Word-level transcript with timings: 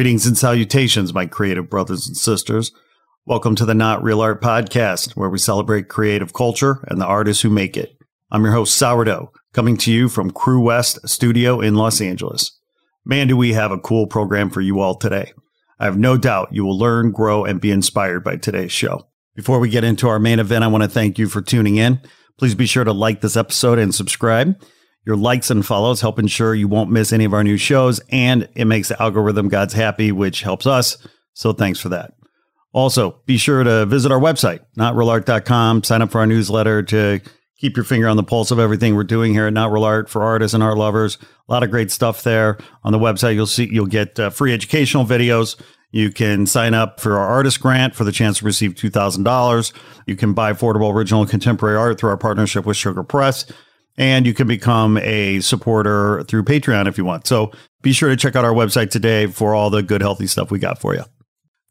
Greetings 0.00 0.24
and 0.24 0.38
salutations, 0.38 1.12
my 1.12 1.26
creative 1.26 1.68
brothers 1.68 2.08
and 2.08 2.16
sisters. 2.16 2.72
Welcome 3.26 3.54
to 3.56 3.66
the 3.66 3.74
Not 3.74 4.02
Real 4.02 4.22
Art 4.22 4.40
Podcast, 4.40 5.14
where 5.14 5.28
we 5.28 5.36
celebrate 5.36 5.90
creative 5.90 6.32
culture 6.32 6.82
and 6.88 6.98
the 6.98 7.04
artists 7.04 7.42
who 7.42 7.50
make 7.50 7.76
it. 7.76 7.98
I'm 8.30 8.42
your 8.42 8.54
host, 8.54 8.78
Sourdough, 8.78 9.30
coming 9.52 9.76
to 9.76 9.92
you 9.92 10.08
from 10.08 10.30
Crewest 10.30 11.06
Studio 11.06 11.60
in 11.60 11.74
Los 11.74 12.00
Angeles. 12.00 12.58
Man, 13.04 13.28
do 13.28 13.36
we 13.36 13.52
have 13.52 13.72
a 13.72 13.78
cool 13.78 14.06
program 14.06 14.48
for 14.48 14.62
you 14.62 14.80
all 14.80 14.94
today. 14.94 15.34
I 15.78 15.84
have 15.84 15.98
no 15.98 16.16
doubt 16.16 16.54
you 16.54 16.64
will 16.64 16.78
learn, 16.78 17.12
grow, 17.12 17.44
and 17.44 17.60
be 17.60 17.70
inspired 17.70 18.24
by 18.24 18.36
today's 18.36 18.72
show. 18.72 19.06
Before 19.36 19.58
we 19.58 19.68
get 19.68 19.84
into 19.84 20.08
our 20.08 20.18
main 20.18 20.38
event, 20.38 20.64
I 20.64 20.68
want 20.68 20.82
to 20.82 20.88
thank 20.88 21.18
you 21.18 21.28
for 21.28 21.42
tuning 21.42 21.76
in. 21.76 22.00
Please 22.38 22.54
be 22.54 22.64
sure 22.64 22.84
to 22.84 22.92
like 22.94 23.20
this 23.20 23.36
episode 23.36 23.78
and 23.78 23.94
subscribe. 23.94 24.58
Your 25.06 25.16
likes 25.16 25.50
and 25.50 25.64
follows 25.64 26.00
help 26.00 26.18
ensure 26.18 26.54
you 26.54 26.68
won't 26.68 26.90
miss 26.90 27.12
any 27.12 27.24
of 27.24 27.32
our 27.32 27.44
new 27.44 27.56
shows, 27.56 28.00
and 28.10 28.48
it 28.54 28.66
makes 28.66 28.88
the 28.88 29.00
algorithm 29.02 29.48
gods 29.48 29.72
happy, 29.72 30.12
which 30.12 30.42
helps 30.42 30.66
us. 30.66 30.98
So 31.32 31.52
thanks 31.52 31.80
for 31.80 31.88
that. 31.88 32.12
Also, 32.72 33.20
be 33.26 33.36
sure 33.36 33.64
to 33.64 33.86
visit 33.86 34.12
our 34.12 34.20
website, 34.20 34.60
notrealart.com, 34.78 35.82
sign 35.82 36.02
up 36.02 36.10
for 36.10 36.20
our 36.20 36.26
newsletter 36.26 36.82
to 36.84 37.20
keep 37.56 37.76
your 37.76 37.84
finger 37.84 38.08
on 38.08 38.16
the 38.16 38.22
pulse 38.22 38.50
of 38.50 38.58
everything 38.58 38.94
we're 38.94 39.04
doing 39.04 39.32
here 39.32 39.46
at 39.46 39.52
Not 39.52 39.72
Real 39.72 39.84
Art 39.84 40.08
for 40.08 40.22
artists 40.22 40.54
and 40.54 40.62
art 40.62 40.78
lovers. 40.78 41.18
A 41.48 41.52
lot 41.52 41.62
of 41.62 41.70
great 41.70 41.90
stuff 41.90 42.22
there. 42.22 42.58
On 42.84 42.92
the 42.92 42.98
website, 42.98 43.34
you'll 43.34 43.46
see 43.46 43.68
you'll 43.70 43.86
get 43.86 44.18
uh, 44.18 44.30
free 44.30 44.52
educational 44.52 45.04
videos. 45.04 45.60
You 45.90 46.12
can 46.12 46.46
sign 46.46 46.72
up 46.72 47.00
for 47.00 47.18
our 47.18 47.26
artist 47.26 47.60
grant 47.60 47.96
for 47.96 48.04
the 48.04 48.12
chance 48.12 48.38
to 48.38 48.44
receive 48.44 48.74
$2,000. 48.74 49.72
You 50.06 50.14
can 50.14 50.32
buy 50.32 50.52
affordable 50.52 50.94
original 50.94 51.26
contemporary 51.26 51.76
art 51.76 51.98
through 51.98 52.10
our 52.10 52.16
partnership 52.16 52.64
with 52.64 52.76
Sugar 52.76 53.02
Press 53.02 53.46
and 53.96 54.26
you 54.26 54.34
can 54.34 54.46
become 54.46 54.98
a 54.98 55.40
supporter 55.40 56.22
through 56.24 56.44
Patreon 56.44 56.86
if 56.86 56.98
you 56.98 57.04
want. 57.04 57.26
So 57.26 57.52
be 57.82 57.92
sure 57.92 58.08
to 58.08 58.16
check 58.16 58.36
out 58.36 58.44
our 58.44 58.52
website 58.52 58.90
today 58.90 59.26
for 59.26 59.54
all 59.54 59.70
the 59.70 59.82
good, 59.82 60.00
healthy 60.00 60.26
stuff 60.26 60.50
we 60.50 60.58
got 60.58 60.80
for 60.80 60.94
you. 60.94 61.04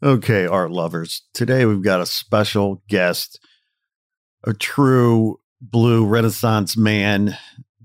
Okay, 0.02 0.46
art 0.46 0.72
lovers. 0.72 1.24
Today 1.34 1.66
we've 1.66 1.84
got 1.84 2.02
a 2.02 2.06
special 2.06 2.82
guest, 2.88 3.40
a 4.46 4.54
true 4.54 5.40
blue 5.62 6.06
renaissance 6.06 6.78
man, 6.78 7.38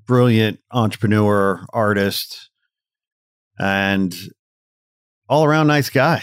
brilliant 0.06 0.60
entrepreneur, 0.70 1.64
artist, 1.72 2.50
and 3.58 4.14
all 5.28 5.44
around 5.44 5.66
nice 5.66 5.90
guy. 5.90 6.22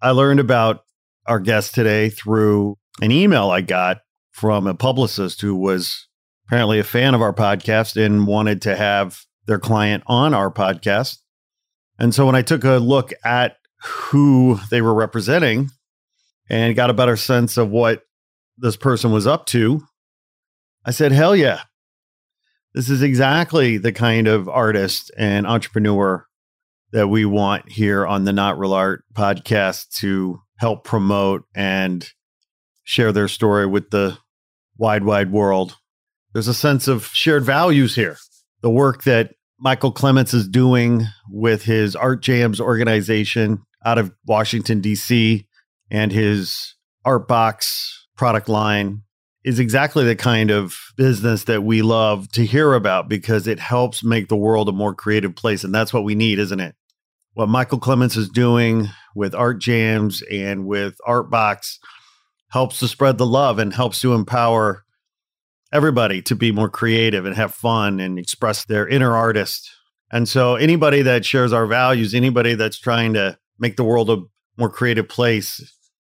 I 0.00 0.10
learned 0.10 0.40
about 0.40 0.84
our 1.26 1.40
guest 1.40 1.74
today 1.74 2.08
through 2.08 2.78
an 3.02 3.12
email 3.12 3.50
I 3.50 3.60
got 3.60 3.98
from 4.30 4.66
a 4.66 4.74
publicist 4.74 5.40
who 5.40 5.54
was 5.54 6.07
apparently 6.48 6.78
a 6.78 6.84
fan 6.84 7.14
of 7.14 7.20
our 7.20 7.34
podcast 7.34 8.02
and 8.02 8.26
wanted 8.26 8.62
to 8.62 8.74
have 8.74 9.20
their 9.46 9.58
client 9.58 10.02
on 10.06 10.32
our 10.32 10.50
podcast. 10.50 11.18
And 11.98 12.14
so 12.14 12.24
when 12.24 12.34
I 12.34 12.40
took 12.40 12.64
a 12.64 12.78
look 12.78 13.12
at 13.22 13.56
who 13.82 14.58
they 14.70 14.80
were 14.80 14.94
representing 14.94 15.68
and 16.48 16.74
got 16.74 16.88
a 16.88 16.94
better 16.94 17.16
sense 17.16 17.58
of 17.58 17.68
what 17.68 18.02
this 18.56 18.76
person 18.76 19.12
was 19.12 19.26
up 19.26 19.44
to, 19.46 19.82
I 20.86 20.90
said, 20.90 21.12
hell 21.12 21.36
yeah. 21.36 21.60
This 22.72 22.88
is 22.88 23.02
exactly 23.02 23.76
the 23.76 23.92
kind 23.92 24.26
of 24.26 24.48
artist 24.48 25.10
and 25.18 25.46
entrepreneur 25.46 26.24
that 26.92 27.08
we 27.08 27.26
want 27.26 27.70
here 27.70 28.06
on 28.06 28.24
the 28.24 28.32
Not 28.32 28.58
Real 28.58 28.72
Art 28.72 29.04
podcast 29.12 29.90
to 29.98 30.40
help 30.56 30.84
promote 30.84 31.44
and 31.54 32.08
share 32.84 33.12
their 33.12 33.28
story 33.28 33.66
with 33.66 33.90
the 33.90 34.16
wide, 34.78 35.04
wide 35.04 35.30
world. 35.30 35.76
There's 36.32 36.48
a 36.48 36.54
sense 36.54 36.88
of 36.88 37.06
shared 37.06 37.44
values 37.44 37.94
here. 37.94 38.16
The 38.60 38.70
work 38.70 39.04
that 39.04 39.32
Michael 39.58 39.92
Clements 39.92 40.34
is 40.34 40.48
doing 40.48 41.06
with 41.30 41.64
his 41.64 41.96
ArtJamz 41.96 42.60
organization 42.60 43.62
out 43.84 43.98
of 43.98 44.12
Washington, 44.26 44.80
D.C., 44.80 45.46
and 45.90 46.12
his 46.12 46.74
Art 47.04 47.26
Box 47.26 48.06
product 48.16 48.48
line 48.48 49.02
is 49.44 49.58
exactly 49.58 50.04
the 50.04 50.16
kind 50.16 50.50
of 50.50 50.76
business 50.96 51.44
that 51.44 51.62
we 51.62 51.80
love 51.80 52.30
to 52.32 52.44
hear 52.44 52.74
about 52.74 53.08
because 53.08 53.46
it 53.46 53.58
helps 53.58 54.04
make 54.04 54.28
the 54.28 54.36
world 54.36 54.68
a 54.68 54.72
more 54.72 54.94
creative 54.94 55.34
place. 55.34 55.64
And 55.64 55.74
that's 55.74 55.92
what 55.92 56.04
we 56.04 56.14
need, 56.14 56.38
isn't 56.38 56.60
it? 56.60 56.74
What 57.32 57.48
Michael 57.48 57.78
Clements 57.78 58.16
is 58.16 58.28
doing 58.28 58.88
with 59.14 59.32
ArtJamz 59.32 60.22
and 60.30 60.66
with 60.66 60.96
Art 61.06 61.30
Box 61.30 61.78
helps 62.50 62.80
to 62.80 62.88
spread 62.88 63.16
the 63.16 63.26
love 63.26 63.58
and 63.58 63.72
helps 63.72 64.00
to 64.00 64.12
empower 64.12 64.84
everybody 65.72 66.22
to 66.22 66.34
be 66.34 66.52
more 66.52 66.68
creative 66.68 67.26
and 67.26 67.34
have 67.34 67.54
fun 67.54 68.00
and 68.00 68.18
express 68.18 68.64
their 68.64 68.88
inner 68.88 69.14
artist. 69.14 69.70
And 70.10 70.28
so 70.28 70.56
anybody 70.56 71.02
that 71.02 71.24
shares 71.24 71.52
our 71.52 71.66
values, 71.66 72.14
anybody 72.14 72.54
that's 72.54 72.78
trying 72.78 73.12
to 73.14 73.38
make 73.58 73.76
the 73.76 73.84
world 73.84 74.10
a 74.10 74.22
more 74.56 74.70
creative 74.70 75.08
place, 75.08 75.60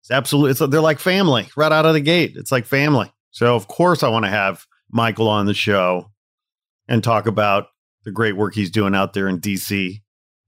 it's 0.00 0.10
absolutely 0.10 0.50
it's, 0.50 0.60
they're 0.60 0.80
like 0.80 0.98
family 0.98 1.48
right 1.56 1.72
out 1.72 1.86
of 1.86 1.94
the 1.94 2.00
gate. 2.00 2.34
It's 2.36 2.52
like 2.52 2.66
family. 2.66 3.12
So 3.30 3.56
of 3.56 3.68
course 3.68 4.02
I 4.02 4.08
want 4.08 4.24
to 4.24 4.30
have 4.30 4.66
Michael 4.90 5.28
on 5.28 5.46
the 5.46 5.54
show 5.54 6.10
and 6.88 7.02
talk 7.02 7.26
about 7.26 7.68
the 8.04 8.12
great 8.12 8.36
work 8.36 8.54
he's 8.54 8.70
doing 8.70 8.94
out 8.94 9.14
there 9.14 9.28
in 9.28 9.40
DC. 9.40 10.00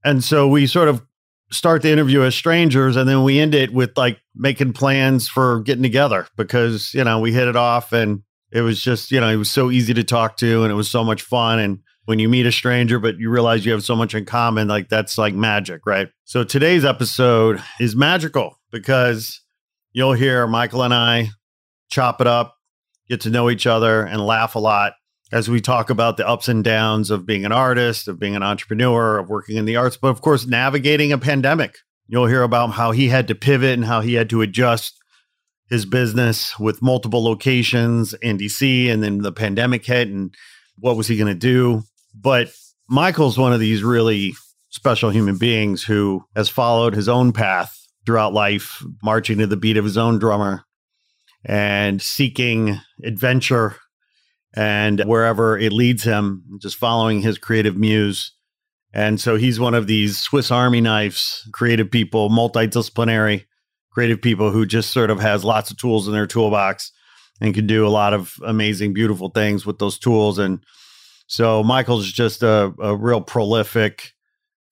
And 0.03 0.23
so 0.23 0.47
we 0.47 0.65
sort 0.65 0.87
of 0.87 1.05
start 1.51 1.81
the 1.81 1.91
interview 1.91 2.21
as 2.21 2.35
strangers 2.35 2.95
and 2.95 3.09
then 3.09 3.23
we 3.23 3.39
end 3.39 3.55
it 3.55 3.73
with 3.73 3.97
like 3.97 4.19
making 4.35 4.73
plans 4.73 5.27
for 5.27 5.61
getting 5.61 5.83
together 5.83 6.27
because, 6.37 6.93
you 6.93 7.03
know, 7.03 7.19
we 7.19 7.33
hit 7.33 7.47
it 7.47 7.55
off 7.55 7.91
and 7.91 8.21
it 8.51 8.61
was 8.61 8.81
just, 8.81 9.11
you 9.11 9.19
know, 9.19 9.29
it 9.29 9.35
was 9.35 9.51
so 9.51 9.71
easy 9.71 9.93
to 9.93 10.03
talk 10.03 10.37
to 10.37 10.63
and 10.63 10.71
it 10.71 10.75
was 10.75 10.89
so 10.89 11.03
much 11.03 11.21
fun. 11.21 11.59
And 11.59 11.79
when 12.05 12.19
you 12.19 12.27
meet 12.27 12.45
a 12.45 12.51
stranger, 12.51 12.99
but 12.99 13.17
you 13.17 13.29
realize 13.29 13.65
you 13.65 13.71
have 13.71 13.83
so 13.83 13.95
much 13.95 14.15
in 14.15 14.25
common, 14.25 14.67
like 14.67 14.89
that's 14.89 15.17
like 15.17 15.35
magic, 15.35 15.85
right? 15.85 16.09
So 16.25 16.43
today's 16.43 16.85
episode 16.85 17.61
is 17.79 17.95
magical 17.95 18.59
because 18.71 19.41
you'll 19.91 20.13
hear 20.13 20.47
Michael 20.47 20.83
and 20.83 20.93
I 20.93 21.29
chop 21.89 22.21
it 22.21 22.27
up, 22.27 22.55
get 23.07 23.21
to 23.21 23.29
know 23.29 23.49
each 23.49 23.67
other, 23.67 24.03
and 24.03 24.25
laugh 24.25 24.55
a 24.55 24.59
lot 24.59 24.93
as 25.31 25.49
we 25.49 25.61
talk 25.61 25.89
about 25.89 26.17
the 26.17 26.27
ups 26.27 26.47
and 26.47 26.63
downs 26.63 27.11
of 27.11 27.25
being 27.25 27.45
an 27.45 27.51
artist, 27.51 28.07
of 28.07 28.19
being 28.19 28.35
an 28.35 28.43
entrepreneur, 28.43 29.19
of 29.19 29.29
working 29.29 29.57
in 29.57 29.65
the 29.65 29.75
arts, 29.75 29.97
but 29.97 30.07
of 30.07 30.21
course, 30.21 30.47
navigating 30.47 31.11
a 31.11 31.17
pandemic. 31.17 31.77
You'll 32.07 32.25
hear 32.25 32.41
about 32.41 32.71
how 32.71 32.91
he 32.91 33.09
had 33.09 33.27
to 33.27 33.35
pivot 33.35 33.73
and 33.73 33.85
how 33.85 34.01
he 34.01 34.15
had 34.15 34.31
to 34.31 34.41
adjust 34.41 34.98
his 35.69 35.85
business 35.85 36.57
with 36.59 36.81
multiple 36.81 37.23
locations 37.23 38.13
in 38.15 38.37
DC 38.37 38.91
and 38.91 39.03
then 39.03 39.19
the 39.19 39.31
pandemic 39.31 39.85
hit 39.85 40.07
and 40.07 40.33
what 40.77 40.97
was 40.97 41.07
he 41.07 41.17
going 41.17 41.27
to 41.27 41.35
do? 41.35 41.83
But 42.15 42.51
Michael's 42.89 43.37
one 43.37 43.53
of 43.53 43.59
these 43.59 43.83
really 43.83 44.33
special 44.69 45.09
human 45.09 45.37
beings 45.37 45.83
who 45.83 46.23
has 46.35 46.49
followed 46.49 46.95
his 46.95 47.09
own 47.09 47.31
path 47.31 47.75
throughout 48.05 48.33
life, 48.33 48.83
marching 49.03 49.37
to 49.37 49.47
the 49.47 49.57
beat 49.57 49.77
of 49.77 49.85
his 49.85 49.97
own 49.97 50.19
drummer 50.19 50.63
and 51.45 52.01
seeking 52.01 52.79
adventure 53.03 53.75
and 54.55 55.01
wherever 55.01 55.57
it 55.57 55.71
leads 55.71 56.03
him, 56.03 56.43
just 56.61 56.77
following 56.77 57.21
his 57.21 57.37
creative 57.37 57.77
muse. 57.77 58.33
And 58.91 59.21
so 59.21 59.35
he's 59.35 59.59
one 59.59 59.75
of 59.75 59.85
these 59.85 60.17
Swiss 60.17 60.49
Army 60.49 60.81
knives, 60.81 61.47
creative 61.53 61.91
people, 61.91 62.29
multidisciplinary 62.29 63.45
creative 63.91 64.21
people 64.21 64.51
who 64.51 64.65
just 64.65 64.91
sort 64.91 65.09
of 65.09 65.19
has 65.19 65.43
lots 65.43 65.71
of 65.71 65.77
tools 65.77 66.07
in 66.07 66.13
their 66.13 66.27
toolbox 66.27 66.91
and 67.41 67.53
can 67.53 67.67
do 67.67 67.85
a 67.85 67.89
lot 67.89 68.13
of 68.13 68.35
amazing, 68.45 68.93
beautiful 68.93 69.29
things 69.29 69.65
with 69.65 69.79
those 69.79 69.97
tools. 69.97 70.37
And 70.39 70.63
so 71.27 71.63
Michael's 71.63 72.11
just 72.11 72.43
a, 72.43 72.73
a 72.79 72.95
real 72.95 73.21
prolific 73.21 74.13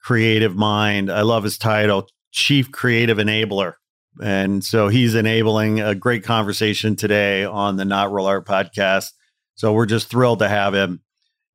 creative 0.02 0.56
mind. 0.56 1.12
I 1.12 1.22
love 1.22 1.44
his 1.44 1.58
title, 1.58 2.08
Chief 2.32 2.72
Creative 2.72 3.18
Enabler. 3.18 3.74
And 4.22 4.64
so 4.64 4.88
he's 4.88 5.16
enabling 5.16 5.80
a 5.80 5.94
great 5.94 6.24
conversation 6.24 6.96
today 6.96 7.46
on 7.46 7.76
the 7.76 7.86
Not 7.86 8.12
Real 8.12 8.26
Art 8.26 8.48
podcast. 8.48 9.12
So 9.56 9.74
we're 9.74 9.86
just 9.86 10.10
thrilled 10.10 10.40
to 10.40 10.50
have 10.50 10.74
him. 10.74 11.02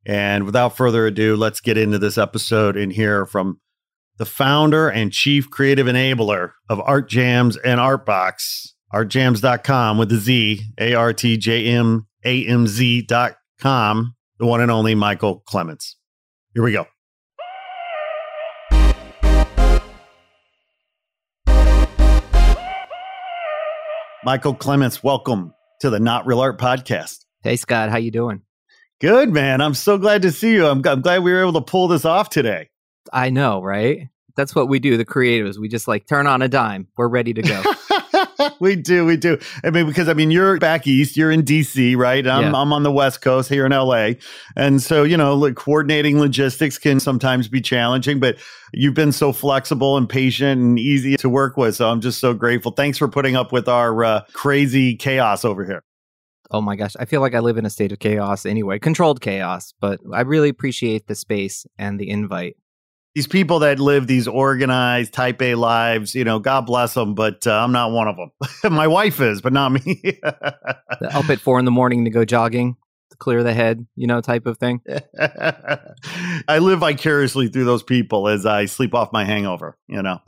And 0.04 0.44
without 0.44 0.76
further 0.76 1.06
ado, 1.06 1.36
let's 1.36 1.60
get 1.60 1.78
into 1.78 1.98
this 1.98 2.18
episode 2.18 2.76
and 2.76 2.92
hear 2.92 3.26
from 3.26 3.60
the 4.18 4.26
founder 4.26 4.88
and 4.88 5.12
chief 5.12 5.50
creative 5.50 5.86
enabler 5.86 6.52
of 6.68 6.78
ArtJamz 6.78 7.56
and 7.64 7.80
Artbox, 7.80 8.72
artjamz.com 8.92 9.98
with 9.98 10.10
the 10.10 10.16
Z, 10.16 10.62
A 10.78 10.94
R 10.94 11.12
T 11.12 11.36
J 11.36 11.66
M 11.68 12.06
A 12.24 12.46
M 12.46 12.66
Z.com, 12.66 14.14
the 14.38 14.46
one 14.46 14.60
and 14.60 14.70
only 14.70 14.94
Michael 14.94 15.40
Clements. 15.46 15.96
Here 16.54 16.62
we 16.62 16.72
go. 16.72 16.86
Michael 24.24 24.54
Clements, 24.54 25.02
welcome 25.02 25.52
to 25.80 25.90
the 25.90 25.98
Not 25.98 26.26
Real 26.26 26.40
Art 26.40 26.60
podcast. 26.60 27.24
Hey 27.42 27.56
Scott, 27.56 27.90
how 27.90 27.96
you 27.96 28.12
doing? 28.12 28.42
Good, 29.00 29.30
man. 29.30 29.60
I'm 29.60 29.74
so 29.74 29.98
glad 29.98 30.22
to 30.22 30.30
see 30.30 30.52
you. 30.52 30.64
I'm, 30.64 30.86
I'm 30.86 31.00
glad 31.00 31.24
we 31.24 31.32
were 31.32 31.40
able 31.40 31.54
to 31.54 31.60
pull 31.60 31.88
this 31.88 32.04
off 32.04 32.30
today. 32.30 32.68
I 33.12 33.30
know, 33.30 33.62
right? 33.62 34.08
That's 34.34 34.54
what 34.54 34.68
we 34.68 34.78
do, 34.78 34.96
the 34.96 35.04
creatives. 35.04 35.58
We 35.58 35.68
just 35.68 35.86
like 35.86 36.06
turn 36.06 36.26
on 36.26 36.40
a 36.40 36.48
dime. 36.48 36.88
We're 36.96 37.08
ready 37.08 37.34
to 37.34 37.42
go. 37.42 37.62
we 38.60 38.76
do, 38.76 39.04
we 39.04 39.16
do. 39.16 39.38
I 39.62 39.70
mean, 39.70 39.86
because 39.86 40.08
I 40.08 40.14
mean, 40.14 40.30
you're 40.30 40.58
back 40.58 40.86
east, 40.86 41.16
you're 41.16 41.30
in 41.30 41.42
DC, 41.42 41.96
right? 41.96 42.26
I'm, 42.26 42.52
yeah. 42.52 42.60
I'm 42.60 42.72
on 42.72 42.82
the 42.82 42.92
West 42.92 43.20
Coast 43.20 43.48
here 43.48 43.66
in 43.66 43.72
LA. 43.72 44.12
And 44.56 44.82
so, 44.82 45.02
you 45.02 45.16
know, 45.16 45.34
like 45.34 45.54
coordinating 45.54 46.18
logistics 46.18 46.78
can 46.78 46.98
sometimes 47.00 47.48
be 47.48 47.60
challenging, 47.60 48.20
but 48.20 48.36
you've 48.72 48.94
been 48.94 49.12
so 49.12 49.32
flexible 49.32 49.96
and 49.96 50.08
patient 50.08 50.60
and 50.60 50.78
easy 50.78 51.16
to 51.18 51.28
work 51.28 51.56
with. 51.56 51.76
So 51.76 51.90
I'm 51.90 52.00
just 52.00 52.18
so 52.18 52.32
grateful. 52.32 52.72
Thanks 52.72 52.98
for 52.98 53.08
putting 53.08 53.36
up 53.36 53.52
with 53.52 53.68
our 53.68 54.04
uh, 54.04 54.22
crazy 54.32 54.96
chaos 54.96 55.44
over 55.44 55.64
here. 55.64 55.82
Oh 56.50 56.60
my 56.60 56.76
gosh, 56.76 56.94
I 57.00 57.06
feel 57.06 57.22
like 57.22 57.34
I 57.34 57.40
live 57.40 57.56
in 57.56 57.64
a 57.64 57.70
state 57.70 57.92
of 57.92 57.98
chaos 57.98 58.44
anyway, 58.44 58.78
controlled 58.78 59.22
chaos, 59.22 59.72
but 59.80 60.00
I 60.12 60.20
really 60.20 60.50
appreciate 60.50 61.06
the 61.06 61.14
space 61.14 61.66
and 61.78 61.98
the 61.98 62.10
invite 62.10 62.56
these 63.14 63.26
people 63.26 63.58
that 63.60 63.78
live 63.78 64.06
these 64.06 64.26
organized 64.26 65.12
type 65.12 65.42
A 65.42 65.54
lives, 65.54 66.14
you 66.14 66.24
know, 66.24 66.38
God 66.38 66.62
bless 66.62 66.94
them, 66.94 67.14
but 67.14 67.46
uh, 67.46 67.52
I'm 67.52 67.72
not 67.72 67.92
one 67.92 68.08
of 68.08 68.16
them. 68.16 68.72
My 68.72 68.86
wife 68.86 69.20
is, 69.20 69.42
but 69.42 69.52
not 69.52 69.72
me. 69.72 70.20
Up 70.24 71.28
at 71.28 71.40
four 71.40 71.58
in 71.58 71.64
the 71.64 71.70
morning 71.70 72.04
to 72.04 72.10
go 72.10 72.24
jogging 72.24 72.76
to 73.10 73.16
clear 73.18 73.42
the 73.42 73.52
head, 73.52 73.86
you 73.96 74.06
know, 74.06 74.22
type 74.22 74.46
of 74.46 74.56
thing. 74.56 74.80
I 76.48 76.58
live 76.58 76.78
vicariously 76.78 77.48
through 77.48 77.66
those 77.66 77.82
people 77.82 78.28
as 78.28 78.46
I 78.46 78.64
sleep 78.64 78.94
off 78.94 79.12
my 79.12 79.24
hangover, 79.24 79.76
you 79.88 80.02
know. 80.02 80.20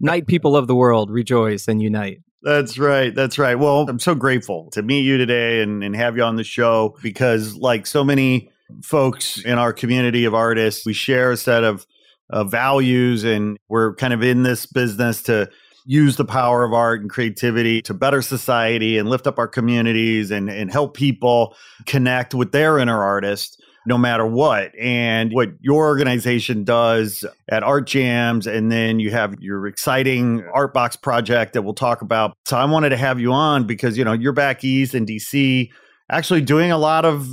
Night 0.00 0.26
people 0.26 0.56
of 0.56 0.66
the 0.66 0.74
world, 0.74 1.10
rejoice 1.10 1.68
and 1.68 1.80
unite. 1.80 2.22
That's 2.42 2.76
right. 2.76 3.14
That's 3.14 3.38
right. 3.38 3.54
Well, 3.54 3.88
I'm 3.88 4.00
so 4.00 4.16
grateful 4.16 4.68
to 4.72 4.82
meet 4.82 5.02
you 5.02 5.16
today 5.16 5.62
and, 5.62 5.84
and 5.84 5.94
have 5.94 6.16
you 6.16 6.24
on 6.24 6.34
the 6.34 6.42
show 6.42 6.96
because, 7.00 7.54
like 7.54 7.86
so 7.86 8.02
many 8.02 8.50
folks 8.82 9.42
in 9.44 9.58
our 9.58 9.72
community 9.72 10.24
of 10.24 10.34
artists. 10.34 10.86
We 10.86 10.92
share 10.92 11.32
a 11.32 11.36
set 11.36 11.64
of 11.64 11.86
uh, 12.30 12.44
values, 12.44 13.24
and 13.24 13.58
we're 13.68 13.94
kind 13.94 14.12
of 14.12 14.22
in 14.22 14.42
this 14.42 14.66
business 14.66 15.22
to 15.24 15.50
use 15.84 16.16
the 16.16 16.24
power 16.24 16.64
of 16.64 16.72
art 16.72 17.00
and 17.00 17.10
creativity 17.10 17.82
to 17.82 17.94
better 17.94 18.22
society 18.22 18.98
and 18.98 19.08
lift 19.08 19.26
up 19.26 19.38
our 19.38 19.48
communities 19.48 20.30
and, 20.30 20.48
and 20.48 20.70
help 20.70 20.96
people 20.96 21.56
connect 21.86 22.34
with 22.34 22.52
their 22.52 22.78
inner 22.78 23.02
artist 23.02 23.60
no 23.84 23.98
matter 23.98 24.24
what. 24.24 24.72
And 24.78 25.32
what 25.32 25.50
your 25.60 25.86
organization 25.86 26.64
does 26.64 27.24
at 27.48 27.62
ArtJamz, 27.62 28.46
and 28.46 28.70
then 28.70 29.00
you 29.00 29.10
have 29.10 29.34
your 29.40 29.66
exciting 29.66 30.44
Art 30.52 30.72
Box 30.72 30.96
project 30.96 31.54
that 31.54 31.62
we'll 31.62 31.74
talk 31.74 32.02
about. 32.02 32.36
So 32.44 32.56
I 32.56 32.64
wanted 32.64 32.90
to 32.90 32.96
have 32.96 33.18
you 33.18 33.32
on 33.32 33.66
because, 33.66 33.98
you 33.98 34.04
know, 34.04 34.12
you're 34.12 34.32
back 34.32 34.62
east 34.62 34.94
in 34.94 35.06
DC, 35.06 35.70
actually 36.10 36.42
doing 36.42 36.70
a 36.70 36.78
lot 36.78 37.04
of 37.04 37.28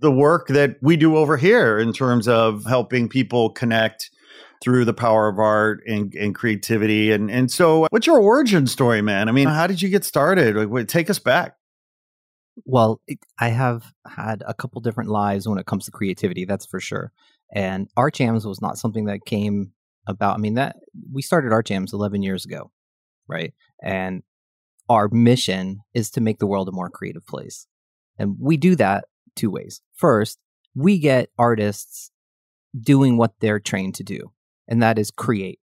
the 0.00 0.10
work 0.10 0.48
that 0.48 0.76
we 0.80 0.96
do 0.96 1.16
over 1.16 1.36
here 1.36 1.78
in 1.78 1.92
terms 1.92 2.26
of 2.26 2.64
helping 2.64 3.08
people 3.08 3.50
connect 3.50 4.10
through 4.62 4.84
the 4.84 4.94
power 4.94 5.28
of 5.28 5.38
art 5.38 5.80
and, 5.86 6.14
and 6.14 6.34
creativity. 6.34 7.12
And 7.12 7.30
and 7.30 7.50
so, 7.50 7.86
what's 7.90 8.06
your 8.06 8.18
origin 8.18 8.66
story, 8.66 9.02
man? 9.02 9.28
I 9.28 9.32
mean, 9.32 9.48
how 9.48 9.66
did 9.66 9.82
you 9.82 9.88
get 9.88 10.04
started? 10.04 10.56
Like, 10.56 10.88
take 10.88 11.10
us 11.10 11.18
back. 11.18 11.56
Well, 12.64 13.00
I 13.38 13.48
have 13.48 13.92
had 14.06 14.42
a 14.46 14.54
couple 14.54 14.80
different 14.80 15.10
lives 15.10 15.48
when 15.48 15.58
it 15.58 15.66
comes 15.66 15.86
to 15.86 15.90
creativity. 15.90 16.44
That's 16.44 16.66
for 16.66 16.80
sure. 16.80 17.12
And 17.54 17.88
ArtJamz 17.98 18.44
was 18.44 18.60
not 18.60 18.78
something 18.78 19.06
that 19.06 19.24
came 19.24 19.72
about. 20.06 20.34
I 20.34 20.38
mean, 20.38 20.54
that 20.54 20.76
we 21.12 21.22
started 21.22 21.52
ArtJamz 21.52 21.92
11 21.92 22.22
years 22.22 22.44
ago, 22.44 22.70
right? 23.28 23.54
And 23.82 24.22
our 24.88 25.08
mission 25.08 25.80
is 25.94 26.10
to 26.10 26.20
make 26.20 26.38
the 26.38 26.46
world 26.46 26.68
a 26.68 26.72
more 26.72 26.90
creative 26.90 27.26
place. 27.26 27.66
And 28.18 28.36
we 28.38 28.56
do 28.56 28.76
that 28.76 29.04
two 29.40 29.50
ways. 29.50 29.80
First, 29.94 30.38
we 30.74 30.98
get 30.98 31.30
artists 31.38 32.10
doing 32.78 33.16
what 33.16 33.32
they're 33.40 33.60
trained 33.60 33.94
to 33.96 34.04
do, 34.04 34.32
and 34.68 34.82
that 34.82 34.98
is 34.98 35.10
create. 35.10 35.58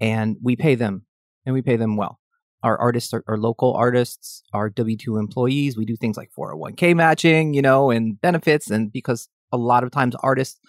And 0.00 0.36
we 0.42 0.56
pay 0.56 0.74
them, 0.74 1.06
and 1.46 1.54
we 1.54 1.62
pay 1.62 1.76
them 1.76 1.96
well. 1.96 2.18
Our 2.62 2.78
artists 2.78 3.14
are, 3.14 3.24
are 3.26 3.38
local 3.38 3.74
artists, 3.74 4.42
our 4.52 4.68
W 4.68 4.96
2 4.96 5.16
employees. 5.16 5.76
We 5.76 5.86
do 5.86 5.96
things 5.96 6.16
like 6.16 6.30
401k 6.38 6.94
matching, 6.94 7.54
you 7.54 7.62
know, 7.62 7.90
and 7.90 8.20
benefits. 8.20 8.70
And 8.70 8.92
because 8.92 9.28
a 9.50 9.56
lot 9.56 9.82
of 9.82 9.90
times 9.90 10.14
artists, 10.22 10.60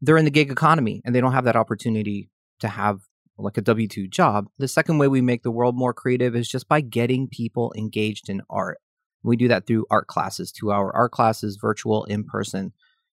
they're 0.00 0.16
in 0.16 0.24
the 0.24 0.30
gig 0.30 0.50
economy 0.50 1.02
and 1.04 1.14
they 1.14 1.20
don't 1.20 1.32
have 1.32 1.44
that 1.44 1.56
opportunity 1.56 2.30
to 2.60 2.68
have 2.68 3.00
like 3.38 3.58
a 3.58 3.62
W 3.62 3.88
2 3.88 4.06
job. 4.06 4.48
The 4.58 4.68
second 4.68 4.98
way 4.98 5.08
we 5.08 5.20
make 5.20 5.42
the 5.42 5.50
world 5.50 5.76
more 5.76 5.92
creative 5.92 6.36
is 6.36 6.48
just 6.48 6.68
by 6.68 6.80
getting 6.80 7.28
people 7.28 7.72
engaged 7.76 8.28
in 8.28 8.42
art. 8.48 8.78
We 9.22 9.36
do 9.36 9.48
that 9.48 9.66
through 9.66 9.86
art 9.90 10.06
classes, 10.06 10.52
two 10.52 10.72
hour 10.72 10.94
art 10.94 11.12
classes, 11.12 11.56
virtual, 11.60 12.04
in 12.04 12.24
person. 12.24 12.72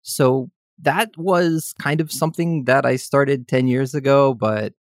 So 0.02 0.50
that 0.80 1.10
was 1.16 1.74
kind 1.80 2.00
of 2.00 2.10
something 2.10 2.64
that 2.64 2.84
I 2.84 2.96
started 2.96 3.46
10 3.46 3.68
years 3.68 3.94
ago, 3.94 4.34
but 4.34 4.72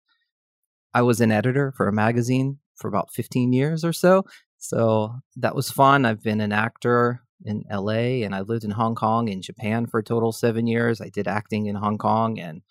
I 0.95 1.03
was 1.03 1.21
an 1.21 1.31
editor 1.31 1.73
for 1.77 1.89
a 1.89 1.93
magazine 1.93 2.59
for 2.77 2.89
about 2.89 3.13
15 3.13 3.53
years 3.53 3.85
or 3.85 3.93
so. 3.93 4.25
So 4.59 5.15
that 5.37 5.55
was 5.55 5.71
fun. 5.71 6.05
I've 6.05 6.23
been 6.23 6.41
an 6.41 6.53
actor 6.53 7.23
in 7.45 7.65
LA 7.71 8.23
and 8.25 8.35
I 8.35 8.41
lived 8.41 8.65
in 8.65 8.71
Hong 8.71 8.95
Kong 8.95 9.29
and 9.31 9.43
Japan 9.43 9.87
for 9.87 10.01
a 10.01 10.05
total 10.05 10.33
seven 10.33 10.67
years. 10.67 11.01
I 11.01 11.09
did 11.09 11.29
acting 11.29 11.67
in 11.67 11.77
Hong 11.77 11.99
Kong 11.99 12.39
and 12.39 12.63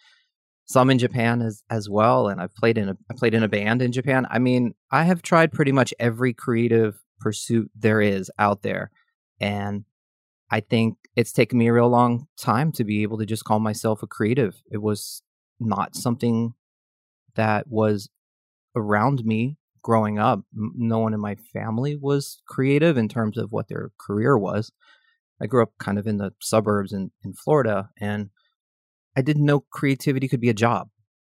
some 0.65 0.91
in 0.91 0.99
Japan 0.99 1.41
as 1.41 1.63
as 1.69 1.89
well. 1.89 2.27
And 2.27 2.39
I've 2.39 2.53
played 2.53 2.77
in 2.77 2.89
a 2.89 2.97
I 3.09 3.15
played 3.15 3.33
in 3.33 3.43
a 3.43 3.47
band 3.47 3.81
in 3.81 3.91
Japan. 3.91 4.27
I 4.29 4.37
mean, 4.37 4.75
I 4.91 5.03
have 5.03 5.21
tried 5.21 5.51
pretty 5.51 5.71
much 5.71 5.93
every 5.99 6.33
creative 6.33 6.99
pursuit 7.19 7.69
there 7.75 8.01
is 8.01 8.31
out 8.39 8.61
there. 8.61 8.91
And 9.39 9.85
I 10.51 10.59
think 10.59 10.97
it's 11.15 11.31
taken 11.31 11.59
me 11.59 11.67
a 11.67 11.73
real 11.73 11.89
long 11.89 12.27
time 12.37 12.71
to 12.73 12.83
be 12.83 13.03
able 13.03 13.17
to 13.19 13.25
just 13.25 13.43
call 13.43 13.59
myself 13.59 14.01
a 14.01 14.07
creative. 14.07 14.61
It 14.71 14.81
was 14.81 15.21
not 15.59 15.95
something 15.95 16.53
that 17.35 17.67
was 17.67 18.09
around 18.75 19.23
me 19.25 19.57
growing 19.81 20.19
up. 20.19 20.41
No 20.53 20.99
one 20.99 21.13
in 21.13 21.19
my 21.19 21.35
family 21.35 21.95
was 21.95 22.41
creative 22.47 22.97
in 22.97 23.07
terms 23.07 23.37
of 23.37 23.51
what 23.51 23.67
their 23.67 23.91
career 23.99 24.37
was. 24.37 24.71
I 25.41 25.47
grew 25.47 25.63
up 25.63 25.71
kind 25.79 25.97
of 25.97 26.05
in 26.05 26.17
the 26.17 26.31
suburbs 26.41 26.91
in, 26.91 27.11
in 27.23 27.33
Florida, 27.33 27.89
and 27.99 28.29
I 29.15 29.21
didn't 29.21 29.45
know 29.45 29.61
creativity 29.71 30.27
could 30.27 30.41
be 30.41 30.49
a 30.49 30.53
job, 30.53 30.89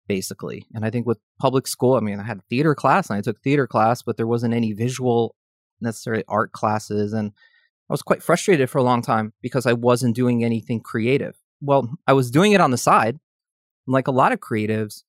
basically. 0.07 0.65
And 0.73 0.85
I 0.85 0.89
think 0.89 1.05
with 1.05 1.19
public 1.39 1.67
school, 1.67 1.95
I 1.95 1.99
mean, 1.99 2.19
I 2.19 2.23
had 2.23 2.41
theater 2.49 2.73
class 2.73 3.09
and 3.09 3.17
I 3.17 3.21
took 3.21 3.41
theater 3.41 3.67
class, 3.67 4.01
but 4.01 4.17
there 4.17 4.27
wasn't 4.27 4.53
any 4.53 4.73
visual 4.73 5.35
necessarily 5.81 6.23
art 6.27 6.51
classes. 6.51 7.13
And 7.13 7.31
I 7.89 7.93
was 7.93 8.01
quite 8.01 8.23
frustrated 8.23 8.69
for 8.69 8.77
a 8.79 8.83
long 8.83 9.01
time 9.01 9.33
because 9.41 9.65
I 9.65 9.73
wasn't 9.73 10.15
doing 10.15 10.43
anything 10.43 10.81
creative. 10.81 11.35
Well, 11.61 11.89
I 12.05 12.13
was 12.13 12.31
doing 12.31 12.51
it 12.51 12.61
on 12.61 12.71
the 12.71 12.77
side. 12.77 13.19
Like 13.87 14.07
a 14.07 14.11
lot 14.11 14.33
of 14.33 14.39
creatives, 14.39 15.03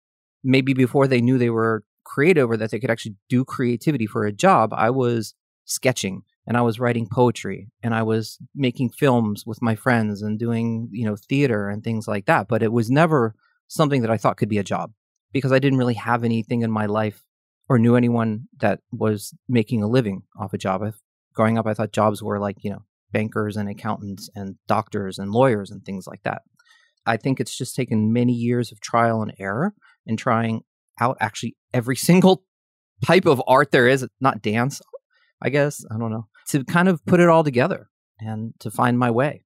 maybe 0.45 0.73
before 0.73 1.07
they 1.07 1.21
knew 1.21 1.39
they 1.39 1.51
were 1.51 1.85
creative 2.05 2.51
or 2.51 2.57
that 2.57 2.71
they 2.71 2.79
could 2.79 2.91
actually 2.91 3.17
do 3.29 3.45
creativity 3.45 4.07
for 4.07 4.25
a 4.25 4.33
job, 4.33 4.73
I 4.73 4.91
was 4.91 5.35
sketching 5.65 6.23
and 6.47 6.57
I 6.57 6.63
was 6.63 6.81
writing 6.81 7.07
poetry 7.07 7.69
and 7.83 7.95
I 7.95 8.03
was 8.03 8.39
making 8.55 8.91
films 8.91 9.45
with 9.45 9.61
my 9.61 9.75
friends 9.75 10.23
and 10.23 10.39
doing, 10.39 10.89
you 10.93 11.05
know, 11.05 11.17
theater 11.17 11.69
and 11.69 11.85
things 11.85 12.09
like 12.09 12.27
that. 12.27 12.49
But 12.49 12.63
it 12.63 12.73
was 12.73 12.91
never 12.91 13.35
something 13.67 14.01
that 14.03 14.11
I 14.11 14.17
thought 14.17 14.39
could 14.39 14.49
be 14.49 14.59
a 14.59 14.65
job 14.65 14.93
because 15.33 15.53
I 15.53 15.59
didn't 15.59 15.79
really 15.79 15.95
have 15.95 16.25
anything 16.25 16.63
in 16.63 16.71
my 16.71 16.87
life 16.87 17.23
or 17.69 17.79
knew 17.79 17.97
anyone 17.97 18.49
that 18.61 18.81
was 18.91 19.35
making 19.49 19.83
a 19.83 19.89
living 19.89 20.23
off 20.39 20.53
a 20.53 20.59
job. 20.59 20.83
growing 21.35 21.59
up, 21.59 21.67
I 21.67 21.75
thought 21.75 21.93
jobs 21.93 22.23
were 22.23 22.41
like, 22.41 22.65
you 22.65 22.71
know, 22.71 22.83
bankers 23.13 23.57
and 23.57 23.69
accountants 23.69 24.29
and 24.35 24.57
doctors 24.67 25.19
and 25.19 25.31
lawyers 25.31 25.71
and 25.71 25.85
things 25.85 26.07
like 26.07 26.23
that. 26.25 26.43
I 27.07 27.17
think 27.17 27.41
it's 27.41 27.57
just 27.57 27.75
taken 27.75 28.13
many 28.13 28.33
years 28.33 28.73
of 28.73 28.81
trial 28.81 29.23
and 29.23 29.33
error 29.39 29.75
and 30.07 30.19
trying 30.19 30.63
out 31.01 31.17
actually 31.21 31.57
every 31.73 31.97
single 32.09 32.45
type 33.05 33.27
of 33.27 33.43
art 33.47 33.71
there 33.71 33.87
is, 33.87 34.07
not 34.21 34.43
dance, 34.43 34.81
I 35.41 35.51
guess, 35.51 35.85
I 35.91 35.99
don't 35.99 36.11
know, 36.11 36.27
to 36.49 36.65
kind 36.65 36.89
of 36.89 37.05
put 37.07 37.21
it 37.21 37.29
all 37.29 37.45
together 37.45 37.89
and 38.19 38.55
to 38.61 38.71
find 38.71 38.99
my 38.99 39.11
way. 39.11 39.45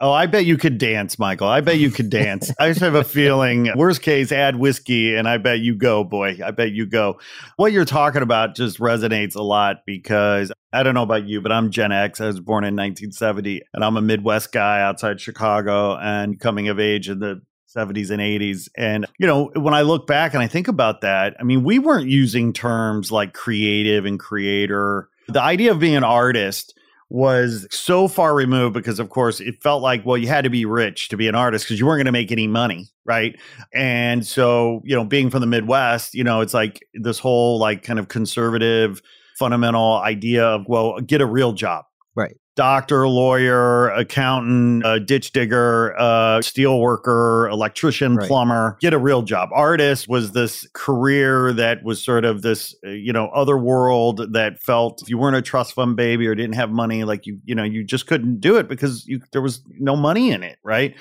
Oh, 0.00 0.12
I 0.12 0.26
bet 0.26 0.44
you 0.44 0.56
could 0.56 0.78
dance, 0.78 1.18
Michael. 1.18 1.48
I 1.48 1.60
bet 1.60 1.78
you 1.78 1.90
could 1.90 2.08
dance. 2.08 2.52
I 2.60 2.68
just 2.68 2.80
have 2.80 2.94
a 2.94 3.02
feeling, 3.02 3.68
worst 3.74 4.00
case, 4.00 4.30
add 4.30 4.54
whiskey, 4.54 5.16
and 5.16 5.28
I 5.28 5.38
bet 5.38 5.58
you 5.58 5.74
go, 5.74 6.04
boy. 6.04 6.38
I 6.44 6.52
bet 6.52 6.70
you 6.70 6.86
go. 6.86 7.18
What 7.56 7.72
you're 7.72 7.84
talking 7.84 8.22
about 8.22 8.54
just 8.54 8.78
resonates 8.78 9.34
a 9.34 9.42
lot 9.42 9.78
because 9.86 10.52
I 10.72 10.84
don't 10.84 10.94
know 10.94 11.02
about 11.02 11.26
you, 11.26 11.40
but 11.40 11.50
I'm 11.50 11.72
Gen 11.72 11.90
X. 11.90 12.20
I 12.20 12.26
was 12.26 12.38
born 12.38 12.62
in 12.62 12.76
1970, 12.76 13.62
and 13.74 13.84
I'm 13.84 13.96
a 13.96 14.00
Midwest 14.00 14.52
guy 14.52 14.82
outside 14.82 15.20
Chicago 15.20 15.96
and 15.96 16.38
coming 16.38 16.68
of 16.68 16.78
age 16.78 17.08
in 17.08 17.18
the 17.18 17.42
70s 17.76 18.10
and 18.10 18.20
80s. 18.20 18.68
And, 18.76 19.04
you 19.18 19.26
know, 19.26 19.50
when 19.56 19.74
I 19.74 19.82
look 19.82 20.06
back 20.06 20.32
and 20.32 20.42
I 20.42 20.46
think 20.46 20.68
about 20.68 21.00
that, 21.00 21.34
I 21.40 21.42
mean, 21.42 21.64
we 21.64 21.80
weren't 21.80 22.08
using 22.08 22.52
terms 22.52 23.10
like 23.10 23.34
creative 23.34 24.04
and 24.04 24.18
creator. 24.18 25.08
The 25.26 25.42
idea 25.42 25.72
of 25.72 25.80
being 25.80 25.96
an 25.96 26.04
artist 26.04 26.77
was 27.10 27.66
so 27.70 28.06
far 28.06 28.34
removed 28.34 28.74
because 28.74 28.98
of 28.98 29.08
course 29.08 29.40
it 29.40 29.62
felt 29.62 29.82
like 29.82 30.04
well 30.04 30.18
you 30.18 30.28
had 30.28 30.44
to 30.44 30.50
be 30.50 30.66
rich 30.66 31.08
to 31.08 31.16
be 31.16 31.26
an 31.26 31.34
artist 31.34 31.64
because 31.64 31.80
you 31.80 31.86
weren't 31.86 31.98
going 31.98 32.06
to 32.06 32.12
make 32.12 32.30
any 32.30 32.46
money 32.46 32.86
right? 33.08 33.40
And 33.72 34.24
so 34.26 34.82
you 34.84 34.94
know 34.94 35.04
being 35.04 35.30
from 35.30 35.40
the 35.40 35.46
midwest 35.46 36.14
you 36.14 36.22
know 36.22 36.40
it's 36.40 36.54
like 36.54 36.86
this 36.94 37.18
whole 37.18 37.58
like 37.58 37.82
kind 37.82 37.98
of 37.98 38.08
conservative 38.08 39.02
fundamental 39.38 39.98
idea 39.98 40.44
of 40.44 40.66
well 40.68 41.00
get 41.00 41.20
a 41.20 41.26
real 41.26 41.52
job. 41.52 41.86
Right 42.14 42.36
doctor, 42.58 43.06
lawyer, 43.06 43.88
accountant, 43.90 44.84
uh, 44.84 44.98
ditch 44.98 45.30
digger, 45.30 45.96
uh, 45.96 46.42
steel 46.42 46.80
worker, 46.80 47.48
electrician, 47.52 48.16
right. 48.16 48.26
plumber, 48.26 48.76
get 48.80 48.92
a 48.92 48.98
real 48.98 49.22
job. 49.22 49.48
Artist 49.54 50.08
was 50.08 50.32
this 50.32 50.66
career 50.72 51.52
that 51.52 51.84
was 51.84 52.02
sort 52.02 52.24
of 52.24 52.42
this, 52.42 52.74
uh, 52.84 52.90
you 52.90 53.12
know, 53.12 53.28
other 53.28 53.56
world 53.56 54.32
that 54.32 54.60
felt 54.60 55.00
if 55.02 55.08
you 55.08 55.16
weren't 55.16 55.36
a 55.36 55.42
trust 55.42 55.72
fund 55.72 55.94
baby 55.94 56.26
or 56.26 56.34
didn't 56.34 56.56
have 56.56 56.70
money, 56.70 57.04
like 57.04 57.26
you, 57.26 57.38
you 57.44 57.54
know, 57.54 57.62
you 57.62 57.84
just 57.84 58.08
couldn't 58.08 58.40
do 58.40 58.56
it 58.56 58.68
because 58.68 59.06
you, 59.06 59.20
there 59.30 59.40
was 59.40 59.62
no 59.78 59.94
money 59.94 60.32
in 60.32 60.42
it. 60.42 60.58
Right. 60.64 60.96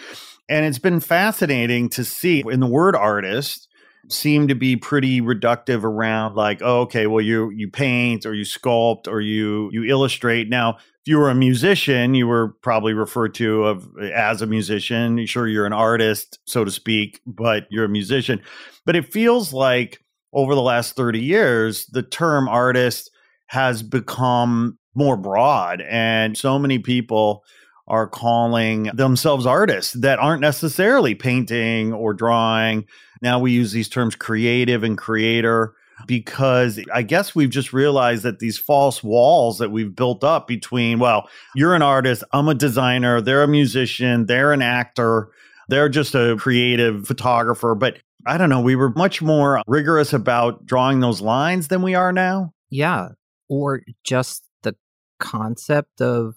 And 0.48 0.64
it's 0.64 0.78
been 0.78 1.00
fascinating 1.00 1.90
to 1.90 2.04
see 2.04 2.44
in 2.46 2.60
the 2.60 2.68
word 2.68 2.96
artist, 2.96 3.68
seem 4.10 4.48
to 4.48 4.56
be 4.56 4.78
pretty 4.78 5.20
reductive 5.20 5.84
around 5.84 6.34
like 6.34 6.62
oh, 6.62 6.82
okay 6.84 7.08
well 7.08 7.20
you 7.20 7.50
you 7.50 7.70
paint 7.70 8.26
or 8.26 8.34
you 8.34 8.46
sculpt 8.46 9.06
or 9.06 9.20
you 9.20 9.70
you 9.74 9.84
illustrate 9.84 10.48
now 10.48 10.78
you 11.08 11.18
were 11.18 11.30
a 11.30 11.36
musician, 11.36 12.14
you 12.14 12.28
were 12.28 12.50
probably 12.62 12.94
referred 12.94 13.34
to 13.36 13.64
of 13.64 13.88
as 14.14 14.42
a 14.42 14.48
musician. 14.48 15.26
Sure, 15.26 15.48
you're 15.48 15.66
an 15.66 15.74
artist, 15.74 16.40
so 16.46 16.66
to 16.66 16.72
speak, 16.72 17.22
but 17.26 17.66
you're 17.70 17.86
a 17.86 17.90
musician. 17.90 18.42
But 18.86 18.96
it 18.96 19.12
feels 19.12 19.54
like 19.54 20.04
over 20.34 20.54
the 20.54 20.62
last 20.62 20.96
30 20.96 21.20
years, 21.20 21.86
the 21.88 22.04
term 22.04 22.48
artist 22.48 23.10
has 23.48 23.82
become 23.82 24.78
more 24.94 25.16
broad, 25.16 25.82
and 25.82 26.38
so 26.38 26.60
many 26.60 26.80
people 26.80 27.44
are 27.88 28.08
calling 28.08 28.84
themselves 28.94 29.46
artists 29.46 29.94
that 29.94 30.20
aren't 30.20 30.42
necessarily 30.42 31.16
painting 31.16 31.94
or 31.94 32.14
drawing. 32.14 32.86
Now 33.22 33.40
we 33.40 33.54
use 33.54 33.72
these 33.72 33.88
terms 33.88 34.16
creative 34.16 34.84
and 34.84 34.98
creator 34.98 35.74
because 36.06 36.80
I 36.94 37.02
guess 37.02 37.34
we've 37.34 37.50
just 37.50 37.74
realized 37.74 38.24
that 38.24 38.40
these 38.40 38.58
false 38.58 39.04
walls 39.04 39.58
that 39.58 39.72
we've 39.72 39.96
built 39.96 40.24
up 40.24 40.48
between, 40.48 41.00
well, 41.00 41.28
you're 41.56 41.74
an 41.74 41.82
artist, 41.82 42.24
I'm 42.32 42.48
a 42.48 42.54
designer, 42.54 43.20
they're 43.22 43.44
a 43.44 43.48
musician, 43.48 44.28
they're 44.28 44.54
an 44.54 44.62
actor, 44.62 45.30
they're 45.70 45.90
just 45.90 46.14
a 46.14 46.36
creative 46.38 47.08
photographer. 47.08 47.74
But 47.74 47.98
I 48.28 48.38
don't 48.38 48.50
know, 48.50 48.62
we 48.62 48.76
were 48.76 48.92
much 48.92 49.22
more 49.22 49.62
rigorous 49.66 50.14
about 50.14 50.66
drawing 50.66 51.00
those 51.00 51.22
lines 51.22 51.70
than 51.70 51.82
we 51.82 51.96
are 51.96 52.14
now. 52.14 52.54
Yeah. 52.70 53.10
Or 53.50 53.82
just 54.04 54.44
the 54.62 54.76
concept 55.20 56.02
of 56.02 56.36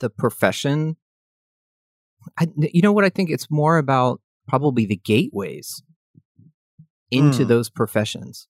the 0.00 0.08
profession. 0.08 0.96
I, 2.38 2.46
you 2.56 2.80
know 2.80 2.92
what? 2.92 3.04
I 3.04 3.10
think 3.10 3.30
it's 3.30 3.50
more 3.50 3.78
about 3.78 4.20
probably 4.46 4.86
the 4.86 4.96
gateways 4.96 5.82
into 7.10 7.44
mm. 7.44 7.48
those 7.48 7.68
professions 7.68 8.48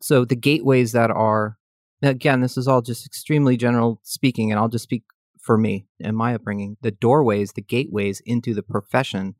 so 0.00 0.24
the 0.24 0.36
gateways 0.36 0.92
that 0.92 1.10
are 1.10 1.58
again 2.02 2.40
this 2.40 2.56
is 2.56 2.68
all 2.68 2.82
just 2.82 3.06
extremely 3.06 3.56
general 3.56 4.00
speaking 4.02 4.50
and 4.50 4.58
i'll 4.58 4.68
just 4.68 4.84
speak 4.84 5.04
for 5.40 5.56
me 5.58 5.86
and 6.00 6.16
my 6.16 6.34
upbringing 6.34 6.76
the 6.82 6.90
doorways 6.90 7.52
the 7.52 7.62
gateways 7.62 8.20
into 8.26 8.54
the 8.54 8.62
profession 8.62 9.34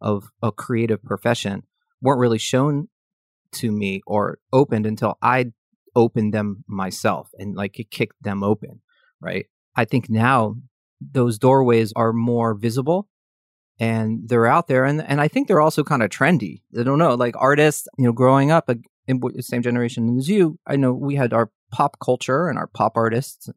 of 0.00 0.30
a 0.42 0.50
creative 0.50 1.02
profession 1.02 1.62
weren't 2.00 2.20
really 2.20 2.38
shown 2.38 2.88
to 3.52 3.70
me 3.70 4.00
or 4.06 4.38
opened 4.52 4.86
until 4.86 5.18
i 5.22 5.46
opened 5.96 6.32
them 6.32 6.64
myself 6.68 7.30
and 7.38 7.56
like 7.56 7.78
it 7.78 7.90
kicked 7.90 8.22
them 8.22 8.42
open 8.42 8.80
right 9.20 9.46
i 9.76 9.84
think 9.84 10.08
now 10.08 10.54
those 11.00 11.38
doorways 11.38 11.92
are 11.96 12.12
more 12.12 12.54
visible 12.54 13.08
and 13.80 14.28
they're 14.28 14.46
out 14.46 14.68
there 14.68 14.84
and 14.84 15.02
and 15.02 15.20
I 15.20 15.26
think 15.26 15.48
they're 15.48 15.60
also 15.60 15.82
kind 15.82 16.02
of 16.02 16.10
trendy. 16.10 16.60
I 16.78 16.82
don't 16.82 16.98
know, 16.98 17.14
like 17.14 17.34
artists, 17.38 17.88
you 17.98 18.04
know, 18.04 18.12
growing 18.12 18.50
up 18.50 18.68
in 19.10 19.20
the 19.34 19.42
same 19.42 19.62
generation 19.62 20.16
as 20.18 20.28
you, 20.28 20.58
I 20.66 20.76
know 20.76 20.92
we 20.92 21.16
had 21.16 21.32
our 21.32 21.50
pop 21.72 21.98
culture 22.02 22.48
and 22.48 22.58
our 22.58 22.66
pop 22.66 22.96
artists, 22.96 23.48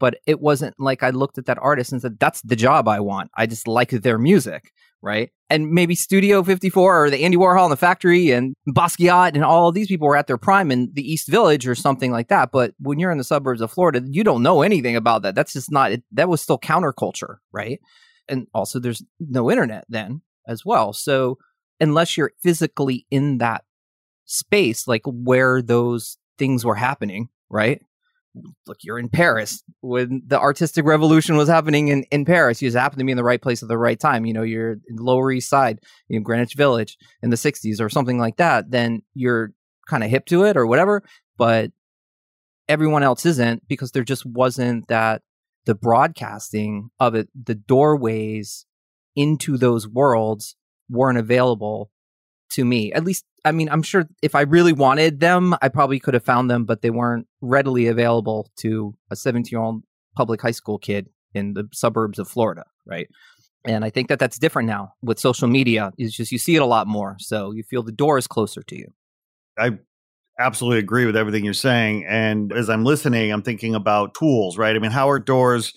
but 0.00 0.16
it 0.26 0.40
wasn't 0.40 0.74
like 0.78 1.02
I 1.02 1.10
looked 1.10 1.38
at 1.38 1.46
that 1.46 1.58
artist 1.60 1.92
and 1.92 2.00
said, 2.00 2.18
that's 2.18 2.42
the 2.42 2.56
job 2.56 2.88
I 2.88 3.00
want. 3.00 3.30
I 3.36 3.46
just 3.46 3.68
like 3.68 3.90
their 3.90 4.18
music, 4.18 4.72
right? 5.02 5.30
And 5.50 5.70
maybe 5.70 5.94
Studio 5.94 6.42
54 6.42 7.04
or 7.04 7.10
the 7.10 7.24
Andy 7.24 7.36
Warhol 7.36 7.64
and 7.64 7.72
the 7.72 7.76
Factory 7.76 8.30
and 8.30 8.54
Basquiat 8.68 9.34
and 9.34 9.44
all 9.44 9.68
of 9.68 9.74
these 9.74 9.86
people 9.86 10.08
were 10.08 10.16
at 10.16 10.26
their 10.26 10.38
prime 10.38 10.70
in 10.70 10.90
the 10.94 11.08
East 11.08 11.28
Village 11.28 11.68
or 11.68 11.74
something 11.74 12.10
like 12.10 12.28
that. 12.28 12.50
But 12.52 12.72
when 12.78 12.98
you're 12.98 13.12
in 13.12 13.18
the 13.18 13.24
suburbs 13.24 13.60
of 13.60 13.70
Florida, 13.70 14.02
you 14.04 14.24
don't 14.24 14.42
know 14.42 14.62
anything 14.62 14.96
about 14.96 15.22
that. 15.22 15.34
That's 15.34 15.52
just 15.52 15.70
not, 15.70 15.92
it, 15.92 16.02
that 16.12 16.28
was 16.28 16.42
still 16.42 16.58
counterculture, 16.58 17.36
right? 17.52 17.80
And 18.28 18.46
also 18.52 18.80
there's 18.80 19.02
no 19.20 19.50
internet 19.50 19.84
then 19.88 20.22
as 20.48 20.64
well. 20.64 20.92
So 20.92 21.38
unless 21.80 22.16
you're 22.16 22.32
physically 22.42 23.06
in 23.10 23.38
that 23.38 23.64
space, 24.26 24.86
like 24.86 25.02
where 25.04 25.62
those 25.62 26.18
things 26.38 26.64
were 26.64 26.74
happening, 26.74 27.28
right? 27.50 27.80
Look, 28.66 28.78
you're 28.82 28.98
in 28.98 29.08
Paris 29.08 29.62
when 29.80 30.22
the 30.26 30.40
artistic 30.40 30.84
revolution 30.84 31.36
was 31.36 31.48
happening 31.48 31.88
in, 31.88 32.04
in 32.10 32.24
Paris. 32.24 32.60
You 32.60 32.68
just 32.68 32.76
happened 32.76 32.98
to 32.98 33.04
be 33.04 33.12
in 33.12 33.16
the 33.16 33.22
right 33.22 33.40
place 33.40 33.62
at 33.62 33.68
the 33.68 33.78
right 33.78 33.98
time. 33.98 34.26
You 34.26 34.32
know, 34.32 34.42
you're 34.42 34.72
in 34.72 34.96
Lower 34.96 35.30
East 35.30 35.48
Side, 35.48 35.78
you 36.08 36.18
know, 36.18 36.24
Greenwich 36.24 36.54
Village 36.54 36.96
in 37.22 37.30
the 37.30 37.36
60s 37.36 37.80
or 37.80 37.88
something 37.88 38.18
like 38.18 38.36
that, 38.38 38.70
then 38.70 39.02
you're 39.14 39.52
kind 39.88 40.02
of 40.02 40.10
hip 40.10 40.26
to 40.26 40.44
it 40.44 40.56
or 40.56 40.66
whatever. 40.66 41.02
But 41.36 41.70
everyone 42.68 43.02
else 43.02 43.24
isn't 43.26 43.68
because 43.68 43.92
there 43.92 44.04
just 44.04 44.26
wasn't 44.26 44.88
that 44.88 45.22
the 45.66 45.74
broadcasting 45.74 46.90
of 46.98 47.14
it, 47.14 47.28
the 47.40 47.54
doorways 47.54 48.66
into 49.16 49.56
those 49.56 49.88
worlds 49.88 50.56
weren't 50.90 51.18
available 51.18 51.90
to 52.50 52.64
me. 52.64 52.92
At 52.92 53.04
least, 53.04 53.24
I 53.44 53.52
mean, 53.52 53.68
I'm 53.68 53.82
sure 53.82 54.06
if 54.22 54.34
I 54.34 54.42
really 54.42 54.72
wanted 54.72 55.20
them, 55.20 55.54
I 55.60 55.68
probably 55.68 56.00
could 56.00 56.14
have 56.14 56.24
found 56.24 56.50
them, 56.50 56.64
but 56.64 56.82
they 56.82 56.90
weren't 56.90 57.26
readily 57.40 57.86
available 57.86 58.50
to 58.58 58.94
a 59.10 59.16
17 59.16 59.50
year 59.50 59.60
old 59.60 59.82
public 60.16 60.40
high 60.40 60.50
school 60.50 60.78
kid 60.78 61.08
in 61.34 61.54
the 61.54 61.68
suburbs 61.72 62.18
of 62.18 62.28
Florida, 62.28 62.64
right? 62.86 63.08
And 63.66 63.84
I 63.84 63.90
think 63.90 64.08
that 64.08 64.18
that's 64.18 64.38
different 64.38 64.68
now 64.68 64.92
with 65.02 65.18
social 65.18 65.48
media. 65.48 65.92
It's 65.98 66.14
just 66.14 66.32
you 66.32 66.38
see 66.38 66.56
it 66.56 66.62
a 66.62 66.66
lot 66.66 66.86
more, 66.86 67.16
so 67.18 67.52
you 67.52 67.62
feel 67.62 67.82
the 67.82 67.92
door 67.92 68.18
is 68.18 68.26
closer 68.26 68.62
to 68.62 68.76
you. 68.76 68.92
I 69.58 69.78
absolutely 70.38 70.78
agree 70.78 71.06
with 71.06 71.16
everything 71.16 71.44
you're 71.44 71.54
saying. 71.54 72.04
And 72.06 72.52
as 72.52 72.68
I'm 72.68 72.84
listening, 72.84 73.30
I'm 73.32 73.42
thinking 73.42 73.74
about 73.74 74.14
tools, 74.14 74.58
right? 74.58 74.74
I 74.74 74.78
mean, 74.78 74.90
how 74.90 75.08
are 75.08 75.18
doors 75.18 75.72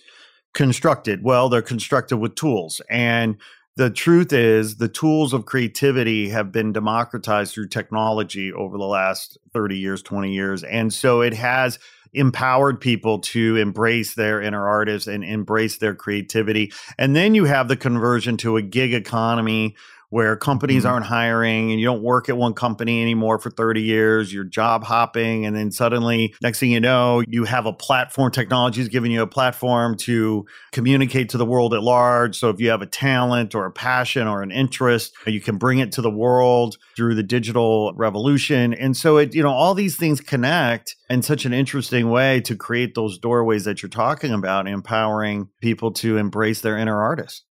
constructed? 0.53 1.23
Well, 1.23 1.49
they're 1.49 1.61
constructed 1.61 2.17
with 2.17 2.35
tools. 2.35 2.81
And 2.89 3.37
the 3.77 3.91
truth 3.91 4.33
is 4.33 4.77
the 4.77 4.87
tools 4.87 5.33
of 5.33 5.45
creativity 5.45 6.29
have 6.29 6.51
been 6.51 6.73
democratized 6.73 7.53
through 7.53 7.67
technology 7.67 8.51
over 8.51 8.75
the 8.75 8.83
last 8.83 9.37
30 9.53 9.77
years 9.77 10.01
20 10.01 10.33
years. 10.33 10.63
And 10.63 10.91
so 10.91 11.21
it 11.21 11.35
has 11.35 11.77
empowered 12.11 12.81
people 12.81 13.19
to 13.19 13.55
embrace 13.57 14.15
their 14.15 14.41
inner 14.41 14.67
artists 14.67 15.07
and 15.07 15.23
embrace 15.23 15.77
their 15.77 15.93
creativity. 15.93 16.73
And 16.97 17.15
then 17.15 17.35
you 17.35 17.45
have 17.45 17.67
the 17.67 17.77
conversion 17.77 18.35
to 18.37 18.57
a 18.57 18.63
gig 18.63 18.95
economy 18.95 19.75
where 20.09 20.35
companies 20.35 20.83
Mhm. 20.83 20.89
aren't 20.89 21.05
hiring 21.05 21.71
and 21.71 21.79
you 21.79 21.85
don't 21.85 22.01
work 22.01 22.29
at 22.29 22.37
one 22.37 22.53
company 22.53 23.01
anymore 23.01 23.39
for 23.39 23.49
30 23.49 23.81
years, 23.81 24.33
you're 24.33 24.43
job 24.45 24.83
hopping. 24.85 25.45
And 25.45 25.55
then 25.55 25.71
suddenly, 25.71 26.33
next 26.41 26.59
thing 26.59 26.71
you 26.71 26.79
know, 26.79 27.23
you 27.27 27.43
have 27.43 27.65
a 27.65 27.73
platform, 27.73 28.31
technology 28.31 28.81
is 28.81 28.87
giving 28.87 29.11
you 29.11 29.21
a 29.21 29.27
platform 29.27 29.97
to 29.97 30.45
communicate 30.71 31.29
to 31.29 31.37
the 31.37 31.45
world 31.45 31.73
at 31.73 31.83
large. 31.83 32.37
So 32.37 32.49
if 32.49 32.59
you 32.59 32.69
have 32.69 32.81
a 32.81 32.85
talent 32.85 33.53
or 33.55 33.65
a 33.65 33.71
passion 33.71 34.27
or 34.27 34.41
an 34.41 34.51
interest, 34.51 35.13
you 35.25 35.41
can 35.41 35.57
bring 35.57 35.79
it 35.79 35.91
to 35.93 36.01
the 36.01 36.11
world 36.11 36.77
through 36.95 37.15
the 37.15 37.23
digital 37.23 37.93
revolution. 37.95 38.73
And 38.73 38.95
so 38.95 39.17
it, 39.17 39.33
you 39.35 39.43
know, 39.43 39.49
all 39.51 39.73
these 39.73 39.97
things 39.97 40.21
connect 40.21 40.95
in 41.09 41.21
such 41.21 41.45
an 41.45 41.53
interesting 41.53 42.09
way 42.09 42.41
to 42.41 42.55
create 42.55 42.95
those 42.95 43.17
doorways 43.17 43.65
that 43.65 43.81
you're 43.81 43.89
talking 43.89 44.31
about, 44.31 44.67
empowering 44.67 45.47
people 45.61 45.91
to 45.91 46.17
embrace 46.17 46.61
their 46.61 46.77
inner 46.77 47.01
artist. 47.01 47.43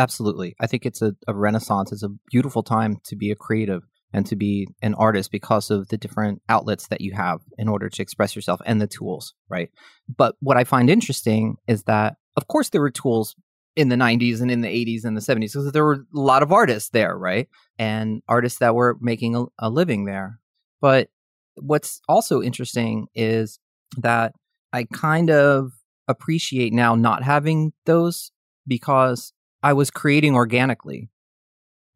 Absolutely. 0.00 0.56
I 0.58 0.66
think 0.66 0.86
it's 0.86 1.02
a, 1.02 1.14
a 1.28 1.34
renaissance. 1.34 1.92
It's 1.92 2.02
a 2.02 2.08
beautiful 2.30 2.62
time 2.62 2.96
to 3.04 3.16
be 3.16 3.30
a 3.30 3.36
creative 3.36 3.82
and 4.14 4.24
to 4.24 4.34
be 4.34 4.66
an 4.80 4.94
artist 4.94 5.30
because 5.30 5.70
of 5.70 5.88
the 5.88 5.98
different 5.98 6.40
outlets 6.48 6.86
that 6.88 7.02
you 7.02 7.12
have 7.12 7.40
in 7.58 7.68
order 7.68 7.90
to 7.90 8.02
express 8.02 8.34
yourself 8.34 8.62
and 8.64 8.80
the 8.80 8.86
tools, 8.86 9.34
right? 9.50 9.68
But 10.08 10.36
what 10.40 10.56
I 10.56 10.64
find 10.64 10.88
interesting 10.88 11.56
is 11.68 11.82
that, 11.82 12.16
of 12.34 12.48
course, 12.48 12.70
there 12.70 12.80
were 12.80 12.90
tools 12.90 13.36
in 13.76 13.90
the 13.90 13.96
90s 13.96 14.40
and 14.40 14.50
in 14.50 14.62
the 14.62 14.68
80s 14.68 15.04
and 15.04 15.18
the 15.18 15.20
70s 15.20 15.52
because 15.52 15.70
there 15.72 15.84
were 15.84 16.06
a 16.14 16.18
lot 16.18 16.42
of 16.42 16.50
artists 16.50 16.88
there, 16.88 17.14
right? 17.14 17.46
And 17.78 18.22
artists 18.26 18.58
that 18.60 18.74
were 18.74 18.96
making 19.02 19.36
a, 19.36 19.44
a 19.58 19.68
living 19.68 20.06
there. 20.06 20.40
But 20.80 21.08
what's 21.56 22.00
also 22.08 22.40
interesting 22.40 23.08
is 23.14 23.58
that 23.98 24.32
I 24.72 24.84
kind 24.84 25.30
of 25.30 25.72
appreciate 26.08 26.72
now 26.72 26.94
not 26.94 27.22
having 27.22 27.74
those 27.84 28.32
because 28.66 29.34
I 29.62 29.72
was 29.72 29.90
creating 29.90 30.34
organically 30.34 31.10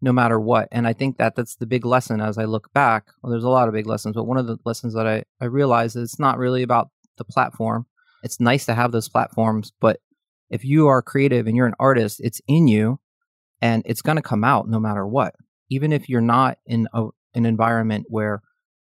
no 0.05 0.13
matter 0.13 0.39
what. 0.39 0.69
And 0.71 0.87
I 0.87 0.93
think 0.93 1.17
that 1.17 1.35
that's 1.35 1.57
the 1.57 1.67
big 1.67 1.87
lesson 1.87 2.21
as 2.21 2.37
I 2.37 2.45
look 2.45 2.73
back. 2.75 3.07
Well, 3.23 3.31
there's 3.31 3.45
a 3.45 3.49
lot 3.49 3.69
of 3.69 3.75
big 3.75 3.87
lessons, 3.87 4.15
but 4.15 4.27
one 4.27 4.37
of 4.37 4.47
the 4.47 4.59
lessons 4.65 4.95
that 4.95 5.07
I, 5.07 5.25
I 5.41 5.47
realize 5.47 5.97
is 5.97 6.13
it's 6.13 6.19
not 6.19 6.37
really 6.39 6.63
about 6.63 6.91
the 7.17 7.25
platform. 7.25 7.87
It's 8.23 8.39
nice 8.39 8.67
to 8.67 8.75
have 8.75 8.93
those 8.93 9.09
platforms, 9.09 9.73
but 9.81 10.01
if 10.51 10.65
you 10.65 10.89
are 10.89 11.01
creative 11.01 11.47
and 11.47 11.57
you're 11.57 11.67
an 11.67 11.75
artist, 11.81 12.21
it's 12.23 12.41
in 12.47 12.69
you 12.69 13.01
and 13.63 13.83
it's 13.87 14.03
going 14.03 14.17
to 14.17 14.23
come 14.23 14.45
out 14.45 14.69
no 14.69 14.79
matter 14.79 15.07
what. 15.07 15.35
Even 15.71 15.91
if 15.93 16.09
you're 16.09 16.21
not 16.21 16.59
in 16.67 16.87
a, 16.93 17.07
an 17.35 17.47
environment 17.47 18.07
where 18.09 18.43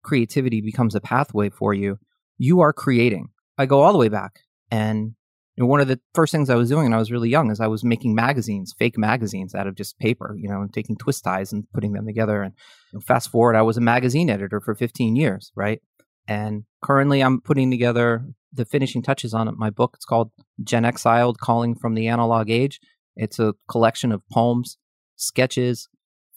creativity 0.03 0.61
becomes 0.61 0.93
a 0.93 1.01
pathway 1.01 1.49
for 1.49 1.73
you, 1.73 1.97
you 2.37 2.61
are 2.61 2.71
creating. 2.71 3.29
I 3.57 3.65
go 3.65 3.81
all 3.81 3.91
the 3.91 3.97
way 3.97 4.09
back 4.09 4.41
and 4.69 5.15
you 5.59 5.65
know, 5.65 5.67
one 5.67 5.81
of 5.81 5.89
the 5.89 5.99
first 6.15 6.31
things 6.31 6.49
I 6.49 6.55
was 6.55 6.69
doing 6.69 6.85
when 6.85 6.93
I 6.93 6.99
was 6.99 7.11
really 7.11 7.27
young 7.27 7.51
is 7.51 7.59
I 7.59 7.67
was 7.67 7.83
making 7.83 8.15
magazines, 8.15 8.73
fake 8.79 8.97
magazines 8.97 9.53
out 9.53 9.67
of 9.67 9.75
just 9.75 9.99
paper, 9.99 10.33
you 10.39 10.47
know, 10.47 10.61
and 10.61 10.71
taking 10.71 10.95
twist 10.95 11.25
ties 11.25 11.51
and 11.51 11.69
putting 11.73 11.91
them 11.91 12.05
together. 12.05 12.41
And 12.41 12.53
you 12.93 12.97
know, 12.97 13.01
fast 13.01 13.29
forward, 13.29 13.57
I 13.57 13.61
was 13.61 13.75
a 13.75 13.81
magazine 13.81 14.29
editor 14.29 14.61
for 14.61 14.73
15 14.73 15.17
years, 15.17 15.51
right? 15.57 15.81
And 16.29 16.63
currently 16.81 17.19
I'm 17.19 17.41
putting 17.41 17.71
together 17.71 18.23
the 18.53 18.63
finishing 18.63 19.01
touches 19.01 19.33
on 19.33 19.53
my 19.57 19.69
book. 19.69 19.95
It's 19.95 20.05
called 20.05 20.31
Gen 20.63 20.85
Exiled 20.85 21.39
Calling 21.39 21.75
from 21.75 21.93
the 21.93 22.07
Analog 22.07 22.49
Age. 22.49 22.79
It's 23.17 23.37
a 23.37 23.53
collection 23.67 24.13
of 24.13 24.21
poems, 24.31 24.77
sketches, 25.17 25.89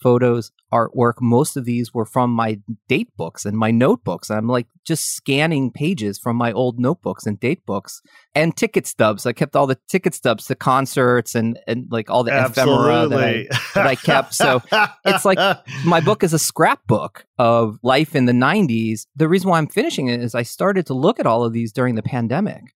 photos, 0.02 0.50
artwork. 0.72 1.14
Most 1.20 1.56
of 1.56 1.64
these 1.64 1.94
were 1.94 2.04
from 2.04 2.30
my 2.30 2.58
date 2.88 3.08
books 3.16 3.44
and 3.44 3.56
my 3.56 3.70
notebooks. 3.70 4.30
I'm 4.30 4.48
like 4.48 4.66
just 4.84 5.14
scanning 5.14 5.70
pages 5.70 6.18
from 6.18 6.36
my 6.36 6.52
old 6.52 6.78
notebooks 6.78 7.24
and 7.26 7.38
date 7.38 7.64
books 7.64 8.02
and 8.34 8.56
ticket 8.56 8.86
stubs. 8.86 9.24
I 9.26 9.32
kept 9.32 9.54
all 9.54 9.66
the 9.66 9.78
ticket 9.88 10.14
stubs 10.14 10.46
to 10.46 10.54
concerts 10.54 11.34
and, 11.34 11.58
and 11.66 11.86
like 11.90 12.10
all 12.10 12.24
the 12.24 12.32
ephemera 12.44 13.06
that 13.08 13.20
I, 13.20 13.46
that 13.74 13.86
I 13.86 13.94
kept. 13.94 14.34
So 14.34 14.60
it's 15.04 15.24
like 15.24 15.38
my 15.84 16.00
book 16.00 16.24
is 16.24 16.32
a 16.32 16.38
scrapbook 16.38 17.24
of 17.38 17.78
life 17.82 18.16
in 18.16 18.26
the 18.26 18.32
90s. 18.32 19.06
The 19.16 19.28
reason 19.28 19.50
why 19.50 19.58
I'm 19.58 19.68
finishing 19.68 20.08
it 20.08 20.20
is 20.20 20.34
I 20.34 20.42
started 20.42 20.86
to 20.86 20.94
look 20.94 21.20
at 21.20 21.26
all 21.26 21.44
of 21.44 21.52
these 21.52 21.72
during 21.72 21.94
the 21.94 22.02
pandemic 22.02 22.74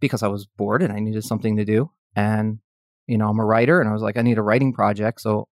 because 0.00 0.22
I 0.22 0.28
was 0.28 0.46
bored 0.46 0.82
and 0.82 0.92
I 0.92 1.00
needed 1.00 1.24
something 1.24 1.56
to 1.56 1.64
do. 1.64 1.90
And, 2.14 2.58
you 3.06 3.18
know, 3.18 3.28
I'm 3.28 3.40
a 3.40 3.44
writer 3.44 3.80
and 3.80 3.88
I 3.88 3.92
was 3.92 4.02
like, 4.02 4.16
I 4.16 4.22
need 4.22 4.38
a 4.38 4.42
writing 4.42 4.72
project. 4.72 5.20
So 5.20 5.48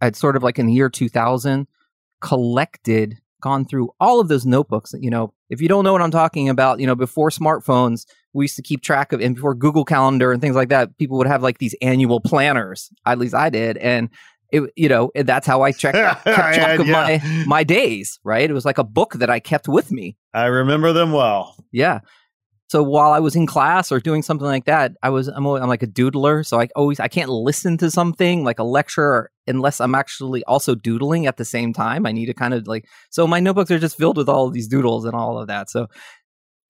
I'd 0.00 0.16
sort 0.16 0.36
of 0.36 0.42
like 0.42 0.58
in 0.58 0.66
the 0.66 0.72
year 0.72 0.88
2000 0.88 1.66
collected, 2.20 3.18
gone 3.40 3.64
through 3.64 3.90
all 4.00 4.20
of 4.20 4.28
those 4.28 4.44
notebooks. 4.44 4.94
You 4.98 5.10
know, 5.10 5.32
if 5.48 5.60
you 5.60 5.68
don't 5.68 5.84
know 5.84 5.92
what 5.92 6.02
I'm 6.02 6.10
talking 6.10 6.48
about, 6.48 6.80
you 6.80 6.86
know, 6.86 6.94
before 6.94 7.30
smartphones, 7.30 8.04
we 8.32 8.44
used 8.44 8.56
to 8.56 8.62
keep 8.62 8.82
track 8.82 9.12
of, 9.12 9.20
and 9.20 9.34
before 9.34 9.54
Google 9.54 9.84
Calendar 9.84 10.32
and 10.32 10.40
things 10.40 10.56
like 10.56 10.68
that, 10.70 10.96
people 10.98 11.16
would 11.18 11.26
have 11.26 11.42
like 11.42 11.58
these 11.58 11.74
annual 11.80 12.20
planners. 12.20 12.90
At 13.06 13.18
least 13.18 13.34
I 13.34 13.48
did. 13.50 13.76
And 13.78 14.10
it, 14.50 14.70
you 14.76 14.88
know, 14.88 15.10
that's 15.14 15.46
how 15.46 15.62
I 15.62 15.72
checked, 15.72 15.96
kept 16.24 16.24
track 16.24 16.78
of 16.80 16.86
Yeah. 16.86 16.92
my, 17.22 17.44
my 17.46 17.64
days, 17.64 18.18
right? 18.24 18.48
It 18.48 18.54
was 18.54 18.64
like 18.64 18.78
a 18.78 18.84
book 18.84 19.14
that 19.14 19.30
I 19.30 19.40
kept 19.40 19.68
with 19.68 19.92
me. 19.92 20.16
I 20.34 20.46
remember 20.46 20.92
them 20.92 21.12
well. 21.12 21.54
Yeah. 21.72 22.00
So 22.68 22.82
while 22.82 23.12
I 23.12 23.18
was 23.18 23.34
in 23.34 23.46
class 23.46 23.90
or 23.90 23.98
doing 23.98 24.22
something 24.22 24.46
like 24.46 24.66
that, 24.66 24.92
I 25.02 25.08
was 25.08 25.28
I'm, 25.28 25.46
always, 25.46 25.62
I'm 25.62 25.68
like 25.68 25.82
a 25.82 25.86
doodler. 25.86 26.46
So 26.46 26.60
I 26.60 26.68
always 26.76 27.00
I 27.00 27.08
can't 27.08 27.30
listen 27.30 27.78
to 27.78 27.90
something 27.90 28.44
like 28.44 28.58
a 28.58 28.64
lecture 28.64 29.30
unless 29.46 29.80
I'm 29.80 29.94
actually 29.94 30.44
also 30.44 30.74
doodling 30.74 31.26
at 31.26 31.38
the 31.38 31.46
same 31.46 31.72
time. 31.72 32.06
I 32.06 32.12
need 32.12 32.26
to 32.26 32.34
kind 32.34 32.52
of 32.54 32.66
like 32.66 32.86
so 33.10 33.26
my 33.26 33.40
notebooks 33.40 33.70
are 33.70 33.78
just 33.78 33.96
filled 33.96 34.18
with 34.18 34.28
all 34.28 34.46
of 34.46 34.52
these 34.52 34.68
doodles 34.68 35.06
and 35.06 35.14
all 35.14 35.38
of 35.38 35.48
that. 35.48 35.70
So 35.70 35.86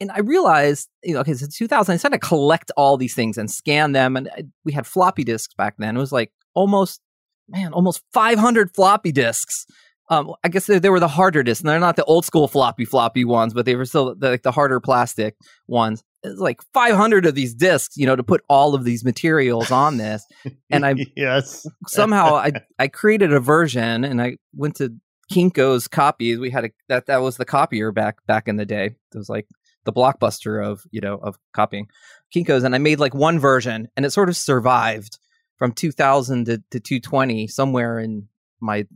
and 0.00 0.12
I 0.12 0.20
realized, 0.20 0.88
you 1.02 1.14
know, 1.14 1.20
okay, 1.20 1.34
so 1.34 1.46
2000, 1.52 1.92
I 1.92 1.96
started 1.96 2.20
to 2.20 2.26
collect 2.26 2.70
all 2.76 2.96
these 2.96 3.14
things 3.14 3.36
and 3.36 3.50
scan 3.50 3.92
them, 3.92 4.16
and 4.16 4.28
I- 4.36 4.44
we 4.64 4.72
had 4.72 4.86
floppy 4.86 5.24
disks 5.24 5.54
back 5.54 5.74
then. 5.78 5.96
It 5.96 6.00
was 6.00 6.12
like 6.12 6.30
almost, 6.54 7.00
man, 7.48 7.72
almost 7.72 8.02
500 8.12 8.74
floppy 8.74 9.10
disks. 9.12 9.66
Um, 10.10 10.34
I 10.42 10.48
guess 10.48 10.66
they, 10.66 10.78
they 10.78 10.88
were 10.88 11.00
the 11.00 11.08
harder 11.08 11.42
disks, 11.42 11.60
and 11.60 11.68
they're 11.68 11.78
not 11.78 11.96
the 11.96 12.04
old 12.04 12.24
school 12.24 12.48
floppy 12.48 12.84
floppy 12.84 13.24
ones, 13.24 13.52
but 13.52 13.66
they 13.66 13.76
were 13.76 13.84
still 13.84 14.14
the, 14.14 14.30
like 14.30 14.42
the 14.42 14.52
harder 14.52 14.80
plastic 14.80 15.36
ones. 15.66 16.02
It's 16.22 16.40
like 16.40 16.60
500 16.72 17.26
of 17.26 17.34
these 17.34 17.54
disks, 17.54 17.96
you 17.96 18.06
know, 18.06 18.16
to 18.16 18.22
put 18.22 18.42
all 18.48 18.74
of 18.74 18.84
these 18.84 19.04
materials 19.04 19.70
on 19.70 19.98
this. 19.98 20.24
And 20.70 20.84
I 20.84 20.94
yes. 21.16 21.66
somehow 21.86 22.36
I 22.36 22.52
I 22.78 22.88
created 22.88 23.32
a 23.32 23.40
version, 23.40 24.04
and 24.04 24.20
I 24.20 24.36
went 24.54 24.76
to 24.76 24.94
Kinko's 25.32 25.88
copies. 25.88 26.38
We 26.38 26.50
had 26.50 26.66
a 26.66 26.70
that 26.88 27.06
that 27.06 27.22
was 27.22 27.36
the 27.36 27.44
copier 27.44 27.92
back 27.92 28.16
back 28.26 28.48
in 28.48 28.56
the 28.56 28.66
day. 28.66 28.96
It 29.14 29.18
was 29.18 29.28
like 29.28 29.46
the 29.84 29.92
blockbuster 29.92 30.64
of 30.64 30.82
you 30.90 31.00
know 31.00 31.14
of 31.14 31.38
copying 31.54 31.88
Kinko's, 32.34 32.64
and 32.64 32.74
I 32.74 32.78
made 32.78 32.98
like 32.98 33.14
one 33.14 33.38
version, 33.38 33.88
and 33.96 34.04
it 34.04 34.10
sort 34.10 34.28
of 34.28 34.36
survived 34.36 35.18
from 35.58 35.72
2000 35.72 36.44
to, 36.46 36.58
to 36.70 36.80
220 36.80 37.48
somewhere 37.48 37.98
in 37.98 38.28
my 38.60 38.86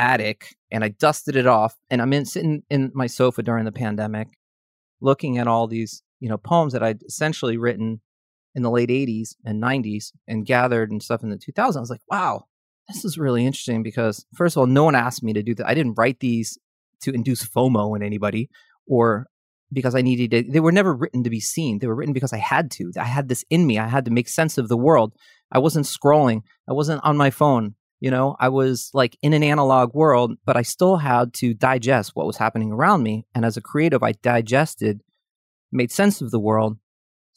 attic, 0.00 0.56
and 0.70 0.82
I 0.82 0.88
dusted 0.88 1.36
it 1.36 1.46
off, 1.46 1.76
and 1.90 2.00
I'm 2.00 2.12
in 2.12 2.24
sitting 2.24 2.62
in 2.70 2.90
my 2.94 3.06
sofa 3.06 3.42
during 3.42 3.66
the 3.66 3.72
pandemic, 3.72 4.28
looking 5.00 5.38
at 5.38 5.46
all 5.46 5.66
these 5.66 6.02
you 6.20 6.28
know 6.28 6.38
poems 6.38 6.72
that 6.72 6.82
I'd 6.82 7.02
essentially 7.02 7.56
written 7.56 8.00
in 8.54 8.62
the 8.62 8.70
late 8.70 8.88
80s 8.88 9.34
and 9.44 9.62
90s 9.62 10.12
and 10.26 10.44
gathered 10.44 10.90
and 10.90 11.02
stuff 11.02 11.22
in 11.22 11.30
the 11.30 11.36
2000s. 11.36 11.76
I 11.76 11.80
was 11.80 11.90
like, 11.90 12.00
wow, 12.10 12.46
this 12.88 13.04
is 13.04 13.18
really 13.18 13.46
interesting 13.46 13.82
because 13.82 14.26
first 14.34 14.56
of 14.56 14.60
all, 14.60 14.66
no 14.66 14.84
one 14.84 14.96
asked 14.96 15.22
me 15.22 15.32
to 15.34 15.42
do 15.42 15.54
that. 15.54 15.68
I 15.68 15.74
didn't 15.74 15.94
write 15.96 16.18
these 16.20 16.58
to 17.02 17.12
induce 17.12 17.46
FOMO 17.46 17.94
in 17.96 18.02
anybody 18.02 18.50
or 18.86 19.26
because 19.72 19.94
I 19.94 20.02
needed 20.02 20.30
to. 20.32 20.52
They 20.52 20.60
were 20.60 20.72
never 20.72 20.94
written 20.94 21.22
to 21.24 21.30
be 21.30 21.40
seen. 21.40 21.78
They 21.78 21.86
were 21.86 21.94
written 21.94 22.12
because 22.12 22.32
I 22.32 22.38
had 22.38 22.70
to. 22.72 22.90
I 22.98 23.04
had 23.04 23.28
this 23.28 23.44
in 23.50 23.66
me. 23.66 23.78
I 23.78 23.86
had 23.86 24.04
to 24.06 24.10
make 24.10 24.28
sense 24.28 24.58
of 24.58 24.68
the 24.68 24.76
world. 24.76 25.14
I 25.52 25.58
wasn't 25.58 25.86
scrolling. 25.86 26.42
I 26.68 26.72
wasn't 26.72 27.04
on 27.04 27.16
my 27.16 27.30
phone. 27.30 27.76
You 28.00 28.10
know, 28.10 28.34
I 28.40 28.48
was 28.48 28.90
like 28.94 29.18
in 29.22 29.34
an 29.34 29.42
analog 29.42 29.94
world, 29.94 30.32
but 30.46 30.56
I 30.56 30.62
still 30.62 30.96
had 30.96 31.34
to 31.34 31.52
digest 31.52 32.12
what 32.14 32.26
was 32.26 32.38
happening 32.38 32.72
around 32.72 33.02
me. 33.02 33.26
And 33.34 33.44
as 33.44 33.58
a 33.58 33.62
creative, 33.62 34.02
I 34.02 34.12
digested, 34.12 35.02
made 35.70 35.92
sense 35.92 36.22
of 36.22 36.30
the 36.30 36.40
world 36.40 36.78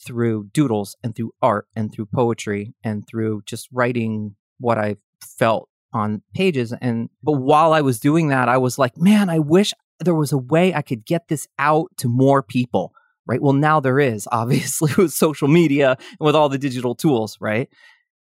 through 0.06 0.49
doodles 0.54 0.95
and 1.04 1.15
through 1.15 1.34
art 1.41 1.67
and 1.76 1.91
through 1.91 2.08
poetry 2.08 2.73
and 2.84 3.06
through 3.08 3.43
just 3.45 3.67
writing 3.71 4.36
what 4.60 4.78
I 4.78 4.95
felt 5.21 5.69
on 5.93 6.21
pages. 6.34 6.73
And 6.82 7.10
but 7.21 7.34
while 7.34 7.73
I 7.73 7.82
was 7.82 7.99
doing 7.99 8.30
that, 8.30 8.49
I 8.49 8.58
was 8.58 8.78
like, 8.78 8.97
man, 8.97 9.30
I 9.30 9.39
wish 9.39 9.73
there 9.99 10.15
was 10.15 10.32
a 10.32 10.38
way 10.38 10.73
I 10.73 10.82
could 10.82 11.06
get 11.06 11.28
this 11.28 11.47
out 11.60 11.89
to 11.97 12.08
more 12.08 12.41
people. 12.41 12.93
Right. 13.26 13.41
Well, 13.41 13.54
now 13.54 13.80
there 13.80 13.99
is, 13.99 14.28
obviously, 14.32 14.91
with 14.97 15.13
social 15.13 15.47
media 15.47 15.97
and 15.99 16.19
with 16.19 16.36
all 16.36 16.49
the 16.49 16.58
digital 16.58 16.95
tools, 16.95 17.38
right? 17.39 17.69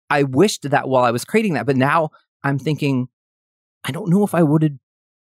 I 0.09 0.23
wished 0.23 0.69
that 0.69 0.87
while 0.87 1.03
I 1.03 1.11
was 1.11 1.25
creating 1.25 1.55
that, 1.55 1.65
but 1.65 1.75
now 1.75 2.11
I'm 2.43 2.59
thinking, 2.59 3.07
I 3.83 3.91
don't 3.91 4.09
know 4.09 4.23
if 4.23 4.35
I 4.35 4.43
would 4.43 4.63
have 4.63 4.77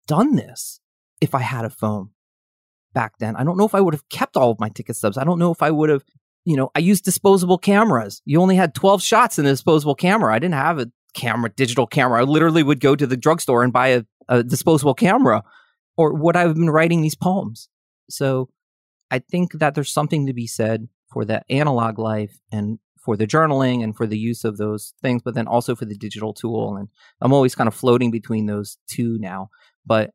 done 0.06 0.36
this 0.36 0.80
if 1.20 1.34
I 1.34 1.40
had 1.40 1.64
a 1.64 1.70
phone 1.70 2.10
back 2.92 3.18
then. 3.18 3.36
I 3.36 3.44
don't 3.44 3.56
know 3.56 3.66
if 3.66 3.74
I 3.74 3.80
would 3.80 3.94
have 3.94 4.08
kept 4.08 4.36
all 4.36 4.50
of 4.50 4.60
my 4.60 4.68
ticket 4.68 4.96
stubs. 4.96 5.18
I 5.18 5.24
don't 5.24 5.38
know 5.38 5.50
if 5.50 5.62
I 5.62 5.70
would 5.70 5.90
have 5.90 6.04
you 6.44 6.56
know, 6.56 6.70
I 6.74 6.80
used 6.80 7.04
disposable 7.04 7.58
cameras. 7.58 8.20
You 8.24 8.40
only 8.40 8.56
had 8.56 8.74
12 8.74 9.02
shots 9.02 9.38
in 9.38 9.46
a 9.46 9.50
disposable 9.50 9.94
camera. 9.94 10.34
I 10.34 10.38
didn't 10.38 10.54
have 10.54 10.78
a 10.78 10.90
camera, 11.14 11.50
digital 11.50 11.86
camera. 11.86 12.20
I 12.20 12.24
literally 12.24 12.62
would 12.62 12.80
go 12.80 12.94
to 12.94 13.06
the 13.06 13.16
drugstore 13.16 13.62
and 13.62 13.72
buy 13.72 13.88
a, 13.88 14.02
a 14.28 14.42
disposable 14.42 14.94
camera 14.94 15.42
or 15.96 16.12
would 16.14 16.36
I 16.36 16.40
have 16.40 16.54
been 16.54 16.70
writing 16.70 17.00
these 17.00 17.14
poems? 17.14 17.68
So 18.10 18.50
I 19.10 19.20
think 19.20 19.52
that 19.54 19.74
there's 19.74 19.92
something 19.92 20.26
to 20.26 20.34
be 20.34 20.46
said 20.46 20.88
for 21.12 21.24
that 21.24 21.46
analog 21.48 21.98
life 21.98 22.38
and 22.52 22.78
for 23.04 23.16
the 23.16 23.26
journaling 23.26 23.84
and 23.84 23.94
for 23.96 24.06
the 24.06 24.18
use 24.18 24.44
of 24.44 24.56
those 24.56 24.94
things, 25.02 25.22
but 25.22 25.34
then 25.34 25.46
also 25.46 25.74
for 25.74 25.84
the 25.84 25.96
digital 25.96 26.32
tool. 26.32 26.76
And 26.76 26.88
I'm 27.20 27.32
always 27.32 27.54
kind 27.54 27.68
of 27.68 27.74
floating 27.74 28.10
between 28.10 28.46
those 28.46 28.78
two 28.88 29.18
now. 29.18 29.50
But 29.84 30.12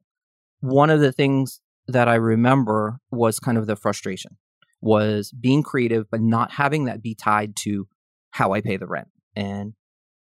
one 0.61 0.89
of 0.89 0.99
the 0.99 1.11
things 1.11 1.61
that 1.87 2.07
I 2.07 2.15
remember 2.15 2.99
was 3.11 3.39
kind 3.39 3.57
of 3.57 3.67
the 3.67 3.75
frustration 3.75 4.37
was 4.81 5.31
being 5.31 5.61
creative, 5.61 6.09
but 6.09 6.21
not 6.21 6.51
having 6.51 6.85
that 6.85 7.03
be 7.03 7.13
tied 7.13 7.55
to 7.57 7.87
how 8.31 8.53
I 8.53 8.61
pay 8.61 8.77
the 8.77 8.87
rent. 8.87 9.09
And 9.35 9.73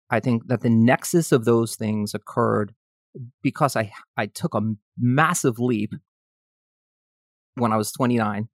I 0.09 0.19
think 0.19 0.47
that 0.47 0.61
the 0.61 0.69
nexus 0.69 1.31
of 1.31 1.45
those 1.45 1.75
things 1.75 2.13
occurred 2.13 2.73
because 3.41 3.75
I 3.75 3.91
I 4.17 4.25
took 4.27 4.53
a 4.53 4.61
massive 4.97 5.59
leap 5.59 5.93
when 7.55 7.71
I 7.71 7.77
was 7.77 7.91
29, 7.91 8.49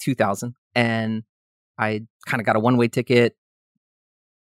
2000, 0.00 0.54
and 0.74 1.22
I 1.78 2.02
kind 2.26 2.40
of 2.40 2.46
got 2.46 2.56
a 2.56 2.60
one 2.60 2.76
way 2.76 2.88
ticket 2.88 3.36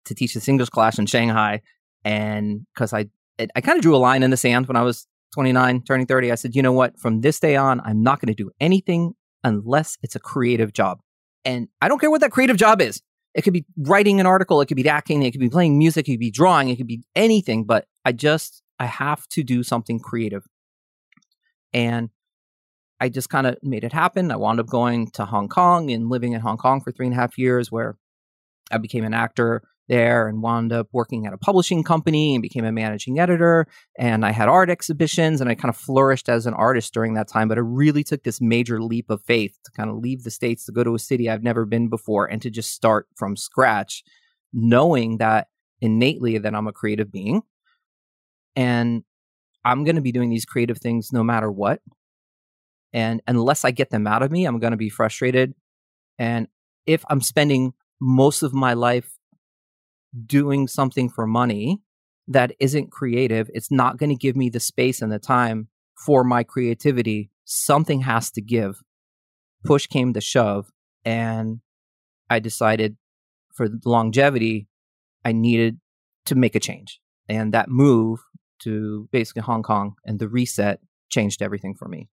to 0.07 0.15
teach 0.15 0.33
this 0.33 0.47
English 0.47 0.69
class 0.69 0.99
in 0.99 1.05
Shanghai, 1.05 1.61
and 2.03 2.65
because 2.73 2.93
I 2.93 3.07
I 3.55 3.61
kind 3.61 3.77
of 3.77 3.81
drew 3.81 3.95
a 3.95 3.97
line 3.97 4.23
in 4.23 4.31
the 4.31 4.37
sand 4.37 4.67
when 4.67 4.75
I 4.75 4.81
was 4.81 5.07
29, 5.33 5.83
turning 5.83 6.07
30, 6.07 6.31
I 6.31 6.35
said, 6.35 6.55
you 6.55 6.61
know 6.61 6.71
what? 6.71 6.97
From 6.99 7.21
this 7.21 7.39
day 7.39 7.55
on, 7.55 7.81
I'm 7.81 8.01
not 8.01 8.19
going 8.19 8.33
to 8.33 8.43
do 8.43 8.49
anything 8.59 9.13
unless 9.43 9.97
it's 10.01 10.15
a 10.15 10.19
creative 10.19 10.73
job. 10.73 10.99
And 11.45 11.67
I 11.81 11.87
don't 11.87 11.99
care 11.99 12.09
what 12.09 12.21
that 12.21 12.31
creative 12.31 12.57
job 12.57 12.81
is. 12.81 13.01
It 13.35 13.43
could 13.43 13.53
be 13.53 13.65
writing 13.77 14.19
an 14.19 14.25
article, 14.25 14.61
it 14.61 14.65
could 14.65 14.77
be 14.77 14.89
acting, 14.89 15.21
it 15.21 15.31
could 15.31 15.41
be 15.41 15.49
playing 15.49 15.77
music, 15.77 16.07
it 16.07 16.13
could 16.13 16.19
be 16.19 16.31
drawing, 16.31 16.69
it 16.69 16.77
could 16.77 16.87
be 16.87 17.03
anything, 17.15 17.65
but 17.65 17.85
I 18.03 18.11
just, 18.11 18.63
I 18.79 18.85
have 18.85 19.27
to 19.29 19.43
do 19.43 19.61
something 19.61 19.99
creative. 19.99 20.43
And 21.73 22.09
I 22.99 23.09
just 23.09 23.29
kind 23.29 23.45
of 23.45 23.57
made 23.61 23.83
it 23.83 23.93
happen. 23.93 24.31
I 24.31 24.37
wound 24.37 24.59
up 24.59 24.65
going 24.65 25.11
to 25.11 25.25
Hong 25.25 25.49
Kong 25.49 25.91
and 25.91 26.09
living 26.09 26.33
in 26.33 26.41
Hong 26.41 26.57
Kong 26.57 26.81
for 26.81 26.91
three 26.91 27.05
and 27.05 27.13
a 27.13 27.19
half 27.19 27.37
years, 27.37 27.71
where 27.71 27.97
I 28.71 28.79
became 28.79 29.03
an 29.03 29.13
actor 29.13 29.61
there 29.87 30.27
and 30.27 30.41
wound 30.41 30.73
up 30.73 30.87
working 30.91 31.25
at 31.25 31.33
a 31.33 31.37
publishing 31.37 31.83
company 31.83 32.35
and 32.35 32.41
became 32.41 32.65
a 32.65 32.71
managing 32.71 33.19
editor. 33.19 33.65
And 33.97 34.25
I 34.25 34.31
had 34.31 34.49
art 34.49 34.69
exhibitions 34.69 35.41
and 35.41 35.49
I 35.49 35.55
kind 35.55 35.69
of 35.69 35.77
flourished 35.77 36.29
as 36.29 36.45
an 36.45 36.53
artist 36.53 36.93
during 36.93 37.13
that 37.13 37.27
time. 37.27 37.47
But 37.47 37.57
I 37.57 37.61
really 37.61 38.03
took 38.03 38.23
this 38.23 38.41
major 38.41 38.81
leap 38.81 39.09
of 39.09 39.23
faith 39.23 39.57
to 39.65 39.71
kind 39.71 39.89
of 39.89 39.97
leave 39.97 40.23
the 40.23 40.31
States 40.31 40.65
to 40.65 40.71
go 40.71 40.83
to 40.83 40.95
a 40.95 40.99
city 40.99 41.29
I've 41.29 41.43
never 41.43 41.65
been 41.65 41.89
before 41.89 42.25
and 42.25 42.41
to 42.41 42.49
just 42.49 42.71
start 42.71 43.07
from 43.15 43.35
scratch, 43.35 44.03
knowing 44.53 45.17
that 45.17 45.47
innately 45.81 46.37
that 46.37 46.55
I'm 46.55 46.67
a 46.67 46.73
creative 46.73 47.11
being. 47.11 47.41
And 48.55 49.03
I'm 49.63 49.83
going 49.83 49.95
to 49.95 50.01
be 50.01 50.11
doing 50.11 50.29
these 50.29 50.45
creative 50.45 50.79
things 50.79 51.11
no 51.11 51.23
matter 51.23 51.51
what. 51.51 51.81
And 52.93 53.21
unless 53.27 53.65
I 53.65 53.71
get 53.71 53.89
them 53.89 54.07
out 54.07 54.23
of 54.23 54.31
me, 54.31 54.45
I'm 54.45 54.59
going 54.59 54.71
to 54.71 54.77
be 54.77 54.89
frustrated. 54.89 55.53
And 56.17 56.47
if 56.85 57.03
I'm 57.09 57.21
spending 57.21 57.73
most 57.99 58.43
of 58.43 58.53
my 58.53 58.73
life 58.73 59.16
doing 60.25 60.67
something 60.67 61.09
for 61.09 61.27
money 61.27 61.81
that 62.27 62.51
isn't 62.59 62.91
creative, 62.91 63.49
it's 63.53 63.71
not 63.71 63.97
going 63.97 64.09
to 64.09 64.15
give 64.15 64.35
me 64.35 64.49
the 64.49 64.59
space 64.59 65.01
and 65.01 65.11
the 65.11 65.19
time 65.19 65.67
for 66.05 66.23
my 66.23 66.43
creativity. 66.43 67.29
Something 67.45 68.01
has 68.01 68.31
to 68.31 68.41
give. 68.41 68.81
Push 69.63 69.87
came 69.87 70.13
to 70.13 70.21
shove. 70.21 70.69
And 71.05 71.61
I 72.29 72.39
decided 72.39 72.97
for 73.55 73.67
longevity, 73.85 74.67
I 75.23 75.31
needed 75.31 75.79
to 76.25 76.35
make 76.35 76.55
a 76.55 76.59
change. 76.59 76.99
And 77.29 77.53
that 77.53 77.69
move 77.69 78.19
to 78.59 79.07
basically 79.11 79.43
Hong 79.43 79.63
Kong 79.63 79.95
and 80.05 80.19
the 80.19 80.27
reset 80.27 80.79
changed 81.09 81.41
everything 81.41 81.75
for 81.75 81.87
me. 81.87 82.09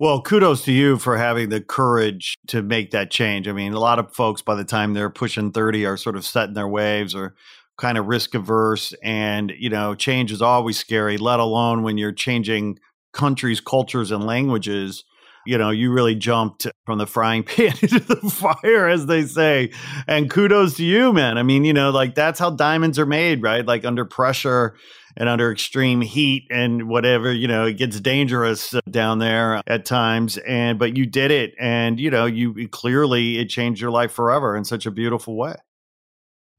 Well, 0.00 0.22
kudos 0.22 0.62
to 0.64 0.72
you 0.72 0.96
for 0.96 1.16
having 1.16 1.48
the 1.48 1.60
courage 1.60 2.36
to 2.48 2.62
make 2.62 2.92
that 2.92 3.10
change. 3.10 3.48
I 3.48 3.52
mean, 3.52 3.72
a 3.72 3.80
lot 3.80 3.98
of 3.98 4.14
folks 4.14 4.42
by 4.42 4.54
the 4.54 4.64
time 4.64 4.94
they're 4.94 5.10
pushing 5.10 5.50
30 5.50 5.86
are 5.86 5.96
sort 5.96 6.14
of 6.14 6.24
set 6.24 6.46
in 6.46 6.54
their 6.54 6.68
waves 6.68 7.16
or 7.16 7.34
kind 7.78 7.98
of 7.98 8.06
risk 8.06 8.32
averse. 8.34 8.94
And, 9.02 9.52
you 9.58 9.68
know, 9.68 9.96
change 9.96 10.30
is 10.30 10.40
always 10.40 10.78
scary, 10.78 11.18
let 11.18 11.40
alone 11.40 11.82
when 11.82 11.98
you're 11.98 12.12
changing 12.12 12.78
countries, 13.12 13.60
cultures, 13.60 14.12
and 14.12 14.24
languages. 14.24 15.02
You 15.44 15.58
know, 15.58 15.70
you 15.70 15.90
really 15.90 16.14
jumped 16.14 16.68
from 16.86 16.98
the 16.98 17.06
frying 17.06 17.42
pan 17.44 17.74
into 17.82 17.98
the 17.98 18.30
fire, 18.30 18.86
as 18.86 19.06
they 19.06 19.24
say. 19.24 19.72
And 20.06 20.30
kudos 20.30 20.76
to 20.76 20.84
you, 20.84 21.12
man. 21.12 21.38
I 21.38 21.42
mean, 21.42 21.64
you 21.64 21.72
know, 21.72 21.90
like 21.90 22.14
that's 22.14 22.38
how 22.38 22.50
diamonds 22.50 23.00
are 23.00 23.06
made, 23.06 23.42
right? 23.42 23.66
Like 23.66 23.84
under 23.84 24.04
pressure 24.04 24.76
and 25.18 25.28
under 25.28 25.50
extreme 25.50 26.00
heat 26.00 26.46
and 26.48 26.88
whatever, 26.88 27.32
you 27.32 27.48
know, 27.48 27.66
it 27.66 27.74
gets 27.74 27.98
dangerous 28.00 28.72
uh, 28.72 28.80
down 28.88 29.18
there 29.18 29.60
at 29.66 29.84
times. 29.84 30.38
And, 30.38 30.78
but 30.78 30.96
you 30.96 31.06
did 31.06 31.32
it. 31.32 31.54
And, 31.58 31.98
you 31.98 32.08
know, 32.08 32.24
you 32.24 32.68
clearly, 32.68 33.38
it 33.38 33.48
changed 33.48 33.80
your 33.80 33.90
life 33.90 34.12
forever 34.12 34.56
in 34.56 34.64
such 34.64 34.86
a 34.86 34.92
beautiful 34.92 35.36
way. 35.36 35.56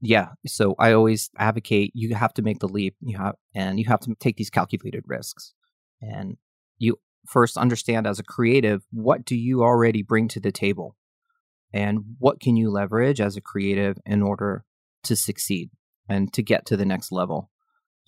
Yeah. 0.02 0.30
So 0.46 0.76
I 0.78 0.92
always 0.92 1.30
advocate 1.38 1.94
you 1.96 2.14
have 2.16 2.34
to 2.34 2.42
make 2.42 2.60
the 2.60 2.68
leap. 2.68 2.96
You 3.00 3.18
have, 3.18 3.36
and 3.56 3.80
you 3.80 3.86
have 3.86 4.02
to 4.02 4.14
take 4.20 4.36
these 4.36 4.50
calculated 4.50 5.04
risks. 5.08 5.54
And 6.02 6.36
you 6.78 7.00
first 7.26 7.56
understand 7.56 8.08
as 8.08 8.20
a 8.20 8.24
creative, 8.24 8.84
what 8.92 9.24
do 9.24 9.38
you 9.38 9.64
already 9.64 10.04
bring 10.04 10.28
to 10.30 10.42
the 10.42 10.52
table? 10.52 10.98
And 11.74 12.00
what 12.18 12.42
can 12.42 12.58
you 12.58 12.70
leverage 12.72 13.22
as 13.22 13.38
a 13.38 13.42
creative 13.42 13.98
in 14.06 14.22
order 14.22 14.66
to 15.04 15.16
succeed 15.16 15.70
and 16.10 16.34
to 16.34 16.44
get 16.44 16.66
to 16.66 16.76
the 16.76 16.86
next 16.86 17.10
level? 17.12 17.52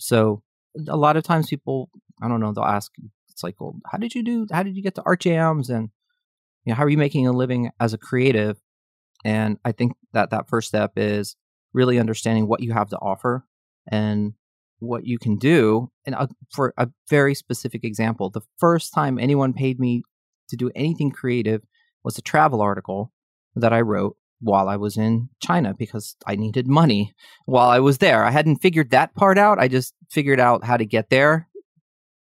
So 0.02 0.42
a 0.88 0.98
lot 0.98 1.16
of 1.16 1.24
times 1.24 1.50
people, 1.50 1.90
I 2.22 2.28
don't 2.28 2.40
know, 2.40 2.52
they'll 2.54 2.64
ask, 2.64 2.92
it's 3.30 3.44
like, 3.44 3.62
well, 3.62 3.76
how 3.86 3.98
did 3.98 4.16
you 4.16 4.24
do? 4.24 4.48
How 4.52 4.64
did 4.64 4.76
you 4.76 4.84
get 4.84 4.96
to 4.96 5.02
ArtJamz? 5.04 5.70
And 5.70 5.90
you 6.66 6.72
know, 6.72 6.76
how 6.76 6.84
are 6.84 6.90
you 6.90 6.98
making 6.98 7.28
a 7.28 7.32
living 7.32 7.70
as 7.80 7.94
a 7.94 7.98
creative? 7.98 8.60
And 9.24 9.58
I 9.64 9.72
think 9.72 9.94
that 10.14 10.32
that 10.32 10.50
first 10.50 10.68
step 10.68 10.94
is 10.96 11.36
really 11.74 12.00
understanding 12.00 12.48
what 12.48 12.62
you 12.62 12.74
have 12.74 12.90
to 12.90 12.98
offer 12.98 13.46
and 13.88 14.34
what 14.80 15.06
you 15.06 15.20
can 15.20 15.38
do. 15.38 15.92
And 16.06 16.16
uh, 16.16 16.28
for 16.52 16.74
a 16.78 16.90
very 17.10 17.36
specific 17.36 17.84
example, 17.84 18.30
the 18.32 18.42
first 18.58 18.94
time 18.94 19.20
anyone 19.20 19.54
paid 19.54 19.80
me 19.80 20.04
to 20.50 20.56
do 20.56 20.72
anything 20.76 21.12
creative 21.12 21.62
was 22.04 22.18
a 22.18 22.22
travel 22.22 22.62
article 22.62 23.14
that 23.56 23.72
I 23.72 23.82
wrote 23.82 24.18
while 24.42 24.68
I 24.68 24.76
was 24.76 24.98
in 24.98 25.30
China 25.40 25.74
because 25.78 26.16
I 26.28 26.36
needed 26.36 26.68
money 26.68 27.14
while 27.46 27.70
I 27.70 27.80
was 27.80 28.00
there. 28.00 28.24
I 28.24 28.32
hadn't 28.32 28.58
figured 28.58 28.90
that 28.90 29.14
part 29.16 29.38
out. 29.38 29.60
I 29.60 29.68
just 29.68 29.94
figured 30.10 30.40
out 30.40 30.64
how 30.64 30.78
to 30.78 30.86
get 30.86 31.10
there, 31.10 31.48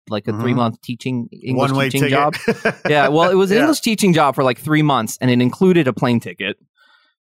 like 0.10 0.28
a 0.28 0.32
mm-hmm. 0.32 0.41
three 0.41 0.54
month 0.54 0.82
teaching 0.82 1.30
English 1.32 1.72
One 1.72 1.89
teaching 1.89 2.10
job. 2.10 2.36
yeah, 2.89 3.10
well, 3.10 3.30
it 3.30 3.36
was 3.36 3.52
an 3.52 3.58
yeah. 3.58 3.63
English 3.63 3.82
teaching 3.82 4.13
job 4.13 4.36
for 4.36 4.43
like 4.43 4.58
three 4.58 4.82
months, 4.82 5.17
and 5.22 5.30
it 5.30 5.41
included 5.41 5.88
a 5.88 5.93
plane 5.93 6.20
ticket. 6.20 6.58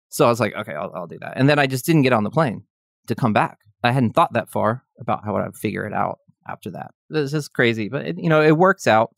So 0.08 0.26
I 0.26 0.28
was 0.28 0.40
like, 0.40 0.54
okay, 0.54 0.74
I'll, 0.74 0.92
I'll 0.94 1.06
do 1.06 1.18
that. 1.20 1.34
And 1.36 1.48
then 1.48 1.58
I 1.58 1.66
just 1.66 1.86
didn't 1.86 2.02
get 2.02 2.12
on 2.12 2.24
the 2.24 2.30
plane 2.30 2.64
to 3.06 3.14
come 3.14 3.32
back. 3.32 3.58
I 3.82 3.92
hadn't 3.92 4.12
thought 4.12 4.34
that 4.34 4.50
far 4.50 4.84
about 5.00 5.24
how 5.24 5.36
I'd 5.36 5.56
figure 5.56 5.86
it 5.86 5.94
out 5.94 6.18
after 6.46 6.70
that. 6.72 6.90
This 7.08 7.32
is 7.32 7.48
crazy, 7.48 7.88
but 7.88 8.06
it, 8.06 8.18
you 8.18 8.28
know, 8.28 8.42
it 8.42 8.56
works 8.56 8.86
out. 8.86 9.14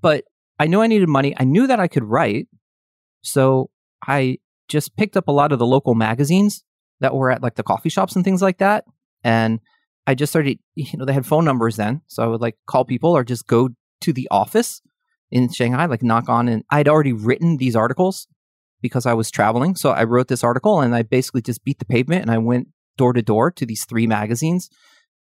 But 0.00 0.24
I 0.58 0.66
knew 0.66 0.82
I 0.82 0.86
needed 0.86 1.08
money. 1.08 1.34
I 1.36 1.44
knew 1.44 1.66
that 1.66 1.80
I 1.80 1.88
could 1.88 2.04
write. 2.04 2.46
So 3.22 3.70
I 4.06 4.38
just 4.68 4.96
picked 4.96 5.16
up 5.16 5.28
a 5.28 5.32
lot 5.32 5.52
of 5.52 5.58
the 5.58 5.66
local 5.66 5.94
magazines 5.94 6.64
that 7.00 7.14
were 7.14 7.30
at 7.30 7.42
like 7.42 7.54
the 7.54 7.62
coffee 7.62 7.88
shops 7.88 8.16
and 8.16 8.24
things 8.24 8.42
like 8.42 8.58
that. 8.58 8.84
And 9.24 9.60
I 10.06 10.14
just 10.14 10.32
started, 10.32 10.58
you 10.74 10.98
know, 10.98 11.04
they 11.04 11.12
had 11.12 11.26
phone 11.26 11.44
numbers 11.44 11.76
then. 11.76 12.02
So 12.06 12.22
I 12.22 12.26
would 12.26 12.40
like 12.40 12.56
call 12.66 12.84
people 12.84 13.16
or 13.16 13.24
just 13.24 13.46
go 13.46 13.70
to 14.00 14.12
the 14.12 14.28
office 14.30 14.82
in 15.30 15.52
Shanghai, 15.52 15.86
like 15.86 16.02
knock 16.02 16.28
on. 16.28 16.48
And 16.48 16.64
I'd 16.70 16.88
already 16.88 17.12
written 17.12 17.56
these 17.56 17.76
articles 17.76 18.26
because 18.80 19.06
I 19.06 19.14
was 19.14 19.30
traveling. 19.30 19.74
So 19.74 19.90
I 19.90 20.04
wrote 20.04 20.28
this 20.28 20.44
article 20.44 20.80
and 20.80 20.94
I 20.94 21.02
basically 21.02 21.42
just 21.42 21.64
beat 21.64 21.78
the 21.78 21.84
pavement 21.84 22.22
and 22.22 22.30
I 22.30 22.38
went 22.38 22.68
door 22.96 23.12
to 23.12 23.22
door 23.22 23.50
to 23.52 23.66
these 23.66 23.84
three 23.84 24.06
magazines 24.06 24.70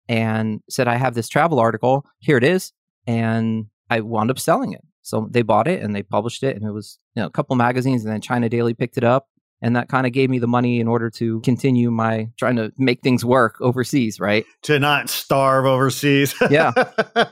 and 0.08 0.62
said, 0.70 0.88
I 0.88 0.96
have 0.96 1.16
this 1.16 1.28
travel 1.28 1.60
article. 1.60 2.06
Here 2.20 2.38
it 2.38 2.44
is. 2.44 2.72
And 3.06 3.68
I 3.90 4.02
wound 4.02 4.32
up 4.32 4.40
selling 4.40 4.74
it. 4.74 4.82
So 5.08 5.28
they 5.32 5.42
bought 5.42 5.70
it 5.70 5.82
and 5.82 5.96
they 5.96 6.04
published 6.04 6.44
it, 6.44 6.58
and 6.58 6.66
it 6.66 6.72
was 6.72 7.00
you 7.16 7.22
know, 7.22 7.28
a 7.28 7.32
couple 7.32 7.56
magazines, 7.56 8.04
and 8.04 8.14
then 8.14 8.20
China 8.20 8.50
Daily 8.50 8.74
picked 8.74 8.98
it 8.98 9.06
up, 9.06 9.28
and 9.62 9.76
that 9.76 9.90
kind 9.90 10.06
of 10.06 10.14
gave 10.14 10.30
me 10.30 10.40
the 10.40 10.48
money 10.48 10.80
in 10.80 10.88
order 10.88 11.10
to 11.10 11.40
continue 11.42 11.90
my 11.90 12.30
trying 12.38 12.56
to 12.58 12.72
make 12.78 13.02
things 13.02 13.26
work 13.26 13.60
overseas 13.62 14.20
right? 14.20 14.46
To 14.64 14.80
not 14.80 15.10
starve 15.10 15.66
overseas. 15.66 16.36
Yeah. 16.50 16.72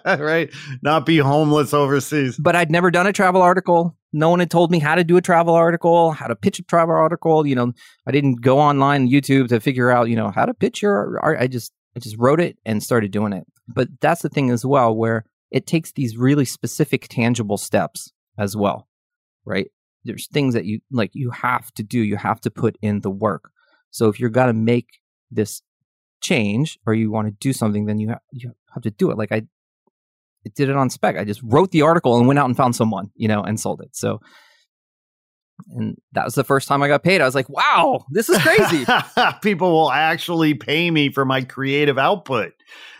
Right? 0.05 0.51
Not 0.81 1.05
be 1.05 1.17
homeless 1.17 1.73
overseas. 1.73 2.37
But 2.37 2.55
i'd 2.55 2.71
never 2.71 2.91
done 2.91 3.07
a 3.07 3.13
travel 3.13 3.41
article. 3.41 3.95
No 4.11 4.29
one 4.29 4.39
had 4.39 4.51
told 4.51 4.71
me 4.71 4.79
how 4.79 4.95
to 4.95 5.03
do 5.03 5.17
a 5.17 5.21
travel 5.21 5.53
article 5.53 6.11
how 6.11 6.27
to 6.27 6.35
pitch 6.35 6.59
a 6.59 6.63
travel 6.63 6.95
article 6.95 7.45
you 7.45 7.55
know. 7.55 7.73
I 8.07 8.11
didn't 8.11 8.41
go 8.41 8.59
online 8.59 9.09
youtube 9.09 9.49
to 9.49 9.59
figure 9.59 9.91
out 9.91 10.09
you 10.09 10.15
know 10.15 10.31
how 10.31 10.45
to 10.45 10.53
pitch 10.53 10.81
your 10.81 11.19
art. 11.21 11.37
I 11.39 11.47
just 11.47 11.73
i 11.95 11.99
just 11.99 12.17
wrote 12.17 12.39
it 12.39 12.57
and 12.65 12.83
started 12.83 13.11
doing 13.11 13.33
it. 13.33 13.45
But 13.67 13.87
that's 14.01 14.21
the 14.21 14.29
thing 14.29 14.49
as 14.51 14.65
well 14.65 14.95
where 14.95 15.25
it 15.51 15.67
takes 15.67 15.91
these 15.93 16.17
really 16.17 16.45
specific 16.45 17.07
tangible 17.09 17.57
steps 17.57 18.11
as 18.37 18.55
well 18.57 18.87
right 19.45 19.71
there's 20.05 20.27
things 20.27 20.53
that 20.53 20.65
you 20.65 20.79
like 20.91 21.11
you 21.13 21.31
have 21.31 21.71
to 21.73 21.83
do 21.83 21.99
you 21.99 22.15
have 22.15 22.39
to 22.41 22.49
put 22.51 22.77
in 22.81 23.01
the 23.01 23.09
work 23.09 23.51
so 23.91 24.07
if 24.07 24.19
you're 24.19 24.29
going 24.29 24.47
to 24.47 24.53
make 24.53 24.99
this 25.31 25.61
change 26.21 26.79
or 26.85 26.93
you 26.93 27.11
want 27.11 27.27
to 27.27 27.33
do 27.39 27.51
something 27.51 27.85
then 27.85 27.99
you 27.99 28.09
have 28.09 28.21
you 28.31 28.51
have 28.73 28.83
to 28.83 28.91
do 28.91 29.11
it 29.11 29.17
like 29.17 29.31
i 29.31 29.41
I 30.47 30.51
did 30.55 30.69
it 30.69 30.75
on 30.75 30.89
spec 30.91 31.17
i 31.17 31.23
just 31.23 31.41
wrote 31.43 31.71
the 31.71 31.81
article 31.81 32.17
and 32.17 32.27
went 32.27 32.39
out 32.39 32.45
and 32.45 32.55
found 32.55 32.75
someone 32.75 33.11
you 33.15 33.27
know 33.27 33.41
and 33.43 33.59
sold 33.59 33.81
it 33.81 33.95
so 33.95 34.21
And 35.69 35.97
that 36.11 36.25
was 36.25 36.35
the 36.35 36.43
first 36.43 36.67
time 36.67 36.83
I 36.83 36.87
got 36.87 37.03
paid. 37.03 37.21
I 37.21 37.25
was 37.25 37.35
like, 37.35 37.49
wow, 37.49 38.05
this 38.11 38.29
is 38.29 38.37
crazy. 38.39 38.85
People 39.41 39.71
will 39.71 39.91
actually 39.91 40.53
pay 40.53 40.91
me 40.91 41.09
for 41.09 41.25
my 41.25 41.41
creative 41.43 41.97
output, 41.97 42.53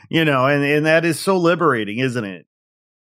you 0.10 0.26
know, 0.26 0.46
and, 0.48 0.64
and 0.64 0.86
that 0.86 1.06
is 1.06 1.20
so 1.20 1.38
liberating, 1.38 2.00
isn't 2.00 2.24
it? 2.24 2.46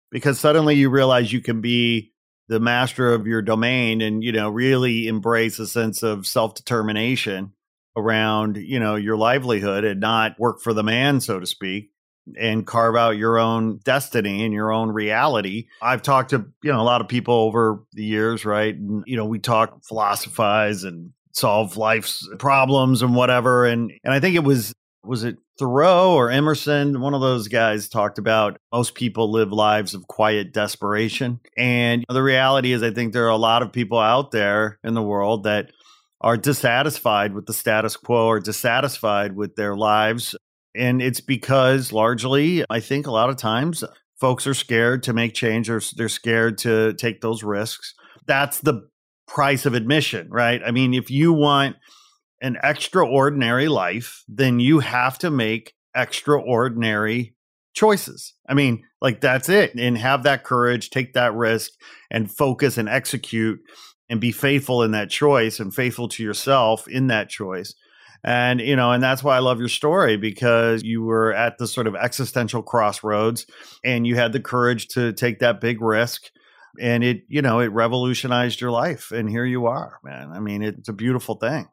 Because 0.10 0.40
suddenly 0.40 0.76
you 0.76 0.90
realize 0.90 1.32
you 1.32 1.42
can 1.42 1.62
be 1.62 2.12
the 2.48 2.60
master 2.60 3.14
of 3.14 3.28
your 3.28 3.42
domain 3.42 4.02
and, 4.02 4.24
you 4.24 4.32
know, 4.32 4.50
really 4.50 5.08
embrace 5.08 5.60
a 5.60 5.68
sense 5.68 6.04
of 6.04 6.28
self 6.28 6.56
determination 6.56 7.54
around, 7.96 8.58
you 8.58 8.80
know, 8.80 8.96
your 8.96 9.18
livelihood 9.18 9.84
and 9.84 10.00
not 10.00 10.40
work 10.40 10.62
for 10.62 10.74
the 10.74 10.84
man, 10.84 11.20
so 11.20 11.40
to 11.40 11.46
speak 11.46 11.92
and 12.40 12.68
carve 12.68 12.96
out 12.96 13.18
your 13.18 13.40
own 13.40 13.80
destiny 13.84 14.44
and 14.44 14.54
your 14.54 14.72
own 14.72 14.90
reality. 14.90 15.68
I've 15.82 16.02
talked 16.02 16.32
to, 16.32 16.46
you 16.64 16.72
know, 16.72 16.82
a 16.82 16.84
lot 16.84 17.02
of 17.02 17.08
people 17.08 17.34
over 17.34 17.84
the 17.94 18.04
years, 18.04 18.46
right? 18.46 18.76
And, 18.76 19.04
you 19.08 19.18
know, 19.18 19.26
we 19.26 19.40
talk, 19.40 19.84
philosophize 19.84 20.84
and 20.84 21.12
solve 21.34 21.78
life's 21.78 22.28
problems 22.38 23.02
and 23.02 23.16
whatever. 23.16 23.66
And, 23.66 23.92
and 24.04 24.14
I 24.14 24.20
think 24.20 24.36
it 24.36 24.44
was, 24.44 24.74
was 25.04 25.24
it 25.24 25.38
Thoreau 25.62 26.14
or 26.14 26.30
Emerson? 26.30 27.00
One 27.00 27.14
of 27.14 27.22
those 27.22 27.48
guys 27.48 27.88
talked 27.88 28.18
about 28.18 28.58
most 28.74 28.96
people 28.96 29.32
live 29.32 29.52
lives 29.52 29.94
of 29.94 30.08
quiet 30.08 30.54
desperation. 30.54 31.40
And 31.58 32.04
the 32.10 32.24
reality 32.24 32.74
is, 32.74 32.84
I 32.84 32.92
think 32.92 33.14
there 33.14 33.26
are 33.26 33.30
a 33.30 33.38
lot 33.38 33.62
of 33.62 33.72
people 33.72 34.00
out 34.00 34.32
there 34.32 34.80
in 34.84 34.94
the 34.94 35.02
world 35.02 35.44
that 35.44 35.72
are 36.20 36.38
dissatisfied 36.38 37.34
with 37.34 37.46
the 37.46 37.54
status 37.54 37.96
quo 37.96 38.28
or 38.28 38.40
dissatisfied 38.40 39.36
with 39.36 39.56
their 39.56 39.76
lives 39.76 40.36
and 40.76 41.02
it's 41.02 41.22
because 41.22 41.92
largely, 41.92 42.64
I 42.70 42.80
think 42.80 43.08
a 43.08 43.12
lot 43.12 43.30
of 43.30 43.36
times 43.38 43.84
folks 44.20 44.48
are 44.48 44.54
scared 44.54 45.04
to 45.04 45.14
make 45.14 45.34
change 45.34 45.70
or 45.70 45.82
they're 45.96 46.10
scared 46.10 46.58
to 46.60 46.94
take 46.94 47.22
those 47.22 47.44
risks. 47.44 47.94
That's 48.26 48.60
the 48.62 48.88
price 49.28 49.66
of 49.66 49.74
admission, 49.74 50.30
right? 50.30 50.62
I 50.66 50.72
mean, 50.72 50.94
if 50.94 51.12
you 51.12 51.34
want 51.34 51.76
an 52.42 52.58
extraordinary 52.64 53.68
life, 53.68 54.24
then 54.28 54.60
you 54.60 54.80
have 54.80 55.18
to 55.20 55.30
make 55.30 55.74
extraordinary 55.96 57.36
choices. 57.74 58.34
I 58.48 58.54
mean, 58.54 58.84
like 59.02 59.22
that's 59.22 59.50
it. 59.50 59.76
And 59.76 59.98
have 59.98 60.24
that 60.24 60.44
courage, 60.44 60.90
take 60.90 61.14
that 61.14 61.34
risk, 61.34 61.72
and 62.10 62.32
focus 62.32 62.78
and 62.78 62.90
execute 62.90 63.60
and 64.10 64.20
be 64.20 64.32
faithful 64.32 64.84
in 64.84 64.92
that 64.92 65.10
choice 65.10 65.60
and 65.60 65.74
faithful 65.74 66.10
to 66.10 66.24
yourself 66.24 66.88
in 66.88 67.08
that 67.08 67.30
choice. 67.30 67.74
And, 68.24 68.60
you 68.60 68.76
know, 68.76 68.92
and 68.92 69.02
that's 69.02 69.24
why 69.24 69.36
I 69.36 69.40
love 69.40 69.60
your 69.60 69.70
story 69.70 70.18
because 70.18 70.84
you 70.84 71.02
were 71.02 71.34
at 71.34 71.58
the 71.58 71.68
sort 71.68 71.88
of 71.88 71.96
existential 71.96 72.62
crossroads 72.62 73.48
and 73.84 74.06
you 74.06 74.16
had 74.16 74.32
the 74.32 74.40
courage 74.40 74.90
to 74.90 75.14
take 75.14 75.40
that 75.40 75.62
big 75.62 75.82
risk 75.82 76.24
and 76.80 77.04
it, 77.04 77.24
you 77.28 77.42
know, 77.42 77.60
it 77.60 77.68
revolutionized 77.68 78.62
your 78.62 78.72
life. 78.72 79.12
And 79.12 79.30
here 79.30 79.46
you 79.46 79.66
are, 79.66 80.00
man. 80.04 80.32
I 80.32 80.40
mean, 80.40 80.62
it's 80.62 80.90
a 80.90 80.94
beautiful 80.94 81.36
thing. 81.36 81.68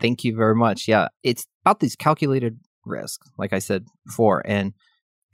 Thank 0.00 0.24
you 0.24 0.34
very 0.34 0.54
much. 0.54 0.88
Yeah. 0.88 1.08
It's 1.22 1.46
about 1.64 1.80
these 1.80 1.96
calculated 1.96 2.58
risks, 2.84 3.30
like 3.38 3.52
I 3.52 3.58
said 3.58 3.86
before. 4.06 4.42
And 4.44 4.72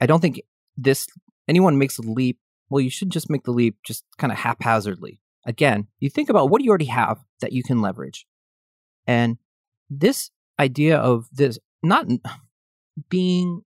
I 0.01 0.05
don't 0.05 0.19
think 0.19 0.41
this, 0.75 1.07
anyone 1.47 1.77
makes 1.77 1.97
a 1.97 2.01
leap. 2.01 2.39
Well, 2.69 2.81
you 2.81 2.89
should 2.89 3.09
just 3.09 3.29
make 3.29 3.43
the 3.43 3.51
leap 3.51 3.77
just 3.85 4.03
kind 4.17 4.31
of 4.31 4.39
haphazardly. 4.39 5.21
Again, 5.45 5.87
you 5.99 6.09
think 6.09 6.29
about 6.29 6.49
what 6.49 6.61
you 6.61 6.69
already 6.69 6.85
have 6.85 7.19
that 7.39 7.53
you 7.53 7.63
can 7.63 7.81
leverage? 7.81 8.27
And 9.05 9.37
this 9.89 10.29
idea 10.59 10.97
of 10.97 11.27
this 11.31 11.57
not 11.81 12.07
being 13.09 13.61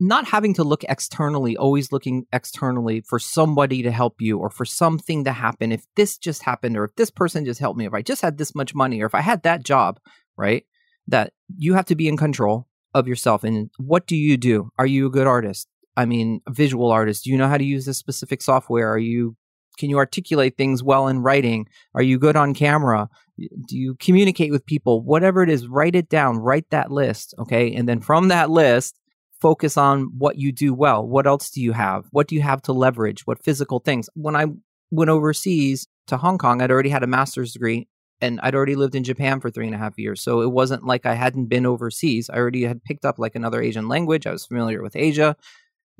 not 0.00 0.26
having 0.28 0.54
to 0.54 0.62
look 0.62 0.84
externally, 0.84 1.56
always 1.56 1.90
looking 1.90 2.24
externally 2.32 3.00
for 3.00 3.18
somebody 3.18 3.82
to 3.82 3.90
help 3.90 4.20
you 4.20 4.38
or 4.38 4.48
for 4.48 4.64
something 4.64 5.24
to 5.24 5.32
happen. 5.32 5.72
If 5.72 5.84
this 5.96 6.16
just 6.16 6.44
happened, 6.44 6.76
or 6.76 6.84
if 6.84 6.94
this 6.94 7.10
person 7.10 7.44
just 7.44 7.60
helped 7.60 7.78
me, 7.78 7.86
if 7.86 7.94
I 7.94 8.02
just 8.02 8.22
had 8.22 8.38
this 8.38 8.54
much 8.54 8.74
money, 8.74 9.02
or 9.02 9.06
if 9.06 9.14
I 9.14 9.22
had 9.22 9.42
that 9.42 9.64
job, 9.64 9.98
right? 10.38 10.64
That 11.06 11.32
you 11.56 11.74
have 11.74 11.86
to 11.86 11.96
be 11.96 12.08
in 12.08 12.16
control 12.16 12.68
of 12.94 13.06
yourself. 13.06 13.44
And 13.44 13.70
what 13.76 14.06
do 14.06 14.16
you 14.16 14.36
do? 14.36 14.70
Are 14.78 14.86
you 14.86 15.06
a 15.06 15.10
good 15.10 15.26
artist? 15.26 15.68
I 15.96 16.06
mean, 16.06 16.40
a 16.46 16.52
visual 16.52 16.90
artist. 16.90 17.24
Do 17.24 17.30
you 17.30 17.36
know 17.36 17.48
how 17.48 17.58
to 17.58 17.64
use 17.64 17.84
this 17.84 17.98
specific 17.98 18.40
software? 18.40 18.90
Are 18.90 18.98
you 18.98 19.36
can 19.78 19.90
you 19.90 19.98
articulate 19.98 20.56
things 20.56 20.82
well 20.82 21.06
in 21.06 21.20
writing? 21.20 21.68
Are 21.94 22.02
you 22.02 22.18
good 22.18 22.34
on 22.34 22.52
camera? 22.52 23.08
Do 23.38 23.78
you 23.78 23.94
communicate 24.00 24.50
with 24.50 24.66
people? 24.66 25.02
Whatever 25.02 25.42
it 25.42 25.48
is, 25.48 25.68
write 25.68 25.94
it 25.94 26.08
down, 26.08 26.38
write 26.38 26.68
that 26.70 26.90
list, 26.90 27.32
okay? 27.38 27.72
And 27.72 27.88
then 27.88 28.00
from 28.00 28.26
that 28.28 28.50
list, 28.50 28.98
focus 29.40 29.76
on 29.76 30.10
what 30.18 30.36
you 30.36 30.50
do 30.50 30.74
well. 30.74 31.06
What 31.06 31.28
else 31.28 31.48
do 31.50 31.62
you 31.62 31.72
have? 31.72 32.06
What 32.10 32.26
do 32.26 32.34
you 32.34 32.42
have 32.42 32.60
to 32.62 32.72
leverage? 32.72 33.24
What 33.24 33.44
physical 33.44 33.78
things? 33.78 34.10
When 34.14 34.34
I 34.34 34.46
went 34.90 35.10
overseas 35.10 35.86
to 36.08 36.16
Hong 36.16 36.38
Kong, 36.38 36.60
I'd 36.60 36.72
already 36.72 36.90
had 36.90 37.04
a 37.04 37.08
master's 37.08 37.52
degree 37.52 37.86
and 38.20 38.40
I'd 38.42 38.54
already 38.54 38.74
lived 38.74 38.94
in 38.94 39.04
Japan 39.04 39.40
for 39.40 39.50
three 39.50 39.66
and 39.66 39.74
a 39.74 39.78
half 39.78 39.98
years. 39.98 40.20
So 40.20 40.40
it 40.40 40.50
wasn't 40.50 40.84
like 40.84 41.06
I 41.06 41.14
hadn't 41.14 41.46
been 41.46 41.66
overseas. 41.66 42.28
I 42.28 42.36
already 42.36 42.64
had 42.64 42.82
picked 42.82 43.04
up 43.04 43.18
like 43.18 43.34
another 43.34 43.62
Asian 43.62 43.88
language. 43.88 44.26
I 44.26 44.32
was 44.32 44.46
familiar 44.46 44.82
with 44.82 44.96
Asia. 44.96 45.36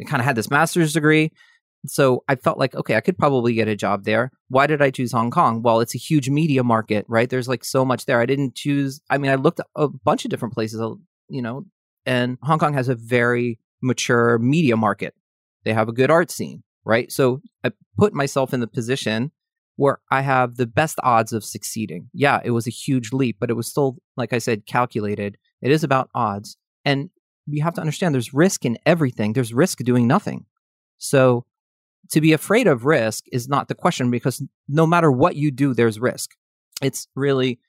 I 0.01 0.05
kind 0.05 0.21
of 0.21 0.25
had 0.25 0.37
this 0.37 0.51
master's 0.51 0.93
degree. 0.93 1.33
So 1.87 2.25
I 2.29 2.35
felt 2.35 2.59
like, 2.59 2.75
okay, 2.75 2.97
I 2.97 3.01
could 3.01 3.17
probably 3.17 3.55
get 3.55 3.69
a 3.69 3.77
job 3.77 4.05
there. 4.05 4.33
Why 4.49 4.67
did 4.67 4.83
I 4.83 4.91
choose 4.91 5.13
Hong 5.13 5.31
Kong? 5.31 5.63
Well, 5.63 5.81
it's 5.81 5.95
a 5.95 5.99
huge 5.99 6.29
media 6.29 6.65
market, 6.65 7.07
right? 7.09 7.31
There's 7.31 7.49
like 7.49 7.65
so 7.65 7.85
much 7.85 8.07
there. 8.07 8.21
I 8.21 8.27
didn't 8.27 8.57
choose, 8.57 9.01
I 9.11 9.19
mean, 9.19 9.31
I 9.31 9.37
looked 9.37 9.61
a 9.77 9.89
bunch 9.89 10.25
of 10.25 10.31
different 10.31 10.55
places, 10.55 10.81
uh, 10.81 10.95
you 11.29 11.41
know, 11.41 11.67
and 12.05 12.37
Hong 12.43 12.59
Kong 12.59 12.75
has 12.75 12.89
a 12.89 12.95
very 12.97 13.61
mature 13.81 14.39
media 14.39 14.77
market. 14.77 15.15
They 15.65 15.73
have 15.73 15.89
a 15.89 15.93
good 15.93 16.11
art 16.11 16.31
scene, 16.31 16.65
right? 16.85 17.13
So 17.13 17.43
I 17.63 17.71
put 17.97 18.13
myself 18.13 18.53
in 18.53 18.61
the 18.61 18.67
position 18.67 19.31
where 19.79 20.01
I 20.11 20.23
have 20.23 20.57
the 20.57 20.67
best 20.67 20.99
odds 21.05 21.33
of 21.33 21.45
succeeding. 21.45 22.11
Yeah, 22.13 22.41
it 22.45 22.51
was 22.51 22.67
a 22.67 22.71
huge 22.71 23.13
leap, 23.13 23.37
but 23.39 23.49
it 23.49 23.55
was 23.55 23.69
still, 23.69 23.97
like 24.17 24.33
I 24.33 24.39
said, 24.39 24.67
calculated. 24.67 25.39
It 25.63 25.71
is 25.71 25.85
about 25.85 26.11
odds. 26.17 26.57
And 26.85 27.11
you 27.47 27.63
have 27.63 27.75
to 27.75 27.81
understand 27.81 28.13
there's 28.13 28.35
risk 28.35 28.65
in 28.65 28.77
everything, 28.85 29.35
there's 29.35 29.55
risk 29.55 29.79
doing 29.79 30.09
nothing. 30.09 30.47
So 30.99 31.47
to 32.11 32.21
be 32.21 32.33
afraid 32.33 32.67
of 32.67 32.87
risk 32.87 33.27
is 33.31 33.49
not 33.49 33.69
the 33.69 33.77
question 33.77 34.11
because 34.11 34.43
no 34.67 34.85
matter 34.85 35.13
what 35.13 35.37
you 35.37 35.53
do, 35.53 35.75
there's 35.75 36.01
risk. 36.01 36.33
It's 36.83 37.07
really 37.15 37.61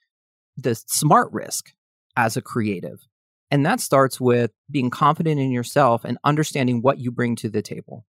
the 0.57 0.73
smart 0.73 1.31
risk 1.31 1.73
as 2.17 2.35
a 2.35 2.41
creative. 2.41 3.05
And 3.51 3.63
that 3.67 3.81
starts 3.81 4.19
with 4.19 4.49
being 4.71 4.89
confident 4.89 5.39
in 5.39 5.51
yourself 5.51 6.05
and 6.05 6.17
understanding 6.23 6.81
what 6.81 6.97
you 6.97 7.11
bring 7.11 7.35
to 7.35 7.49
the 7.49 7.61
table 7.61 8.07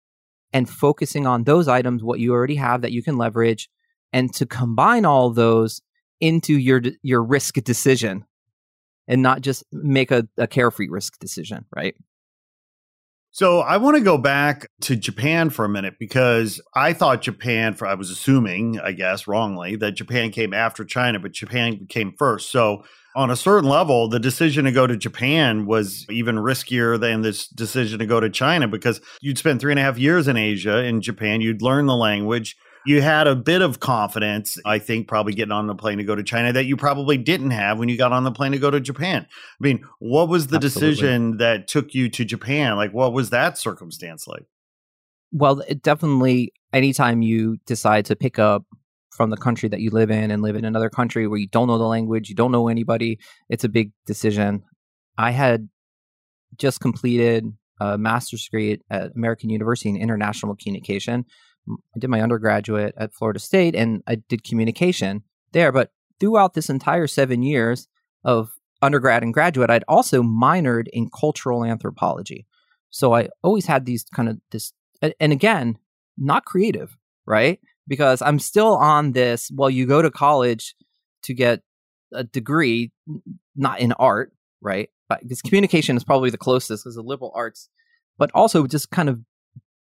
and 0.52 0.68
focusing 0.68 1.28
on 1.28 1.44
those 1.44 1.68
items, 1.68 2.02
what 2.02 2.18
you 2.18 2.32
already 2.32 2.56
have 2.56 2.82
that 2.82 2.92
you 2.92 3.04
can 3.04 3.16
leverage, 3.16 3.70
and 4.14 4.32
to 4.32 4.46
combine 4.46 5.04
all 5.04 5.28
those 5.30 5.82
into 6.20 6.56
your, 6.56 6.80
your 7.02 7.22
risk 7.22 7.56
decision 7.64 8.24
and 9.08 9.20
not 9.20 9.40
just 9.42 9.64
make 9.72 10.12
a, 10.12 10.26
a 10.38 10.46
carefree 10.46 10.88
risk 10.88 11.18
decision, 11.18 11.66
right? 11.74 11.96
So 13.32 13.58
I 13.58 13.78
want 13.78 13.96
to 13.96 14.02
go 14.04 14.16
back 14.16 14.68
to 14.82 14.94
Japan 14.94 15.50
for 15.50 15.64
a 15.64 15.68
minute 15.68 15.94
because 15.98 16.62
I 16.76 16.92
thought 16.92 17.22
Japan, 17.22 17.74
for 17.74 17.88
I 17.88 17.94
was 17.94 18.08
assuming, 18.08 18.78
I 18.78 18.92
guess 18.92 19.26
wrongly, 19.26 19.74
that 19.76 19.92
Japan 19.96 20.30
came 20.30 20.54
after 20.54 20.84
China, 20.84 21.18
but 21.18 21.32
Japan 21.32 21.86
came 21.88 22.14
first. 22.16 22.52
So 22.52 22.84
on 23.16 23.32
a 23.32 23.36
certain 23.36 23.68
level, 23.68 24.08
the 24.08 24.20
decision 24.20 24.64
to 24.66 24.70
go 24.70 24.86
to 24.86 24.96
Japan 24.96 25.66
was 25.66 26.06
even 26.08 26.36
riskier 26.36 27.00
than 27.00 27.22
this 27.22 27.48
decision 27.48 27.98
to 27.98 28.06
go 28.06 28.20
to 28.20 28.30
China 28.30 28.68
because 28.68 29.00
you'd 29.20 29.38
spend 29.38 29.60
three 29.60 29.72
and 29.72 29.80
a 29.80 29.82
half 29.82 29.98
years 29.98 30.28
in 30.28 30.36
Asia, 30.36 30.84
in 30.84 31.00
Japan, 31.00 31.40
you'd 31.40 31.62
learn 31.62 31.86
the 31.86 31.96
language, 31.96 32.56
you 32.86 33.00
had 33.00 33.26
a 33.26 33.34
bit 33.34 33.62
of 33.62 33.80
confidence, 33.80 34.58
I 34.64 34.78
think, 34.78 35.08
probably 35.08 35.32
getting 35.32 35.52
on 35.52 35.66
the 35.66 35.74
plane 35.74 35.98
to 35.98 36.04
go 36.04 36.14
to 36.14 36.22
China 36.22 36.52
that 36.52 36.66
you 36.66 36.76
probably 36.76 37.16
didn't 37.16 37.50
have 37.50 37.78
when 37.78 37.88
you 37.88 37.96
got 37.96 38.12
on 38.12 38.24
the 38.24 38.32
plane 38.32 38.52
to 38.52 38.58
go 38.58 38.70
to 38.70 38.80
Japan. 38.80 39.26
I 39.30 39.62
mean, 39.62 39.84
what 39.98 40.28
was 40.28 40.48
the 40.48 40.56
Absolutely. 40.56 40.90
decision 40.90 41.36
that 41.38 41.68
took 41.68 41.94
you 41.94 42.08
to 42.10 42.24
Japan? 42.24 42.76
Like, 42.76 42.92
what 42.92 43.12
was 43.12 43.30
that 43.30 43.58
circumstance 43.58 44.26
like? 44.26 44.44
Well, 45.32 45.60
it 45.68 45.82
definitely, 45.82 46.52
anytime 46.72 47.22
you 47.22 47.56
decide 47.66 48.04
to 48.06 48.16
pick 48.16 48.38
up 48.38 48.64
from 49.16 49.30
the 49.30 49.36
country 49.36 49.68
that 49.68 49.80
you 49.80 49.90
live 49.90 50.10
in 50.10 50.30
and 50.30 50.42
live 50.42 50.56
in 50.56 50.64
another 50.64 50.90
country 50.90 51.26
where 51.26 51.38
you 51.38 51.48
don't 51.48 51.68
know 51.68 51.78
the 51.78 51.84
language, 51.84 52.28
you 52.28 52.34
don't 52.34 52.52
know 52.52 52.68
anybody, 52.68 53.18
it's 53.48 53.64
a 53.64 53.68
big 53.68 53.92
decision. 54.06 54.62
I 55.16 55.30
had 55.30 55.68
just 56.56 56.80
completed 56.80 57.46
a 57.80 57.98
master's 57.98 58.44
degree 58.44 58.80
at 58.90 59.12
American 59.16 59.50
University 59.50 59.88
in 59.88 59.96
international 59.96 60.54
communication. 60.56 61.24
I 61.68 61.98
did 61.98 62.10
my 62.10 62.20
undergraduate 62.20 62.94
at 62.96 63.14
Florida 63.14 63.38
State 63.38 63.74
and 63.74 64.02
I 64.06 64.16
did 64.16 64.44
communication 64.44 65.22
there. 65.52 65.72
But 65.72 65.90
throughout 66.20 66.54
this 66.54 66.68
entire 66.68 67.06
seven 67.06 67.42
years 67.42 67.88
of 68.24 68.50
undergrad 68.82 69.22
and 69.22 69.32
graduate, 69.32 69.70
I'd 69.70 69.84
also 69.88 70.22
minored 70.22 70.88
in 70.92 71.08
cultural 71.08 71.64
anthropology. 71.64 72.46
So 72.90 73.14
I 73.14 73.28
always 73.42 73.66
had 73.66 73.86
these 73.86 74.04
kind 74.14 74.28
of 74.28 74.38
this, 74.50 74.72
and 75.02 75.32
again, 75.32 75.78
not 76.16 76.44
creative, 76.44 76.96
right? 77.26 77.58
Because 77.88 78.22
I'm 78.22 78.38
still 78.38 78.76
on 78.76 79.12
this. 79.12 79.50
Well, 79.52 79.70
you 79.70 79.86
go 79.86 80.00
to 80.00 80.10
college 80.10 80.74
to 81.22 81.34
get 81.34 81.62
a 82.12 82.24
degree, 82.24 82.92
not 83.56 83.80
in 83.80 83.92
art, 83.92 84.32
right? 84.60 84.90
Because 85.20 85.42
communication 85.42 85.96
is 85.96 86.04
probably 86.04 86.30
the 86.30 86.38
closest 86.38 86.86
as 86.86 86.96
a 86.96 87.02
liberal 87.02 87.32
arts, 87.34 87.68
but 88.16 88.30
also 88.34 88.66
just 88.66 88.90
kind 88.90 89.08
of 89.08 89.20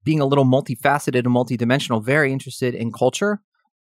being 0.04 0.20
a 0.20 0.26
little 0.26 0.44
multifaceted 0.44 1.26
and 1.26 1.34
multidimensional, 1.34 2.02
very 2.04 2.32
interested 2.32 2.74
in 2.74 2.92
culture. 2.92 3.40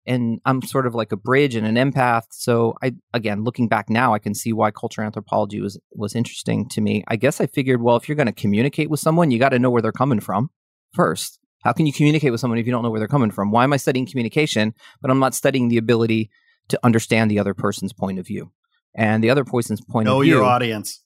and 0.06 0.40
I'm 0.44 0.62
sort 0.62 0.86
of 0.86 0.94
like 0.94 1.12
a 1.12 1.16
bridge 1.16 1.54
and 1.54 1.66
an 1.66 1.76
empath. 1.76 2.24
So 2.30 2.74
I 2.82 2.92
again, 3.14 3.44
looking 3.44 3.68
back 3.68 3.88
now, 3.88 4.14
I 4.14 4.18
can 4.18 4.34
see 4.34 4.52
why 4.52 4.70
culture 4.70 5.02
anthropology 5.02 5.60
was 5.60 5.78
was 5.92 6.14
interesting 6.14 6.68
to 6.70 6.80
me. 6.80 7.04
I 7.08 7.16
guess 7.16 7.40
I 7.40 7.46
figured, 7.46 7.82
well, 7.82 7.96
if 7.96 8.08
you're 8.08 8.16
going 8.16 8.26
to 8.26 8.32
communicate 8.32 8.90
with 8.90 9.00
someone, 9.00 9.30
you 9.30 9.38
got 9.38 9.50
to 9.50 9.58
know 9.58 9.70
where 9.70 9.82
they're 9.82 9.92
coming 9.92 10.20
from 10.20 10.50
first. 10.92 11.38
How 11.62 11.72
can 11.72 11.86
you 11.86 11.92
communicate 11.92 12.32
with 12.32 12.40
someone 12.40 12.58
if 12.58 12.66
you 12.66 12.72
don't 12.72 12.82
know 12.82 12.90
where 12.90 12.98
they're 12.98 13.06
coming 13.06 13.30
from? 13.30 13.52
Why 13.52 13.62
am 13.62 13.72
I 13.72 13.76
studying 13.76 14.06
communication, 14.06 14.74
but 15.00 15.10
I'm 15.10 15.20
not 15.20 15.34
studying 15.34 15.68
the 15.68 15.78
ability 15.78 16.30
to 16.68 16.80
understand 16.82 17.30
the 17.30 17.38
other 17.38 17.54
person's 17.54 17.92
point 17.92 18.18
of 18.18 18.26
view? 18.26 18.50
And 18.96 19.22
the 19.22 19.30
other 19.30 19.44
person's 19.44 19.80
point 19.80 20.06
know 20.06 20.20
of 20.20 20.24
view. 20.24 20.34
your 20.34 20.44
audience. 20.44 21.02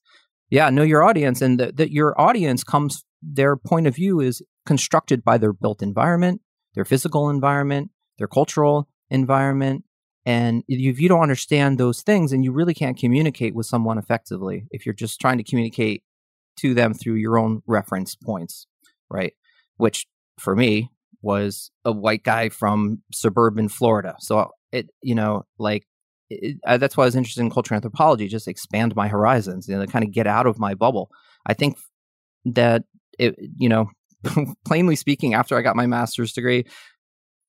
Yeah, 0.51 0.71
know 0.71 0.83
your 0.83 1.03
audience, 1.03 1.43
and 1.43 1.59
that 1.59 1.91
your 1.91 2.19
audience 2.21 2.63
comes. 2.65 3.05
Their 3.23 3.57
point 3.57 3.87
of 3.87 3.97
view 3.97 4.21
is 4.21 4.43
constructed 4.67 5.25
by 5.25 5.39
their 5.39 5.53
built 5.53 5.83
environment, 5.83 6.41
their 6.75 6.85
physical 6.85 7.29
environment, 7.31 7.91
their 8.19 8.29
cultural 8.29 8.89
environment. 9.11 9.85
And 10.25 10.63
if 10.69 11.01
you 11.01 11.09
don't 11.09 11.23
understand 11.23 11.79
those 11.79 12.03
things, 12.03 12.33
and 12.33 12.45
you 12.45 12.53
really 12.53 12.75
can't 12.75 12.99
communicate 12.99 13.55
with 13.55 13.67
someone 13.67 13.99
effectively 13.99 14.67
if 14.71 14.85
you're 14.85 14.93
just 14.93 15.21
trying 15.21 15.39
to 15.39 15.45
communicate 15.45 16.03
to 16.59 16.75
them 16.75 16.95
through 16.95 17.15
your 17.15 17.39
own 17.39 17.63
reference 17.67 18.15
points, 18.15 18.67
right? 19.11 19.35
Which 19.77 20.07
for 20.39 20.57
me 20.57 20.91
was 21.23 21.71
a 21.85 21.93
white 21.93 22.23
guy 22.23 22.49
from 22.49 23.03
suburban 23.13 23.69
Florida. 23.69 24.17
So 24.21 24.51
it, 24.73 24.91
you 25.03 25.15
know, 25.15 25.45
like 25.59 25.87
it, 26.31 26.59
uh, 26.67 26.77
that's 26.77 26.97
why 26.97 27.05
I 27.05 27.07
was 27.07 27.17
interested 27.17 27.41
in 27.41 27.51
cultural 27.51 27.77
anthropology, 27.77 28.29
just 28.29 28.49
expand 28.49 28.97
my 28.97 29.09
horizons, 29.09 29.69
you 29.69 29.77
know, 29.77 29.87
kind 29.87 30.05
of 30.05 30.13
get 30.13 30.27
out 30.27 30.47
of 30.47 30.59
my 30.59 30.75
bubble. 30.75 31.11
I 31.47 31.55
think 31.55 31.79
that 32.45 32.85
it, 33.19 33.37
you 33.39 33.69
know, 33.69 33.91
plainly 34.65 34.97
speaking, 34.97 35.35
after 35.35 35.57
I 35.57 35.63
got 35.63 35.77
my 35.77 35.87
master's 35.87 36.33
degree, 36.33 36.65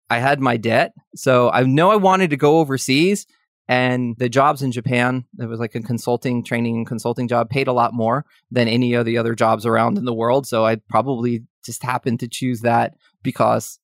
I 0.09 0.19
had 0.19 0.39
my 0.39 0.57
debt. 0.57 0.93
So 1.15 1.49
I 1.51 1.63
know 1.63 1.91
I 1.91 1.97
wanted 1.97 2.29
to 2.29 2.37
go 2.37 2.59
overseas 2.59 3.25
and 3.67 4.15
the 4.17 4.29
jobs 4.29 4.61
in 4.61 4.71
Japan, 4.71 5.25
it 5.39 5.45
was 5.45 5.59
like 5.59 5.75
a 5.75 5.81
consulting, 5.81 6.43
training 6.43 6.77
and 6.77 6.87
consulting 6.87 7.27
job, 7.27 7.49
paid 7.49 7.67
a 7.67 7.73
lot 7.73 7.93
more 7.93 8.25
than 8.49 8.67
any 8.67 8.93
of 8.93 9.05
the 9.05 9.17
other 9.17 9.35
jobs 9.35 9.65
around 9.65 9.97
in 9.97 10.05
the 10.05 10.13
world. 10.13 10.47
So 10.47 10.65
I 10.65 10.77
probably 10.77 11.43
just 11.65 11.83
happened 11.83 12.21
to 12.21 12.29
choose 12.29 12.61
that 12.61 12.93
because 13.23 13.79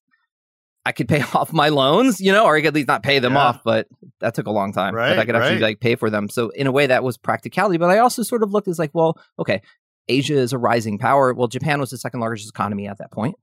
I 0.86 0.92
could 0.92 1.08
pay 1.08 1.22
off 1.34 1.52
my 1.52 1.68
loans, 1.68 2.20
you 2.20 2.32
know, 2.32 2.44
or 2.44 2.56
I 2.56 2.60
could 2.60 2.68
at 2.68 2.74
least 2.74 2.88
not 2.88 3.02
pay 3.02 3.18
them 3.18 3.34
yeah. 3.34 3.40
off, 3.40 3.60
but 3.64 3.88
that 4.20 4.34
took 4.34 4.46
a 4.46 4.52
long 4.52 4.72
time. 4.72 4.94
Right, 4.94 5.10
but 5.10 5.18
I 5.18 5.24
could 5.24 5.36
actually 5.36 5.54
right. 5.56 5.62
like 5.62 5.80
pay 5.80 5.96
for 5.96 6.10
them. 6.10 6.28
So 6.28 6.50
in 6.50 6.66
a 6.66 6.72
way 6.72 6.86
that 6.86 7.02
was 7.02 7.16
practicality. 7.16 7.78
But 7.78 7.90
I 7.90 7.98
also 7.98 8.22
sort 8.22 8.42
of 8.42 8.52
looked 8.52 8.68
as 8.68 8.78
like, 8.78 8.90
well, 8.92 9.18
okay, 9.38 9.62
Asia 10.08 10.36
is 10.36 10.52
a 10.52 10.58
rising 10.58 10.98
power. 10.98 11.32
Well, 11.32 11.48
Japan 11.48 11.80
was 11.80 11.90
the 11.90 11.98
second 11.98 12.20
largest 12.20 12.48
economy 12.48 12.86
at 12.86 12.98
that 12.98 13.10
point 13.10 13.36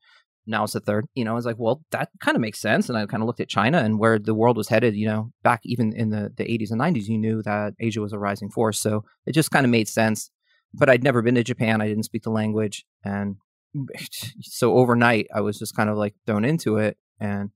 now 0.47 0.63
it's 0.63 0.73
the 0.73 0.79
third. 0.79 1.05
You 1.15 1.23
know, 1.23 1.31
I 1.31 1.35
was 1.35 1.45
like, 1.45 1.57
well, 1.59 1.83
that 1.91 2.09
kind 2.19 2.35
of 2.35 2.41
makes 2.41 2.59
sense. 2.59 2.89
And 2.89 2.97
I 2.97 3.05
kind 3.05 3.21
of 3.21 3.27
looked 3.27 3.39
at 3.39 3.49
China 3.49 3.79
and 3.79 3.99
where 3.99 4.17
the 4.19 4.33
world 4.33 4.57
was 4.57 4.69
headed. 4.69 4.95
You 4.95 5.07
know, 5.07 5.31
back 5.43 5.61
even 5.63 5.93
in 5.93 6.09
the 6.09 6.31
the 6.35 6.45
80s 6.45 6.71
and 6.71 6.81
90s, 6.81 7.07
you 7.07 7.17
knew 7.17 7.41
that 7.43 7.73
Asia 7.79 8.01
was 8.01 8.13
a 8.13 8.19
rising 8.19 8.49
force. 8.49 8.79
So 8.79 9.03
it 9.25 9.33
just 9.33 9.51
kind 9.51 9.65
of 9.65 9.69
made 9.69 9.87
sense. 9.87 10.29
But 10.73 10.89
I'd 10.89 11.03
never 11.03 11.21
been 11.21 11.35
to 11.35 11.43
Japan. 11.43 11.81
I 11.81 11.87
didn't 11.87 12.05
speak 12.05 12.23
the 12.23 12.29
language, 12.29 12.85
and 13.03 13.35
so 14.41 14.75
overnight, 14.75 15.27
I 15.33 15.41
was 15.41 15.59
just 15.59 15.75
kind 15.75 15.89
of 15.89 15.97
like 15.97 16.15
thrown 16.25 16.45
into 16.45 16.77
it. 16.77 16.97
And 17.21 17.51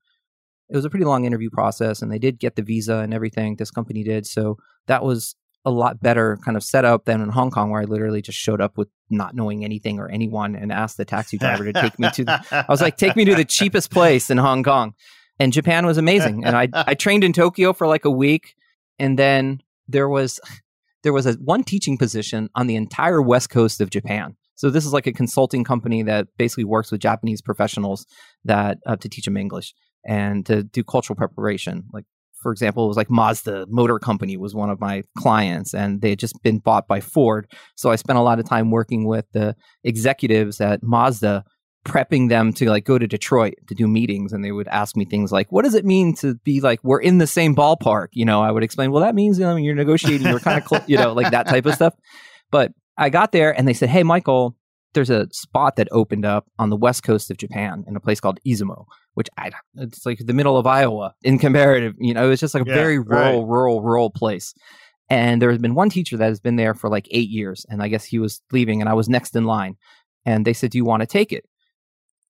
it 0.70 0.76
was 0.76 0.86
a 0.86 0.90
pretty 0.90 1.06
long 1.06 1.26
interview 1.26 1.50
process, 1.50 2.02
and 2.02 2.12
they 2.12 2.20
did 2.20 2.40
get 2.40 2.56
the 2.56 2.62
visa 2.62 2.98
and 2.98 3.14
everything. 3.14 3.56
This 3.56 3.72
company 3.72 4.04
did, 4.04 4.26
so 4.26 4.58
that 4.88 5.04
was 5.04 5.36
a 5.66 5.72
lot 5.72 6.00
better 6.00 6.38
kind 6.46 6.56
of 6.56 6.64
setup 6.64 7.06
than 7.06 7.22
in 7.22 7.30
Hong 7.30 7.50
Kong, 7.50 7.72
where 7.72 7.82
I 7.82 7.86
literally 7.86 8.22
just 8.22 8.38
showed 8.38 8.62
up 8.62 8.78
with 8.78 8.88
not 9.10 9.36
knowing 9.36 9.66
anything 9.66 10.00
or 10.00 10.08
anyone 10.08 10.56
and 10.56 10.72
asked 10.72 10.98
the 10.98 11.06
taxi 11.06 11.38
driver 11.38 11.66
to 11.66 11.74
take 11.74 12.00
me 12.00 12.10
to. 12.12 12.24
The, 12.24 12.46
I 12.52 12.66
was 12.70 12.82
like, 12.82 12.98
take 12.98 13.16
me 13.16 13.26
to 13.26 13.36
the 13.36 13.46
cheapest 13.46 13.92
place 13.92 14.30
in 14.30 14.38
Hong 14.38 14.64
Kong, 14.64 14.94
and 15.40 15.52
Japan 15.52 15.86
was 15.86 15.98
amazing. 15.98 16.46
And 16.46 16.56
I 16.56 16.70
I 16.74 16.94
trained 16.96 17.24
in 17.24 17.34
Tokyo 17.34 17.74
for 17.74 17.88
like 17.88 18.06
a 18.06 18.12
week, 18.12 18.56
and 19.00 19.20
then 19.20 19.62
there 19.88 20.08
was 20.08 20.40
there 21.04 21.14
was 21.14 21.26
a 21.26 21.34
one 21.34 21.64
teaching 21.64 21.98
position 21.98 22.50
on 22.56 22.68
the 22.68 22.76
entire 22.76 23.22
west 23.22 23.50
coast 23.50 23.82
of 23.82 23.90
Japan. 23.90 24.36
So 24.56 24.70
this 24.70 24.86
is 24.86 24.94
like 24.94 25.08
a 25.08 25.14
consulting 25.14 25.64
company 25.64 26.04
that 26.04 26.28
basically 26.38 26.64
works 26.64 26.92
with 26.92 27.02
Japanese 27.02 27.42
professionals 27.42 28.06
that 28.44 28.78
uh, 28.86 28.96
to 28.98 29.10
teach 29.10 29.26
them 29.26 29.38
English 29.38 29.74
and 30.06 30.46
to 30.46 30.64
do 30.64 30.84
cultural 30.84 31.16
preparation, 31.16 31.84
like 31.92 32.06
for 32.46 32.52
example, 32.52 32.86
it 32.86 32.90
was 32.90 32.98
like 32.98 33.10
Mazda 33.10 33.66
Motor 33.70 33.98
Company 33.98 34.38
was 34.38 34.54
one 34.54 34.70
of 34.70 34.80
my 34.80 35.02
clients, 35.18 35.74
and 35.74 36.00
they 36.02 36.12
had 36.12 36.20
just 36.20 36.36
been 36.44 36.60
bought 36.60 36.88
by 36.88 37.00
Ford. 37.00 37.52
So 37.74 37.90
I 37.90 37.96
spent 37.96 38.20
a 38.20 38.22
lot 38.22 38.38
of 38.38 38.48
time 38.48 38.70
working 38.70 39.08
with 39.08 39.26
the 39.32 39.56
executives 39.84 40.62
at 40.62 40.84
Mazda, 40.84 41.44
prepping 41.88 42.30
them 42.30 42.54
to 42.54 42.70
like 42.70 42.86
go 42.86 43.00
to 43.00 43.08
Detroit 43.08 43.56
to 43.68 43.74
do 43.74 43.88
meetings, 43.88 44.32
and 44.32 44.46
they 44.46 44.52
would 44.52 44.68
ask 44.68 44.96
me 44.96 45.06
things 45.06 45.32
like, 45.32 45.52
"What 45.52 45.66
does 45.66 45.74
it 45.74 45.86
mean 45.86 46.14
to 46.18 46.36
be 46.36 46.62
like 46.62 46.80
we're 46.84 47.02
in 47.02 47.18
the 47.18 47.26
same 47.26 47.56
ballpark?" 47.56 48.10
You 48.14 48.26
know, 48.26 48.44
I 48.44 48.52
would 48.52 48.62
explain, 48.62 48.92
"Well, 48.92 49.02
that 49.02 49.16
means 49.16 49.40
you 49.40 49.46
know, 49.46 49.56
you're 49.56 49.74
negotiating, 49.74 50.28
you're 50.28 50.40
kind 50.40 50.60
of 50.60 50.66
close, 50.66 50.84
you 50.86 50.98
know, 50.98 51.14
like 51.14 51.32
that 51.32 51.48
type 51.48 51.66
of 51.66 51.74
stuff." 51.74 51.96
But 52.52 52.74
I 52.98 53.10
got 53.10 53.32
there, 53.32 53.58
and 53.58 53.68
they 53.68 53.74
said, 53.74 53.90
"Hey, 53.90 54.04
Michael." 54.04 54.56
There's 54.94 55.10
a 55.10 55.28
spot 55.34 55.76
that 55.76 55.90
opened 55.92 56.24
up 56.24 56.46
on 56.58 56.70
the 56.70 56.78
west 56.78 57.04
coast 57.04 57.30
of 57.30 57.36
Japan 57.36 57.84
in 57.86 57.98
a 57.98 58.00
place 58.00 58.22
called 58.22 58.40
Izumo 58.48 58.86
which 59.16 59.30
I 59.38 59.52
it's 59.76 60.06
like 60.06 60.20
the 60.20 60.34
middle 60.34 60.58
of 60.58 60.68
Iowa 60.68 61.16
in 61.24 61.40
comparative. 61.40 61.96
You 61.98 62.14
know, 62.14 62.30
it's 62.30 62.40
just 62.40 62.54
like 62.54 62.66
a 62.66 62.70
Yeah, 62.70 62.76
very 62.76 63.00
rural, 63.00 63.42
right. 63.42 63.50
rural, 63.50 63.82
rural 63.82 64.10
place. 64.12 64.54
And 65.10 65.42
there 65.42 65.50
has 65.50 65.60
been 65.60 65.76
one 65.76 65.90
teacher 65.90 66.18
that 66.18 66.28
has 66.28 66.40
been 66.40 66.58
there 66.58 66.74
for 66.74 66.90
like 66.90 67.08
eight 67.12 67.30
years, 67.30 67.66
and 67.70 67.82
I 67.82 67.88
guess 67.88 68.06
he 68.06 68.20
was 68.20 68.42
leaving, 68.52 68.82
and 68.82 68.90
I 68.90 68.94
was 68.94 69.10
next 69.10 69.36
in 69.36 69.46
line. 69.46 69.78
And 70.26 70.46
they 70.46 70.54
said, 70.54 70.72
"Do 70.72 70.78
you 70.78 70.86
want 70.86 71.02
to 71.02 71.08
take 71.08 71.32
it?" 71.32 71.46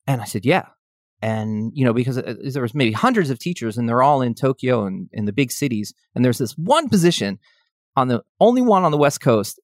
And 0.07 0.21
I 0.21 0.25
said, 0.25 0.45
"Yeah." 0.45 0.67
And 1.21 1.71
you 1.73 1.85
know, 1.85 1.93
because 1.93 2.17
uh, 2.17 2.35
there 2.51 2.61
was 2.61 2.75
maybe 2.75 2.91
hundreds 2.91 3.29
of 3.29 3.39
teachers, 3.39 3.77
and 3.77 3.89
they're 3.89 4.03
all 4.03 4.21
in 4.21 4.35
Tokyo 4.35 4.85
and 4.85 5.09
in 5.11 5.25
the 5.25 5.33
big 5.33 5.51
cities, 5.51 5.93
and 6.13 6.23
there's 6.23 6.37
this 6.37 6.51
one 6.57 6.89
position 6.89 7.39
on 7.95 8.09
the 8.09 8.21
only 8.39 8.61
one 8.61 8.83
on 8.83 8.91
the 8.91 8.97
West 8.97 9.21
Coast. 9.21 9.59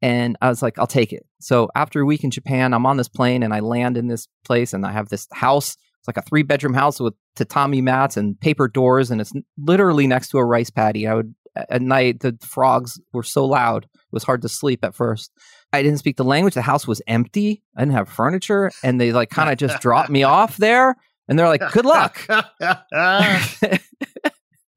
And 0.00 0.36
I 0.40 0.48
was 0.48 0.62
like, 0.62 0.78
I'll 0.78 0.86
take 0.86 1.12
it. 1.12 1.26
So 1.40 1.68
after 1.74 2.00
a 2.00 2.04
week 2.04 2.24
in 2.24 2.30
Japan, 2.30 2.72
I'm 2.72 2.86
on 2.86 2.96
this 2.96 3.08
plane 3.08 3.42
and 3.42 3.52
I 3.52 3.60
land 3.60 3.96
in 3.96 4.06
this 4.08 4.28
place 4.44 4.72
and 4.72 4.86
I 4.86 4.92
have 4.92 5.08
this 5.08 5.26
house 5.32 5.76
it's 6.00 6.06
like 6.06 6.16
a 6.16 6.22
three 6.22 6.42
bedroom 6.42 6.74
house 6.74 7.00
with 7.00 7.14
tatami 7.34 7.80
mats 7.80 8.16
and 8.16 8.38
paper 8.40 8.68
doors, 8.68 9.10
and 9.10 9.20
it's 9.20 9.32
literally 9.58 10.06
next 10.06 10.28
to 10.28 10.38
a 10.38 10.44
rice 10.44 10.70
paddy. 10.70 11.06
I 11.06 11.14
would 11.14 11.34
at 11.56 11.82
night 11.82 12.20
the 12.20 12.38
frogs 12.40 13.00
were 13.12 13.24
so 13.24 13.44
loud 13.44 13.84
it 13.84 14.12
was 14.12 14.22
hard 14.22 14.42
to 14.42 14.48
sleep 14.48 14.84
at 14.84 14.94
first. 14.94 15.32
I 15.72 15.82
didn't 15.82 15.98
speak 15.98 16.16
the 16.16 16.24
language. 16.24 16.54
The 16.54 16.62
house 16.62 16.86
was 16.86 17.02
empty. 17.06 17.62
I 17.76 17.80
didn't 17.82 17.94
have 17.94 18.08
furniture, 18.08 18.70
and 18.82 19.00
they 19.00 19.12
like 19.12 19.30
kind 19.30 19.50
of 19.50 19.58
just 19.58 19.82
dropped 19.82 20.10
me 20.10 20.22
off 20.24 20.56
there. 20.56 20.96
And 21.28 21.38
they're 21.38 21.48
like, 21.48 21.72
"Good 21.72 21.84
luck." 21.84 22.26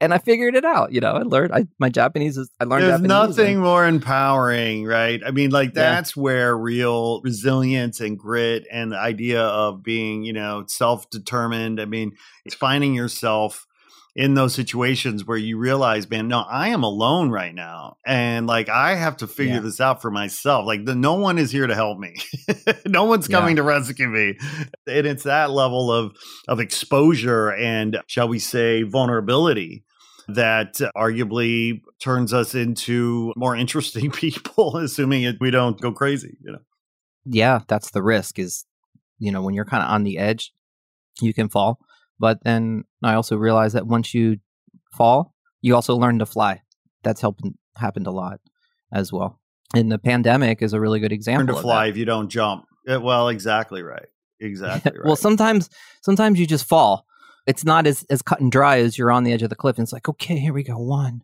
and 0.01 0.13
I 0.13 0.17
figured 0.17 0.55
it 0.55 0.65
out. 0.65 0.91
You 0.91 0.99
know, 0.99 1.13
I 1.13 1.21
learned. 1.21 1.53
I 1.53 1.67
my 1.79 1.87
Japanese 1.89 2.35
is. 2.37 2.49
I 2.59 2.65
learned. 2.65 2.83
There's 2.83 2.91
Japanese 3.01 3.07
nothing 3.09 3.53
and- 3.55 3.63
more 3.63 3.85
empowering, 3.87 4.83
right? 4.85 5.21
I 5.25 5.31
mean, 5.31 5.51
like 5.51 5.69
Yeah. 5.69 5.93
that's 5.95 6.17
where 6.17 6.57
real 6.57 7.21
resilience 7.23 8.01
and 8.01 8.17
grit 8.19 8.65
and 8.71 8.91
the 8.91 8.97
idea 8.97 9.41
of 9.41 9.83
being, 9.83 10.23
you 10.23 10.33
know, 10.33 10.65
self-determined. 10.67 11.79
I 11.79 11.85
mean, 11.85 12.11
it's 12.45 12.55
finding 12.55 12.93
yourself 12.93 13.65
in 14.13 14.33
those 14.33 14.53
situations 14.53 15.25
where 15.25 15.37
you 15.37 15.57
realize, 15.57 16.09
man, 16.09 16.27
no, 16.27 16.39
I 16.39 16.67
am 16.69 16.83
alone 16.83 17.29
right 17.29 17.55
now, 17.55 17.95
and 18.05 18.45
like 18.45 18.67
I 18.67 18.95
have 18.95 19.15
to 19.17 19.27
figure 19.27 19.53
Yeah. 19.55 19.59
this 19.61 19.79
out 19.79 20.01
for 20.01 20.11
myself. 20.11 20.65
Like, 20.65 20.83
the, 20.83 20.95
no 20.95 21.13
one 21.13 21.37
is 21.37 21.49
here 21.49 21.65
to 21.65 21.73
help 21.75 21.97
me. 21.97 22.15
no 22.85 23.05
one's 23.05 23.29
Yeah. 23.29 23.39
coming 23.39 23.55
to 23.55 23.63
rescue 23.63 24.09
me, 24.09 24.37
and 24.85 25.07
it's 25.07 25.23
that 25.23 25.51
level 25.51 25.89
of 25.93 26.11
of 26.49 26.59
exposure 26.59 27.53
and, 27.53 27.99
shall 28.07 28.27
we 28.27 28.37
say, 28.39 28.83
vulnerability 28.83 29.85
that 30.27 30.75
arguably 30.95 31.81
turns 31.99 32.33
us 32.33 32.55
into 32.55 33.33
more 33.35 33.55
interesting 33.55 34.11
people, 34.11 34.77
assuming 34.77 35.23
it, 35.23 35.37
we 35.39 35.51
don't 35.51 35.79
go 35.79 35.91
crazy. 35.91 36.37
You 36.41 36.53
know, 36.53 36.59
yeah, 37.25 37.59
that's 37.67 37.91
the 37.91 38.01
risk 38.01 38.39
is, 38.39 38.65
you 39.19 39.31
know, 39.31 39.41
when 39.41 39.53
you're 39.53 39.65
kind 39.65 39.83
of 39.83 39.89
on 39.89 40.03
the 40.03 40.17
edge, 40.17 40.53
you 41.21 41.33
can 41.33 41.49
fall. 41.49 41.79
But 42.19 42.43
then 42.43 42.83
I 43.03 43.15
also 43.15 43.35
realized 43.35 43.75
that 43.75 43.87
once 43.87 44.13
you 44.13 44.37
fall, 44.93 45.33
you 45.61 45.75
also 45.75 45.95
learn 45.95 46.19
to 46.19 46.25
fly. 46.25 46.61
That's 47.03 47.21
helped 47.21 47.41
happened 47.77 48.07
a 48.07 48.11
lot 48.11 48.39
as 48.93 49.11
well. 49.11 49.39
And 49.73 49.91
the 49.91 49.97
pandemic 49.97 50.61
is 50.61 50.73
a 50.73 50.79
really 50.79 50.99
good 50.99 51.11
example. 51.11 51.47
learn 51.47 51.55
to 51.55 51.61
fly 51.61 51.87
if 51.87 51.97
you 51.97 52.05
don't 52.05 52.29
jump. 52.29 52.65
Yeah, 52.85 52.97
well, 52.97 53.29
exactly 53.29 53.83
right. 53.83 54.07
Exactly 54.43 54.93
right. 54.93 55.05
well, 55.05 55.15
sometimes 55.15 55.69
sometimes 56.01 56.39
you 56.39 56.47
just 56.47 56.65
fall. 56.65 57.05
It's 57.47 57.65
not 57.65 57.87
as 57.87 58.03
as 58.09 58.21
cut 58.21 58.39
and 58.39 58.51
dry 58.51 58.79
as 58.79 58.97
you're 58.97 59.11
on 59.11 59.23
the 59.23 59.33
edge 59.33 59.43
of 59.43 59.49
the 59.49 59.55
cliff 59.55 59.77
and 59.77 59.85
it's 59.85 59.93
like, 59.93 60.07
okay, 60.07 60.37
here 60.37 60.53
we 60.53 60.63
go. 60.63 60.77
One, 60.77 61.21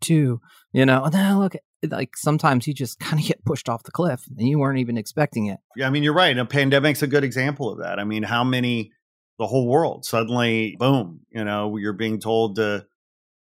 two, 0.00 0.40
you 0.72 0.86
know, 0.86 1.04
and 1.04 1.12
then 1.12 1.38
look 1.38 1.56
like 1.88 2.16
sometimes 2.16 2.66
you 2.66 2.74
just 2.74 2.98
kind 2.98 3.20
of 3.20 3.26
get 3.26 3.44
pushed 3.44 3.68
off 3.68 3.84
the 3.84 3.90
cliff 3.90 4.24
and 4.36 4.48
you 4.48 4.58
weren't 4.58 4.78
even 4.78 4.98
expecting 4.98 5.46
it. 5.46 5.58
Yeah, 5.76 5.86
I 5.86 5.90
mean, 5.90 6.02
you're 6.02 6.14
right. 6.14 6.36
A 6.36 6.44
pandemic's 6.44 7.02
a 7.02 7.06
good 7.06 7.24
example 7.24 7.70
of 7.70 7.78
that. 7.78 7.98
I 7.98 8.04
mean, 8.04 8.24
how 8.24 8.44
many, 8.44 8.92
the 9.38 9.46
whole 9.46 9.68
world 9.68 10.04
suddenly, 10.04 10.76
boom, 10.78 11.20
you 11.30 11.44
know, 11.44 11.76
you're 11.76 11.92
being 11.92 12.20
told 12.20 12.56
to 12.56 12.86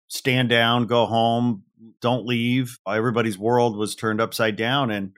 stand 0.09 0.49
down, 0.49 0.87
go 0.87 1.07
home, 1.07 1.63
don't 2.01 2.27
leave. 2.27 2.79
Everybody's 2.89 3.39
world 3.39 3.77
was 3.77 3.95
turned 3.95 4.21
upside 4.21 4.57
down. 4.57 4.91
And, 4.91 5.13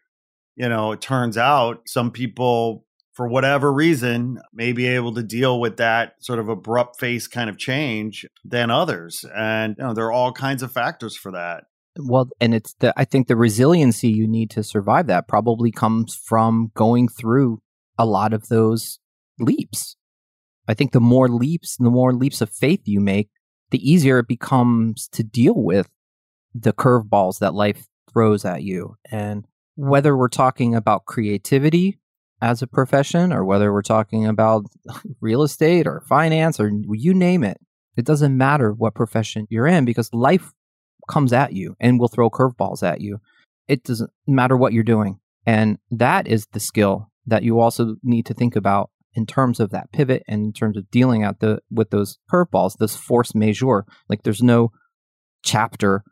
you 0.55 0.68
know, 0.68 0.93
it 0.93 1.01
turns 1.01 1.39
out 1.39 1.83
some 1.87 2.11
people 2.11 2.85
for 3.19 3.27
whatever 3.27 3.73
reason, 3.73 4.41
may 4.53 4.71
be 4.71 4.87
able 4.87 5.12
to 5.12 5.25
deal 5.25 5.59
with 5.59 5.79
that 5.79 6.12
sort 6.21 6.39
of 6.39 6.49
abrupt 6.49 7.01
face 7.01 7.27
kind 7.27 7.51
of 7.51 7.59
change 7.59 8.25
than 8.45 8.71
others. 8.71 9.25
And 9.37 9.75
you 9.77 9.83
know, 9.83 9.93
there 9.93 10.05
are 10.05 10.12
all 10.12 10.31
kinds 10.31 10.62
of 10.62 10.71
factors 10.71 11.16
for 11.16 11.33
that. 11.33 11.64
Well, 11.99 12.29
and 12.41 12.55
it's 12.55 12.75
the 12.75 12.95
I 12.97 13.05
think 13.05 13.27
the 13.27 13.35
resiliency 13.35 14.09
you 14.09 14.29
need 14.29 14.51
to 14.51 14.62
survive 14.62 15.09
that 15.09 15.27
probably 15.27 15.73
comes 15.73 16.14
from 16.14 16.71
going 16.77 17.09
through 17.09 17.61
a 17.99 18.07
lot 18.07 18.33
of 18.33 18.47
those 18.47 19.01
leaps. 19.41 19.97
I 20.69 20.75
think 20.75 20.93
the 20.93 21.01
more 21.01 21.29
leaps, 21.29 21.77
the 21.77 21.91
more 21.91 22.14
leaps 22.14 22.41
of 22.41 22.51
faith 22.51 22.83
you 22.85 23.01
make, 23.01 23.31
the 23.73 23.91
easier 23.91 24.21
it 24.21 24.29
becomes 24.29 25.09
to 25.09 25.25
deal 25.25 25.57
with 25.57 25.89
the 26.55 26.73
curveballs 26.73 27.41
that 27.41 27.53
life 27.53 27.89
throws 28.12 28.45
at 28.45 28.62
you. 28.62 28.95
And 29.11 29.45
whether 29.75 30.16
we're 30.16 30.29
talking 30.29 30.77
about 30.77 31.05
creativity 31.05 31.99
as 32.41 32.62
a 32.62 32.66
profession 32.66 33.32
or 33.32 33.45
whether 33.45 33.72
we're 33.72 33.82
talking 33.82 34.26
about 34.26 34.66
real 35.20 35.43
estate 35.43 35.86
or 35.86 36.03
finance 36.03 36.61
or 36.61 36.70
you 36.91 37.14
name 37.14 37.43
it, 37.45 37.61
it 37.97 38.05
doesn't 38.05 38.36
matter 38.36 38.72
what 38.72 38.95
profession 38.95 39.47
you're 39.51 39.66
in 39.66 39.84
because 39.84 40.12
life 40.12 40.53
comes 41.09 41.32
at 41.32 41.53
you 41.53 41.76
and 41.80 41.99
will 41.99 42.09
throw 42.09 42.30
curveballs 42.30 42.82
at 42.82 43.01
you. 43.01 43.18
It 43.66 43.82
doesn't 43.82 44.11
matter 44.26 44.57
what 44.57 44.72
you're 44.72 44.84
doing. 44.84 45.18
And 45.47 45.78
that 45.91 46.28
is 46.28 46.47
the 46.53 46.61
skill 46.61 47.11
that 47.26 47.43
you 47.43 47.59
also 47.59 47.97
need 48.03 48.26
to 48.26 48.34
think 48.34 48.55
about 48.55 48.91
in 49.14 49.26
terms 49.26 49.59
of 49.59 49.70
that 49.70 49.91
pivot 49.93 50.22
and 50.28 50.45
in 50.45 50.53
terms 50.53 50.76
of 50.76 50.91
dealing 50.91 51.24
at 51.24 51.41
the 51.41 51.61
with 51.70 51.91
those 51.91 52.18
curveballs, 52.30 52.76
this 52.78 52.95
force 52.95 53.34
majeure. 53.34 53.84
Like 54.09 54.22
there's 54.22 54.43
no 54.43 54.70
chapter 55.43 56.05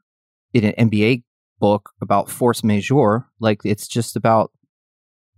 in 0.53 0.65
an 0.65 0.91
MBA 0.91 1.23
book 1.61 1.91
about 2.01 2.31
force 2.31 2.65
majeure. 2.65 3.27
Like 3.39 3.61
it's 3.65 3.87
just 3.87 4.17
about 4.17 4.51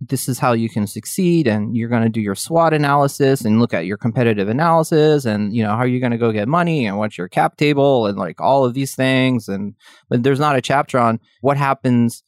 this 0.01 0.29
is 0.29 0.39
how 0.39 0.53
you 0.53 0.69
can 0.69 0.87
succeed 0.87 1.45
and 1.45 1.75
you're 1.75 1.89
going 1.89 2.03
to 2.03 2.09
do 2.09 2.21
your 2.21 2.35
SWOT 2.35 2.73
analysis 2.73 3.41
and 3.41 3.59
look 3.59 3.73
at 3.73 3.85
your 3.85 3.97
competitive 3.97 4.47
analysis 4.47 5.25
and 5.25 5.53
you 5.53 5.61
know 5.61 5.75
how 5.75 5.83
you're 5.83 5.95
you 5.95 5.99
going 5.99 6.11
to 6.11 6.17
go 6.17 6.31
get 6.31 6.47
money 6.47 6.85
and 6.85 6.97
what's 6.97 7.17
your 7.17 7.27
cap 7.27 7.57
table 7.57 8.05
and 8.05 8.17
like 8.17 8.39
all 8.39 8.63
of 8.63 8.73
these 8.73 8.95
things. 8.95 9.49
And 9.49 9.75
but 10.09 10.23
there's 10.23 10.39
not 10.39 10.55
a 10.55 10.61
chapter 10.61 10.97
on 10.97 11.19
what 11.41 11.57
happens 11.57 12.23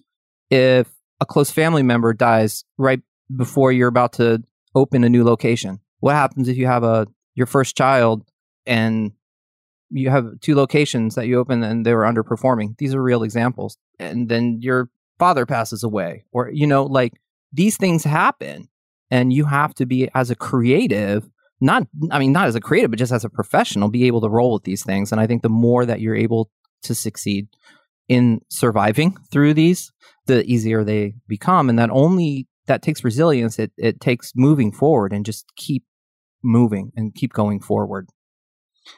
if 0.50 0.90
a 1.22 1.26
close 1.26 1.50
family 1.50 1.84
member 1.84 2.14
dies 2.14 2.66
right 2.78 3.00
before 3.34 3.72
you're 3.72 3.88
about 3.88 4.14
to 4.14 4.44
open 4.76 5.04
a 5.04 5.10
new 5.10 5.24
location. 5.24 5.80
What 6.00 6.16
happens 6.16 6.50
if 6.50 6.58
you 6.58 6.68
have 6.68 6.84
a 6.84 7.08
your 7.36 7.48
first 7.48 7.78
child 7.78 8.30
and 8.66 9.14
you 9.90 10.10
have 10.10 10.40
two 10.42 10.56
locations 10.56 11.16
that 11.16 11.28
you 11.28 11.40
open 11.40 11.64
and 11.64 11.86
they 11.86 11.94
were 11.94 12.04
underperforming? 12.04 12.78
These 12.78 12.94
are 12.94 13.02
real 13.02 13.24
examples. 13.24 13.78
And 13.98 14.28
then 14.28 14.60
your 14.62 14.90
father 15.20 15.46
passes 15.46 15.84
away 15.84 16.26
or 16.34 16.50
you 16.50 16.66
know 16.66 16.84
like 16.84 17.14
these 17.54 17.78
things 17.78 18.04
happen 18.04 18.70
and 19.10 19.34
you 19.34 19.46
have 19.46 19.74
to 19.76 19.86
be 19.86 20.10
as 20.16 20.32
a 20.32 20.36
creative 20.36 21.30
not 21.60 21.88
i 22.12 22.20
mean 22.20 22.32
not 22.32 22.48
as 22.48 22.56
a 22.56 22.62
creative 22.62 22.90
but 22.90 23.00
just 23.00 23.12
as 23.12 23.24
a 23.24 23.30
professional 23.30 23.90
be 23.90 24.08
able 24.08 24.22
to 24.22 24.30
roll 24.30 24.54
with 24.54 24.64
these 24.64 24.84
things 24.84 25.12
and 25.12 25.22
i 25.22 25.28
think 25.28 25.42
the 25.42 25.50
more 25.50 25.86
that 25.86 26.02
you're 26.02 26.16
able 26.16 26.50
to 26.82 26.96
succeed 26.96 27.48
in 28.08 28.42
surviving 28.50 29.16
through 29.32 29.54
these 29.54 29.92
the 30.26 30.44
easier 30.46 30.84
they 30.84 31.14
become 31.28 31.70
and 31.70 31.78
that 31.78 31.90
only 31.92 32.48
that 32.68 32.82
takes 32.82 33.04
resilience 33.04 33.60
it, 33.60 33.72
it 33.78 34.00
takes 34.00 34.34
moving 34.36 34.72
forward 34.72 35.14
and 35.14 35.26
just 35.26 35.46
keep 35.56 35.84
moving 36.44 36.92
and 36.96 37.14
keep 37.14 37.34
going 37.34 37.60
forward 37.60 38.08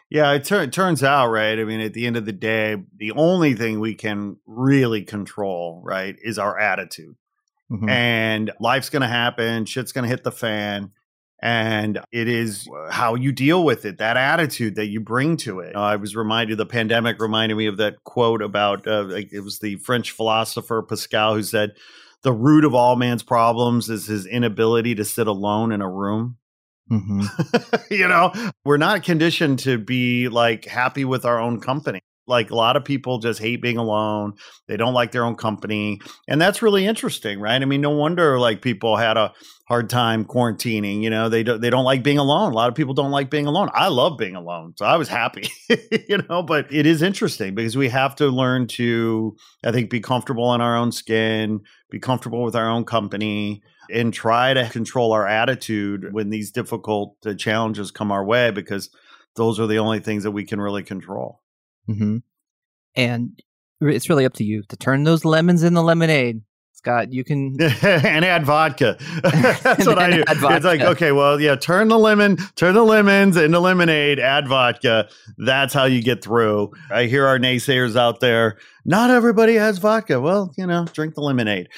yeah, 0.09 0.31
it, 0.31 0.49
it, 0.51 0.71
turns 0.71 1.03
out, 1.03 1.27
right? 1.27 1.59
I 1.59 1.63
mean, 1.65 1.81
at 1.81 1.93
the 1.93 2.05
end 2.05 2.15
of 2.15 2.25
the 2.25 2.31
day, 2.31 2.77
the 2.95 3.11
only 3.11 3.53
thing 3.53 3.79
we 3.79 3.95
can 3.95 4.37
really 4.45 5.03
control, 5.03 5.81
right, 5.83 6.15
is 6.21 6.39
our 6.39 6.57
attitude. 6.57 7.15
Mm-hmm. 7.73 7.89
And 7.89 8.51
life's 8.59 8.89
going 8.89 9.01
to 9.01 9.07
happen, 9.07 9.65
shit's 9.65 9.91
going 9.91 10.03
to 10.03 10.09
hit 10.09 10.23
the 10.23 10.31
fan. 10.31 10.91
And 11.41 11.99
it 12.13 12.29
is 12.29 12.69
how 12.89 13.15
you 13.15 13.33
deal 13.33 13.65
with 13.65 13.83
it, 13.83 13.97
that 13.97 14.15
attitude 14.15 14.75
that 14.75 14.87
you 14.87 15.01
bring 15.01 15.35
to 15.37 15.59
it. 15.59 15.75
Uh, 15.75 15.81
I 15.81 15.95
was 15.97 16.15
reminded, 16.15 16.57
the 16.57 16.65
pandemic 16.65 17.19
reminded 17.19 17.55
me 17.55 17.65
of 17.65 17.75
that 17.77 18.01
quote 18.05 18.41
about 18.41 18.87
uh, 18.87 19.09
it 19.09 19.43
was 19.43 19.59
the 19.59 19.75
French 19.77 20.11
philosopher 20.11 20.81
Pascal 20.81 21.33
who 21.35 21.43
said, 21.43 21.73
The 22.21 22.31
root 22.31 22.63
of 22.63 22.73
all 22.73 22.95
man's 22.95 23.23
problems 23.23 23.89
is 23.89 24.05
his 24.05 24.25
inability 24.25 24.95
to 24.95 25.03
sit 25.03 25.27
alone 25.27 25.73
in 25.73 25.81
a 25.81 25.89
room. 25.89 26.37
Mm-hmm. 26.89 27.75
you 27.93 28.07
know, 28.07 28.31
we're 28.63 28.77
not 28.77 29.03
conditioned 29.03 29.59
to 29.59 29.77
be 29.77 30.29
like 30.29 30.63
happy 30.63 31.03
with 31.03 31.25
our 31.25 31.39
own 31.39 31.59
company. 31.59 31.99
Like 32.27 32.51
a 32.51 32.55
lot 32.55 32.77
of 32.77 32.85
people 32.85 33.19
just 33.19 33.39
hate 33.39 33.61
being 33.61 33.77
alone. 33.77 34.33
They 34.67 34.77
don't 34.77 34.93
like 34.93 35.11
their 35.11 35.25
own 35.25 35.35
company. 35.35 35.99
And 36.27 36.41
that's 36.41 36.61
really 36.61 36.85
interesting, 36.85 37.39
right? 37.39 37.61
I 37.61 37.65
mean, 37.65 37.81
no 37.81 37.89
wonder 37.89 38.39
like 38.39 38.61
people 38.61 38.97
had 38.97 39.17
a 39.17 39.33
hard 39.67 39.89
time 39.89 40.25
quarantining, 40.25 41.01
you 41.01 41.09
know, 41.09 41.29
they 41.29 41.43
don't 41.43 41.61
they 41.61 41.69
don't 41.69 41.85
like 41.85 42.03
being 42.03 42.17
alone. 42.17 42.51
A 42.51 42.55
lot 42.55 42.69
of 42.69 42.75
people 42.75 42.93
don't 42.93 43.11
like 43.11 43.29
being 43.29 43.47
alone. 43.47 43.69
I 43.73 43.87
love 43.87 44.17
being 44.17 44.35
alone. 44.35 44.73
So 44.77 44.85
I 44.85 44.97
was 44.97 45.07
happy, 45.07 45.49
you 46.09 46.19
know, 46.29 46.43
but 46.43 46.71
it 46.71 46.85
is 46.85 47.01
interesting 47.01 47.55
because 47.55 47.77
we 47.77 47.89
have 47.89 48.15
to 48.17 48.27
learn 48.27 48.67
to 48.67 49.35
I 49.63 49.71
think 49.71 49.89
be 49.89 49.99
comfortable 49.99 50.53
in 50.53 50.61
our 50.61 50.77
own 50.77 50.91
skin, 50.91 51.61
be 51.89 51.99
comfortable 51.99 52.43
with 52.43 52.55
our 52.55 52.69
own 52.69 52.85
company 52.85 53.63
and 53.89 54.13
try 54.13 54.53
to 54.53 54.69
control 54.69 55.11
our 55.13 55.27
attitude 55.27 56.13
when 56.13 56.29
these 56.29 56.51
difficult 56.51 57.15
uh, 57.25 57.33
challenges 57.33 57.91
come 57.91 58.11
our 58.11 58.23
way 58.23 58.51
because 58.51 58.89
those 59.35 59.59
are 59.59 59.67
the 59.67 59.79
only 59.79 59.99
things 59.99 60.23
that 60.23 60.31
we 60.31 60.45
can 60.45 60.61
really 60.61 60.83
control. 60.83 61.41
Mm-hmm. 61.89 62.17
And 62.95 63.39
it's 63.81 64.09
really 64.09 64.25
up 64.25 64.33
to 64.33 64.43
you 64.43 64.63
to 64.69 64.77
turn 64.77 65.03
those 65.03 65.25
lemons 65.25 65.63
in 65.63 65.73
the 65.73 65.83
lemonade. 65.83 66.41
Scott, 66.83 67.13
you 67.13 67.23
can 67.23 67.55
and 67.61 68.25
add 68.25 68.45
vodka. 68.45 68.97
That's 69.23 69.85
what 69.85 69.99
I 69.99 70.09
do. 70.11 70.23
It's 70.27 70.65
like, 70.65 70.81
okay, 70.81 71.13
well, 71.13 71.39
yeah, 71.39 71.55
turn 71.55 71.87
the 71.87 71.97
lemon, 71.97 72.37
turn 72.55 72.73
the 72.73 72.83
lemons 72.83 73.37
into 73.37 73.59
lemonade, 73.59 74.19
add 74.19 74.49
vodka. 74.49 75.07
That's 75.37 75.73
how 75.73 75.85
you 75.85 76.03
get 76.03 76.21
through. 76.21 76.71
I 76.91 77.05
hear 77.05 77.25
our 77.25 77.39
naysayers 77.39 77.95
out 77.95 78.19
there. 78.19 78.57
Not 78.83 79.11
everybody 79.11 79.55
has 79.55 79.77
vodka. 79.77 80.19
Well, 80.19 80.53
you 80.57 80.67
know, 80.67 80.85
drink 80.91 81.15
the 81.15 81.21
lemonade. 81.21 81.69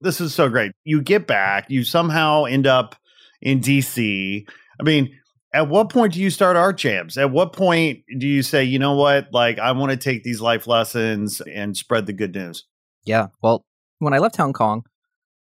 This 0.00 0.20
is 0.20 0.32
so 0.32 0.48
great. 0.48 0.72
You 0.84 1.02
get 1.02 1.26
back, 1.26 1.68
you 1.68 1.82
somehow 1.82 2.44
end 2.44 2.68
up 2.68 2.94
in 3.40 3.60
DC. 3.60 4.46
I 4.78 4.82
mean, 4.84 5.18
at 5.54 5.68
what 5.68 5.90
point 5.90 6.14
do 6.14 6.20
you 6.20 6.30
start 6.30 6.56
ArtJamz? 6.56 7.16
At 7.16 7.30
what 7.30 7.52
point 7.52 8.04
do 8.18 8.26
you 8.26 8.42
say, 8.42 8.64
you 8.64 8.78
know 8.78 8.94
what, 8.94 9.28
like 9.32 9.58
I 9.58 9.72
want 9.72 9.90
to 9.90 9.96
take 9.96 10.22
these 10.22 10.40
life 10.40 10.66
lessons 10.66 11.40
and 11.42 11.76
spread 11.76 12.06
the 12.06 12.12
good 12.12 12.34
news? 12.34 12.64
Yeah. 13.04 13.28
Well, 13.42 13.64
when 13.98 14.14
I 14.14 14.18
left 14.18 14.36
Hong 14.36 14.52
Kong, 14.52 14.84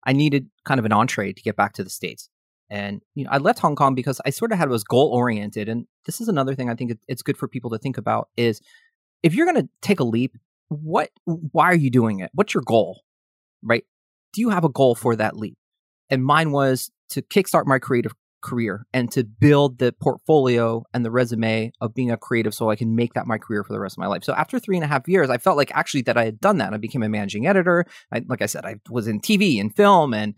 I 0.05 0.13
needed 0.13 0.49
kind 0.65 0.79
of 0.79 0.85
an 0.85 0.91
entree 0.91 1.33
to 1.33 1.41
get 1.41 1.55
back 1.55 1.73
to 1.73 1.83
the 1.83 1.89
States. 1.89 2.29
And 2.69 3.01
you 3.15 3.25
know, 3.25 3.31
I 3.31 3.37
left 3.37 3.59
Hong 3.59 3.75
Kong 3.75 3.95
because 3.95 4.21
I 4.25 4.29
sort 4.29 4.51
of 4.51 4.57
had 4.57 4.69
was 4.69 4.83
goal 4.83 5.09
oriented. 5.13 5.69
And 5.69 5.85
this 6.05 6.21
is 6.21 6.27
another 6.27 6.55
thing 6.55 6.69
I 6.69 6.75
think 6.75 6.97
it's 7.07 7.21
good 7.21 7.37
for 7.37 7.47
people 7.47 7.69
to 7.71 7.77
think 7.77 7.97
about 7.97 8.29
is 8.37 8.61
if 9.23 9.33
you're 9.33 9.45
going 9.45 9.63
to 9.63 9.69
take 9.81 9.99
a 9.99 10.05
leap, 10.05 10.37
what, 10.69 11.09
why 11.25 11.65
are 11.65 11.75
you 11.75 11.89
doing 11.89 12.19
it? 12.19 12.31
What's 12.33 12.53
your 12.53 12.63
goal? 12.65 13.01
Right? 13.61 13.83
do 14.33 14.41
you 14.41 14.49
have 14.49 14.63
a 14.63 14.69
goal 14.69 14.95
for 14.95 15.15
that 15.15 15.37
leap? 15.37 15.57
And 16.09 16.23
mine 16.23 16.51
was 16.51 16.91
to 17.09 17.21
kickstart 17.21 17.65
my 17.65 17.79
creative 17.79 18.13
career 18.41 18.85
and 18.93 19.11
to 19.11 19.23
build 19.23 19.79
the 19.79 19.93
portfolio 20.01 20.83
and 20.93 21.05
the 21.05 21.11
resume 21.11 21.71
of 21.81 21.93
being 21.93 22.11
a 22.11 22.17
creative 22.17 22.53
so 22.53 22.69
I 22.69 22.75
can 22.75 22.95
make 22.95 23.13
that 23.13 23.27
my 23.27 23.37
career 23.37 23.63
for 23.63 23.73
the 23.73 23.79
rest 23.79 23.93
of 23.93 23.99
my 23.99 24.07
life. 24.07 24.23
So 24.23 24.33
after 24.33 24.59
three 24.59 24.77
and 24.77 24.83
a 24.83 24.87
half 24.87 25.07
years, 25.07 25.29
I 25.29 25.37
felt 25.37 25.57
like 25.57 25.71
actually 25.73 26.01
that 26.03 26.17
I 26.17 26.25
had 26.25 26.39
done 26.39 26.57
that. 26.57 26.73
I 26.73 26.77
became 26.77 27.03
a 27.03 27.09
managing 27.09 27.47
editor. 27.47 27.85
I, 28.13 28.23
like 28.27 28.41
I 28.41 28.45
said, 28.45 28.65
I 28.65 28.75
was 28.89 29.07
in 29.07 29.21
TV 29.21 29.59
and 29.59 29.75
film 29.75 30.13
and 30.13 30.35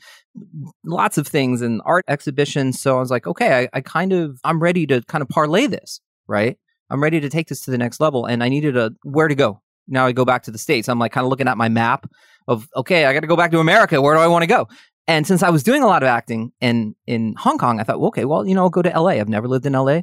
lots 0.85 1.17
of 1.17 1.27
things 1.27 1.61
and 1.61 1.81
art 1.85 2.05
exhibitions. 2.07 2.79
So 2.79 2.97
I 2.97 2.99
was 2.99 3.11
like, 3.11 3.27
okay, 3.27 3.63
I, 3.63 3.77
I 3.77 3.81
kind 3.81 4.13
of, 4.13 4.39
I'm 4.43 4.61
ready 4.61 4.85
to 4.87 5.01
kind 5.03 5.21
of 5.21 5.29
parlay 5.29 5.67
this, 5.67 5.99
right? 6.27 6.57
I'm 6.89 7.01
ready 7.01 7.19
to 7.19 7.29
take 7.29 7.47
this 7.47 7.61
to 7.61 7.71
the 7.71 7.77
next 7.77 7.99
level. 7.99 8.25
And 8.25 8.43
I 8.43 8.49
needed 8.49 8.77
a 8.77 8.91
where 9.03 9.27
to 9.27 9.35
go. 9.35 9.61
Now 9.87 10.05
I 10.05 10.11
go 10.11 10.25
back 10.25 10.43
to 10.43 10.51
the 10.51 10.57
States. 10.57 10.87
I'm 10.87 10.99
like 10.99 11.11
kind 11.11 11.25
of 11.25 11.29
looking 11.29 11.47
at 11.47 11.57
my 11.57 11.69
map 11.69 12.09
of 12.47 12.67
okay, 12.75 13.05
I 13.05 13.13
got 13.13 13.21
to 13.21 13.27
go 13.27 13.35
back 13.35 13.51
to 13.51 13.59
America. 13.59 14.01
Where 14.01 14.15
do 14.15 14.21
I 14.21 14.27
want 14.27 14.43
to 14.43 14.47
go? 14.47 14.67
And 15.07 15.27
since 15.27 15.43
I 15.43 15.49
was 15.49 15.63
doing 15.63 15.83
a 15.83 15.87
lot 15.87 16.03
of 16.03 16.07
acting 16.07 16.53
in 16.61 16.95
in 17.07 17.35
Hong 17.37 17.57
Kong, 17.57 17.79
I 17.79 17.83
thought, 17.83 17.99
well, 17.99 18.07
okay, 18.07 18.25
well, 18.25 18.47
you 18.47 18.55
know, 18.55 18.63
I'll 18.63 18.69
go 18.69 18.81
to 18.81 18.89
LA. 18.89 19.11
I've 19.11 19.29
never 19.29 19.47
lived 19.47 19.65
in 19.65 19.73
LA, 19.73 20.01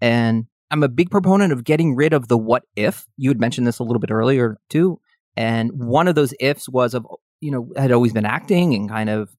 and 0.00 0.46
I'm 0.70 0.82
a 0.82 0.88
big 0.88 1.10
proponent 1.10 1.52
of 1.52 1.64
getting 1.64 1.94
rid 1.94 2.12
of 2.12 2.28
the 2.28 2.38
what 2.38 2.64
if. 2.76 3.06
You 3.16 3.30
had 3.30 3.40
mentioned 3.40 3.66
this 3.66 3.78
a 3.78 3.84
little 3.84 4.00
bit 4.00 4.10
earlier 4.10 4.58
too, 4.68 5.00
and 5.36 5.70
one 5.72 6.08
of 6.08 6.14
those 6.14 6.34
ifs 6.38 6.68
was 6.68 6.94
of 6.94 7.06
you 7.40 7.50
know 7.50 7.72
had 7.76 7.92
always 7.92 8.12
been 8.12 8.26
acting 8.26 8.74
and 8.74 8.90
kind 8.90 9.08
of 9.08 9.34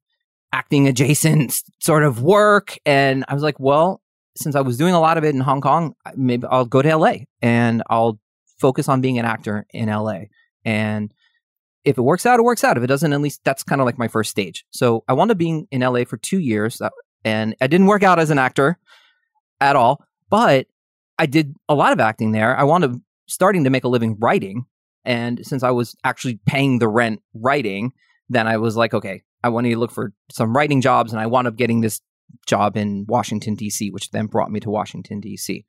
acting 0.51 0.87
adjacent 0.87 1.61
sort 1.79 2.03
of 2.03 2.23
work, 2.23 2.77
and 2.85 3.23
I 3.27 3.35
was 3.35 3.43
like, 3.43 3.59
well, 3.59 4.01
since 4.35 4.55
I 4.55 4.61
was 4.61 4.77
doing 4.77 4.93
a 4.93 4.99
lot 4.99 5.17
of 5.17 5.23
it 5.23 5.35
in 5.35 5.41
Hong 5.41 5.61
Kong, 5.61 5.95
maybe 6.15 6.47
I'll 6.49 6.65
go 6.65 6.81
to 6.81 6.95
LA 6.97 7.13
and 7.41 7.83
I'll 7.89 8.19
focus 8.59 8.89
on 8.89 9.01
being 9.01 9.19
an 9.19 9.25
actor 9.25 9.65
in 9.71 9.89
LA. 9.89 10.21
And 10.65 11.13
if 11.85 11.97
it 11.97 12.01
works 12.01 12.25
out, 12.25 12.39
it 12.39 12.43
works 12.43 12.63
out. 12.63 12.77
If 12.77 12.83
it 12.83 12.87
doesn't, 12.87 13.11
at 13.11 13.21
least 13.21 13.41
that's 13.43 13.63
kind 13.63 13.81
of 13.81 13.85
like 13.85 13.97
my 13.97 14.07
first 14.07 14.29
stage. 14.29 14.65
So 14.71 15.03
I 15.07 15.13
wound 15.13 15.31
up 15.31 15.37
being 15.37 15.67
in 15.71 15.81
LA 15.81 16.05
for 16.05 16.17
two 16.17 16.39
years, 16.39 16.81
uh, 16.81 16.89
and 17.25 17.55
I 17.61 17.67
didn't 17.67 17.87
work 17.87 18.03
out 18.03 18.19
as 18.19 18.29
an 18.29 18.39
actor 18.39 18.77
at 19.59 19.75
all, 19.75 20.03
but 20.29 20.67
I 21.17 21.25
did 21.25 21.55
a 21.69 21.75
lot 21.75 21.93
of 21.93 21.99
acting 21.99 22.31
there. 22.31 22.55
I 22.57 22.63
wound 22.63 22.83
up 22.83 22.91
starting 23.27 23.63
to 23.63 23.69
make 23.69 23.83
a 23.83 23.89
living 23.89 24.17
writing. 24.19 24.65
And 25.05 25.45
since 25.45 25.63
I 25.63 25.71
was 25.71 25.95
actually 26.03 26.39
paying 26.45 26.79
the 26.79 26.87
rent 26.87 27.21
writing, 27.33 27.91
then 28.29 28.47
I 28.47 28.57
was 28.57 28.75
like, 28.75 28.93
okay, 28.93 29.23
I 29.43 29.49
want 29.49 29.67
to 29.67 29.77
look 29.77 29.91
for 29.91 30.13
some 30.31 30.55
writing 30.55 30.81
jobs. 30.81 31.11
And 31.11 31.21
I 31.21 31.27
wound 31.27 31.47
up 31.47 31.55
getting 31.55 31.81
this 31.81 32.01
job 32.47 32.77
in 32.77 33.05
Washington, 33.07 33.55
D.C., 33.55 33.91
which 33.91 34.11
then 34.11 34.27
brought 34.27 34.51
me 34.51 34.59
to 34.61 34.69
Washington, 34.69 35.19
D.C. 35.19 35.65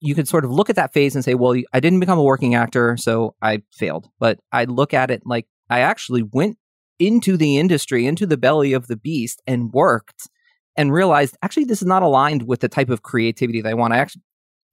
You 0.00 0.14
could 0.14 0.28
sort 0.28 0.44
of 0.44 0.50
look 0.50 0.68
at 0.68 0.76
that 0.76 0.92
phase 0.92 1.14
and 1.14 1.24
say, 1.24 1.34
well, 1.34 1.60
I 1.72 1.80
didn't 1.80 2.00
become 2.00 2.18
a 2.18 2.22
working 2.22 2.54
actor, 2.54 2.96
so 2.96 3.34
I 3.40 3.62
failed. 3.72 4.08
But 4.18 4.38
I 4.52 4.64
look 4.64 4.92
at 4.92 5.10
it 5.10 5.22
like 5.24 5.46
I 5.70 5.80
actually 5.80 6.22
went 6.22 6.58
into 6.98 7.36
the 7.36 7.58
industry, 7.58 8.06
into 8.06 8.26
the 8.26 8.36
belly 8.36 8.72
of 8.72 8.86
the 8.86 8.96
beast, 8.96 9.42
and 9.46 9.72
worked 9.72 10.28
and 10.76 10.92
realized 10.92 11.36
actually 11.42 11.64
this 11.64 11.82
is 11.82 11.88
not 11.88 12.02
aligned 12.02 12.46
with 12.46 12.60
the 12.60 12.68
type 12.68 12.90
of 12.90 13.02
creativity 13.02 13.60
that 13.60 13.68
I 13.68 13.74
want. 13.74 13.94
I 13.94 13.98
actually, 13.98 14.22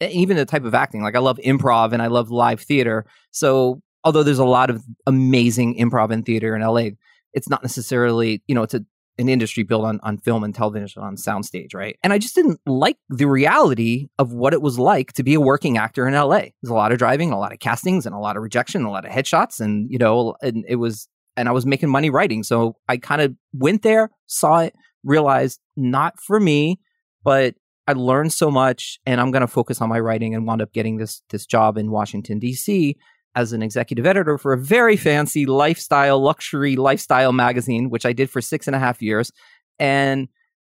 even 0.02 0.38
the 0.38 0.46
type 0.46 0.66
of 0.66 0.74
acting, 0.74 1.02
like 1.02 1.16
I 1.16 1.20
love 1.20 1.40
improv 1.46 1.94
and 1.94 2.02
I 2.02 2.08
love 2.08 2.32
live 2.32 2.62
theater. 2.62 3.06
So 3.32 3.82
although 4.04 4.24
there's 4.24 4.40
a 4.40 4.46
lot 4.46 4.70
of 4.70 4.84
amazing 5.06 5.78
improv 5.78 6.12
and 6.12 6.26
theater 6.26 6.56
in 6.56 6.62
LA, 6.62 6.92
it's 7.34 7.50
not 7.50 7.64
necessarily, 7.64 8.42
you 8.48 8.56
know, 8.56 8.64
it's 8.64 8.74
a, 8.74 8.84
an 9.18 9.30
industry 9.30 9.64
built 9.64 9.84
on, 9.84 10.00
on 10.04 10.18
film 10.18 10.44
and 10.44 10.56
television 10.56 11.02
on 11.02 11.16
soundstage, 11.16 11.74
right? 11.74 11.98
And 12.04 12.14
I 12.14 12.18
just 12.18 12.36
didn't 12.36 12.60
like 12.66 12.98
the 13.10 13.26
reality 13.26 14.08
of 14.18 14.34
what 14.34 14.54
it 14.54 14.62
was 14.62 14.80
like 14.80 15.14
to 15.14 15.24
be 15.24 15.34
a 15.34 15.42
working 15.42 15.78
actor 15.78 16.08
in 16.08 16.14
LA. 16.14 16.40
There's 16.62 16.70
a 16.70 16.74
lot 16.74 16.92
of 16.92 16.98
driving, 16.98 17.32
a 17.32 17.40
lot 17.40 17.54
of 17.54 17.60
castings, 17.60 18.06
and 18.06 18.16
a 18.16 18.20
lot 18.20 18.38
of 18.38 18.44
rejection, 18.44 18.84
a 18.84 18.92
lot 18.92 19.06
of 19.06 19.12
headshots, 19.12 19.60
and 19.60 19.90
you 19.92 19.98
know, 19.98 20.36
and 20.42 20.66
it 20.68 20.78
was, 20.78 21.08
and 21.38 21.48
I 21.48 21.52
was 21.52 21.66
making 21.66 21.90
money 21.90 22.10
writing, 22.10 22.44
so 22.44 22.78
I 22.88 22.98
kind 22.98 23.22
of 23.22 23.36
went 23.54 23.84
there, 23.84 24.10
saw 24.28 24.60
it, 24.60 24.74
realized 25.04 25.60
not 25.76 26.20
for 26.20 26.40
me, 26.40 26.80
but 27.24 27.56
I 27.88 27.94
learned 27.94 28.34
so 28.34 28.50
much, 28.50 29.00
and 29.06 29.20
I'm 29.20 29.32
going 29.32 29.42
to 29.42 29.48
focus 29.48 29.82
on 29.82 29.90
my 29.90 30.00
writing, 30.00 30.34
and 30.34 30.48
wound 30.48 30.62
up 30.62 30.74
getting 30.74 30.98
this 30.98 31.22
this 31.30 31.46
job 31.46 31.78
in 31.78 31.92
Washington 31.92 32.40
D.C 32.40 32.98
as 33.36 33.54
an 33.54 33.64
executive 33.64 34.06
editor 34.06 34.38
for 34.38 34.54
a 34.54 34.58
very 34.58 34.98
fancy 34.98 35.46
lifestyle, 35.46 36.20
luxury 36.20 36.76
lifestyle 36.76 37.32
magazine, 37.32 37.90
which 37.90 38.06
I 38.06 38.14
did 38.14 38.30
for 38.30 38.42
six 38.42 38.68
and 38.68 38.76
a 38.76 38.80
half 38.80 39.02
years. 39.02 39.32
And 39.80 40.28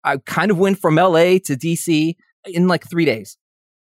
I 0.05 0.19
kind 0.19 0.51
of 0.51 0.59
went 0.59 0.79
from 0.79 0.97
LA 0.97 1.39
to 1.45 1.57
DC 1.57 2.15
in 2.47 2.69
like 2.69 2.89
three 2.89 3.05
days. 3.05 3.37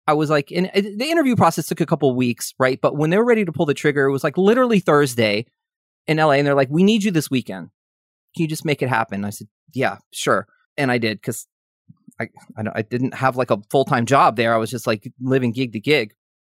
I 0.09 0.15
was 0.15 0.31
like, 0.31 0.53
in, 0.53 0.71
the 0.75 1.11
interview 1.11 1.37
process 1.37 1.67
took 1.67 1.81
a 1.81 1.87
couple 1.87 2.15
weeks, 2.15 2.55
right? 2.59 2.81
But 2.81 2.97
when 2.97 3.11
they 3.11 3.19
were 3.19 3.25
ready 3.25 3.45
to 3.45 3.53
pull 3.53 3.67
the 3.67 3.75
trigger, 3.75 4.07
it 4.07 4.13
was 4.13 4.25
like 4.25 4.39
literally 4.39 4.79
Thursday 4.79 5.47
in 6.07 6.19
LA. 6.19 6.33
And 6.33 6.47
they're 6.47 6.55
like, 6.55 6.71
we 6.71 6.85
need 6.85 7.03
you 7.03 7.11
this 7.11 7.31
weekend. 7.31 7.71
Can 8.35 8.43
you 8.43 8.49
just 8.49 8.65
make 8.65 8.83
it 8.83 8.89
happen? 8.89 9.25
I 9.25 9.31
said, 9.31 9.49
yeah, 9.75 9.99
sure. 10.13 10.47
And 10.77 10.93
I 10.93 10.99
did 10.99 11.21
because 11.21 11.47
I, 12.21 12.29
I, 12.57 12.65
I 12.77 12.83
didn't 12.83 13.15
have 13.15 13.37
like 13.37 13.51
a 13.51 13.59
full 13.71 13.85
time 13.85 14.07
job 14.07 14.37
there. 14.37 14.55
I 14.55 14.59
was 14.59 14.71
just 14.71 14.87
like 14.87 15.11
living 15.21 15.53
gig 15.53 15.73
to 15.73 15.81
gig. 15.81 16.15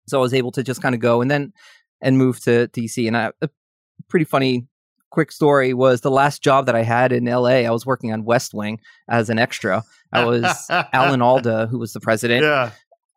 So 0.08 0.20
I 0.20 0.22
was 0.22 0.34
able 0.34 0.52
to 0.54 0.64
just 0.64 0.82
kind 0.82 0.96
of 0.96 1.02
go. 1.02 1.22
And 1.22 1.30
then 1.30 1.54
and 2.02 2.18
moved 2.18 2.44
to 2.46 2.68
DC. 2.70 3.08
And 3.08 3.18
I, 3.18 3.32
a 3.42 3.50
pretty 4.08 4.26
funny 4.26 4.68
quick 5.10 5.32
story 5.32 5.74
was 5.74 6.02
the 6.02 6.12
last 6.12 6.42
job 6.44 6.68
that 6.68 6.76
I 6.76 6.84
had 6.84 7.12
in 7.12 7.26
LA. 7.26 7.66
I 7.66 7.72
was 7.72 7.86
working 7.86 8.12
on 8.12 8.24
West 8.24 8.54
Wing 8.54 8.80
as 9.10 9.30
an 9.30 9.40
extra. 9.40 9.84
I 10.14 10.26
was 10.26 10.46
Alan 10.70 11.22
Alda, 11.22 11.68
who 11.68 11.80
was 11.80 11.94
the 11.94 12.00
president. 12.00 12.44
Yeah. 12.44 12.72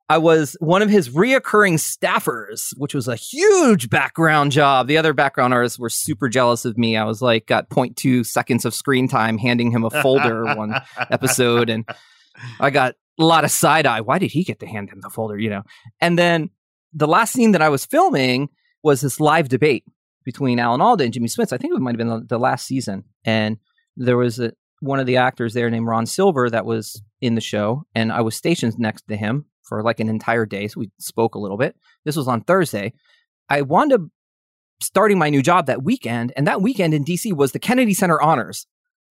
I 0.09 0.19
was 0.19 0.57
one 0.61 0.83
of 0.83 0.91
his 0.91 1.09
reoccurring 1.09 1.75
staffers, 1.75 2.75
which 2.77 2.95
was 2.95 3.09
a 3.09 3.17
huge 3.17 3.89
background 3.89 4.53
job. 4.53 4.87
The 4.87 4.99
other 4.99 5.15
background 5.15 5.55
artists 5.55 5.79
were 5.79 5.89
super 5.89 6.29
jealous 6.29 6.67
of 6.67 6.77
me. 6.77 6.99
I 6.99 7.05
was 7.05 7.23
like, 7.23 7.47
got 7.47 7.71
0.2 7.71 8.27
seconds 8.27 8.67
of 8.67 8.75
screen 8.75 9.09
time 9.09 9.39
handing 9.39 9.71
him 9.71 9.85
a 9.85 9.91
folder 10.03 10.55
one 10.55 10.75
episode. 11.11 11.71
And 11.71 11.89
I 12.61 12.69
got 12.69 12.95
a 13.19 13.25
lot 13.25 13.45
of 13.45 13.51
side 13.51 13.87
eye. 13.87 14.03
Why 14.03 14.19
did 14.19 14.33
he 14.33 14.45
get 14.45 14.61
to 14.61 14.67
hand 14.67 14.91
him 14.91 15.01
the 15.01 15.09
folder? 15.09 15.39
You 15.39 15.49
know? 15.49 15.63
And 16.01 16.19
then 16.19 16.51
the 16.93 17.09
last 17.09 17.33
scene 17.33 17.53
that 17.53 17.63
I 17.63 17.71
was 17.71 17.87
filming, 17.87 18.51
was 18.83 19.01
this 19.01 19.21
live 19.21 19.49
debate 19.49 19.85
between 20.25 20.59
Alan 20.59 20.81
Alda 20.81 21.05
and 21.05 21.13
Jimmy 21.13 21.29
Smits. 21.29 21.53
I 21.53 21.59
think 21.59 21.75
it 21.75 21.81
might 21.81 21.93
have 21.93 21.99
been 21.99 22.09
the, 22.09 22.25
the 22.27 22.39
last 22.39 22.67
season. 22.67 23.05
And 23.25 23.59
there 23.97 24.17
was 24.17 24.39
a, 24.39 24.53
one 24.81 25.01
of 25.01 25.07
the 25.07 25.17
actors 25.17 25.55
there 25.55 25.71
named 25.71 25.87
Ron 25.87 26.07
Silver 26.07 26.49
that 26.51 26.67
was 26.67 27.03
in 27.21 27.35
the 27.35 27.41
show. 27.41 27.85
And 27.95 28.13
I 28.13 28.21
was 28.21 28.37
stationed 28.37 28.79
next 28.79 29.07
to 29.09 29.17
him 29.17 29.47
for 29.63 29.83
like 29.83 30.01
an 30.01 30.09
entire 30.09 30.47
day. 30.47 30.69
So 30.69 30.81
we 30.81 30.91
spoke 30.99 31.35
a 31.35 31.39
little 31.39 31.57
bit. 31.57 31.77
This 32.05 32.17
was 32.17 32.29
on 32.29 32.43
Thursday. 32.43 32.93
I 33.49 33.63
wound 33.63 33.93
up 33.93 34.01
starting 34.81 35.19
my 35.19 35.31
new 35.31 35.43
job 35.43 35.67
that 35.67 35.83
weekend. 35.83 36.33
And 36.37 36.47
that 36.47 36.63
weekend 36.63 36.95
in 36.95 37.05
DC 37.05 37.33
was 37.33 37.53
the 37.53 37.59
Kennedy 37.59 37.95
Center 37.95 38.21
Honors 38.21 38.67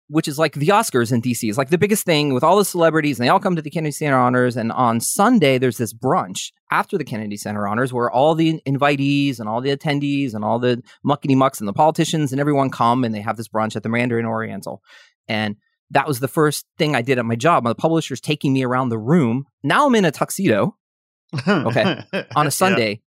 which 0.07 0.27
is 0.27 0.37
like 0.37 0.53
the 0.53 0.67
Oscars 0.67 1.11
in 1.11 1.21
DC. 1.21 1.47
It's 1.47 1.57
like 1.57 1.69
the 1.69 1.77
biggest 1.77 2.05
thing 2.05 2.33
with 2.33 2.43
all 2.43 2.57
the 2.57 2.65
celebrities, 2.65 3.19
and 3.19 3.25
they 3.25 3.29
all 3.29 3.39
come 3.39 3.55
to 3.55 3.61
the 3.61 3.69
Kennedy 3.69 3.91
Center 3.91 4.17
Honors. 4.17 4.57
And 4.57 4.71
on 4.71 4.99
Sunday, 4.99 5.57
there's 5.57 5.77
this 5.77 5.93
brunch 5.93 6.51
after 6.71 6.97
the 6.97 7.03
Kennedy 7.03 7.37
Center 7.37 7.67
Honors 7.67 7.93
where 7.93 8.09
all 8.09 8.35
the 8.35 8.59
invitees 8.67 9.39
and 9.39 9.47
all 9.47 9.61
the 9.61 9.75
attendees 9.75 10.33
and 10.33 10.43
all 10.43 10.59
the 10.59 10.81
muckety 11.05 11.35
mucks 11.35 11.59
and 11.59 11.67
the 11.67 11.73
politicians 11.73 12.31
and 12.31 12.41
everyone 12.41 12.69
come 12.69 13.03
and 13.03 13.13
they 13.13 13.21
have 13.21 13.37
this 13.37 13.47
brunch 13.47 13.75
at 13.75 13.83
the 13.83 13.89
Mandarin 13.89 14.25
Oriental. 14.25 14.81
And 15.27 15.55
that 15.91 16.07
was 16.07 16.19
the 16.19 16.27
first 16.27 16.65
thing 16.77 16.95
I 16.95 17.01
did 17.01 17.19
at 17.19 17.25
my 17.25 17.35
job. 17.35 17.63
My 17.63 17.73
publisher's 17.73 18.19
taking 18.19 18.53
me 18.53 18.63
around 18.63 18.89
the 18.89 18.97
room. 18.97 19.45
Now 19.61 19.85
I'm 19.85 19.95
in 19.95 20.05
a 20.05 20.11
tuxedo, 20.11 20.75
okay, 21.47 22.03
on 22.35 22.47
a 22.47 22.51
Sunday 22.51 23.02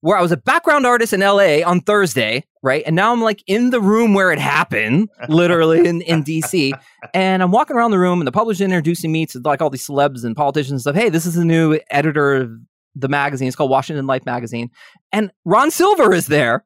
where 0.00 0.16
I 0.16 0.22
was 0.22 0.32
a 0.32 0.36
background 0.36 0.86
artist 0.86 1.12
in 1.12 1.20
LA 1.20 1.60
on 1.66 1.80
Thursday, 1.80 2.44
right? 2.62 2.82
And 2.86 2.94
now 2.94 3.12
I'm 3.12 3.20
like 3.20 3.42
in 3.46 3.70
the 3.70 3.80
room 3.80 4.14
where 4.14 4.30
it 4.30 4.38
happened, 4.38 5.08
literally 5.28 5.86
in, 5.86 6.02
in 6.02 6.22
DC. 6.22 6.72
And 7.14 7.42
I'm 7.42 7.50
walking 7.50 7.76
around 7.76 7.90
the 7.90 7.98
room 7.98 8.20
and 8.20 8.26
the 8.26 8.32
publisher 8.32 8.64
introducing 8.64 9.10
me 9.10 9.26
to 9.26 9.40
like 9.40 9.60
all 9.60 9.70
these 9.70 9.86
celebs 9.86 10.24
and 10.24 10.36
politicians 10.36 10.72
and 10.72 10.80
stuff. 10.80 10.94
Hey, 10.94 11.08
this 11.08 11.26
is 11.26 11.34
the 11.34 11.44
new 11.44 11.78
editor 11.90 12.34
of 12.34 12.50
the 12.94 13.08
magazine. 13.08 13.48
It's 13.48 13.56
called 13.56 13.70
Washington 13.70 14.06
Life 14.06 14.24
Magazine. 14.24 14.70
And 15.12 15.32
Ron 15.44 15.70
Silver 15.70 16.12
is 16.12 16.26
there. 16.26 16.64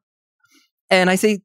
And 0.89 1.09
I 1.09 1.15
say, 1.15 1.39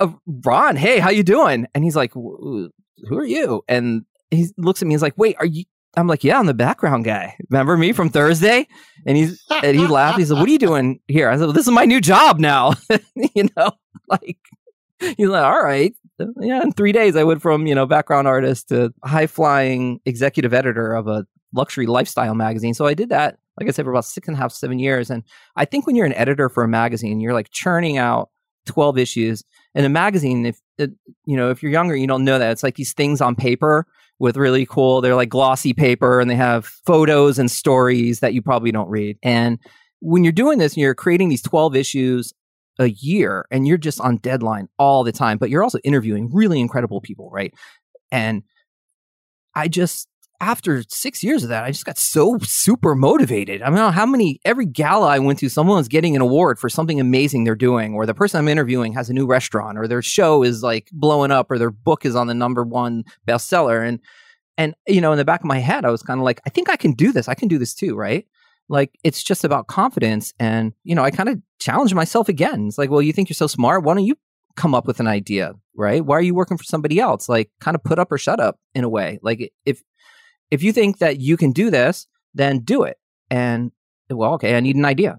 uh, 0.00 0.08
Ron, 0.26 0.76
hey, 0.76 0.98
how 0.98 1.10
you 1.10 1.22
doing? 1.22 1.66
And 1.74 1.84
he's 1.84 1.96
like, 1.96 2.12
who 2.14 2.70
are 3.12 3.24
you? 3.24 3.62
And 3.68 4.04
he 4.30 4.48
looks 4.56 4.82
at 4.82 4.86
me. 4.86 4.94
and 4.94 4.98
He's 4.98 5.02
like, 5.02 5.16
wait, 5.16 5.36
are 5.38 5.46
you 5.46 5.64
I'm 5.96 6.06
like, 6.06 6.24
yeah, 6.24 6.38
I'm 6.38 6.46
the 6.46 6.54
background 6.54 7.04
guy. 7.04 7.36
Remember 7.50 7.76
me 7.76 7.92
from 7.92 8.10
Thursday? 8.10 8.68
And 9.06 9.16
he's 9.16 9.42
and 9.50 9.76
he 9.76 9.86
laughed. 9.86 10.18
He 10.18 10.24
said, 10.24 10.34
"What 10.36 10.48
are 10.48 10.52
you 10.52 10.58
doing 10.58 11.00
here?" 11.06 11.30
I 11.30 11.34
said, 11.34 11.44
well, 11.44 11.52
"This 11.52 11.66
is 11.66 11.72
my 11.72 11.84
new 11.84 12.00
job 12.00 12.38
now." 12.38 12.74
you 13.14 13.48
know, 13.56 13.70
like 14.08 14.38
he's 14.98 15.28
like, 15.28 15.44
"All 15.44 15.62
right." 15.62 15.94
Yeah, 16.40 16.62
in 16.62 16.72
three 16.72 16.92
days, 16.92 17.14
I 17.14 17.24
went 17.24 17.40
from 17.40 17.66
you 17.66 17.74
know 17.74 17.86
background 17.86 18.26
artist 18.26 18.68
to 18.70 18.92
high 19.04 19.26
flying 19.26 20.00
executive 20.04 20.52
editor 20.52 20.94
of 20.94 21.06
a 21.06 21.26
luxury 21.54 21.86
lifestyle 21.86 22.34
magazine. 22.34 22.74
So 22.74 22.86
I 22.86 22.94
did 22.94 23.10
that, 23.10 23.38
like 23.58 23.68
I 23.68 23.72
said, 23.72 23.84
for 23.84 23.90
about 23.90 24.04
six 24.04 24.28
and 24.28 24.36
a 24.36 24.40
half, 24.40 24.52
seven 24.52 24.78
years. 24.78 25.10
And 25.10 25.22
I 25.56 25.64
think 25.64 25.86
when 25.86 25.96
you're 25.96 26.06
an 26.06 26.14
editor 26.14 26.48
for 26.48 26.64
a 26.64 26.68
magazine, 26.68 27.20
you're 27.20 27.32
like 27.32 27.50
churning 27.50 27.96
out 27.96 28.30
12 28.66 28.98
issues. 28.98 29.44
In 29.74 29.84
a 29.84 29.88
magazine, 29.88 30.46
if 30.46 30.60
it, 30.78 30.90
you 31.24 31.36
know, 31.36 31.50
if 31.50 31.62
you're 31.62 31.72
younger, 31.72 31.96
you 31.96 32.06
don't 32.06 32.24
know 32.24 32.38
that 32.38 32.50
it's 32.50 32.62
like 32.62 32.76
these 32.76 32.92
things 32.92 33.20
on 33.20 33.34
paper 33.34 33.86
with 34.18 34.36
really 34.36 34.66
cool, 34.66 35.00
they're 35.00 35.14
like 35.14 35.28
glossy 35.28 35.72
paper 35.72 36.20
and 36.20 36.30
they 36.30 36.36
have 36.36 36.66
photos 36.86 37.38
and 37.38 37.50
stories 37.50 38.20
that 38.20 38.34
you 38.34 38.42
probably 38.42 38.72
don't 38.72 38.88
read. 38.88 39.18
And 39.22 39.58
when 40.00 40.24
you're 40.24 40.32
doing 40.32 40.58
this 40.58 40.74
and 40.74 40.82
you're 40.82 40.94
creating 40.94 41.28
these 41.28 41.42
12 41.42 41.76
issues 41.76 42.32
a 42.78 42.90
year 42.90 43.46
and 43.50 43.66
you're 43.66 43.78
just 43.78 44.00
on 44.00 44.16
deadline 44.18 44.68
all 44.78 45.04
the 45.04 45.12
time, 45.12 45.38
but 45.38 45.50
you're 45.50 45.62
also 45.62 45.78
interviewing 45.84 46.30
really 46.32 46.60
incredible 46.60 47.00
people, 47.00 47.30
right? 47.30 47.52
And 48.10 48.42
I 49.54 49.68
just 49.68 50.08
after 50.40 50.82
six 50.88 51.22
years 51.22 51.42
of 51.42 51.48
that, 51.48 51.64
I 51.64 51.70
just 51.70 51.84
got 51.84 51.98
so 51.98 52.38
super 52.42 52.94
motivated. 52.94 53.62
I 53.62 53.70
mean, 53.70 53.92
how 53.92 54.06
many, 54.06 54.40
every 54.44 54.66
gala 54.66 55.06
I 55.08 55.18
went 55.18 55.38
to, 55.40 55.48
someone's 55.48 55.88
getting 55.88 56.16
an 56.16 56.22
award 56.22 56.58
for 56.58 56.68
something 56.68 57.00
amazing 57.00 57.44
they're 57.44 57.54
doing, 57.54 57.94
or 57.94 58.06
the 58.06 58.14
person 58.14 58.38
I'm 58.38 58.48
interviewing 58.48 58.92
has 58.94 59.10
a 59.10 59.12
new 59.12 59.26
restaurant, 59.26 59.78
or 59.78 59.86
their 59.88 60.02
show 60.02 60.42
is 60.42 60.62
like 60.62 60.88
blowing 60.92 61.30
up, 61.30 61.50
or 61.50 61.58
their 61.58 61.70
book 61.70 62.04
is 62.04 62.14
on 62.14 62.26
the 62.26 62.34
number 62.34 62.64
one 62.64 63.04
bestseller. 63.26 63.86
And, 63.86 64.00
and, 64.58 64.74
you 64.86 65.00
know, 65.00 65.12
in 65.12 65.18
the 65.18 65.24
back 65.24 65.40
of 65.40 65.46
my 65.46 65.58
head, 65.58 65.84
I 65.84 65.90
was 65.90 66.02
kind 66.02 66.20
of 66.20 66.24
like, 66.24 66.40
I 66.46 66.50
think 66.50 66.70
I 66.70 66.76
can 66.76 66.92
do 66.92 67.12
this. 67.12 67.28
I 67.28 67.34
can 67.34 67.48
do 67.48 67.58
this 67.58 67.74
too, 67.74 67.94
right? 67.94 68.26
Like, 68.68 68.98
it's 69.04 69.22
just 69.22 69.44
about 69.44 69.68
confidence. 69.68 70.32
And, 70.40 70.72
you 70.82 70.94
know, 70.94 71.04
I 71.04 71.10
kind 71.10 71.28
of 71.28 71.40
challenge 71.58 71.94
myself 71.94 72.28
again. 72.28 72.66
It's 72.66 72.78
like, 72.78 72.90
well, 72.90 73.02
you 73.02 73.12
think 73.12 73.28
you're 73.28 73.34
so 73.34 73.46
smart. 73.46 73.84
Why 73.84 73.94
don't 73.94 74.04
you 74.04 74.16
come 74.56 74.74
up 74.74 74.86
with 74.86 74.98
an 74.98 75.06
idea, 75.06 75.52
right? 75.76 76.04
Why 76.04 76.16
are 76.16 76.22
you 76.22 76.34
working 76.34 76.56
for 76.56 76.64
somebody 76.64 76.98
else? 76.98 77.28
Like, 77.28 77.50
kind 77.60 77.74
of 77.74 77.84
put 77.84 77.98
up 77.98 78.10
or 78.10 78.18
shut 78.18 78.40
up 78.40 78.58
in 78.74 78.82
a 78.82 78.88
way. 78.88 79.18
Like, 79.22 79.52
if, 79.66 79.82
if 80.50 80.62
you 80.62 80.72
think 80.72 80.98
that 80.98 81.20
you 81.20 81.36
can 81.36 81.52
do 81.52 81.70
this, 81.70 82.06
then 82.34 82.60
do 82.60 82.82
it. 82.82 82.98
And 83.30 83.72
well, 84.10 84.34
okay, 84.34 84.56
I 84.56 84.60
need 84.60 84.76
an 84.76 84.84
idea. 84.84 85.18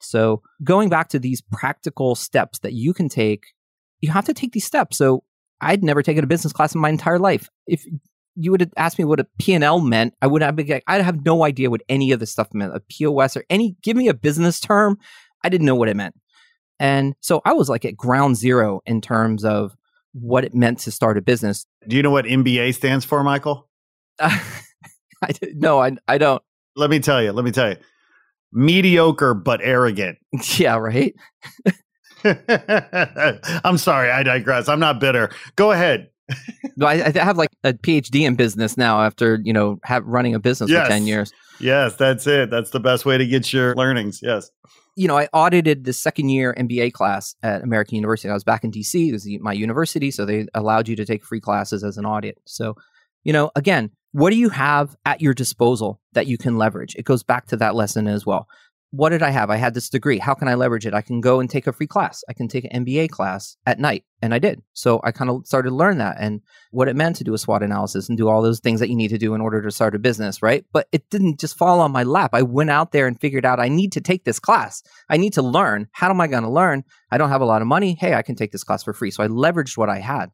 So 0.00 0.42
going 0.62 0.88
back 0.88 1.08
to 1.10 1.18
these 1.18 1.40
practical 1.40 2.14
steps 2.14 2.60
that 2.60 2.72
you 2.72 2.92
can 2.92 3.08
take, 3.08 3.46
you 4.00 4.10
have 4.10 4.26
to 4.26 4.34
take 4.34 4.52
these 4.52 4.66
steps. 4.66 4.98
So 4.98 5.24
I'd 5.60 5.82
never 5.82 6.02
taken 6.02 6.22
a 6.22 6.26
business 6.26 6.52
class 6.52 6.74
in 6.74 6.80
my 6.80 6.88
entire 6.88 7.18
life. 7.18 7.48
If 7.66 7.84
you 8.36 8.52
would 8.52 8.60
have 8.60 8.72
asked 8.76 8.98
me 8.98 9.04
what 9.04 9.18
a 9.18 9.26
P&L 9.38 9.80
meant, 9.80 10.14
I 10.22 10.28
would 10.28 10.42
have 10.42 10.54
been, 10.54 10.80
I'd 10.86 11.02
have 11.02 11.24
no 11.24 11.44
idea 11.44 11.70
what 11.70 11.82
any 11.88 12.12
of 12.12 12.20
this 12.20 12.30
stuff 12.30 12.48
meant. 12.54 12.76
A 12.76 12.80
POS 12.80 13.36
or 13.36 13.44
any, 13.50 13.76
give 13.82 13.96
me 13.96 14.08
a 14.08 14.14
business 14.14 14.60
term. 14.60 14.98
I 15.42 15.48
didn't 15.48 15.66
know 15.66 15.74
what 15.74 15.88
it 15.88 15.96
meant. 15.96 16.14
And 16.78 17.14
so 17.20 17.42
I 17.44 17.54
was 17.54 17.68
like 17.68 17.84
at 17.84 17.96
ground 17.96 18.36
zero 18.36 18.80
in 18.86 19.00
terms 19.00 19.44
of 19.44 19.76
what 20.12 20.44
it 20.44 20.54
meant 20.54 20.78
to 20.80 20.92
start 20.92 21.18
a 21.18 21.20
business. 21.20 21.66
Do 21.86 21.96
you 21.96 22.02
know 22.02 22.10
what 22.10 22.24
MBA 22.24 22.74
stands 22.74 23.04
for, 23.04 23.22
Michael? 23.24 23.68
Uh, 24.18 24.38
I 25.22 25.30
no, 25.54 25.80
I 25.80 25.92
I 26.06 26.18
don't. 26.18 26.42
Let 26.76 26.90
me 26.90 27.00
tell 27.00 27.22
you. 27.22 27.32
Let 27.32 27.44
me 27.44 27.50
tell 27.52 27.70
you. 27.70 27.76
Mediocre 28.52 29.34
but 29.34 29.60
arrogant. 29.62 30.18
Yeah, 30.58 30.76
right. 30.76 31.14
I'm 32.24 33.78
sorry, 33.78 34.10
I 34.10 34.22
digress. 34.22 34.68
I'm 34.68 34.80
not 34.80 35.00
bitter. 35.00 35.30
Go 35.56 35.72
ahead. 35.72 36.10
I, 36.82 37.02
I 37.02 37.24
have 37.24 37.38
like 37.38 37.50
a 37.64 37.72
PhD 37.72 38.26
in 38.26 38.34
business 38.34 38.76
now 38.76 39.00
after 39.02 39.40
you 39.42 39.52
know 39.52 39.78
have 39.84 40.04
running 40.04 40.34
a 40.34 40.38
business 40.38 40.70
Yes. 40.70 40.86
for 40.86 40.90
ten 40.92 41.06
years. 41.06 41.32
Yes, 41.60 41.94
that's 41.96 42.26
it. 42.26 42.50
That's 42.50 42.70
the 42.70 42.80
best 42.80 43.04
way 43.06 43.18
to 43.18 43.26
get 43.26 43.52
your 43.52 43.74
learnings. 43.74 44.20
Yes. 44.22 44.50
you 44.94 45.08
know, 45.08 45.16
I 45.18 45.28
audited 45.32 45.84
the 45.84 45.92
second 45.92 46.28
year 46.28 46.54
MBA 46.58 46.92
class 46.92 47.34
at 47.42 47.62
American 47.62 47.96
University. 47.96 48.28
I 48.30 48.34
was 48.34 48.44
back 48.44 48.62
in 48.64 48.70
DC. 48.70 49.10
This 49.10 49.24
is 49.26 49.38
my 49.40 49.52
university, 49.52 50.10
so 50.10 50.24
they 50.24 50.46
allowed 50.54 50.86
you 50.88 50.96
to 50.96 51.04
take 51.04 51.24
free 51.24 51.40
classes 51.40 51.82
as 51.82 51.96
an 51.98 52.04
audit. 52.04 52.38
So, 52.46 52.76
you 53.24 53.32
know, 53.32 53.50
again, 53.56 53.90
what 54.12 54.30
do 54.30 54.36
you 54.36 54.48
have 54.48 54.96
at 55.04 55.20
your 55.20 55.34
disposal 55.34 56.00
that 56.12 56.26
you 56.26 56.38
can 56.38 56.56
leverage? 56.56 56.94
It 56.96 57.04
goes 57.04 57.22
back 57.22 57.46
to 57.48 57.56
that 57.58 57.74
lesson 57.74 58.06
as 58.06 58.24
well. 58.24 58.48
What 58.90 59.10
did 59.10 59.22
I 59.22 59.28
have? 59.28 59.50
I 59.50 59.56
had 59.56 59.74
this 59.74 59.90
degree. 59.90 60.18
How 60.18 60.32
can 60.32 60.48
I 60.48 60.54
leverage 60.54 60.86
it? 60.86 60.94
I 60.94 61.02
can 61.02 61.20
go 61.20 61.40
and 61.40 61.50
take 61.50 61.66
a 61.66 61.74
free 61.74 61.86
class. 61.86 62.24
I 62.26 62.32
can 62.32 62.48
take 62.48 62.64
an 62.64 62.86
MBA 62.86 63.10
class 63.10 63.58
at 63.66 63.78
night. 63.78 64.04
And 64.22 64.32
I 64.32 64.38
did. 64.38 64.62
So 64.72 64.98
I 65.04 65.12
kind 65.12 65.30
of 65.30 65.46
started 65.46 65.68
to 65.68 65.76
learn 65.76 65.98
that 65.98 66.16
and 66.18 66.40
what 66.70 66.88
it 66.88 66.96
meant 66.96 67.16
to 67.16 67.24
do 67.24 67.34
a 67.34 67.38
SWOT 67.38 67.62
analysis 67.62 68.08
and 68.08 68.16
do 68.16 68.28
all 68.28 68.40
those 68.40 68.60
things 68.60 68.80
that 68.80 68.88
you 68.88 68.96
need 68.96 69.08
to 69.08 69.18
do 69.18 69.34
in 69.34 69.42
order 69.42 69.60
to 69.60 69.70
start 69.70 69.94
a 69.94 69.98
business, 69.98 70.42
right? 70.42 70.64
But 70.72 70.88
it 70.90 71.10
didn't 71.10 71.38
just 71.38 71.58
fall 71.58 71.80
on 71.80 71.92
my 71.92 72.02
lap. 72.02 72.30
I 72.32 72.42
went 72.42 72.70
out 72.70 72.92
there 72.92 73.06
and 73.06 73.20
figured 73.20 73.44
out 73.44 73.60
I 73.60 73.68
need 73.68 73.92
to 73.92 74.00
take 74.00 74.24
this 74.24 74.40
class. 74.40 74.82
I 75.10 75.18
need 75.18 75.34
to 75.34 75.42
learn. 75.42 75.88
How 75.92 76.08
am 76.08 76.22
I 76.22 76.26
going 76.26 76.44
to 76.44 76.50
learn? 76.50 76.82
I 77.10 77.18
don't 77.18 77.28
have 77.28 77.42
a 77.42 77.46
lot 77.46 77.60
of 77.60 77.68
money. 77.68 77.94
Hey, 78.00 78.14
I 78.14 78.22
can 78.22 78.36
take 78.36 78.52
this 78.52 78.64
class 78.64 78.82
for 78.82 78.94
free. 78.94 79.10
So 79.10 79.22
I 79.22 79.28
leveraged 79.28 79.76
what 79.76 79.90
I 79.90 79.98
had. 79.98 80.30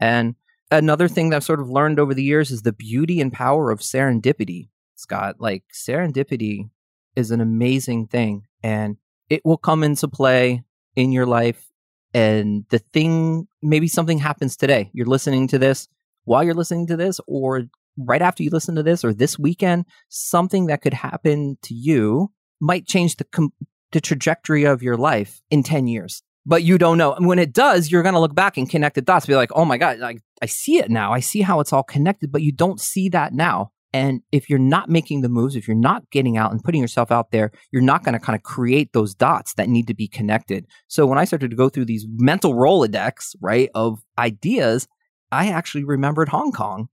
And 0.00 0.36
another 0.70 1.08
thing 1.08 1.30
that 1.30 1.36
I've 1.36 1.44
sort 1.44 1.60
of 1.60 1.70
learned 1.70 1.98
over 1.98 2.14
the 2.14 2.22
years 2.22 2.50
is 2.50 2.62
the 2.62 2.72
beauty 2.72 3.20
and 3.20 3.32
power 3.32 3.70
of 3.70 3.80
serendipity, 3.80 4.68
Scott. 4.94 5.36
Like 5.38 5.64
serendipity 5.72 6.70
is 7.16 7.30
an 7.30 7.40
amazing 7.40 8.06
thing 8.06 8.44
and 8.62 8.96
it 9.28 9.42
will 9.44 9.56
come 9.56 9.82
into 9.82 10.08
play 10.08 10.64
in 10.96 11.12
your 11.12 11.26
life. 11.26 11.66
And 12.12 12.64
the 12.70 12.78
thing, 12.78 13.46
maybe 13.62 13.86
something 13.86 14.18
happens 14.18 14.56
today. 14.56 14.90
You're 14.92 15.06
listening 15.06 15.48
to 15.48 15.58
this 15.58 15.88
while 16.24 16.44
you're 16.44 16.54
listening 16.54 16.86
to 16.88 16.96
this, 16.96 17.20
or 17.26 17.62
right 17.96 18.22
after 18.22 18.42
you 18.42 18.50
listen 18.50 18.74
to 18.76 18.82
this, 18.82 19.04
or 19.04 19.12
this 19.12 19.38
weekend, 19.38 19.84
something 20.08 20.66
that 20.66 20.82
could 20.82 20.94
happen 20.94 21.56
to 21.62 21.74
you 21.74 22.30
might 22.60 22.86
change 22.86 23.16
the, 23.16 23.24
com- 23.24 23.52
the 23.92 24.00
trajectory 24.00 24.64
of 24.64 24.82
your 24.82 24.96
life 24.96 25.40
in 25.50 25.62
10 25.62 25.86
years. 25.86 26.22
But 26.46 26.62
you 26.62 26.78
don't 26.78 26.98
know. 26.98 27.12
And 27.12 27.26
when 27.26 27.38
it 27.38 27.52
does, 27.52 27.90
you're 27.90 28.02
going 28.02 28.14
to 28.14 28.20
look 28.20 28.34
back 28.34 28.56
and 28.56 28.68
connect 28.68 28.94
the 28.94 29.02
dots, 29.02 29.26
be 29.26 29.34
like, 29.34 29.50
oh 29.54 29.64
my 29.64 29.76
God, 29.76 29.98
like, 29.98 30.20
I 30.42 30.46
see 30.46 30.78
it 30.78 30.90
now. 30.90 31.12
I 31.12 31.20
see 31.20 31.42
how 31.42 31.60
it's 31.60 31.72
all 31.72 31.82
connected, 31.82 32.32
but 32.32 32.42
you 32.42 32.50
don't 32.50 32.80
see 32.80 33.08
that 33.10 33.34
now. 33.34 33.72
And 33.92 34.22
if 34.30 34.48
you're 34.48 34.58
not 34.58 34.88
making 34.88 35.20
the 35.20 35.28
moves, 35.28 35.56
if 35.56 35.66
you're 35.66 35.76
not 35.76 36.08
getting 36.10 36.36
out 36.36 36.52
and 36.52 36.62
putting 36.62 36.80
yourself 36.80 37.10
out 37.10 37.32
there, 37.32 37.50
you're 37.72 37.82
not 37.82 38.04
going 38.04 38.12
to 38.12 38.20
kind 38.20 38.36
of 38.36 38.42
create 38.42 38.92
those 38.92 39.14
dots 39.14 39.54
that 39.54 39.68
need 39.68 39.88
to 39.88 39.94
be 39.94 40.06
connected. 40.06 40.66
So 40.86 41.06
when 41.06 41.18
I 41.18 41.24
started 41.24 41.50
to 41.50 41.56
go 41.56 41.68
through 41.68 41.86
these 41.86 42.06
mental 42.08 42.54
Rolodex, 42.54 43.34
right, 43.40 43.68
of 43.74 44.00
ideas, 44.16 44.86
I 45.32 45.48
actually 45.48 45.84
remembered 45.84 46.28
Hong 46.28 46.52
Kong 46.52 46.88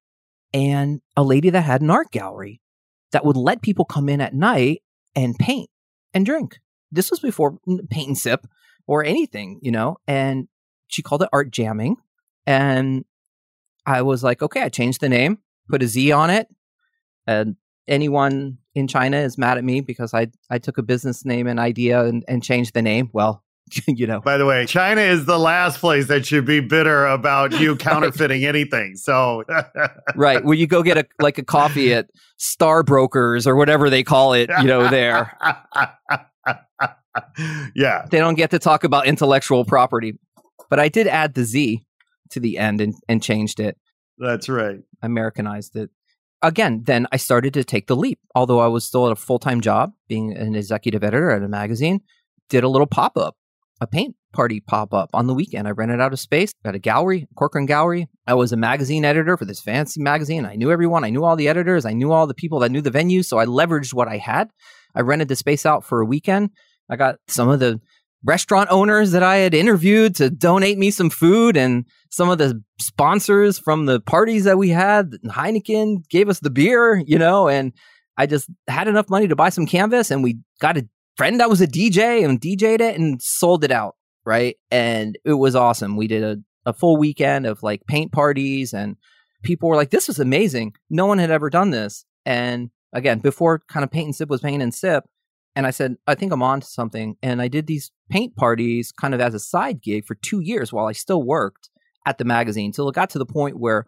and 0.53 1.01
a 1.15 1.23
lady 1.23 1.51
that 1.51 1.61
had 1.61 1.81
an 1.81 1.91
art 1.91 2.11
gallery 2.11 2.61
that 3.11 3.23
would 3.23 3.37
let 3.37 3.61
people 3.61 3.85
come 3.85 4.09
in 4.09 4.19
at 4.19 4.33
night 4.33 4.81
and 5.15 5.37
paint 5.37 5.69
and 6.13 6.25
drink. 6.25 6.57
This 6.91 7.11
was 7.11 7.19
before 7.19 7.59
paint 7.89 8.07
and 8.07 8.17
sip 8.17 8.47
or 8.87 9.03
anything, 9.03 9.59
you 9.61 9.71
know, 9.71 9.97
and 10.07 10.47
she 10.87 11.01
called 11.01 11.21
it 11.21 11.29
art 11.31 11.51
jamming. 11.51 11.97
And 12.45 13.05
I 13.85 14.01
was 14.01 14.23
like, 14.23 14.41
okay, 14.41 14.61
I 14.61 14.69
changed 14.69 15.01
the 15.01 15.09
name, 15.09 15.39
put 15.69 15.83
a 15.83 15.87
Z 15.87 16.11
on 16.11 16.29
it. 16.29 16.47
And 17.27 17.57
anyone 17.87 18.57
in 18.73 18.87
China 18.87 19.17
is 19.17 19.37
mad 19.37 19.57
at 19.57 19.63
me 19.63 19.81
because 19.81 20.13
I, 20.13 20.27
I 20.49 20.59
took 20.59 20.77
a 20.77 20.83
business 20.83 21.25
name 21.25 21.47
and 21.47 21.59
idea 21.59 22.05
and, 22.05 22.23
and 22.27 22.41
changed 22.41 22.73
the 22.73 22.81
name. 22.81 23.09
Well, 23.11 23.43
you 23.87 24.07
know, 24.07 24.21
By 24.21 24.37
the 24.37 24.45
way, 24.45 24.65
China 24.65 25.01
is 25.01 25.25
the 25.25 25.37
last 25.37 25.79
place 25.79 26.07
that 26.07 26.25
should 26.25 26.45
be 26.45 26.61
bitter 26.61 27.05
about 27.05 27.59
you 27.59 27.75
counterfeiting 27.77 28.45
anything. 28.45 28.95
So, 28.95 29.43
right 30.15 30.43
where 30.43 30.55
you 30.55 30.67
go 30.67 30.83
get 30.83 30.97
a 30.97 31.05
like 31.19 31.37
a 31.37 31.43
coffee 31.43 31.93
at 31.93 32.09
Star 32.37 32.83
Brokers 32.83 33.45
or 33.45 33.57
whatever 33.57 33.89
they 33.89 34.03
call 34.03 34.33
it, 34.33 34.49
you 34.61 34.67
know, 34.67 34.87
there. 34.87 35.37
yeah. 37.75 38.05
They 38.09 38.19
don't 38.19 38.35
get 38.35 38.51
to 38.51 38.59
talk 38.59 38.83
about 38.83 39.07
intellectual 39.07 39.65
property. 39.65 40.13
But 40.69 40.79
I 40.79 40.89
did 40.89 41.07
add 41.07 41.33
the 41.33 41.43
Z 41.43 41.83
to 42.31 42.39
the 42.39 42.57
end 42.57 42.81
and, 42.81 42.93
and 43.07 43.23
changed 43.23 43.59
it. 43.59 43.77
That's 44.17 44.49
right. 44.49 44.79
Americanized 45.01 45.75
it. 45.75 45.89
Again, 46.41 46.83
then 46.85 47.07
I 47.11 47.17
started 47.17 47.53
to 47.55 47.63
take 47.63 47.87
the 47.87 47.95
leap. 47.95 48.19
Although 48.35 48.59
I 48.59 48.67
was 48.67 48.85
still 48.85 49.05
at 49.07 49.11
a 49.11 49.15
full 49.15 49.39
time 49.39 49.61
job, 49.61 49.93
being 50.07 50.35
an 50.35 50.55
executive 50.55 51.03
editor 51.03 51.31
at 51.31 51.43
a 51.43 51.47
magazine, 51.47 52.01
did 52.49 52.63
a 52.63 52.69
little 52.69 52.87
pop 52.87 53.17
up, 53.17 53.35
a 53.81 53.87
paint 53.87 54.15
party 54.33 54.59
pop 54.59 54.93
up 54.93 55.09
on 55.13 55.25
the 55.25 55.33
weekend. 55.33 55.67
I 55.67 55.71
rented 55.71 55.99
out 55.99 56.13
a 56.13 56.17
space 56.17 56.51
at 56.63 56.75
a 56.75 56.79
gallery, 56.79 57.27
Corcoran 57.35 57.65
Gallery. 57.65 58.07
I 58.27 58.35
was 58.35 58.51
a 58.51 58.57
magazine 58.57 59.03
editor 59.03 59.35
for 59.35 59.45
this 59.45 59.61
fancy 59.61 60.01
magazine. 60.01 60.45
I 60.45 60.55
knew 60.55 60.71
everyone. 60.71 61.03
I 61.03 61.09
knew 61.09 61.23
all 61.23 61.35
the 61.35 61.47
editors. 61.47 61.85
I 61.85 61.93
knew 61.93 62.11
all 62.11 62.27
the 62.27 62.35
people 62.35 62.59
that 62.59 62.71
knew 62.71 62.81
the 62.81 62.91
venue. 62.91 63.23
So 63.23 63.39
I 63.39 63.45
leveraged 63.45 63.93
what 63.93 64.07
I 64.07 64.17
had. 64.17 64.49
I 64.93 65.01
rented 65.01 65.27
the 65.27 65.35
space 65.35 65.65
out 65.65 65.83
for 65.83 66.01
a 66.01 66.05
weekend. 66.05 66.51
I 66.89 66.95
got 66.95 67.17
some 67.27 67.49
of 67.49 67.59
the 67.59 67.79
restaurant 68.23 68.69
owners 68.71 69.11
that 69.11 69.23
I 69.23 69.37
had 69.37 69.53
interviewed 69.53 70.15
to 70.15 70.29
donate 70.29 70.77
me 70.77 70.91
some 70.91 71.09
food 71.09 71.55
and 71.55 71.85
some 72.09 72.29
of 72.29 72.37
the 72.37 72.61
sponsors 72.79 73.59
from 73.59 73.85
the 73.85 73.99
parties 74.01 74.43
that 74.45 74.57
we 74.57 74.69
had. 74.69 75.11
Heineken 75.25 76.07
gave 76.09 76.29
us 76.29 76.39
the 76.39 76.49
beer, 76.49 77.01
you 77.05 77.17
know, 77.17 77.47
and 77.47 77.73
I 78.17 78.25
just 78.25 78.49
had 78.67 78.87
enough 78.87 79.09
money 79.09 79.27
to 79.27 79.35
buy 79.35 79.49
some 79.49 79.65
canvas 79.65 80.11
and 80.11 80.23
we 80.23 80.39
got 80.59 80.77
a 80.77 80.87
friend 81.15 81.39
that 81.39 81.49
was 81.49 81.61
a 81.61 81.67
DJ 81.67 82.23
and 82.23 82.41
DJ'd 82.41 82.81
it 82.81 82.97
and 82.97 83.21
sold 83.21 83.63
it 83.63 83.71
out. 83.71 83.95
Right. 84.25 84.57
And 84.71 85.17
it 85.23 85.33
was 85.33 85.55
awesome. 85.55 85.95
We 85.95 86.07
did 86.07 86.23
a, 86.23 86.37
a 86.69 86.73
full 86.73 86.97
weekend 86.97 87.45
of 87.45 87.63
like 87.63 87.85
paint 87.87 88.11
parties 88.11 88.73
and 88.73 88.97
people 89.43 89.69
were 89.69 89.75
like, 89.75 89.91
this 89.91 90.07
was 90.07 90.19
amazing. 90.19 90.73
No 90.89 91.05
one 91.05 91.17
had 91.17 91.31
ever 91.31 91.49
done 91.49 91.69
this. 91.69 92.03
And 92.25 92.71
again, 92.91 93.19
before 93.19 93.61
kind 93.69 93.85
of 93.85 93.91
paint 93.91 94.07
and 94.07 94.15
sip 94.15 94.29
was 94.29 94.41
paint 94.41 94.61
and 94.61 94.73
sip, 94.73 95.05
and 95.57 95.65
I 95.65 95.71
said, 95.71 95.97
I 96.05 96.13
think 96.13 96.31
I'm 96.31 96.43
on 96.43 96.61
to 96.61 96.67
something. 96.67 97.15
And 97.23 97.41
I 97.41 97.47
did 97.47 97.65
these 97.65 97.89
paint 98.11 98.35
parties 98.35 98.91
kind 98.91 99.15
of 99.15 99.19
as 99.19 99.33
a 99.33 99.39
side 99.39 99.81
gig 99.81 100.05
for 100.05 100.13
two 100.13 100.39
years 100.39 100.71
while 100.71 100.85
I 100.85 100.91
still 100.91 101.23
worked 101.23 101.71
at 102.05 102.19
the 102.19 102.25
magazine 102.25 102.71
till 102.71 102.87
it 102.87 102.93
got 102.93 103.09
to 103.09 103.17
the 103.17 103.25
point 103.25 103.59
where 103.59 103.87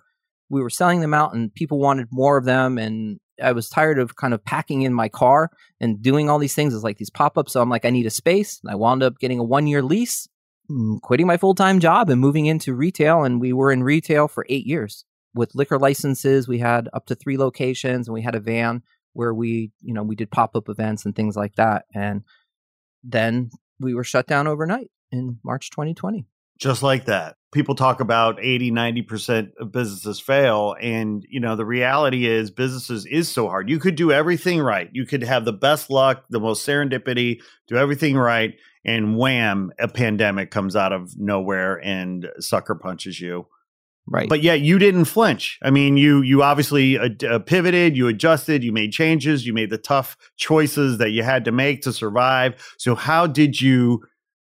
we 0.49 0.63
were 0.63 0.71
selling 0.71 0.99
them 0.99 1.13
out 1.13 1.35
and 1.35 1.53
people 1.53 1.77
wanted 1.77 2.07
more 2.09 2.37
of 2.37 2.45
them. 2.45 2.79
And 2.79 3.19
I 3.39 3.51
was 3.51 3.69
tired 3.69 3.99
of 3.99 4.15
kind 4.15 4.33
of 4.33 4.43
packing 4.43 4.81
in 4.81 4.95
my 4.95 5.09
car 5.09 5.51
and 5.79 6.01
doing 6.01 6.27
all 6.27 6.39
these 6.39 6.55
things 6.55 6.73
as 6.73 6.83
like 6.83 6.97
these 6.97 7.11
pop 7.11 7.37
ups. 7.37 7.53
So 7.53 7.61
I'm 7.61 7.69
like, 7.69 7.85
I 7.85 7.91
need 7.91 8.07
a 8.07 8.09
space. 8.09 8.59
And 8.63 8.71
I 8.71 8.75
wound 8.75 9.03
up 9.03 9.19
getting 9.19 9.37
a 9.37 9.43
one 9.43 9.67
year 9.67 9.83
lease, 9.83 10.27
mm, 10.71 10.99
quitting 11.01 11.27
my 11.27 11.37
full 11.37 11.53
time 11.53 11.79
job 11.79 12.09
and 12.09 12.19
moving 12.19 12.47
into 12.47 12.73
retail. 12.73 13.23
And 13.23 13.39
we 13.39 13.53
were 13.53 13.71
in 13.71 13.83
retail 13.83 14.27
for 14.27 14.43
eight 14.49 14.65
years 14.65 15.05
with 15.35 15.53
liquor 15.53 15.77
licenses. 15.77 16.47
We 16.47 16.57
had 16.57 16.89
up 16.93 17.05
to 17.05 17.15
three 17.15 17.37
locations 17.37 18.07
and 18.07 18.15
we 18.15 18.23
had 18.23 18.33
a 18.33 18.39
van 18.39 18.81
where 19.19 19.33
we, 19.33 19.69
you 19.81 19.93
know, 19.93 20.01
we 20.01 20.15
did 20.15 20.31
pop 20.31 20.55
up 20.55 20.69
events 20.69 21.03
and 21.03 21.13
things 21.13 21.35
like 21.35 21.53
that. 21.55 21.83
And 21.93 22.23
then 23.03 23.49
we 23.77 23.93
were 23.93 24.05
shut 24.05 24.27
down 24.27 24.47
overnight 24.47 24.89
in 25.11 25.39
March 25.43 25.71
2020. 25.71 26.25
Just 26.57 26.83
like 26.83 27.03
that. 27.05 27.35
People 27.51 27.75
talk 27.75 27.99
about 27.99 28.39
80, 28.41 28.71
90% 28.71 29.51
of 29.59 29.73
businesses 29.73 30.21
fail. 30.21 30.73
And, 30.79 31.25
you 31.29 31.41
know, 31.41 31.57
the 31.57 31.65
reality 31.65 32.27
is 32.27 32.49
businesses 32.49 33.05
is 33.05 33.27
so 33.27 33.49
hard. 33.49 33.69
You 33.69 33.77
could 33.77 33.95
do 33.95 34.09
everything 34.09 34.61
right. 34.61 34.89
You 34.93 35.05
could 35.05 35.23
have 35.23 35.43
the 35.43 35.51
best 35.51 35.89
luck, 35.89 36.23
the 36.29 36.39
most 36.39 36.65
serendipity, 36.65 37.41
do 37.67 37.75
everything 37.75 38.15
right. 38.15 38.53
And 38.85 39.17
wham, 39.17 39.73
a 39.79 39.89
pandemic 39.89 40.49
comes 40.49 40.77
out 40.77 40.93
of 40.93 41.11
nowhere 41.17 41.75
and 41.83 42.29
sucker 42.39 42.75
punches 42.75 43.19
you. 43.19 43.47
Right. 44.07 44.27
But 44.27 44.41
yet 44.41 44.61
you 44.61 44.79
didn't 44.79 45.05
flinch. 45.05 45.59
I 45.61 45.69
mean, 45.69 45.95
you 45.95 46.21
you 46.21 46.41
obviously 46.41 46.97
uh, 46.97 47.39
pivoted, 47.39 47.95
you 47.95 48.07
adjusted, 48.07 48.63
you 48.63 48.71
made 48.71 48.91
changes, 48.91 49.45
you 49.45 49.53
made 49.53 49.69
the 49.69 49.77
tough 49.77 50.17
choices 50.35 50.97
that 50.97 51.11
you 51.11 51.21
had 51.21 51.45
to 51.45 51.51
make 51.51 51.81
to 51.83 51.93
survive. 51.93 52.75
So 52.77 52.95
how 52.95 53.27
did 53.27 53.61
you 53.61 54.03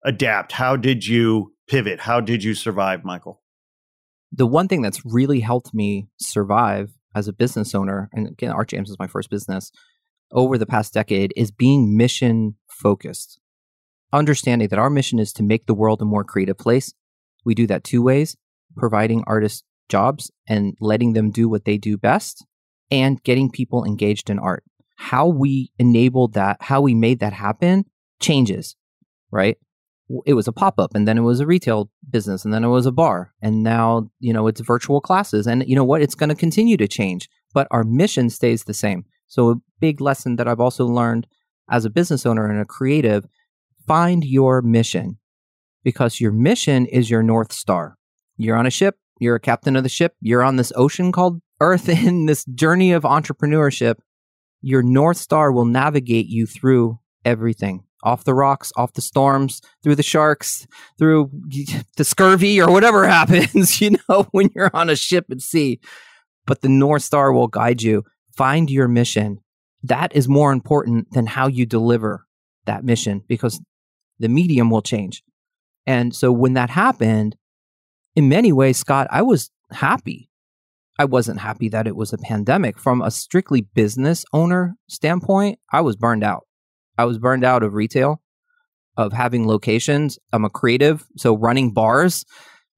adapt? 0.04 0.52
How 0.52 0.76
did 0.76 1.06
you 1.06 1.52
pivot? 1.68 2.00
How 2.00 2.20
did 2.20 2.42
you 2.42 2.54
survive, 2.54 3.04
Michael? 3.04 3.42
the 4.36 4.46
one 4.46 4.66
thing 4.68 4.82
that's 4.82 5.04
really 5.04 5.40
helped 5.40 5.72
me 5.72 6.08
survive 6.18 6.92
as 7.14 7.28
a 7.28 7.32
business 7.32 7.74
owner, 7.74 8.10
and 8.12 8.26
again, 8.26 8.52
ArtJamz 8.52 8.88
is 8.88 8.98
my 8.98 9.06
first 9.06 9.30
business 9.30 9.70
over 10.32 10.58
the 10.58 10.66
past 10.66 10.92
decade, 10.92 11.32
is 11.36 11.52
being 11.52 11.96
mission 11.96 12.56
focused. 12.68 13.38
Understanding 14.12 14.68
that 14.68 14.78
our 14.78 14.90
mission 14.90 15.20
is 15.20 15.32
to 15.34 15.44
make 15.44 15.66
the 15.66 15.74
world 15.74 16.02
a 16.02 16.04
more 16.04 16.24
creative 16.24 16.58
place. 16.58 16.92
We 17.44 17.54
do 17.54 17.66
that 17.68 17.84
two 17.84 18.02
ways 18.02 18.36
providing 18.76 19.22
artists 19.26 19.62
jobs 19.88 20.30
and 20.48 20.74
letting 20.80 21.12
them 21.12 21.30
do 21.30 21.48
what 21.48 21.64
they 21.64 21.76
do 21.76 21.96
best, 21.96 22.44
and 22.90 23.22
getting 23.22 23.50
people 23.50 23.84
engaged 23.84 24.30
in 24.30 24.38
art. 24.38 24.64
How 24.96 25.26
we 25.26 25.70
enabled 25.78 26.34
that, 26.34 26.56
how 26.60 26.80
we 26.80 26.94
made 26.94 27.20
that 27.20 27.32
happen 27.32 27.84
changes, 28.20 28.76
right? 29.30 29.58
it 30.26 30.34
was 30.34 30.46
a 30.46 30.52
pop-up 30.52 30.94
and 30.94 31.08
then 31.08 31.16
it 31.16 31.22
was 31.22 31.40
a 31.40 31.46
retail 31.46 31.90
business 32.10 32.44
and 32.44 32.52
then 32.52 32.62
it 32.62 32.68
was 32.68 32.86
a 32.86 32.92
bar 32.92 33.32
and 33.40 33.62
now 33.62 34.10
you 34.20 34.32
know 34.32 34.46
it's 34.46 34.60
virtual 34.60 35.00
classes 35.00 35.46
and 35.46 35.64
you 35.66 35.74
know 35.74 35.84
what 35.84 36.02
it's 36.02 36.14
going 36.14 36.28
to 36.28 36.34
continue 36.34 36.76
to 36.76 36.86
change 36.86 37.28
but 37.54 37.66
our 37.70 37.84
mission 37.84 38.28
stays 38.28 38.64
the 38.64 38.74
same 38.74 39.04
so 39.26 39.50
a 39.50 39.54
big 39.80 40.00
lesson 40.00 40.36
that 40.36 40.46
i've 40.46 40.60
also 40.60 40.84
learned 40.84 41.26
as 41.70 41.84
a 41.84 41.90
business 41.90 42.26
owner 42.26 42.46
and 42.46 42.60
a 42.60 42.66
creative 42.66 43.26
find 43.86 44.24
your 44.24 44.60
mission 44.60 45.18
because 45.82 46.20
your 46.20 46.32
mission 46.32 46.84
is 46.86 47.08
your 47.08 47.22
north 47.22 47.52
star 47.52 47.96
you're 48.36 48.56
on 48.56 48.66
a 48.66 48.70
ship 48.70 48.96
You're 49.18 49.36
a 49.36 49.40
captain 49.40 49.76
of 49.76 49.82
the 49.82 49.88
ship. 49.88 50.14
You're 50.20 50.42
on 50.42 50.56
this 50.56 50.72
ocean 50.76 51.12
called 51.12 51.40
Earth 51.60 51.88
in 52.06 52.26
this 52.26 52.44
journey 52.44 52.92
of 52.92 53.04
entrepreneurship. 53.04 53.96
Your 54.60 54.82
North 54.82 55.18
Star 55.18 55.52
will 55.52 55.66
navigate 55.66 56.26
you 56.26 56.46
through 56.46 56.98
everything 57.24 57.84
off 58.02 58.24
the 58.24 58.34
rocks, 58.34 58.70
off 58.76 58.92
the 58.92 59.00
storms, 59.00 59.62
through 59.82 59.94
the 59.94 60.02
sharks, 60.02 60.66
through 60.98 61.30
the 61.96 62.04
scurvy 62.04 62.60
or 62.60 62.70
whatever 62.70 63.06
happens, 63.08 63.80
you 63.80 63.96
know, 64.08 64.28
when 64.30 64.50
you're 64.54 64.70
on 64.74 64.90
a 64.90 64.96
ship 64.96 65.26
at 65.30 65.40
sea. 65.40 65.80
But 66.46 66.60
the 66.60 66.68
North 66.68 67.02
Star 67.02 67.32
will 67.32 67.48
guide 67.48 67.82
you. 67.82 68.04
Find 68.36 68.70
your 68.70 68.88
mission. 68.88 69.38
That 69.82 70.14
is 70.14 70.28
more 70.28 70.52
important 70.52 71.12
than 71.12 71.26
how 71.26 71.46
you 71.46 71.66
deliver 71.66 72.26
that 72.66 72.84
mission 72.84 73.22
because 73.26 73.60
the 74.18 74.28
medium 74.28 74.70
will 74.70 74.82
change. 74.82 75.22
And 75.86 76.14
so 76.14 76.32
when 76.32 76.54
that 76.54 76.70
happened, 76.70 77.36
in 78.16 78.28
many 78.28 78.52
ways, 78.52 78.78
Scott, 78.78 79.06
I 79.10 79.22
was 79.22 79.50
happy. 79.72 80.28
I 80.98 81.04
wasn't 81.04 81.40
happy 81.40 81.68
that 81.70 81.86
it 81.86 81.96
was 81.96 82.12
a 82.12 82.18
pandemic. 82.18 82.78
From 82.78 83.02
a 83.02 83.10
strictly 83.10 83.62
business 83.62 84.24
owner 84.32 84.76
standpoint, 84.88 85.58
I 85.72 85.80
was 85.80 85.96
burned 85.96 86.22
out. 86.22 86.46
I 86.96 87.04
was 87.04 87.18
burned 87.18 87.44
out 87.44 87.64
of 87.64 87.74
retail, 87.74 88.22
of 88.96 89.12
having 89.12 89.48
locations. 89.48 90.18
I'm 90.32 90.44
a 90.44 90.50
creative, 90.50 91.04
so 91.16 91.36
running 91.36 91.72
bars 91.72 92.24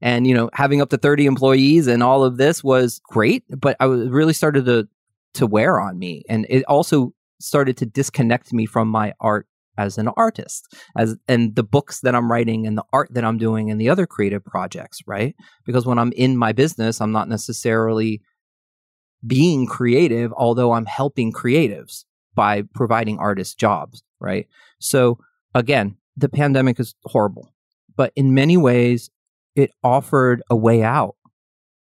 and 0.02 0.26
you 0.26 0.34
know 0.34 0.50
having 0.52 0.82
up 0.82 0.90
to 0.90 0.98
30 0.98 1.24
employees 1.26 1.86
and 1.86 2.02
all 2.02 2.24
of 2.24 2.36
this 2.36 2.62
was 2.62 3.00
great, 3.08 3.44
but 3.48 3.76
I 3.80 3.86
was 3.86 4.08
really 4.08 4.32
started 4.32 4.64
to 4.66 4.88
to 5.34 5.46
wear 5.46 5.78
on 5.78 5.98
me, 5.98 6.22
and 6.28 6.46
it 6.48 6.64
also 6.64 7.12
started 7.40 7.76
to 7.76 7.86
disconnect 7.86 8.52
me 8.52 8.64
from 8.64 8.88
my 8.88 9.12
art 9.20 9.46
as 9.78 9.98
an 9.98 10.08
artist 10.16 10.74
as 10.96 11.16
and 11.28 11.54
the 11.54 11.62
books 11.62 12.00
that 12.00 12.14
i'm 12.14 12.30
writing 12.30 12.66
and 12.66 12.76
the 12.76 12.84
art 12.92 13.08
that 13.12 13.24
i'm 13.24 13.38
doing 13.38 13.70
and 13.70 13.80
the 13.80 13.88
other 13.88 14.06
creative 14.06 14.44
projects 14.44 15.00
right? 15.06 15.34
Because 15.64 15.86
when 15.86 15.98
i'm 15.98 16.12
in 16.12 16.36
my 16.36 16.52
business 16.52 17.00
i'm 17.00 17.12
not 17.12 17.28
necessarily 17.28 18.22
being 19.26 19.66
creative 19.66 20.32
although 20.36 20.72
i'm 20.72 20.86
helping 20.86 21.32
creatives 21.32 22.04
by 22.34 22.62
providing 22.74 23.18
artists 23.18 23.54
jobs 23.54 24.02
right? 24.20 24.46
So 24.78 25.18
again 25.54 25.96
the 26.16 26.28
pandemic 26.28 26.80
is 26.80 26.94
horrible 27.04 27.52
but 27.96 28.12
in 28.16 28.34
many 28.34 28.56
ways 28.56 29.10
it 29.54 29.70
offered 29.82 30.42
a 30.50 30.56
way 30.56 30.82
out 30.82 31.16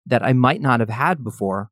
that 0.06 0.24
i 0.24 0.34
might 0.34 0.62
not 0.62 0.80
have 0.80 0.90
had 0.90 1.24
before 1.24 1.70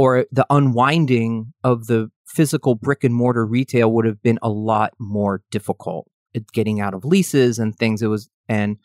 or 0.00 0.24
the 0.32 0.46
unwinding 0.48 1.52
of 1.62 1.86
the 1.86 2.10
physical 2.26 2.74
brick 2.74 3.04
and 3.04 3.14
mortar 3.14 3.44
retail 3.44 3.92
would 3.92 4.06
have 4.06 4.22
been 4.22 4.38
a 4.40 4.48
lot 4.48 4.94
more 4.98 5.42
difficult 5.50 6.08
getting 6.54 6.80
out 6.80 6.94
of 6.94 7.04
leases 7.04 7.58
and 7.58 7.76
things. 7.76 8.00
It 8.00 8.06
was 8.06 8.30
and 8.48 8.78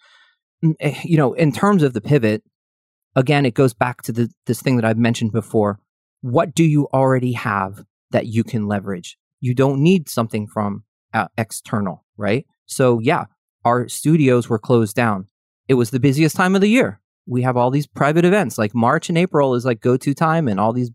mm, 0.61 0.73
eh, 0.81 0.99
you 1.05 1.15
know 1.15 1.31
in 1.31 1.53
terms 1.53 1.83
of 1.83 1.93
the 1.93 2.01
pivot 2.01 2.43
again 3.15 3.45
it 3.45 3.53
goes 3.53 3.73
back 3.73 4.01
to 4.01 4.11
the, 4.11 4.29
this 4.45 4.61
thing 4.61 4.75
that 4.75 4.83
i've 4.83 4.97
mentioned 4.97 5.31
before. 5.31 5.79
What 6.19 6.53
do 6.53 6.65
you 6.65 6.89
already 6.93 7.31
have 7.31 7.85
that 8.11 8.27
you 8.27 8.43
can 8.43 8.67
leverage? 8.67 9.17
You 9.39 9.53
don't 9.53 9.81
need 9.81 10.09
something 10.09 10.47
from 10.47 10.83
uh, 11.13 11.27
external 11.37 12.03
right? 12.17 12.45
So 12.65 12.99
yeah 12.99 13.25
our 13.63 13.87
studios 13.87 14.49
were 14.49 14.59
closed 14.59 14.97
down. 14.97 15.27
It 15.69 15.75
was 15.75 15.91
the 15.91 15.99
busiest 16.01 16.35
time 16.35 16.55
of 16.55 16.61
the 16.61 16.67
year. 16.67 16.99
We 17.25 17.43
have 17.43 17.55
all 17.55 17.71
these 17.71 17.87
private 17.87 18.25
events 18.25 18.57
like 18.57 18.75
march 18.75 19.07
and 19.07 19.17
april 19.17 19.55
is 19.55 19.63
like 19.63 19.79
go 19.79 19.95
to 19.95 20.13
time 20.13 20.49
and 20.49 20.59
all 20.59 20.73
these 20.73 20.91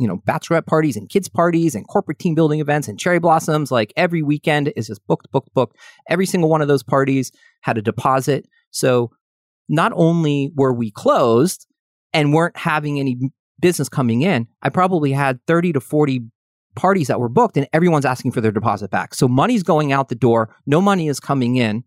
you 0.00 0.08
know, 0.08 0.16
bachelorette 0.26 0.66
parties 0.66 0.96
and 0.96 1.10
kids 1.10 1.28
parties 1.28 1.74
and 1.74 1.86
corporate 1.86 2.18
team 2.18 2.34
building 2.34 2.58
events 2.58 2.88
and 2.88 2.98
cherry 2.98 3.18
blossoms. 3.18 3.70
Like 3.70 3.92
every 3.96 4.22
weekend 4.22 4.72
is 4.74 4.86
just 4.86 5.06
booked, 5.06 5.30
booked, 5.30 5.52
booked. 5.52 5.76
Every 6.08 6.24
single 6.24 6.48
one 6.48 6.62
of 6.62 6.68
those 6.68 6.82
parties 6.82 7.30
had 7.60 7.76
a 7.76 7.82
deposit. 7.82 8.46
So 8.70 9.10
not 9.68 9.92
only 9.94 10.52
were 10.54 10.72
we 10.72 10.90
closed 10.90 11.66
and 12.14 12.32
weren't 12.32 12.56
having 12.56 12.98
any 12.98 13.18
business 13.60 13.90
coming 13.90 14.22
in, 14.22 14.48
I 14.62 14.70
probably 14.70 15.12
had 15.12 15.38
30 15.46 15.74
to 15.74 15.80
40 15.80 16.22
parties 16.76 17.08
that 17.08 17.20
were 17.20 17.28
booked 17.28 17.58
and 17.58 17.68
everyone's 17.74 18.06
asking 18.06 18.32
for 18.32 18.40
their 18.40 18.52
deposit 18.52 18.90
back. 18.90 19.14
So 19.14 19.28
money's 19.28 19.62
going 19.62 19.92
out 19.92 20.08
the 20.08 20.14
door, 20.14 20.56
no 20.66 20.80
money 20.80 21.08
is 21.08 21.20
coming 21.20 21.56
in. 21.56 21.84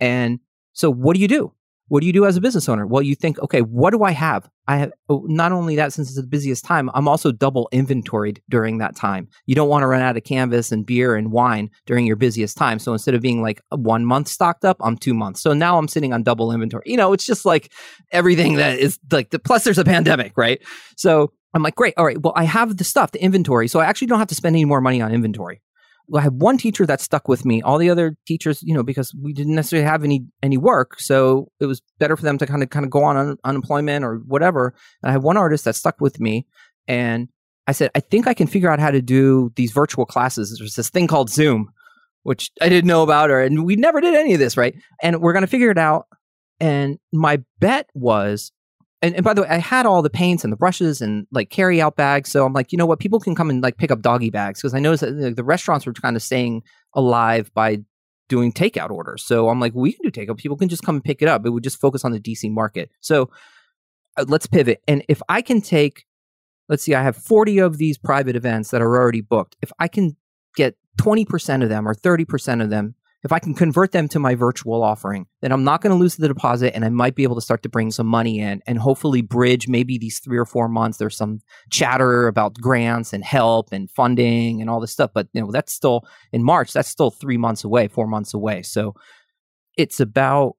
And 0.00 0.40
so 0.72 0.90
what 0.90 1.14
do 1.14 1.20
you 1.20 1.28
do? 1.28 1.52
What 1.90 2.02
do 2.02 2.06
you 2.06 2.12
do 2.12 2.24
as 2.24 2.36
a 2.36 2.40
business 2.40 2.68
owner? 2.68 2.86
Well, 2.86 3.02
you 3.02 3.16
think, 3.16 3.40
okay, 3.40 3.62
what 3.62 3.90
do 3.90 4.04
I 4.04 4.12
have? 4.12 4.48
I 4.68 4.76
have 4.76 4.92
oh, 5.08 5.24
not 5.26 5.50
only 5.50 5.74
that, 5.74 5.92
since 5.92 6.06
it's 6.06 6.16
the 6.16 6.22
busiest 6.22 6.64
time, 6.64 6.88
I'm 6.94 7.08
also 7.08 7.32
double 7.32 7.68
inventoried 7.72 8.40
during 8.48 8.78
that 8.78 8.94
time. 8.94 9.26
You 9.46 9.56
don't 9.56 9.68
want 9.68 9.82
to 9.82 9.88
run 9.88 10.00
out 10.00 10.16
of 10.16 10.22
canvas 10.22 10.70
and 10.70 10.86
beer 10.86 11.16
and 11.16 11.32
wine 11.32 11.68
during 11.86 12.06
your 12.06 12.14
busiest 12.14 12.56
time. 12.56 12.78
So 12.78 12.92
instead 12.92 13.14
of 13.14 13.20
being 13.20 13.42
like 13.42 13.60
one 13.70 14.06
month 14.06 14.28
stocked 14.28 14.64
up, 14.64 14.76
I'm 14.80 14.96
two 14.96 15.14
months. 15.14 15.42
So 15.42 15.52
now 15.52 15.78
I'm 15.78 15.88
sitting 15.88 16.12
on 16.12 16.22
double 16.22 16.52
inventory. 16.52 16.84
You 16.86 16.96
know, 16.96 17.12
it's 17.12 17.26
just 17.26 17.44
like 17.44 17.72
everything 18.12 18.54
that 18.54 18.78
is 18.78 19.00
like 19.10 19.30
the 19.30 19.40
plus 19.40 19.64
there's 19.64 19.78
a 19.78 19.84
pandemic, 19.84 20.34
right? 20.36 20.62
So 20.96 21.32
I'm 21.54 21.64
like, 21.64 21.74
great. 21.74 21.94
All 21.96 22.04
right. 22.04 22.22
Well, 22.22 22.34
I 22.36 22.44
have 22.44 22.76
the 22.76 22.84
stuff, 22.84 23.10
the 23.10 23.20
inventory. 23.20 23.66
So 23.66 23.80
I 23.80 23.86
actually 23.86 24.06
don't 24.06 24.20
have 24.20 24.28
to 24.28 24.36
spend 24.36 24.54
any 24.54 24.64
more 24.64 24.80
money 24.80 25.02
on 25.02 25.12
inventory. 25.12 25.60
I 26.14 26.20
had 26.20 26.40
one 26.40 26.58
teacher 26.58 26.86
that 26.86 27.00
stuck 27.00 27.28
with 27.28 27.44
me. 27.44 27.62
All 27.62 27.78
the 27.78 27.90
other 27.90 28.16
teachers, 28.26 28.62
you 28.62 28.74
know, 28.74 28.82
because 28.82 29.14
we 29.14 29.32
didn't 29.32 29.54
necessarily 29.54 29.86
have 29.86 30.04
any 30.04 30.26
any 30.42 30.56
work, 30.56 31.00
so 31.00 31.50
it 31.60 31.66
was 31.66 31.82
better 31.98 32.16
for 32.16 32.22
them 32.22 32.38
to 32.38 32.46
kind 32.46 32.62
of 32.62 32.70
kind 32.70 32.84
of 32.84 32.90
go 32.90 33.02
on 33.02 33.16
un- 33.16 33.36
unemployment 33.44 34.04
or 34.04 34.16
whatever. 34.26 34.74
And 35.02 35.10
I 35.10 35.12
had 35.12 35.22
one 35.22 35.36
artist 35.36 35.64
that 35.64 35.76
stuck 35.76 36.00
with 36.00 36.20
me, 36.20 36.46
and 36.88 37.28
I 37.66 37.72
said, 37.72 37.90
I 37.94 38.00
think 38.00 38.26
I 38.26 38.34
can 38.34 38.46
figure 38.46 38.70
out 38.70 38.80
how 38.80 38.90
to 38.90 39.02
do 39.02 39.52
these 39.56 39.72
virtual 39.72 40.06
classes. 40.06 40.56
There's 40.58 40.74
this 40.74 40.90
thing 40.90 41.06
called 41.06 41.30
Zoom, 41.30 41.70
which 42.22 42.50
I 42.60 42.68
didn't 42.68 42.88
know 42.88 43.02
about, 43.02 43.30
or 43.30 43.40
and 43.40 43.64
we 43.64 43.76
never 43.76 44.00
did 44.00 44.14
any 44.14 44.34
of 44.34 44.40
this, 44.40 44.56
right? 44.56 44.74
And 45.02 45.20
we're 45.20 45.32
gonna 45.32 45.46
figure 45.46 45.70
it 45.70 45.78
out. 45.78 46.06
And 46.58 46.98
my 47.12 47.42
bet 47.58 47.88
was 47.94 48.52
and, 49.02 49.14
and 49.14 49.24
by 49.24 49.32
the 49.32 49.42
way, 49.42 49.48
I 49.48 49.58
had 49.58 49.86
all 49.86 50.02
the 50.02 50.10
paints 50.10 50.44
and 50.44 50.52
the 50.52 50.56
brushes 50.56 51.00
and 51.00 51.26
like 51.32 51.48
carry 51.48 51.80
out 51.80 51.96
bags. 51.96 52.30
So 52.30 52.44
I'm 52.44 52.52
like, 52.52 52.70
you 52.72 52.78
know 52.78 52.86
what? 52.86 53.00
People 53.00 53.18
can 53.18 53.34
come 53.34 53.48
and 53.48 53.62
like 53.62 53.78
pick 53.78 53.90
up 53.90 54.02
doggy 54.02 54.30
bags 54.30 54.60
because 54.60 54.74
I 54.74 54.78
noticed 54.78 55.02
that 55.02 55.12
like, 55.12 55.36
the 55.36 55.44
restaurants 55.44 55.86
were 55.86 55.92
kind 55.92 56.16
of 56.16 56.22
staying 56.22 56.62
alive 56.94 57.50
by 57.54 57.78
doing 58.28 58.52
takeout 58.52 58.90
orders. 58.90 59.24
So 59.24 59.48
I'm 59.48 59.58
like, 59.58 59.74
we 59.74 59.92
can 59.92 60.08
do 60.08 60.10
takeout. 60.10 60.38
People 60.38 60.56
can 60.56 60.68
just 60.68 60.82
come 60.82 60.96
and 60.96 61.04
pick 61.04 61.22
it 61.22 61.28
up. 61.28 61.46
It 61.46 61.50
would 61.50 61.64
just 61.64 61.80
focus 61.80 62.04
on 62.04 62.12
the 62.12 62.20
DC 62.20 62.50
market. 62.50 62.90
So 63.00 63.30
uh, 64.16 64.26
let's 64.28 64.46
pivot. 64.46 64.82
And 64.86 65.02
if 65.08 65.22
I 65.28 65.40
can 65.40 65.62
take, 65.62 66.04
let's 66.68 66.82
see, 66.82 66.94
I 66.94 67.02
have 67.02 67.16
40 67.16 67.58
of 67.58 67.78
these 67.78 67.96
private 67.96 68.36
events 68.36 68.70
that 68.70 68.82
are 68.82 68.96
already 68.96 69.22
booked. 69.22 69.56
If 69.62 69.72
I 69.78 69.88
can 69.88 70.16
get 70.56 70.76
20% 71.00 71.62
of 71.62 71.70
them 71.70 71.88
or 71.88 71.94
30% 71.94 72.62
of 72.62 72.70
them 72.70 72.94
if 73.22 73.32
I 73.32 73.38
can 73.38 73.54
convert 73.54 73.92
them 73.92 74.08
to 74.08 74.18
my 74.18 74.34
virtual 74.34 74.82
offering, 74.82 75.26
then 75.42 75.52
I'm 75.52 75.64
not 75.64 75.82
going 75.82 75.94
to 75.94 76.00
lose 76.00 76.16
the 76.16 76.28
deposit 76.28 76.74
and 76.74 76.84
I 76.84 76.88
might 76.88 77.14
be 77.14 77.22
able 77.22 77.34
to 77.34 77.40
start 77.40 77.62
to 77.64 77.68
bring 77.68 77.90
some 77.90 78.06
money 78.06 78.40
in 78.40 78.62
and 78.66 78.78
hopefully 78.78 79.20
bridge 79.20 79.68
maybe 79.68 79.98
these 79.98 80.20
three 80.20 80.38
or 80.38 80.46
four 80.46 80.68
months. 80.68 80.98
There's 80.98 81.16
some 81.16 81.40
chatter 81.70 82.28
about 82.28 82.54
grants 82.54 83.12
and 83.12 83.22
help 83.22 83.72
and 83.72 83.90
funding 83.90 84.60
and 84.60 84.70
all 84.70 84.80
this 84.80 84.92
stuff. 84.92 85.10
But 85.14 85.28
you 85.32 85.40
know, 85.42 85.50
that's 85.50 85.72
still 85.72 86.06
in 86.32 86.42
March, 86.42 86.72
that's 86.72 86.88
still 86.88 87.10
three 87.10 87.36
months 87.36 87.62
away, 87.62 87.88
four 87.88 88.06
months 88.06 88.32
away. 88.32 88.62
So 88.62 88.94
it's 89.76 90.00
about 90.00 90.56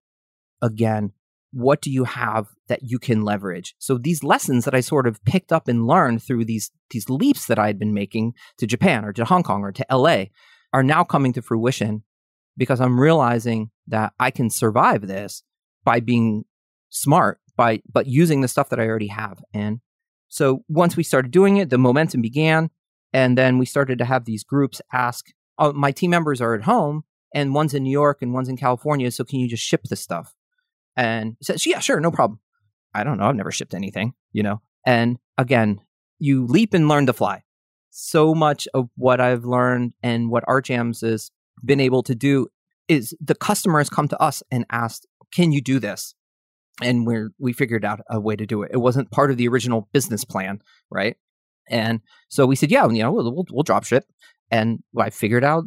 again, 0.61 1.13
what 1.51 1.81
do 1.81 1.91
you 1.91 2.03
have 2.03 2.47
that 2.67 2.83
you 2.83 2.99
can 2.99 3.23
leverage? 3.23 3.75
So 3.79 3.97
these 3.97 4.23
lessons 4.23 4.65
that 4.65 4.75
I 4.75 4.81
sort 4.81 5.07
of 5.07 5.23
picked 5.25 5.51
up 5.51 5.67
and 5.67 5.87
learned 5.87 6.21
through 6.21 6.45
these 6.45 6.71
these 6.91 7.09
leaps 7.09 7.47
that 7.47 7.57
I 7.57 7.67
had 7.67 7.79
been 7.79 7.93
making 7.93 8.33
to 8.59 8.67
Japan 8.67 9.03
or 9.03 9.13
to 9.13 9.25
Hong 9.25 9.43
Kong 9.43 9.63
or 9.63 9.71
to 9.71 9.85
LA 9.91 10.25
are 10.73 10.83
now 10.83 11.03
coming 11.03 11.33
to 11.33 11.41
fruition 11.41 12.03
because 12.57 12.81
I'm 12.81 12.99
realizing 12.99 13.71
that 13.87 14.13
I 14.19 14.31
can 14.31 14.49
survive 14.49 15.07
this 15.07 15.43
by 15.83 15.99
being 15.99 16.45
smart, 16.89 17.39
by 17.55 17.81
but 17.91 18.07
using 18.07 18.41
the 18.41 18.47
stuff 18.47 18.69
that 18.69 18.79
I 18.79 18.87
already 18.87 19.07
have. 19.07 19.39
And 19.53 19.79
so 20.27 20.63
once 20.67 20.95
we 20.95 21.03
started 21.03 21.31
doing 21.31 21.57
it, 21.57 21.69
the 21.69 21.77
momentum 21.77 22.21
began, 22.21 22.69
and 23.13 23.37
then 23.37 23.57
we 23.57 23.65
started 23.65 23.97
to 23.99 24.05
have 24.05 24.25
these 24.25 24.43
groups 24.43 24.81
ask, 24.93 25.27
oh, 25.57 25.73
"My 25.73 25.91
team 25.91 26.11
members 26.11 26.41
are 26.41 26.55
at 26.55 26.63
home, 26.63 27.03
and 27.33 27.53
one's 27.53 27.73
in 27.73 27.83
New 27.83 27.91
York 27.91 28.21
and 28.21 28.33
one's 28.33 28.49
in 28.49 28.57
California, 28.57 29.11
so 29.11 29.23
can 29.23 29.39
you 29.39 29.47
just 29.47 29.63
ship 29.63 29.83
the 29.89 29.95
stuff?" 29.95 30.33
And 30.95 31.37
says, 31.41 31.65
"Yeah, 31.65 31.79
sure, 31.79 31.99
no 31.99 32.11
problem." 32.11 32.39
I 32.93 33.03
don't 33.03 33.17
know. 33.17 33.25
I've 33.25 33.35
never 33.35 33.51
shipped 33.51 33.73
anything, 33.73 34.13
you 34.33 34.43
know. 34.43 34.61
And 34.85 35.17
again, 35.37 35.81
you 36.19 36.45
leap 36.45 36.73
and 36.73 36.87
learn 36.87 37.05
to 37.05 37.13
fly. 37.13 37.43
So 37.89 38.33
much 38.33 38.67
of 38.73 38.89
what 38.95 39.19
I've 39.19 39.45
learned 39.45 39.93
and 40.03 40.29
what 40.29 40.45
ArtJamz 40.45 41.03
is 41.03 41.31
been 41.63 41.79
able 41.79 42.03
to 42.03 42.15
do 42.15 42.47
is 42.87 43.15
the 43.21 43.35
customer 43.35 43.79
has 43.79 43.89
come 43.89 44.07
to 44.07 44.21
us 44.21 44.43
and 44.51 44.65
asked, 44.71 45.07
"Can 45.33 45.51
you 45.51 45.61
do 45.61 45.79
this?" 45.79 46.13
And 46.81 47.05
we're 47.05 47.31
we 47.39 47.53
figured 47.53 47.85
out 47.85 48.01
a 48.09 48.19
way 48.19 48.35
to 48.35 48.45
do 48.45 48.63
it. 48.63 48.71
It 48.73 48.77
wasn't 48.77 49.11
part 49.11 49.31
of 49.31 49.37
the 49.37 49.47
original 49.47 49.87
business 49.93 50.25
plan, 50.25 50.61
right? 50.89 51.15
And 51.69 52.01
so 52.29 52.45
we 52.45 52.55
said, 52.55 52.71
"Yeah, 52.71 52.87
you 52.87 53.03
know, 53.03 53.11
we'll, 53.11 53.33
we'll, 53.33 53.45
we'll 53.51 53.63
drop 53.63 53.83
ship." 53.83 54.05
And 54.49 54.79
I 54.97 55.09
figured 55.09 55.43
out 55.43 55.65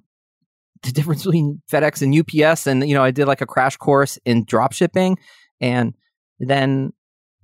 the 0.83 0.93
difference 0.93 1.25
between 1.25 1.63
FedEx 1.71 2.03
and 2.03 2.15
UPS, 2.15 2.67
and 2.67 2.87
you 2.89 2.95
know, 2.95 3.05
I 3.05 3.11
did 3.11 3.27
like 3.27 3.41
a 3.41 3.47
crash 3.47 3.77
course 3.77 4.19
in 4.25 4.45
drop 4.45 4.73
shipping, 4.73 5.19
and 5.61 5.95
then 6.39 6.93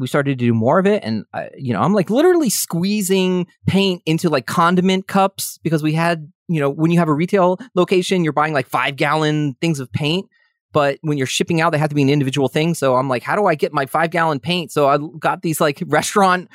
we 0.01 0.07
started 0.07 0.39
to 0.39 0.45
do 0.45 0.53
more 0.53 0.79
of 0.81 0.87
it 0.87 1.05
and 1.05 1.25
uh, 1.35 1.45
you 1.57 1.73
know 1.73 1.81
i'm 1.81 1.95
like 1.95 2.11
literally 2.11 2.51
squeezing 2.51 3.47
paint 3.67 4.03
into 4.07 4.29
like 4.29 4.47
condiment 4.47 5.07
cups 5.07 5.59
because 5.63 5.83
we 5.83 5.93
had 5.93 6.33
you 6.51 6.59
know, 6.59 6.69
when 6.69 6.91
you 6.91 6.99
have 6.99 7.09
a 7.09 7.15
retail 7.15 7.59
location, 7.77 8.25
you're 8.25 8.33
buying 8.33 8.53
like 8.53 8.67
five 8.67 8.97
gallon 8.97 9.55
things 9.61 9.79
of 9.79 9.91
paint. 9.93 10.29
but 10.73 10.99
when 11.03 11.19
you're 11.19 11.27
shipping 11.27 11.61
out, 11.61 11.71
they 11.71 11.79
have 11.79 11.89
to 11.89 11.95
be 11.95 12.03
an 12.03 12.09
individual 12.09 12.49
thing. 12.49 12.75
So 12.75 12.97
I'm 12.97 13.09
like, 13.09 13.23
how 13.23 13.35
do 13.35 13.47
I 13.47 13.55
get 13.55 13.73
my 13.73 13.87
five 13.87 14.11
gallon 14.11 14.39
paint? 14.41 14.71
So 14.71 14.89
I 14.89 14.99
got 15.19 15.43
these 15.43 15.61
like 15.61 15.83
restaurant 15.87 16.49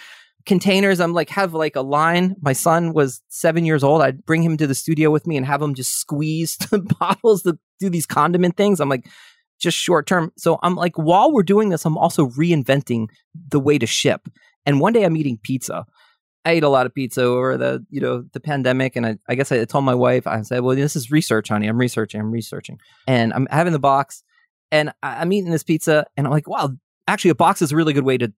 containers. 0.45 0.99
I'm 0.99 1.13
like, 1.13 1.29
have 1.29 1.53
like 1.53 1.75
a 1.75 1.81
line. 1.81 2.35
My 2.41 2.53
son 2.53 2.93
was 2.93 3.21
seven 3.29 3.65
years 3.65 3.83
old. 3.83 4.01
I'd 4.01 4.25
bring 4.25 4.43
him 4.43 4.57
to 4.57 4.67
the 4.67 4.75
studio 4.75 5.11
with 5.11 5.27
me 5.27 5.37
and 5.37 5.45
have 5.45 5.61
him 5.61 5.73
just 5.73 5.97
squeeze 5.97 6.57
the 6.71 6.79
bottles 6.79 7.43
to 7.43 7.57
do 7.79 7.89
these 7.89 8.05
condiment 8.05 8.57
things. 8.57 8.79
I'm 8.81 8.89
like, 8.89 9.05
just 9.60 9.78
short 9.78 10.08
term. 10.08 10.32
So 10.38 10.60
I'm 10.64 10.76
like, 10.76 10.95
while 10.97 11.32
we're 11.32 11.43
doing 11.43 11.70
this, 11.70 11.86
I'm 11.86 11.97
also 11.97 12.28
reinventing 12.28 13.08
the 13.49 13.60
way 13.60 13.78
to 13.78 13.86
ship. 13.86 14.28
And 14.66 14.80
one 14.80 14.93
day 14.93 15.03
I'm 15.03 15.18
eating 15.18 15.39
pizza. 15.41 15.86
I 16.43 16.51
ate 16.51 16.64
a 16.64 16.70
lot 16.70 16.86
of 16.86 16.93
pizza 16.93 17.24
over 17.24 17.58
the, 17.58 17.86
you 17.89 17.99
know, 17.99 18.24
the 18.34 18.39
pandemic. 18.39 18.95
And 18.95 19.06
I, 19.06 19.18
I 19.28 19.36
guess 19.36 19.51
I 19.51 19.64
told 19.66 19.84
my 19.84 19.95
wife, 19.95 20.28
I 20.28 20.41
said, 20.41 20.62
well, 20.62 20.76
this 20.76 20.95
is 20.95 21.10
research, 21.10 21.49
honey. 21.49 21.68
I'm 21.68 21.78
researching, 21.78 22.20
I'm 22.22 22.32
researching. 22.32 22.80
And 23.08 23.34
I'm 23.34 23.47
having 23.49 23.74
the 23.74 23.80
box 23.80 24.24
and 24.72 24.91
I'm 25.01 25.32
eating 25.32 25.51
this 25.51 25.64
pizza 25.64 26.06
and 26.16 26.28
I'm 26.28 26.32
like, 26.32 26.47
wow, 26.47 26.70
actually 27.08 27.32
a 27.32 27.36
box 27.36 27.62
is 27.62 27.72
a 27.72 27.76
really 27.76 27.93
good 27.93 28.06
way 28.06 28.18
to 28.18 28.32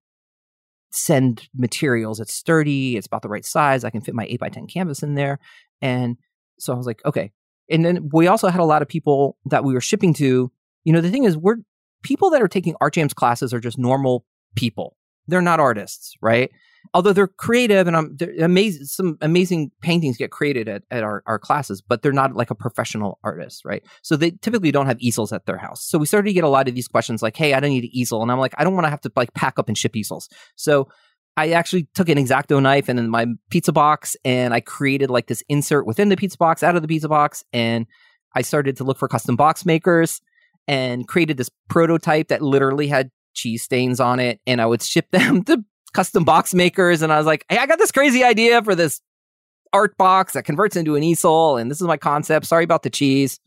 send 0.92 1.50
materials. 1.56 2.20
It's 2.20 2.34
sturdy. 2.34 2.96
It's 2.96 3.08
about 3.08 3.22
the 3.22 3.30
right 3.30 3.46
size. 3.46 3.84
I 3.84 3.90
can 3.90 4.02
fit 4.02 4.16
my 4.16 4.26
eight 4.30 4.40
by 4.40 4.50
10 4.50 4.68
canvas 4.68 5.04
in 5.04 5.16
there. 5.16 5.40
And 5.82 6.18
so 6.60 6.74
I 6.74 6.78
was 6.78 6.88
like, 6.88 7.04
okay. 7.06 7.32
And 7.70 7.86
then 7.86 8.10
we 8.14 8.28
also 8.28 8.48
had 8.48 8.62
a 8.62 8.66
lot 8.66 8.82
of 8.82 8.88
people 8.88 9.38
that 9.46 9.64
we 9.64 9.74
were 9.74 9.82
shipping 9.82 10.14
to. 10.16 10.52
You 10.88 10.94
know, 10.94 11.02
the 11.02 11.12
thing 11.12 11.26
is, 11.26 11.36
we're 11.36 11.58
people 12.04 12.30
that 12.30 12.42
are 12.42 12.48
taking 12.48 12.74
ArtJamz 12.82 13.14
classes 13.14 13.54
are 13.54 13.60
just 13.60 13.78
normal 13.78 14.26
people. 14.56 14.96
They're 15.28 15.42
not 15.42 15.60
artists, 15.60 16.16
right? 16.22 16.50
although 16.94 17.14
they're 17.14 17.28
creative 17.28 17.88
and 17.88 17.96
I'm 17.96 18.18
amazing, 18.40 18.86
some 18.86 19.18
amazing 19.22 19.72
paintings 19.82 20.18
get 20.18 20.32
created 20.32 20.68
at, 20.68 20.84
at 20.92 21.04
our, 21.04 21.24
our 21.26 21.40
classes, 21.40 21.82
but 21.82 22.02
they're 22.02 22.12
not 22.12 22.36
like 22.36 22.52
a 22.52 22.56
professional 22.56 23.20
artist, 23.24 23.66
right? 23.66 23.84
So 24.02 24.16
they 24.16 24.32
typically 24.32 24.72
don't 24.72 24.88
have 24.88 25.00
easels 25.00 25.34
at 25.34 25.46
their 25.46 25.58
house. 25.58 25.84
So 25.84 25.98
we 25.98 26.06
started 26.06 26.30
to 26.30 26.34
get 26.34 26.44
a 26.44 26.50
lot 26.50 26.68
of 26.68 26.76
these 26.76 26.88
questions 26.88 27.22
like, 27.22 27.36
hey, 27.36 27.54
I 27.54 27.60
don't 27.60 27.72
need 27.72 27.84
an 27.84 27.90
easel. 27.94 28.22
And 28.22 28.32
I'm 28.32 28.40
like, 28.40 28.54
I 28.58 28.64
don't 28.64 28.74
want 28.74 28.86
to 28.86 28.90
have 28.90 29.02
to 29.02 29.12
like 29.16 29.34
pack 29.34 29.60
up 29.60 29.68
and 29.68 29.78
ship 29.78 29.96
easels. 29.96 30.30
So 30.56 30.88
I 31.36 31.52
actually 31.52 31.88
took 31.94 32.10
an 32.10 32.18
X-Acto 32.18 32.62
knife 32.62 32.90
and 32.90 33.12
my 33.12 33.28
pizza 33.50 33.72
box 33.72 34.16
and 34.26 34.54
I 34.54 34.60
created 34.60 35.10
like 35.10 35.28
this 35.28 35.44
insert 35.50 35.86
within 35.86 36.10
the 36.10 36.18
pizza 36.18 36.38
box, 36.38 36.64
out 36.64 36.76
of 36.76 36.82
the 36.82 36.88
pizza 36.88 37.10
box. 37.10 37.44
And 37.54 37.86
I 38.36 38.42
started 38.42 38.78
to 38.78 38.84
look 38.84 38.98
for 38.98 39.08
custom 39.08 39.36
box 39.36 39.66
makers 39.66 40.22
and 40.68 41.08
created 41.08 41.38
this 41.38 41.50
prototype 41.70 42.28
that 42.30 42.42
literally 42.42 42.88
had 42.88 43.10
cheese 43.34 43.64
stains 43.64 44.00
on 44.00 44.20
it. 44.20 44.40
And 44.46 44.62
I 44.62 44.66
would 44.66 44.82
ship 44.82 45.08
them 45.12 45.44
to 45.46 45.64
custom 45.94 46.24
box 46.24 46.54
makers, 46.54 47.02
and 47.02 47.12
I 47.12 47.18
was 47.18 47.26
like, 47.26 47.46
hey, 47.50 47.58
I 47.58 47.66
got 47.66 47.80
this 47.80 47.92
crazy 47.92 48.24
idea 48.24 48.62
for 48.62 48.76
this 48.76 49.02
art 49.74 49.98
box 49.98 50.34
that 50.34 50.44
converts 50.44 50.76
into 50.76 50.96
an 50.96 51.04
easel, 51.04 51.58
and 51.58 51.72
this 51.72 51.82
is 51.82 51.88
my 51.88 51.98
concept. 51.98 52.46
Sorry 52.46 52.64
about 52.64 52.84
the 52.84 52.90
cheese. 52.90 53.40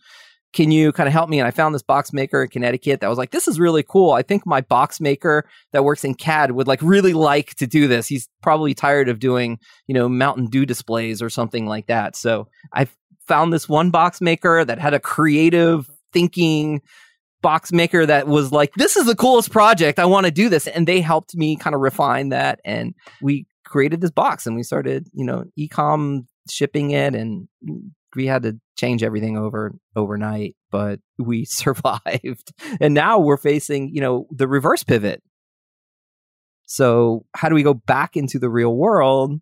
Can 0.53 0.73
you 0.73 0.91
kind 0.91 1.07
of 1.07 1.13
help 1.13 1.31
me? 1.31 1.39
And 1.39 1.47
I 1.47 1.53
found 1.53 1.77
this 1.77 1.83
box 1.83 2.13
maker 2.13 2.43
in 2.43 2.49
Connecticut 2.49 3.01
that 3.01 3.09
was 3.09 3.19
like, 3.19 3.31
this 3.31 3.47
is 3.47 3.61
really 3.61 3.85
cool. 3.85 4.13
I 4.13 4.23
think 4.23 4.45
my 4.45 4.61
box 4.61 5.01
maker 5.01 5.49
that 5.73 5.85
works 5.85 6.03
in 6.03 6.15
CAD 6.15 6.51
would 6.53 6.67
like 6.67 6.83
really 6.83 7.13
like 7.13 7.55
to 7.57 7.69
do 7.69 7.87
this. 7.87 8.09
He's 8.09 8.29
probably 8.43 8.75
tired 8.75 9.09
of 9.09 9.21
doing, 9.21 9.61
you 9.87 9.95
know, 9.95 10.09
Mountain 10.09 10.47
Dew 10.47 10.67
displays 10.67 11.23
or 11.23 11.31
something 11.31 11.67
like 11.67 11.87
that. 11.87 12.17
So 12.17 12.49
I 12.73 12.89
found 13.29 13.53
this 13.53 13.69
one 13.69 13.91
box 13.91 14.21
maker 14.21 14.65
that 14.65 14.81
had 14.81 14.93
a 14.93 14.99
creative 14.99 15.89
thinking 16.13 16.83
box 17.43 17.73
maker 17.73 18.07
that 18.07 18.27
was 18.27 18.53
like, 18.53 18.73
this 18.75 18.97
is 18.97 19.07
the 19.07 19.17
coolest 19.17 19.51
project. 19.51 19.99
I 19.99 20.05
want 20.05 20.27
to 20.27 20.31
do 20.31 20.49
this. 20.49 20.67
And 20.67 20.87
they 20.87 21.01
helped 21.01 21.35
me 21.35 21.57
kind 21.57 21.75
of 21.75 21.81
refine 21.81 22.31
that. 22.31 22.61
And 22.65 22.95
we 23.21 23.47
created 23.65 24.01
this 24.01 24.11
box 24.11 24.47
and 24.47 24.57
we 24.57 24.63
started, 24.63 25.09
you 25.13 25.25
know, 25.25 25.45
ecom 25.59 26.27
shipping 26.49 26.91
it 26.91 27.15
and 27.15 27.49
we 28.17 28.27
had 28.27 28.43
to 28.43 28.59
change 28.77 29.03
everything 29.03 29.37
over 29.37 29.73
overnight, 29.95 30.57
but 30.71 31.01
we 31.19 31.45
survived. 31.47 32.53
And 32.81 32.95
now 32.95 33.19
we're 33.19 33.37
facing, 33.37 33.95
you 33.95 34.01
know, 34.01 34.27
the 34.31 34.49
reverse 34.49 34.83
pivot. 34.83 35.23
So 36.67 37.27
how 37.35 37.49
do 37.49 37.55
we 37.55 37.63
go 37.63 37.75
back 37.75 38.17
into 38.17 38.39
the 38.39 38.51
real 38.51 38.75
world 38.77 39.41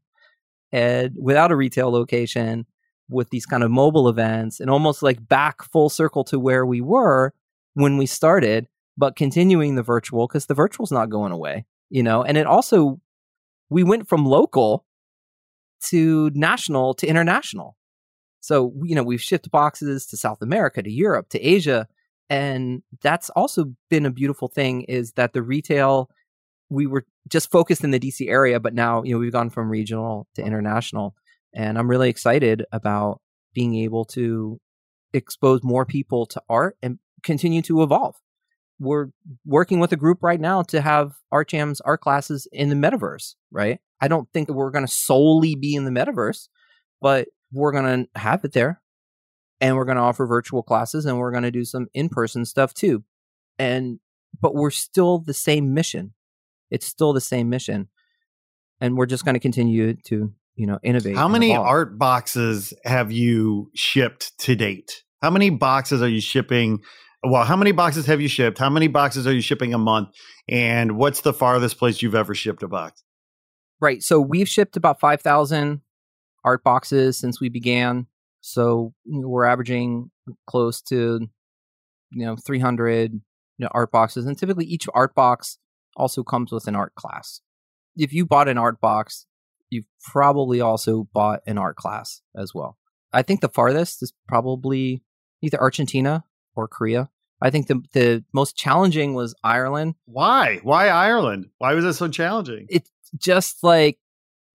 and 0.72 1.14
without 1.20 1.52
a 1.52 1.56
retail 1.56 1.90
location 1.90 2.66
with 3.10 3.30
these 3.30 3.46
kind 3.46 3.62
of 3.62 3.70
mobile 3.70 4.08
events 4.08 4.60
and 4.60 4.70
almost 4.70 5.02
like 5.02 5.26
back 5.26 5.62
full 5.62 5.88
circle 5.88 6.24
to 6.24 6.38
where 6.38 6.64
we 6.64 6.80
were 6.80 7.32
when 7.78 7.96
we 7.96 8.06
started, 8.06 8.66
but 8.96 9.14
continuing 9.14 9.76
the 9.76 9.82
virtual 9.84 10.26
because 10.26 10.46
the 10.46 10.54
virtual's 10.54 10.90
not 10.90 11.10
going 11.10 11.30
away, 11.30 11.64
you 11.90 12.02
know. 12.02 12.24
And 12.24 12.36
it 12.36 12.46
also, 12.46 13.00
we 13.70 13.84
went 13.84 14.08
from 14.08 14.26
local 14.26 14.84
to 15.84 16.28
national 16.34 16.94
to 16.94 17.06
international. 17.06 17.76
So, 18.40 18.72
you 18.82 18.96
know, 18.96 19.04
we've 19.04 19.22
shipped 19.22 19.50
boxes 19.52 20.06
to 20.06 20.16
South 20.16 20.42
America, 20.42 20.82
to 20.82 20.90
Europe, 20.90 21.28
to 21.30 21.40
Asia. 21.40 21.86
And 22.28 22.82
that's 23.00 23.30
also 23.30 23.72
been 23.90 24.06
a 24.06 24.10
beautiful 24.10 24.48
thing 24.48 24.82
is 24.82 25.12
that 25.12 25.32
the 25.32 25.42
retail, 25.42 26.10
we 26.68 26.86
were 26.86 27.06
just 27.28 27.50
focused 27.50 27.84
in 27.84 27.92
the 27.92 28.00
DC 28.00 28.28
area, 28.28 28.58
but 28.58 28.74
now, 28.74 29.04
you 29.04 29.14
know, 29.14 29.20
we've 29.20 29.32
gone 29.32 29.50
from 29.50 29.70
regional 29.70 30.26
to 30.34 30.42
international. 30.42 31.14
And 31.54 31.78
I'm 31.78 31.88
really 31.88 32.10
excited 32.10 32.64
about 32.72 33.20
being 33.54 33.76
able 33.76 34.04
to 34.06 34.58
expose 35.12 35.60
more 35.62 35.86
people 35.86 36.26
to 36.26 36.42
art 36.48 36.76
and 36.82 36.98
continue 37.22 37.62
to 37.62 37.82
evolve. 37.82 38.16
We're 38.80 39.08
working 39.44 39.80
with 39.80 39.92
a 39.92 39.96
group 39.96 40.22
right 40.22 40.40
now 40.40 40.62
to 40.62 40.80
have 40.80 41.16
ArtJamz, 41.32 41.80
art 41.84 42.00
classes 42.00 42.46
in 42.52 42.68
the 42.68 42.76
metaverse, 42.76 43.34
right? 43.50 43.80
I 44.00 44.08
don't 44.08 44.28
think 44.32 44.46
that 44.46 44.54
we're 44.54 44.70
going 44.70 44.86
to 44.86 44.92
solely 44.92 45.56
be 45.56 45.74
in 45.74 45.84
the 45.84 45.90
metaverse, 45.90 46.48
but 47.00 47.28
we're 47.52 47.72
going 47.72 48.04
to 48.04 48.20
have 48.20 48.44
it 48.44 48.52
there 48.52 48.80
and 49.60 49.76
we're 49.76 49.84
going 49.84 49.96
to 49.96 50.02
offer 50.02 50.26
virtual 50.26 50.62
classes 50.62 51.06
and 51.06 51.18
we're 51.18 51.32
going 51.32 51.42
to 51.42 51.50
do 51.50 51.64
some 51.64 51.88
in-person 51.94 52.44
stuff 52.44 52.74
too. 52.74 53.04
And 53.58 53.98
but 54.40 54.54
we're 54.54 54.70
still 54.70 55.18
the 55.18 55.34
same 55.34 55.74
mission. 55.74 56.14
It's 56.70 56.86
still 56.86 57.12
the 57.12 57.20
same 57.20 57.48
mission. 57.48 57.88
And 58.80 58.96
we're 58.96 59.06
just 59.06 59.24
going 59.24 59.34
to 59.34 59.40
continue 59.40 59.94
to, 60.06 60.32
you 60.54 60.66
know, 60.66 60.78
innovate. 60.82 61.16
How 61.16 61.26
many 61.26 61.52
evolve. 61.52 61.66
art 61.66 61.98
boxes 61.98 62.72
have 62.84 63.10
you 63.10 63.70
shipped 63.74 64.38
to 64.40 64.54
date? 64.54 65.02
How 65.20 65.30
many 65.30 65.50
boxes 65.50 66.00
are 66.02 66.08
you 66.08 66.20
shipping 66.20 66.80
well, 67.24 67.44
how 67.44 67.56
many 67.56 67.72
boxes 67.72 68.06
have 68.06 68.20
you 68.20 68.28
shipped? 68.28 68.58
How 68.58 68.70
many 68.70 68.88
boxes 68.88 69.26
are 69.26 69.32
you 69.32 69.40
shipping 69.40 69.74
a 69.74 69.78
month? 69.78 70.10
And 70.48 70.96
what's 70.96 71.22
the 71.22 71.32
farthest 71.32 71.78
place 71.78 72.02
you've 72.02 72.14
ever 72.14 72.34
shipped 72.34 72.62
a 72.62 72.68
box? 72.68 73.02
Right. 73.80 74.02
So 74.02 74.20
we've 74.20 74.48
shipped 74.48 74.76
about 74.76 75.00
5,000 75.00 75.80
art 76.44 76.64
boxes 76.64 77.18
since 77.18 77.40
we 77.40 77.48
began. 77.48 78.06
So 78.40 78.94
we're 79.06 79.44
averaging 79.44 80.10
close 80.46 80.80
to, 80.82 81.28
you 82.10 82.26
know, 82.26 82.36
300 82.36 83.12
you 83.58 83.64
know, 83.64 83.68
art 83.72 83.90
boxes. 83.90 84.24
And 84.24 84.38
typically 84.38 84.64
each 84.64 84.86
art 84.94 85.14
box 85.14 85.58
also 85.96 86.22
comes 86.22 86.52
with 86.52 86.66
an 86.68 86.76
art 86.76 86.94
class. 86.94 87.40
If 87.96 88.12
you 88.12 88.24
bought 88.24 88.48
an 88.48 88.58
art 88.58 88.80
box, 88.80 89.26
you've 89.68 89.86
probably 90.02 90.60
also 90.60 91.08
bought 91.12 91.40
an 91.46 91.58
art 91.58 91.76
class 91.76 92.22
as 92.36 92.54
well. 92.54 92.78
I 93.12 93.22
think 93.22 93.40
the 93.40 93.48
farthest 93.48 94.02
is 94.02 94.12
probably 94.28 95.02
either 95.42 95.60
Argentina 95.60 96.24
or 96.58 96.68
Korea. 96.68 97.08
I 97.40 97.50
think 97.50 97.68
the 97.68 97.82
the 97.92 98.24
most 98.32 98.56
challenging 98.56 99.14
was 99.14 99.34
Ireland. 99.44 99.94
Why? 100.06 100.58
Why 100.62 100.88
Ireland? 100.88 101.46
Why 101.58 101.74
was 101.74 101.84
it 101.84 101.92
so 101.94 102.08
challenging? 102.08 102.66
It's 102.68 102.90
just 103.16 103.62
like 103.62 103.98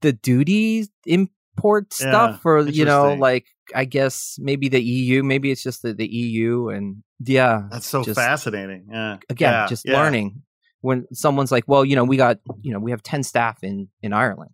the 0.02 0.12
duty 0.12 0.88
import 1.06 1.94
stuff, 1.94 2.42
yeah, 2.44 2.52
or 2.52 2.68
you 2.68 2.84
know, 2.84 3.14
like 3.14 3.48
I 3.74 3.86
guess 3.86 4.38
maybe 4.38 4.68
the 4.68 4.82
EU. 4.82 5.24
Maybe 5.24 5.50
it's 5.50 5.64
just 5.64 5.82
the, 5.82 5.94
the 5.94 6.08
EU, 6.08 6.68
and 6.68 7.04
yeah, 7.20 7.64
that's 7.72 7.88
so 7.88 8.04
just, 8.04 8.20
fascinating. 8.20 8.88
Yeah, 8.92 9.18
again, 9.30 9.54
yeah, 9.54 9.68
just 9.68 9.86
yeah. 9.86 9.98
learning 9.98 10.44
when 10.82 11.08
someone's 11.14 11.54
like, 11.54 11.64
"Well, 11.68 11.86
you 11.86 11.96
know, 11.96 12.04
we 12.04 12.18
got 12.18 12.40
you 12.62 12.74
know 12.74 12.80
we 12.80 12.92
have 12.92 13.02
ten 13.02 13.24
staff 13.24 13.64
in 13.64 13.88
in 14.02 14.12
Ireland. 14.12 14.52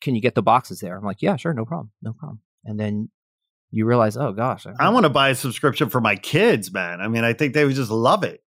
Can 0.00 0.14
you 0.14 0.20
get 0.20 0.36
the 0.36 0.42
boxes 0.42 0.78
there?" 0.78 0.96
I'm 0.96 1.04
like, 1.04 1.20
"Yeah, 1.20 1.34
sure, 1.34 1.52
no 1.52 1.64
problem, 1.64 1.90
no 2.00 2.12
problem." 2.12 2.38
And 2.64 2.78
then 2.78 3.10
you 3.72 3.86
realize, 3.86 4.16
oh 4.16 4.32
gosh, 4.32 4.66
I, 4.66 4.74
I 4.78 4.90
want 4.90 5.04
to 5.04 5.10
buy 5.10 5.30
a 5.30 5.34
subscription 5.34 5.88
for 5.88 6.00
my 6.00 6.14
kids, 6.14 6.72
man. 6.72 7.00
I 7.00 7.08
mean, 7.08 7.24
I 7.24 7.32
think 7.32 7.54
they 7.54 7.64
would 7.64 7.74
just 7.74 7.90
love 7.90 8.22
it. 8.22 8.42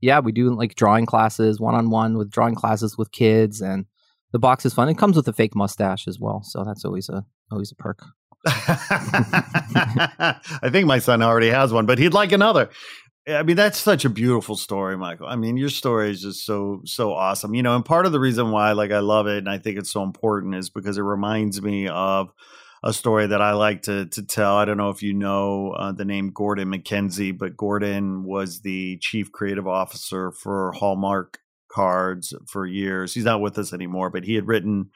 Yeah, 0.00 0.20
we 0.20 0.32
do 0.32 0.54
like 0.54 0.74
drawing 0.74 1.06
classes, 1.06 1.58
one 1.58 1.74
on 1.74 1.90
one 1.90 2.16
with 2.16 2.30
drawing 2.30 2.54
classes 2.54 2.96
with 2.96 3.10
kids, 3.10 3.60
and 3.60 3.86
the 4.32 4.38
box 4.38 4.64
is 4.64 4.74
fun. 4.74 4.88
It 4.88 4.98
comes 4.98 5.16
with 5.16 5.26
a 5.28 5.32
fake 5.32 5.56
mustache 5.56 6.06
as 6.06 6.18
well, 6.20 6.42
so 6.42 6.62
that's 6.64 6.84
always 6.84 7.08
a 7.08 7.24
always 7.50 7.72
a 7.72 7.74
perk. 7.74 8.04
I 8.46 10.38
think 10.70 10.86
my 10.86 10.98
son 10.98 11.22
already 11.22 11.50
has 11.50 11.72
one, 11.72 11.84
but 11.86 11.98
he'd 11.98 12.14
like 12.14 12.32
another. 12.32 12.70
I 13.28 13.42
mean, 13.42 13.56
that's 13.56 13.78
such 13.78 14.06
a 14.06 14.10
beautiful 14.10 14.56
story, 14.56 14.96
Michael. 14.96 15.26
I 15.26 15.36
mean, 15.36 15.58
your 15.58 15.68
story 15.68 16.10
is 16.10 16.22
just 16.22 16.46
so 16.46 16.80
so 16.84 17.12
awesome. 17.12 17.54
You 17.54 17.62
know, 17.62 17.76
and 17.76 17.84
part 17.84 18.06
of 18.06 18.12
the 18.12 18.20
reason 18.20 18.50
why 18.50 18.72
like 18.72 18.92
I 18.92 19.00
love 19.00 19.26
it 19.26 19.38
and 19.38 19.48
I 19.48 19.58
think 19.58 19.78
it's 19.78 19.92
so 19.92 20.02
important 20.02 20.54
is 20.54 20.70
because 20.70 20.96
it 20.96 21.02
reminds 21.02 21.60
me 21.60 21.88
of 21.88 22.32
a 22.82 22.92
story 22.92 23.26
that 23.26 23.42
I 23.42 23.52
like 23.52 23.82
to 23.82 24.06
to 24.06 24.22
tell. 24.22 24.56
I 24.56 24.64
don't 24.64 24.76
know 24.78 24.90
if 24.90 25.02
you 25.02 25.12
know 25.12 25.72
uh, 25.72 25.92
the 25.92 26.04
name 26.04 26.30
Gordon 26.32 26.70
MacKenzie, 26.70 27.36
but 27.36 27.56
Gordon 27.56 28.24
was 28.24 28.60
the 28.60 28.98
chief 28.98 29.30
creative 29.32 29.66
officer 29.66 30.32
for 30.32 30.72
Hallmark 30.72 31.38
cards 31.70 32.34
for 32.46 32.66
years. 32.66 33.14
He's 33.14 33.24
not 33.24 33.40
with 33.40 33.58
us 33.58 33.72
anymore, 33.72 34.10
but 34.10 34.24
he 34.24 34.34
had 34.34 34.48
written 34.48 34.90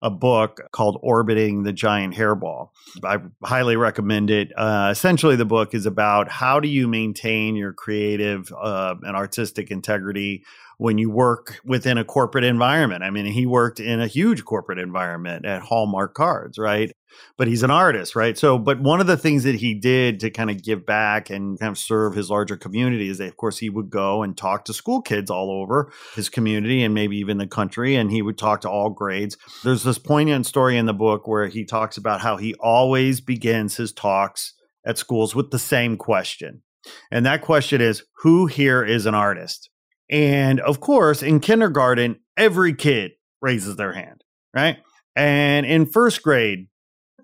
a 0.00 0.10
book 0.10 0.60
called 0.70 0.98
Orbiting 1.02 1.62
the 1.62 1.72
Giant 1.72 2.14
Hairball. 2.14 2.68
I 3.02 3.18
highly 3.42 3.76
recommend 3.76 4.30
it. 4.30 4.52
Uh, 4.56 4.88
essentially, 4.92 5.34
the 5.34 5.46
book 5.46 5.74
is 5.74 5.86
about 5.86 6.30
how 6.30 6.60
do 6.60 6.68
you 6.68 6.86
maintain 6.86 7.56
your 7.56 7.72
creative 7.72 8.52
uh, 8.52 8.96
and 9.02 9.16
artistic 9.16 9.70
integrity 9.70 10.44
when 10.78 10.98
you 10.98 11.10
work 11.10 11.60
within 11.64 11.98
a 11.98 12.04
corporate 12.04 12.44
environment. 12.44 13.02
I 13.02 13.10
mean, 13.10 13.26
he 13.26 13.46
worked 13.46 13.80
in 13.80 14.00
a 14.00 14.06
huge 14.06 14.44
corporate 14.44 14.78
environment 14.78 15.44
at 15.46 15.62
Hallmark 15.62 16.14
Cards, 16.14 16.58
right? 16.58 16.90
But 17.38 17.46
he's 17.46 17.62
an 17.62 17.70
artist, 17.70 18.16
right? 18.16 18.36
So, 18.36 18.58
but 18.58 18.80
one 18.80 19.00
of 19.00 19.06
the 19.06 19.16
things 19.16 19.44
that 19.44 19.54
he 19.54 19.72
did 19.72 20.18
to 20.20 20.30
kind 20.30 20.50
of 20.50 20.62
give 20.62 20.84
back 20.84 21.30
and 21.30 21.58
kind 21.60 21.70
of 21.70 21.78
serve 21.78 22.14
his 22.14 22.28
larger 22.28 22.56
community 22.56 23.08
is 23.08 23.18
that, 23.18 23.28
of 23.28 23.36
course, 23.36 23.58
he 23.58 23.70
would 23.70 23.88
go 23.88 24.22
and 24.24 24.36
talk 24.36 24.64
to 24.64 24.74
school 24.74 25.00
kids 25.00 25.30
all 25.30 25.50
over 25.50 25.92
his 26.16 26.28
community 26.28 26.82
and 26.82 26.92
maybe 26.92 27.16
even 27.16 27.38
the 27.38 27.46
country, 27.46 27.94
and 27.94 28.10
he 28.10 28.20
would 28.20 28.36
talk 28.36 28.62
to 28.62 28.68
all 28.68 28.90
grades. 28.90 29.36
There's 29.62 29.84
this 29.84 29.98
poignant 29.98 30.46
story 30.46 30.76
in 30.76 30.86
the 30.86 30.92
book 30.92 31.28
where 31.28 31.46
he 31.46 31.64
talks 31.64 31.96
about 31.96 32.20
how 32.20 32.36
he 32.36 32.54
always 32.54 33.20
begins 33.20 33.76
his 33.76 33.92
talks 33.92 34.54
at 34.84 34.98
schools 34.98 35.34
with 35.34 35.50
the 35.50 35.58
same 35.58 35.96
question. 35.96 36.62
And 37.10 37.24
that 37.24 37.42
question 37.42 37.80
is 37.80 38.04
Who 38.22 38.46
here 38.46 38.84
is 38.84 39.06
an 39.06 39.14
artist? 39.14 39.70
And 40.10 40.60
of 40.60 40.80
course, 40.80 41.22
in 41.22 41.40
kindergarten, 41.40 42.20
every 42.36 42.74
kid 42.74 43.12
raises 43.40 43.76
their 43.76 43.92
hand, 43.92 44.22
right? 44.54 44.78
And 45.16 45.64
in 45.66 45.86
first 45.86 46.22
grade, 46.22 46.68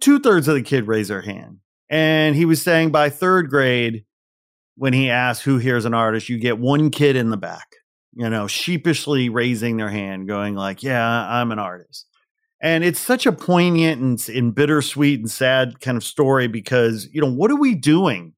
two 0.00 0.18
thirds 0.18 0.48
of 0.48 0.54
the 0.54 0.62
kid 0.62 0.86
raise 0.86 1.08
their 1.08 1.22
hand. 1.22 1.58
And 1.88 2.36
he 2.36 2.44
was 2.44 2.62
saying 2.62 2.90
by 2.90 3.10
third 3.10 3.50
grade, 3.50 4.04
when 4.76 4.92
he 4.92 5.10
asked 5.10 5.42
who 5.42 5.58
here's 5.58 5.84
an 5.84 5.94
artist, 5.94 6.28
you 6.28 6.38
get 6.38 6.58
one 6.58 6.90
kid 6.90 7.16
in 7.16 7.30
the 7.30 7.36
back, 7.36 7.66
you 8.14 8.30
know, 8.30 8.46
sheepishly 8.46 9.28
raising 9.28 9.76
their 9.76 9.90
hand, 9.90 10.26
going 10.26 10.54
like, 10.54 10.82
"Yeah, 10.82 11.06
I'm 11.06 11.52
an 11.52 11.58
artist." 11.58 12.06
And 12.62 12.84
it's 12.84 13.00
such 13.00 13.26
a 13.26 13.32
poignant 13.32 14.00
and, 14.00 14.36
and 14.36 14.54
bittersweet 14.54 15.20
and 15.20 15.30
sad 15.30 15.80
kind 15.80 15.96
of 15.96 16.04
story 16.04 16.46
because 16.46 17.08
you 17.12 17.20
know 17.20 17.30
what 17.30 17.50
are 17.50 17.60
we 17.60 17.74
doing 17.74 18.34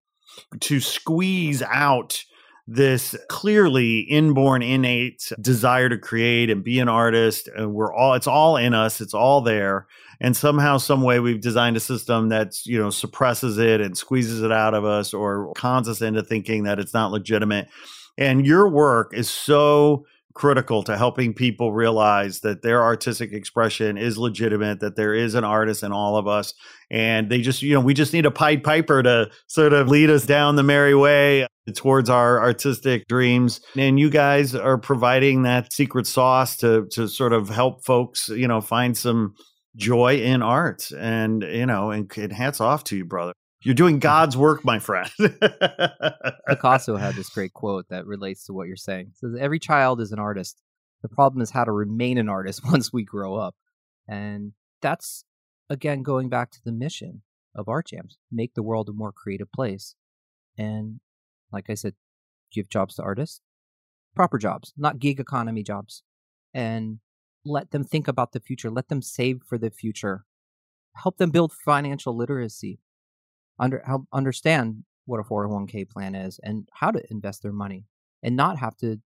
to 0.61 0.81
squeeze 0.81 1.63
out 1.63 2.25
this 2.67 3.17
clearly 3.29 4.01
inborn 4.01 4.63
innate 4.63 5.33
desire 5.41 5.89
to 5.89 5.99
create 5.99 6.49
and 6.49 6.63
be 6.63 6.79
an 6.79 6.89
artist 6.89 7.49
and 7.57 7.75
we're 7.75 7.93
all 7.93 8.15
it's 8.15 8.29
all 8.29 8.57
in 8.57 8.75
us 8.75 9.01
it's 9.01 9.15
all 9.15 9.41
there. 9.41 9.87
And 10.21 10.37
somehow 10.37 10.79
some 10.79 11.03
way 11.03 11.19
we've 11.19 11.41
designed 11.41 11.77
a 11.77 11.81
system 11.81 12.29
that's 12.29 12.67
you 12.67 12.79
know 12.79 12.91
suppresses 12.91 13.59
it 13.59 13.81
and 13.81 13.97
squeezes 13.97 14.43
it 14.43 14.53
out 14.53 14.75
of 14.75 14.85
us 14.85 15.13
or 15.13 15.53
cons 15.55 15.89
us 15.89 16.01
into 16.01 16.23
thinking 16.23 16.65
that 16.65 16.79
it's 16.79 16.95
not 16.95 17.11
legitimate. 17.11 17.69
And 18.17 18.47
your 18.47 18.69
work 18.69 19.13
is 19.15 19.31
so 19.31 20.07
critical 20.35 20.83
to 20.85 20.97
helping 20.97 21.35
people 21.35 21.73
realize 21.73 22.41
that 22.41 22.63
their 22.63 22.83
artistic 22.83 23.33
expression 23.33 23.97
is 23.97 24.19
legitimate, 24.19 24.81
that 24.81 24.97
there 24.97 25.15
is 25.15 25.35
an 25.35 25.45
artist 25.45 25.83
in 25.83 25.93
all 25.93 26.17
of 26.17 26.27
us. 26.27 26.55
And 26.91 27.31
they 27.31 27.41
just, 27.41 27.63
you 27.63 27.75
know, 27.75 27.81
we 27.81 27.95
just 27.95 28.13
need 28.13 28.27
a 28.27 28.31
Pied 28.31 28.63
Piper 28.63 29.03
to 29.03 29.31
sort 29.47 29.73
of 29.73 29.89
lead 29.89 30.11
us 30.11 30.27
down 30.27 30.57
the 30.57 30.63
merry 30.63 30.95
way 30.95 31.47
towards 31.75 32.11
our 32.11 32.41
artistic 32.41 33.07
dreams. 33.09 33.61
And 33.77 33.99
you 33.99 34.11
guys 34.11 34.55
are 34.55 34.79
providing 34.79 35.43
that 35.43 35.73
secret 35.73 36.07
sauce 36.07 36.57
to 36.59 36.87
to 36.93 37.09
sort 37.09 37.33
of 37.33 37.49
help 37.49 37.85
folks, 37.85 38.29
you 38.29 38.49
know, 38.49 38.61
find 38.61 38.97
some 38.97 39.35
joy 39.77 40.17
in 40.17 40.43
art. 40.43 40.91
And, 40.99 41.43
you 41.43 41.67
know, 41.67 41.91
and, 41.91 42.11
and 42.17 42.33
hats 42.33 42.61
off 42.61 42.85
to 42.85 42.97
you, 42.97 43.05
brother. 43.05 43.33
You're 43.65 43.75
doing 43.75 44.01
God's 44.01 44.37
work, 44.37 44.65
my 44.65 44.81
friend. 44.81 45.09
Picasso 46.49 46.97
had 46.97 47.15
this 47.15 47.29
great 47.29 47.53
quote 47.53 47.87
that 47.91 48.07
relates 48.07 48.45
to 48.47 48.53
what 48.53 48.67
you're 48.67 48.77
saying. 48.77 49.09
It 49.11 49.19
says 49.19 49.37
every 49.39 49.61
child 49.61 50.01
is 50.01 50.11
an 50.11 50.19
artist. 50.19 50.61
The 51.03 51.09
problem 51.09 51.43
is 51.43 51.51
how 51.51 51.65
to 51.65 51.73
remain 51.73 52.19
an 52.19 52.29
artist 52.29 52.63
once 52.71 52.93
we 52.93 53.05
grow 53.05 53.37
up. 53.37 53.55
And 54.09 54.53
that's 54.81 55.25
again 55.71 56.03
going 56.03 56.29
back 56.29 56.51
to 56.53 56.61
the 56.65 56.73
mission 56.73 57.23
of 57.55 57.67
ArtJamz. 57.67 58.15
Make 58.33 58.55
the 58.55 58.65
world 58.65 58.89
a 58.89 58.93
more 58.93 59.13
creative 59.13 59.51
place. 59.53 59.95
And 60.59 60.99
like 61.53 61.71
I 61.71 61.75
said, 61.75 61.95
give 62.53 62.69
jobs 62.69 62.97
to 62.97 63.03
artists. 63.03 63.41
Proper 64.15 64.39
jobs, 64.39 64.73
not 64.77 64.99
gig 64.99 65.21
economy 65.21 65.63
jobs. 65.63 66.03
And 66.53 66.99
let 67.45 67.71
them 67.71 67.85
think 67.85 68.09
about 68.09 68.33
the 68.33 68.41
future. 68.41 68.71
Let 68.71 68.89
them 68.89 69.03
save 69.03 69.41
for 69.49 69.57
the 69.57 69.71
future. 69.71 70.25
Help 70.97 71.17
them 71.17 71.31
build 71.31 71.53
financial 71.53 72.17
literacy 72.17 72.81
under 73.63 73.83
help 73.87 74.03
understand 74.13 74.85
what 75.07 75.21
a 75.21 75.23
401k 75.23 75.89
plan 75.89 76.15
is 76.15 76.39
and 76.43 76.69
how 76.73 76.91
to 76.91 77.03
invest 77.11 77.43
their 77.43 77.53
money 77.53 77.87
and 78.23 78.37
not 78.37 78.59
have 78.59 78.77
to 78.77 78.99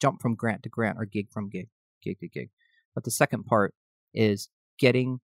jump 0.00 0.22
from 0.22 0.34
grant 0.36 0.62
to 0.62 0.68
grant 0.68 0.96
or 0.98 1.04
gig 1.04 1.30
from 1.30 1.50
gig 1.50 1.68
gig 2.02 2.18
to 2.20 2.28
gig. 2.28 2.50
But 2.94 3.04
the 3.04 3.10
second 3.10 3.44
part 3.44 3.74
is 4.14 4.48
getting 4.78 5.20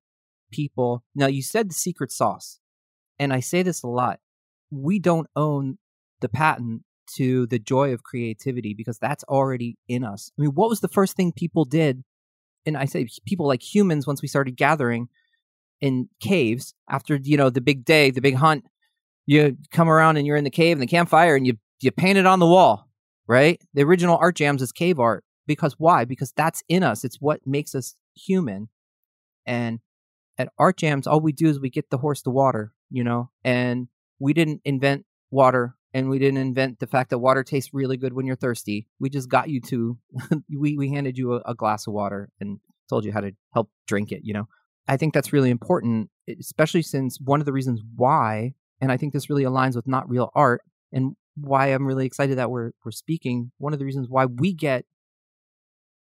people 0.52 1.04
now 1.14 1.28
you 1.28 1.42
said 1.42 1.70
the 1.70 1.74
secret 1.74 2.10
sauce 2.10 2.58
and 3.20 3.32
i 3.32 3.38
say 3.38 3.62
this 3.62 3.82
a 3.84 3.86
lot. 3.86 4.18
We 4.72 4.98
don't 4.98 5.28
own 5.36 5.78
the 6.20 6.28
patent 6.28 6.82
to 7.16 7.46
the 7.46 7.58
joy 7.58 7.92
of 7.92 8.02
creativity 8.02 8.74
because 8.74 8.98
that's 8.98 9.24
already 9.24 9.76
in 9.88 10.04
us. 10.04 10.32
I 10.36 10.42
mean 10.42 10.50
what 10.52 10.68
was 10.68 10.80
the 10.80 10.88
first 10.88 11.16
thing 11.16 11.32
people 11.32 11.64
did? 11.64 12.02
And 12.66 12.76
i 12.76 12.84
say 12.84 13.06
people 13.24 13.46
like 13.46 13.62
humans 13.62 14.06
once 14.06 14.20
we 14.20 14.28
started 14.28 14.56
gathering 14.56 15.08
in 15.80 16.08
caves 16.20 16.74
after 16.88 17.16
you 17.16 17.36
know 17.36 17.50
the 17.50 17.60
big 17.60 17.84
day, 17.84 18.10
the 18.10 18.20
big 18.20 18.36
hunt. 18.36 18.64
You 19.30 19.56
come 19.70 19.88
around 19.88 20.16
and 20.16 20.26
you're 20.26 20.36
in 20.36 20.42
the 20.42 20.50
cave 20.50 20.72
and 20.72 20.82
the 20.82 20.88
campfire 20.88 21.36
and 21.36 21.46
you 21.46 21.56
you 21.80 21.92
paint 21.92 22.18
it 22.18 22.26
on 22.26 22.40
the 22.40 22.46
wall, 22.46 22.88
right? 23.28 23.62
The 23.74 23.84
original 23.84 24.18
ArtJamz 24.18 24.60
is 24.60 24.72
cave 24.72 24.98
art 24.98 25.22
because 25.46 25.74
why? 25.78 26.04
Because 26.04 26.32
that's 26.32 26.64
in 26.68 26.82
us. 26.82 27.04
It's 27.04 27.20
what 27.20 27.46
makes 27.46 27.76
us 27.76 27.94
human. 28.16 28.70
And 29.46 29.78
at 30.36 30.48
ArtJamz, 30.58 31.06
all 31.06 31.20
we 31.20 31.30
do 31.30 31.46
is 31.46 31.60
we 31.60 31.70
get 31.70 31.90
the 31.90 31.98
horse 31.98 32.22
to 32.22 32.30
water, 32.30 32.72
you 32.90 33.04
know, 33.04 33.30
and 33.44 33.86
we 34.18 34.32
didn't 34.32 34.62
invent 34.64 35.06
water 35.30 35.76
and 35.94 36.10
we 36.10 36.18
didn't 36.18 36.38
invent 36.38 36.80
the 36.80 36.88
fact 36.88 37.10
that 37.10 37.18
water 37.20 37.44
tastes 37.44 37.70
really 37.72 37.96
good 37.96 38.12
when 38.12 38.26
you're 38.26 38.34
thirsty. 38.34 38.88
We 38.98 39.10
just 39.10 39.28
got 39.28 39.48
you 39.48 39.60
to, 39.60 39.96
we, 40.58 40.76
we 40.76 40.90
handed 40.90 41.16
you 41.16 41.34
a, 41.34 41.42
a 41.46 41.54
glass 41.54 41.86
of 41.86 41.92
water 41.92 42.30
and 42.40 42.58
told 42.88 43.04
you 43.04 43.12
how 43.12 43.20
to 43.20 43.30
help 43.54 43.70
drink 43.86 44.10
it, 44.10 44.22
you 44.24 44.34
know. 44.34 44.48
I 44.88 44.96
think 44.96 45.14
that's 45.14 45.32
really 45.32 45.50
important, 45.50 46.10
especially 46.40 46.82
since 46.82 47.20
one 47.20 47.38
of 47.38 47.46
the 47.46 47.52
reasons 47.52 47.80
why, 47.94 48.54
and 48.80 48.90
I 48.90 48.96
think 48.96 49.12
this 49.12 49.30
really 49.30 49.44
aligns 49.44 49.76
with 49.76 49.86
not 49.86 50.08
real 50.08 50.30
art 50.34 50.62
and 50.92 51.16
why 51.36 51.68
I'm 51.68 51.86
really 51.86 52.06
excited 52.06 52.38
that 52.38 52.50
we're 52.50 52.72
we're 52.84 52.90
speaking. 52.90 53.52
One 53.58 53.72
of 53.72 53.78
the 53.78 53.84
reasons 53.84 54.08
why 54.08 54.26
we 54.26 54.52
get 54.52 54.84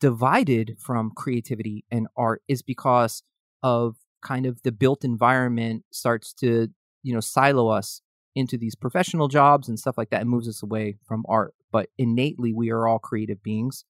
divided 0.00 0.76
from 0.78 1.12
creativity 1.16 1.84
and 1.90 2.08
art 2.16 2.42
is 2.48 2.62
because 2.62 3.22
of 3.62 3.96
kind 4.22 4.46
of 4.46 4.62
the 4.62 4.72
built 4.72 5.04
environment 5.04 5.84
starts 5.90 6.32
to 6.34 6.68
you 7.02 7.14
know 7.14 7.20
silo 7.20 7.68
us 7.68 8.00
into 8.34 8.58
these 8.58 8.74
professional 8.74 9.28
jobs 9.28 9.68
and 9.68 9.78
stuff 9.78 9.96
like 9.96 10.10
that 10.10 10.20
and 10.20 10.28
moves 10.28 10.48
us 10.48 10.62
away 10.62 10.96
from 11.06 11.24
art 11.28 11.54
but 11.74 11.88
innately 11.98 12.52
we 12.52 12.70
are 12.70 12.86
all 12.86 13.00
creative 13.00 13.42
beings. 13.42 13.84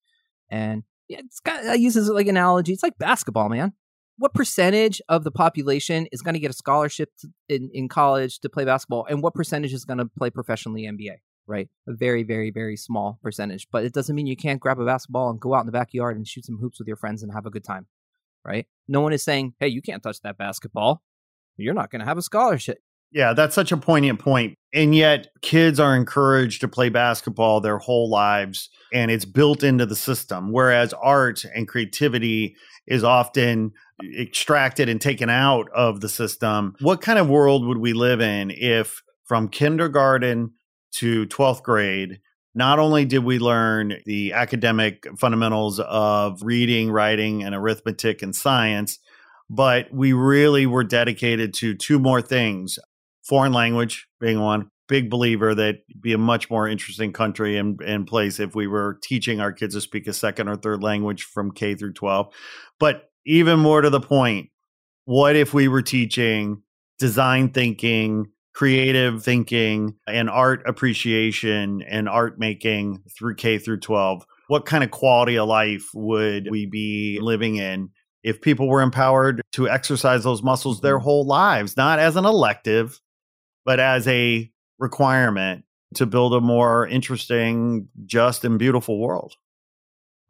And 0.48 0.84
yeah, 1.06 1.18
it's 1.18 1.38
got 1.38 1.66
I 1.66 1.74
use 1.74 1.92
this 1.92 2.08
like 2.08 2.28
analogy. 2.28 2.72
It's 2.72 2.82
like 2.82 2.96
basketball 2.96 3.50
man 3.50 3.74
what 4.16 4.34
percentage 4.34 5.00
of 5.08 5.24
the 5.24 5.30
population 5.30 6.06
is 6.12 6.22
going 6.22 6.34
to 6.34 6.40
get 6.40 6.50
a 6.50 6.54
scholarship 6.54 7.10
to, 7.18 7.28
in, 7.48 7.70
in 7.72 7.88
college 7.88 8.38
to 8.40 8.48
play 8.48 8.64
basketball 8.64 9.06
and 9.08 9.22
what 9.22 9.34
percentage 9.34 9.72
is 9.72 9.84
going 9.84 9.98
to 9.98 10.06
play 10.18 10.30
professionally 10.30 10.82
nba 10.82 11.16
right? 11.46 11.68
A 11.86 11.92
very 11.92 12.22
very 12.22 12.50
very 12.50 12.76
small 12.76 13.18
percentage 13.22 13.68
but 13.70 13.84
it 13.84 13.92
doesn't 13.92 14.14
mean 14.14 14.26
you 14.26 14.36
can't 14.36 14.60
grab 14.60 14.80
a 14.80 14.86
basketball 14.86 15.30
and 15.30 15.40
go 15.40 15.54
out 15.54 15.60
in 15.60 15.66
the 15.66 15.72
backyard 15.72 16.16
and 16.16 16.26
shoot 16.26 16.46
some 16.46 16.58
hoops 16.58 16.78
with 16.78 16.88
your 16.88 16.96
friends 16.96 17.22
and 17.22 17.32
have 17.32 17.46
a 17.46 17.50
good 17.50 17.64
time 17.64 17.86
right? 18.44 18.66
No 18.88 19.00
one 19.00 19.12
is 19.12 19.22
saying 19.22 19.54
hey 19.60 19.68
you 19.68 19.82
can't 19.82 20.02
touch 20.02 20.20
that 20.22 20.38
basketball. 20.38 21.02
You're 21.56 21.74
not 21.74 21.90
going 21.90 22.00
to 22.00 22.06
have 22.06 22.18
a 22.18 22.22
scholarship 22.22 22.78
yeah, 23.14 23.32
that's 23.32 23.54
such 23.54 23.70
a 23.70 23.76
poignant 23.76 24.18
point. 24.18 24.58
And 24.74 24.92
yet, 24.92 25.28
kids 25.40 25.78
are 25.78 25.94
encouraged 25.94 26.60
to 26.62 26.68
play 26.68 26.88
basketball 26.88 27.60
their 27.60 27.78
whole 27.78 28.10
lives, 28.10 28.68
and 28.92 29.08
it's 29.08 29.24
built 29.24 29.62
into 29.62 29.86
the 29.86 29.94
system. 29.94 30.50
Whereas 30.50 30.92
art 30.92 31.44
and 31.54 31.68
creativity 31.68 32.56
is 32.88 33.04
often 33.04 33.72
extracted 34.18 34.88
and 34.88 35.00
taken 35.00 35.30
out 35.30 35.68
of 35.72 36.00
the 36.00 36.08
system. 36.08 36.74
What 36.80 37.00
kind 37.00 37.20
of 37.20 37.28
world 37.28 37.64
would 37.64 37.78
we 37.78 37.92
live 37.92 38.20
in 38.20 38.50
if 38.50 39.00
from 39.22 39.48
kindergarten 39.48 40.52
to 40.96 41.26
12th 41.26 41.62
grade, 41.62 42.18
not 42.52 42.80
only 42.80 43.04
did 43.04 43.24
we 43.24 43.38
learn 43.38 43.94
the 44.06 44.32
academic 44.32 45.06
fundamentals 45.16 45.78
of 45.78 46.42
reading, 46.42 46.90
writing, 46.90 47.44
and 47.44 47.54
arithmetic 47.54 48.22
and 48.22 48.34
science, 48.34 48.98
but 49.48 49.92
we 49.94 50.12
really 50.12 50.66
were 50.66 50.84
dedicated 50.84 51.54
to 51.54 51.74
two 51.74 52.00
more 52.00 52.20
things 52.20 52.78
foreign 53.24 53.52
language 53.52 54.06
being 54.20 54.40
one. 54.40 54.68
Big 54.86 55.08
believer 55.08 55.54
that 55.54 55.76
be 56.00 56.12
a 56.12 56.18
much 56.18 56.50
more 56.50 56.68
interesting 56.68 57.12
country 57.12 57.56
and, 57.56 57.80
and 57.80 58.06
place 58.06 58.38
if 58.38 58.54
we 58.54 58.66
were 58.66 58.98
teaching 59.02 59.40
our 59.40 59.50
kids 59.50 59.74
to 59.74 59.80
speak 59.80 60.06
a 60.06 60.12
second 60.12 60.48
or 60.48 60.56
third 60.56 60.82
language 60.82 61.22
from 61.22 61.50
K 61.50 61.74
through 61.74 61.94
12. 61.94 62.32
But 62.78 63.08
even 63.24 63.58
more 63.58 63.80
to 63.80 63.88
the 63.88 64.00
point, 64.00 64.50
what 65.06 65.36
if 65.36 65.54
we 65.54 65.68
were 65.68 65.80
teaching 65.82 66.62
design 66.98 67.48
thinking, 67.48 68.26
creative 68.54 69.24
thinking, 69.24 69.96
and 70.06 70.28
art 70.28 70.62
appreciation 70.66 71.82
and 71.82 72.06
art 72.06 72.38
making 72.38 73.02
through 73.16 73.36
K 73.36 73.58
through 73.58 73.80
12? 73.80 74.26
What 74.48 74.66
kind 74.66 74.84
of 74.84 74.90
quality 74.90 75.36
of 75.36 75.48
life 75.48 75.86
would 75.94 76.48
we 76.50 76.66
be 76.66 77.18
living 77.22 77.56
in 77.56 77.88
if 78.22 78.40
people 78.40 78.68
were 78.68 78.82
empowered 78.82 79.42
to 79.52 79.68
exercise 79.68 80.24
those 80.24 80.42
muscles 80.42 80.80
their 80.80 80.96
Mm-hmm. 80.96 81.04
whole 81.04 81.26
lives, 81.26 81.76
not 81.76 81.98
as 81.98 82.16
an 82.16 82.24
elective, 82.24 83.00
but 83.64 83.80
as 83.80 84.06
a 84.06 84.50
requirement 84.78 85.64
to 85.94 86.06
build 86.06 86.34
a 86.34 86.40
more 86.40 86.86
interesting, 86.86 87.88
just, 88.04 88.44
and 88.44 88.58
beautiful 88.58 88.98
world. 88.98 89.34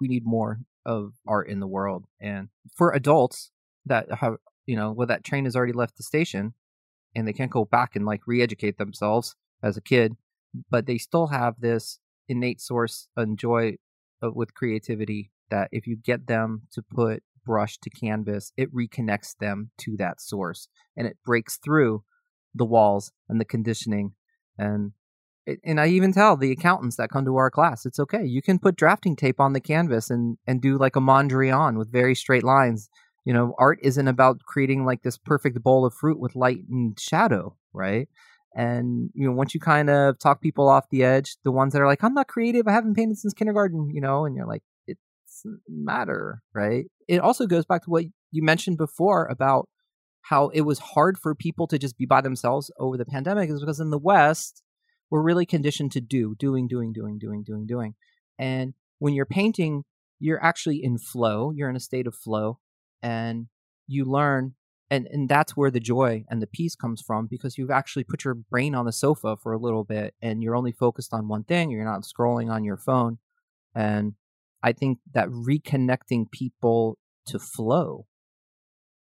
we 0.00 0.08
need 0.08 0.24
more 0.24 0.60
of 0.84 1.12
art 1.26 1.48
in 1.48 1.60
the 1.60 1.66
world. 1.66 2.04
And 2.20 2.48
for 2.76 2.92
adults 2.92 3.50
that 3.86 4.12
have, 4.12 4.36
you 4.66 4.76
know, 4.76 4.92
well, 4.92 5.06
that 5.06 5.24
train 5.24 5.44
has 5.44 5.56
already 5.56 5.72
left 5.72 5.96
the 5.96 6.02
station 6.02 6.54
and 7.14 7.26
they 7.26 7.32
can't 7.32 7.50
go 7.50 7.64
back 7.64 7.96
and 7.96 8.04
like 8.04 8.20
re 8.26 8.42
educate 8.42 8.76
themselves 8.76 9.34
as 9.62 9.76
a 9.76 9.82
kid, 9.82 10.14
but 10.70 10.86
they 10.86 10.98
still 10.98 11.28
have 11.28 11.54
this 11.60 12.00
innate 12.28 12.60
source 12.60 13.08
and 13.16 13.38
joy 13.38 13.76
of, 14.20 14.34
with 14.34 14.54
creativity 14.54 15.30
that 15.50 15.68
if 15.72 15.86
you 15.86 15.96
get 15.96 16.26
them 16.26 16.62
to 16.72 16.82
put 16.82 17.22
brush 17.46 17.78
to 17.78 17.90
canvas, 17.90 18.52
it 18.56 18.74
reconnects 18.74 19.36
them 19.38 19.70
to 19.78 19.96
that 19.98 20.20
source 20.20 20.68
and 20.96 21.06
it 21.06 21.16
breaks 21.24 21.56
through 21.56 22.02
the 22.54 22.64
walls 22.64 23.12
and 23.28 23.40
the 23.40 23.44
conditioning 23.44 24.12
and 24.58 24.92
and 25.62 25.80
I 25.80 25.88
even 25.88 26.12
tell 26.12 26.36
the 26.36 26.52
accountants 26.52 26.96
that 26.96 27.10
come 27.10 27.24
to 27.26 27.36
our 27.36 27.50
class, 27.50 27.84
it's 27.84 27.98
okay. 27.98 28.24
You 28.24 28.40
can 28.40 28.58
put 28.58 28.76
drafting 28.76 29.14
tape 29.14 29.40
on 29.40 29.52
the 29.52 29.60
canvas 29.60 30.10
and 30.10 30.38
and 30.46 30.60
do 30.60 30.78
like 30.78 30.96
a 30.96 31.00
Mondrian 31.00 31.76
with 31.76 31.92
very 31.92 32.14
straight 32.14 32.44
lines. 32.44 32.88
You 33.24 33.32
know, 33.32 33.54
art 33.58 33.78
isn't 33.82 34.08
about 34.08 34.40
creating 34.46 34.84
like 34.84 35.02
this 35.02 35.18
perfect 35.18 35.62
bowl 35.62 35.84
of 35.84 35.94
fruit 35.94 36.18
with 36.18 36.36
light 36.36 36.60
and 36.70 36.98
shadow, 36.98 37.56
right? 37.72 38.08
And 38.54 39.10
you 39.14 39.26
know, 39.26 39.32
once 39.32 39.54
you 39.54 39.60
kind 39.60 39.90
of 39.90 40.18
talk 40.18 40.40
people 40.40 40.68
off 40.68 40.88
the 40.90 41.04
edge, 41.04 41.36
the 41.44 41.52
ones 41.52 41.72
that 41.72 41.82
are 41.82 41.86
like, 41.86 42.04
"I'm 42.04 42.14
not 42.14 42.28
creative. 42.28 42.66
I 42.68 42.72
haven't 42.72 42.94
painted 42.94 43.18
since 43.18 43.34
kindergarten," 43.34 43.90
you 43.90 44.00
know, 44.00 44.24
and 44.24 44.36
you're 44.36 44.46
like, 44.46 44.62
"It 44.86 44.98
doesn't 45.26 45.60
matter, 45.68 46.42
right?" 46.54 46.86
It 47.08 47.20
also 47.20 47.46
goes 47.46 47.66
back 47.66 47.84
to 47.84 47.90
what 47.90 48.04
you 48.30 48.42
mentioned 48.42 48.78
before 48.78 49.26
about 49.26 49.68
how 50.28 50.48
it 50.48 50.62
was 50.62 50.78
hard 50.78 51.18
for 51.18 51.34
people 51.34 51.66
to 51.68 51.78
just 51.78 51.96
be 51.98 52.06
by 52.06 52.20
themselves 52.20 52.70
over 52.78 52.96
the 52.96 53.04
pandemic, 53.04 53.50
is 53.50 53.60
because 53.60 53.80
in 53.80 53.90
the 53.90 53.98
West 53.98 54.62
we're 55.10 55.22
really 55.22 55.46
conditioned 55.46 55.92
to 55.92 56.00
do 56.00 56.34
doing 56.34 56.66
doing 56.66 56.92
doing 56.92 57.18
doing 57.18 57.44
doing 57.44 57.66
doing. 57.66 57.94
And 58.38 58.74
when 58.98 59.14
you're 59.14 59.26
painting 59.26 59.84
you're 60.20 60.42
actually 60.42 60.82
in 60.82 60.98
flow 60.98 61.50
you're 61.50 61.68
in 61.68 61.76
a 61.76 61.80
state 61.80 62.06
of 62.06 62.14
flow 62.14 62.58
and 63.02 63.46
you 63.86 64.04
learn 64.04 64.54
and 64.90 65.06
and 65.08 65.28
that's 65.28 65.56
where 65.56 65.70
the 65.70 65.80
joy 65.80 66.24
and 66.28 66.40
the 66.40 66.46
peace 66.46 66.74
comes 66.74 67.02
from 67.02 67.26
because 67.26 67.58
you've 67.58 67.70
actually 67.70 68.04
put 68.04 68.24
your 68.24 68.34
brain 68.34 68.74
on 68.74 68.86
the 68.86 68.92
sofa 68.92 69.36
for 69.36 69.52
a 69.52 69.58
little 69.58 69.84
bit 69.84 70.14
and 70.22 70.42
you're 70.42 70.56
only 70.56 70.72
focused 70.72 71.12
on 71.12 71.28
one 71.28 71.44
thing 71.44 71.70
you're 71.70 71.84
not 71.84 72.02
scrolling 72.02 72.50
on 72.50 72.64
your 72.64 72.76
phone. 72.76 73.18
And 73.74 74.14
i 74.62 74.72
think 74.72 74.98
that 75.12 75.28
reconnecting 75.28 76.30
people 76.30 76.96
to 77.26 77.38
flow 77.38 78.06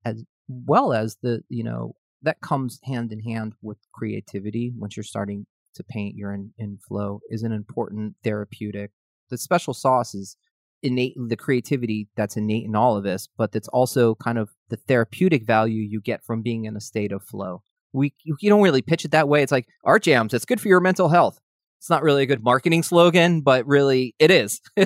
as 0.04 0.24
well 0.66 0.92
as 0.92 1.16
the 1.22 1.42
you 1.48 1.64
know 1.64 1.94
that 2.22 2.40
comes 2.40 2.78
hand 2.84 3.12
in 3.12 3.20
hand 3.20 3.54
with 3.62 3.78
creativity 3.92 4.72
once 4.76 4.96
you're 4.96 5.04
starting 5.04 5.46
to 5.74 5.84
paint 5.84 6.14
you're 6.16 6.32
in, 6.32 6.52
in 6.58 6.78
flow 6.86 7.20
is 7.30 7.42
an 7.42 7.52
important 7.52 8.14
therapeutic. 8.22 8.90
The 9.30 9.38
special 9.38 9.74
sauce 9.74 10.14
is 10.14 10.36
innate 10.82 11.14
the 11.16 11.36
creativity 11.36 12.08
that's 12.16 12.36
innate 12.36 12.64
in 12.64 12.74
all 12.74 12.96
of 12.96 13.06
us 13.06 13.28
but 13.38 13.54
it's 13.54 13.68
also 13.68 14.16
kind 14.16 14.36
of 14.36 14.50
the 14.68 14.76
therapeutic 14.76 15.46
value 15.46 15.80
you 15.80 16.00
get 16.00 16.24
from 16.24 16.42
being 16.42 16.64
in 16.64 16.76
a 16.76 16.80
state 16.80 17.12
of 17.12 17.22
flow. 17.22 17.62
We 17.92 18.14
you, 18.24 18.36
you 18.40 18.50
don't 18.50 18.62
really 18.62 18.82
pitch 18.82 19.04
it 19.04 19.12
that 19.12 19.28
way. 19.28 19.42
It's 19.42 19.52
like 19.52 19.68
ArtJamz 19.86 20.34
it's 20.34 20.44
good 20.44 20.60
for 20.60 20.68
your 20.68 20.80
mental 20.80 21.08
health. 21.08 21.38
It's 21.78 21.90
not 21.90 22.02
really 22.02 22.24
a 22.24 22.26
good 22.26 22.42
marketing 22.42 22.82
slogan 22.82 23.42
but 23.42 23.66
really 23.66 24.14
it 24.18 24.30
is. 24.30 24.60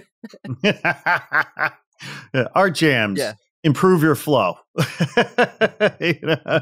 ArtJamz. 2.34 3.18
Yeah. 3.18 3.32
Improve 3.66 4.00
your 4.00 4.14
flow. 4.14 4.58
You 6.00 6.20
know? 6.22 6.60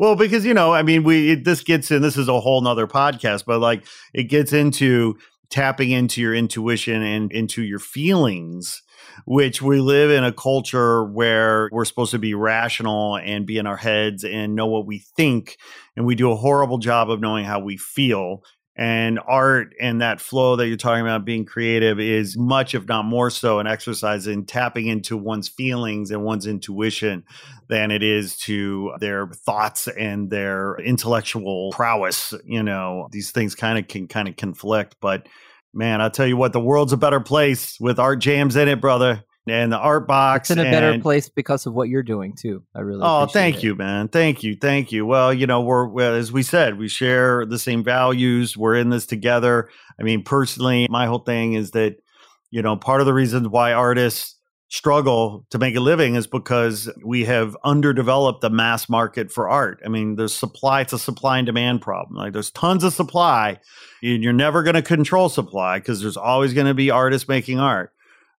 Well, 0.00 0.16
because 0.16 0.44
you 0.44 0.54
know, 0.54 0.72
I 0.74 0.82
mean, 0.82 1.04
we 1.04 1.30
it, 1.30 1.44
this 1.44 1.62
gets 1.62 1.90
in. 1.90 2.02
This 2.02 2.16
is 2.16 2.28
a 2.28 2.40
whole 2.40 2.60
nother 2.60 2.86
podcast, 2.86 3.44
but 3.46 3.60
like 3.60 3.84
it 4.12 4.24
gets 4.24 4.52
into 4.52 5.16
tapping 5.50 5.90
into 5.90 6.20
your 6.20 6.34
intuition 6.34 7.02
and 7.02 7.30
into 7.30 7.62
your 7.62 7.78
feelings, 7.78 8.82
which 9.24 9.62
we 9.62 9.80
live 9.80 10.10
in 10.10 10.24
a 10.24 10.32
culture 10.32 11.04
where 11.04 11.68
we're 11.70 11.84
supposed 11.84 12.10
to 12.10 12.18
be 12.18 12.34
rational 12.34 13.16
and 13.18 13.46
be 13.46 13.58
in 13.58 13.66
our 13.66 13.76
heads 13.76 14.24
and 14.24 14.56
know 14.56 14.66
what 14.66 14.86
we 14.86 14.98
think, 15.16 15.56
and 15.96 16.06
we 16.06 16.14
do 16.16 16.32
a 16.32 16.36
horrible 16.36 16.78
job 16.78 17.08
of 17.10 17.20
knowing 17.20 17.44
how 17.44 17.60
we 17.60 17.76
feel 17.76 18.42
and 18.74 19.20
art 19.26 19.74
and 19.80 20.00
that 20.00 20.20
flow 20.20 20.56
that 20.56 20.66
you're 20.66 20.78
talking 20.78 21.02
about 21.02 21.26
being 21.26 21.44
creative 21.44 22.00
is 22.00 22.38
much 22.38 22.74
if 22.74 22.86
not 22.86 23.04
more 23.04 23.28
so 23.28 23.58
an 23.58 23.66
exercise 23.66 24.26
in 24.26 24.46
tapping 24.46 24.86
into 24.86 25.16
one's 25.16 25.48
feelings 25.48 26.10
and 26.10 26.24
one's 26.24 26.46
intuition 26.46 27.22
than 27.68 27.90
it 27.90 28.02
is 28.02 28.38
to 28.38 28.92
their 28.98 29.26
thoughts 29.26 29.88
and 29.88 30.30
their 30.30 30.76
intellectual 30.76 31.70
prowess 31.72 32.32
you 32.44 32.62
know? 32.62 33.08
These 33.12 33.30
things 33.30 33.54
kind 33.54 33.78
of 33.78 33.88
can 33.88 34.08
kind 34.08 34.26
of 34.26 34.36
conflict 34.36 34.96
but 35.00 35.28
man 35.74 36.00
i'll 36.00 36.10
tell 36.10 36.26
you 36.26 36.36
what 36.36 36.52
the 36.52 36.60
world's 36.60 36.92
a 36.92 36.98
better 36.98 37.20
place 37.20 37.78
with 37.78 37.98
ArtJamz 37.98 38.60
in 38.60 38.68
it 38.68 38.80
brother 38.80 39.24
and 39.48 39.72
the 39.72 39.78
art 39.78 40.06
box 40.06 40.50
it's 40.50 40.60
in 40.60 40.66
a 40.66 40.70
better 40.70 40.98
place 41.00 41.28
because 41.28 41.66
of 41.66 41.74
what 41.74 41.88
you're 41.88 42.02
doing 42.02 42.34
too 42.34 42.62
i 42.76 42.80
really 42.80 43.00
Oh, 43.02 43.26
thank 43.26 43.56
it. 43.56 43.62
you, 43.64 43.74
man. 43.74 44.08
Thank 44.08 44.42
you. 44.44 44.56
Thank 44.60 44.92
you. 44.92 45.04
Well, 45.04 45.32
you 45.34 45.46
know, 45.46 45.60
we're, 45.62 45.86
well, 45.86 46.14
as 46.14 46.30
we 46.30 46.42
said, 46.44 46.78
we 46.78 46.86
share 46.88 47.44
the 47.44 47.58
same 47.58 47.82
values. 47.82 48.56
We're 48.56 48.76
in 48.76 48.90
this 48.90 49.06
together. 49.06 49.68
I 49.98 50.04
mean, 50.04 50.22
personally, 50.22 50.86
my 50.88 51.06
whole 51.06 51.18
thing 51.20 51.54
is 51.54 51.72
that, 51.72 51.96
you 52.50 52.62
know, 52.62 52.76
part 52.76 53.00
of 53.00 53.06
the 53.06 53.14
reasons 53.14 53.48
why 53.48 53.72
artists 53.72 54.36
struggle 54.68 55.44
to 55.50 55.58
make 55.58 55.76
a 55.76 55.80
living 55.80 56.14
is 56.14 56.26
because 56.26 56.88
we 57.04 57.24
have 57.24 57.56
underdeveloped 57.64 58.40
the 58.40 58.48
mass 58.50 58.88
market 58.88 59.30
for 59.30 59.48
art. 59.48 59.80
I 59.84 59.88
mean, 59.88 60.16
there's 60.16 60.34
supply, 60.34 60.80
it's 60.80 60.94
a 60.94 60.98
supply 60.98 61.38
and 61.38 61.46
demand 61.46 61.82
problem. 61.82 62.16
Like 62.16 62.32
there's 62.32 62.50
tons 62.52 62.82
of 62.84 62.94
supply 62.94 63.58
and 64.02 64.22
you're 64.22 64.32
never 64.32 64.62
going 64.62 64.74
to 64.74 64.82
control 64.82 65.28
supply 65.28 65.78
because 65.78 66.00
there's 66.00 66.16
always 66.16 66.54
going 66.54 66.68
to 66.68 66.74
be 66.74 66.90
artists 66.90 67.28
making 67.28 67.60
art 67.60 67.91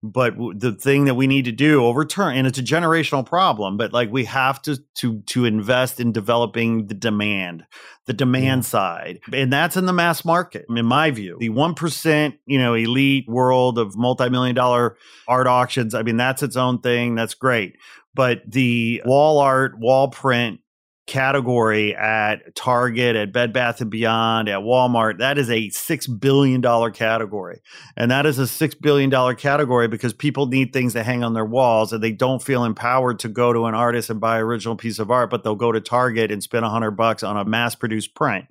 but 0.03 0.35
the 0.59 0.73
thing 0.73 1.05
that 1.05 1.15
we 1.15 1.27
need 1.27 1.45
to 1.45 1.51
do 1.53 1.85
over 1.85 2.03
time 2.03 2.37
and 2.37 2.45
it's 2.45 2.59
a 2.59 2.63
generational 2.63 3.25
problem 3.25 3.77
but 3.77 3.93
like 3.93 4.11
we 4.11 4.25
have 4.25 4.61
to 4.61 4.77
to 4.93 5.21
to 5.21 5.45
invest 5.45 5.99
in 5.99 6.11
developing 6.11 6.87
the 6.87 6.93
demand 6.93 7.65
the 8.05 8.13
demand 8.13 8.65
side 8.65 9.21
and 9.31 9.51
that's 9.51 9.77
in 9.77 9.85
the 9.85 9.93
mass 9.93 10.25
market 10.25 10.65
in 10.69 10.85
my 10.85 11.09
view. 11.09 11.37
The 11.39 11.49
1% 11.49 12.37
you 12.45 12.59
know 12.59 12.73
elite 12.73 13.29
world 13.29 13.79
of 13.79 13.95
multi-million 13.95 14.55
dollar 14.55 14.97
art 15.25 15.47
auctions 15.47 15.95
i 15.95 16.03
mean 16.03 16.17
that's 16.17 16.43
its 16.43 16.57
own 16.57 16.81
thing 16.81 17.15
that's 17.15 17.33
great 17.33 17.77
but 18.13 18.41
the 18.45 19.01
wall 19.05 19.39
art 19.39 19.79
wall 19.79 20.09
print 20.09 20.59
category 21.05 21.93
at 21.95 22.55
Target, 22.55 23.15
at 23.15 23.33
Bed 23.33 23.51
Bath 23.51 23.81
and 23.81 23.91
Beyond, 23.91 24.47
at 24.47 24.59
Walmart, 24.59 25.17
that 25.19 25.37
is 25.37 25.49
a 25.49 25.69
6 25.69 26.07
billion 26.07 26.61
dollar 26.61 26.91
category. 26.91 27.61
And 27.97 28.09
that 28.11 28.25
is 28.25 28.39
a 28.39 28.43
$6 28.43 28.81
billion 28.81 29.11
category 29.35 29.87
because 29.87 30.13
people 30.13 30.45
need 30.45 30.71
things 30.71 30.93
to 30.93 31.03
hang 31.03 31.23
on 31.23 31.33
their 31.33 31.45
walls 31.45 31.91
and 31.91 32.01
they 32.01 32.13
don't 32.13 32.41
feel 32.41 32.63
empowered 32.63 33.19
to 33.19 33.27
go 33.27 33.51
to 33.51 33.65
an 33.65 33.75
artist 33.75 34.09
and 34.09 34.21
buy 34.21 34.37
an 34.37 34.43
original 34.43 34.75
piece 34.75 34.99
of 34.99 35.11
art, 35.11 35.29
but 35.29 35.43
they'll 35.43 35.55
go 35.55 35.71
to 35.71 35.81
Target 35.81 36.31
and 36.31 36.41
spend 36.41 36.63
100 36.63 36.91
bucks 36.91 37.21
on 37.21 37.37
a 37.37 37.43
mass 37.43 37.75
produced 37.75 38.15
print. 38.15 38.45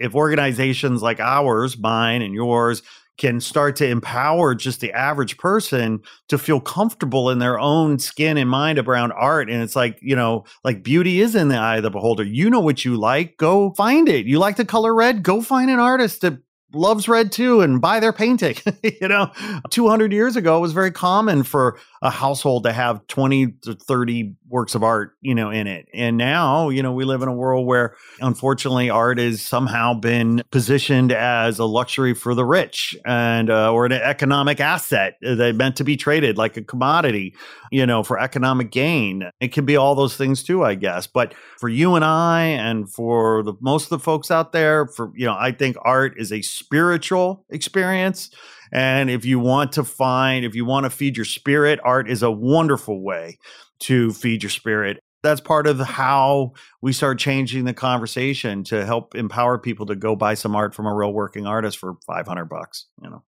If 0.00 0.14
organizations 0.14 1.02
like 1.02 1.20
ours, 1.20 1.78
mine 1.78 2.22
and 2.22 2.34
yours, 2.34 2.82
can 3.18 3.40
start 3.40 3.76
to 3.76 3.86
empower 3.86 4.54
just 4.54 4.80
the 4.80 4.92
average 4.92 5.36
person 5.36 6.00
to 6.28 6.38
feel 6.38 6.60
comfortable 6.60 7.30
in 7.30 7.38
their 7.38 7.58
own 7.58 7.98
skin 7.98 8.36
and 8.36 8.48
mind 8.48 8.78
around 8.78 9.12
art. 9.12 9.50
And 9.50 9.62
it's 9.62 9.76
like, 9.76 9.98
you 10.00 10.16
know, 10.16 10.44
like 10.64 10.82
beauty 10.82 11.20
is 11.20 11.34
in 11.34 11.48
the 11.48 11.56
eye 11.56 11.76
of 11.76 11.82
the 11.82 11.90
beholder. 11.90 12.24
You 12.24 12.50
know 12.50 12.60
what 12.60 12.84
you 12.84 12.96
like, 12.96 13.36
go 13.36 13.72
find 13.74 14.08
it. 14.08 14.26
You 14.26 14.38
like 14.38 14.56
the 14.56 14.64
color 14.64 14.94
red, 14.94 15.22
go 15.22 15.42
find 15.42 15.70
an 15.70 15.78
artist 15.78 16.22
that 16.22 16.38
loves 16.74 17.08
red 17.08 17.30
too 17.30 17.60
and 17.60 17.80
buy 17.80 18.00
their 18.00 18.12
painting. 18.12 18.56
you 18.82 19.08
know, 19.08 19.30
200 19.70 20.12
years 20.12 20.36
ago, 20.36 20.56
it 20.56 20.60
was 20.60 20.72
very 20.72 20.90
common 20.90 21.42
for 21.42 21.78
a 22.02 22.10
household 22.10 22.64
to 22.64 22.72
have 22.72 23.06
20 23.06 23.52
to 23.62 23.74
30 23.74 24.34
works 24.48 24.74
of 24.74 24.82
art, 24.82 25.14
you 25.20 25.36
know, 25.36 25.50
in 25.50 25.68
it. 25.68 25.86
And 25.94 26.16
now, 26.16 26.68
you 26.68 26.82
know, 26.82 26.92
we 26.92 27.04
live 27.04 27.22
in 27.22 27.28
a 27.28 27.32
world 27.32 27.64
where 27.64 27.94
unfortunately 28.20 28.90
art 28.90 29.18
has 29.18 29.40
somehow 29.40 29.94
been 29.94 30.42
positioned 30.50 31.12
as 31.12 31.60
a 31.60 31.64
luxury 31.64 32.12
for 32.12 32.34
the 32.34 32.44
rich 32.44 32.96
and 33.06 33.48
uh, 33.50 33.72
or 33.72 33.86
an 33.86 33.92
economic 33.92 34.58
asset 34.58 35.14
that 35.22 35.54
meant 35.54 35.76
to 35.76 35.84
be 35.84 35.96
traded 35.96 36.36
like 36.36 36.56
a 36.56 36.62
commodity, 36.62 37.36
you 37.70 37.86
know, 37.86 38.02
for 38.02 38.18
economic 38.18 38.72
gain. 38.72 39.30
It 39.40 39.52
can 39.52 39.64
be 39.64 39.76
all 39.76 39.94
those 39.94 40.16
things 40.16 40.42
too, 40.42 40.64
I 40.64 40.74
guess. 40.74 41.06
But 41.06 41.34
for 41.58 41.68
you 41.68 41.94
and 41.94 42.04
I 42.04 42.42
and 42.42 42.92
for 42.92 43.44
the 43.44 43.54
most 43.60 43.84
of 43.84 43.90
the 43.90 44.00
folks 44.00 44.32
out 44.32 44.50
there, 44.50 44.86
for 44.86 45.12
you 45.14 45.26
know, 45.26 45.36
I 45.38 45.52
think 45.52 45.76
art 45.82 46.14
is 46.16 46.32
a 46.32 46.42
spiritual 46.42 47.46
experience. 47.48 48.30
And 48.72 49.10
if 49.10 49.24
you 49.24 49.38
want 49.38 49.72
to 49.72 49.84
find, 49.84 50.44
if 50.44 50.54
you 50.54 50.64
want 50.64 50.84
to 50.84 50.90
feed 50.90 51.16
your 51.16 51.26
spirit, 51.26 51.78
art 51.84 52.08
is 52.10 52.22
a 52.22 52.30
wonderful 52.30 53.02
way 53.02 53.38
to 53.80 54.12
feed 54.12 54.42
your 54.42 54.50
spirit. 54.50 54.98
That's 55.22 55.40
part 55.40 55.66
of 55.66 55.78
how 55.78 56.52
we 56.80 56.92
start 56.92 57.18
changing 57.18 57.64
the 57.64 57.74
conversation 57.74 58.64
to 58.64 58.84
help 58.84 59.14
empower 59.14 59.58
people 59.58 59.86
to 59.86 59.94
go 59.94 60.16
buy 60.16 60.34
some 60.34 60.56
art 60.56 60.74
from 60.74 60.86
a 60.86 60.94
real 60.94 61.12
working 61.12 61.46
artist 61.46 61.78
for 61.78 61.94
500 62.06 62.46
bucks, 62.46 62.86
you 63.00 63.08
know. 63.08 63.22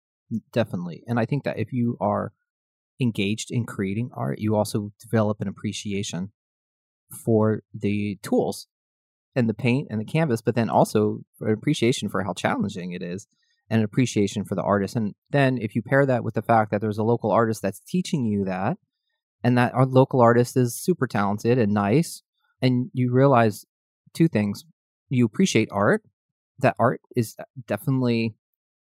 definitely 0.53 1.03
and 1.07 1.19
i 1.19 1.25
think 1.25 1.43
that 1.43 1.59
if 1.59 1.73
you 1.73 1.97
are 1.99 2.31
engaged 3.01 3.51
in 3.51 3.65
creating 3.65 4.11
art, 4.13 4.39
you 4.39 4.55
also 4.55 4.91
develop 4.99 5.41
an 5.41 5.47
appreciation 5.47 6.31
for 7.25 7.63
the 7.73 8.17
tools 8.21 8.67
and 9.35 9.49
the 9.49 9.53
paint 9.53 9.87
and 9.89 9.99
the 9.99 10.05
canvas, 10.05 10.41
but 10.41 10.55
then 10.55 10.69
also 10.69 11.21
an 11.41 11.51
appreciation 11.51 12.09
for 12.09 12.23
how 12.23 12.33
challenging 12.33 12.91
it 12.91 13.01
is 13.01 13.27
and 13.71 13.79
an 13.79 13.85
appreciation 13.85 14.43
for 14.43 14.53
the 14.53 14.61
artist. 14.61 14.97
And 14.97 15.15
then 15.29 15.57
if 15.57 15.75
you 15.75 15.81
pair 15.81 16.05
that 16.05 16.25
with 16.25 16.33
the 16.33 16.41
fact 16.41 16.71
that 16.71 16.81
there's 16.81 16.97
a 16.97 17.03
local 17.03 17.31
artist 17.31 17.61
that's 17.61 17.79
teaching 17.87 18.25
you 18.25 18.43
that, 18.43 18.77
and 19.43 19.57
that 19.57 19.73
our 19.73 19.85
local 19.85 20.19
artist 20.19 20.57
is 20.57 20.75
super 20.75 21.07
talented 21.07 21.57
and 21.57 21.73
nice, 21.73 22.21
and 22.61 22.91
you 22.93 23.13
realize 23.13 23.65
two 24.13 24.27
things. 24.27 24.65
You 25.07 25.25
appreciate 25.25 25.69
art, 25.71 26.03
that 26.59 26.75
art 26.77 26.99
is 27.15 27.33
uh, 27.39 27.43
definitely 27.65 28.35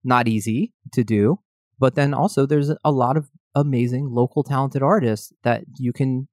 not 0.03 0.27
easy 0.27 0.73
to 0.93 1.03
do, 1.03 1.39
but 1.77 1.93
then 1.93 2.15
also 2.15 2.47
there's 2.47 2.71
a 2.83 2.91
lot 2.91 3.15
of 3.15 3.29
amazing 3.53 4.09
local 4.11 4.43
talented 4.43 4.81
artists 4.81 5.31
that 5.43 5.65
you 5.77 5.93
can 5.93 6.27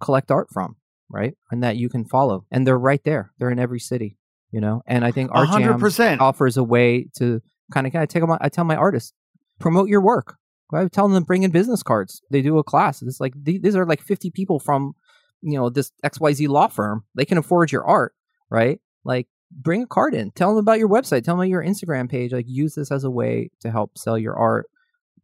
collect 0.00 0.32
art 0.32 0.48
from, 0.52 0.74
right? 1.08 1.34
And 1.52 1.62
that 1.62 1.76
you 1.76 1.88
can 1.88 2.04
follow. 2.04 2.46
And 2.50 2.66
they're 2.66 2.76
right 2.76 3.02
there. 3.04 3.32
They're 3.38 3.50
in 3.50 3.60
every 3.60 3.80
city, 3.80 4.16
you 4.50 4.60
know? 4.60 4.82
And 4.88 5.04
I 5.04 5.12
think 5.12 5.30
Art 5.32 5.50
Jam 5.50 5.78
100%. 5.78 6.20
offers 6.20 6.56
a 6.56 6.64
way 6.64 7.06
to 7.18 7.40
kind 7.72 7.86
of 7.86 7.92
kind 7.92 8.02
of 8.02 8.08
take 8.08 8.22
them 8.22 8.36
I 8.40 8.48
tell 8.48 8.64
my 8.64 8.76
artists, 8.76 9.12
promote 9.58 9.88
your 9.88 10.00
work. 10.00 10.36
I 10.74 10.88
tell 10.88 11.08
them 11.08 11.20
to 11.20 11.26
bring 11.26 11.42
in 11.42 11.50
business 11.50 11.82
cards. 11.82 12.22
They 12.30 12.40
do 12.40 12.58
a 12.58 12.64
class. 12.64 13.02
It's 13.02 13.20
like 13.20 13.34
these 13.36 13.76
are 13.76 13.84
like 13.84 14.00
50 14.00 14.30
people 14.30 14.58
from, 14.58 14.94
you 15.42 15.58
know, 15.58 15.68
this 15.68 15.92
XYZ 16.04 16.48
law 16.48 16.68
firm. 16.68 17.04
They 17.14 17.26
can 17.26 17.36
afford 17.36 17.72
your 17.72 17.84
art, 17.84 18.14
right? 18.50 18.80
Like 19.04 19.28
bring 19.50 19.82
a 19.82 19.86
card 19.86 20.14
in. 20.14 20.30
Tell 20.30 20.50
them 20.50 20.58
about 20.58 20.78
your 20.78 20.88
website. 20.88 21.24
Tell 21.24 21.36
them 21.36 21.40
about 21.40 21.50
your 21.50 21.62
Instagram 21.62 22.10
page. 22.10 22.32
Like 22.32 22.46
use 22.48 22.74
this 22.74 22.90
as 22.90 23.04
a 23.04 23.10
way 23.10 23.50
to 23.60 23.70
help 23.70 23.98
sell 23.98 24.16
your 24.16 24.34
art 24.34 24.66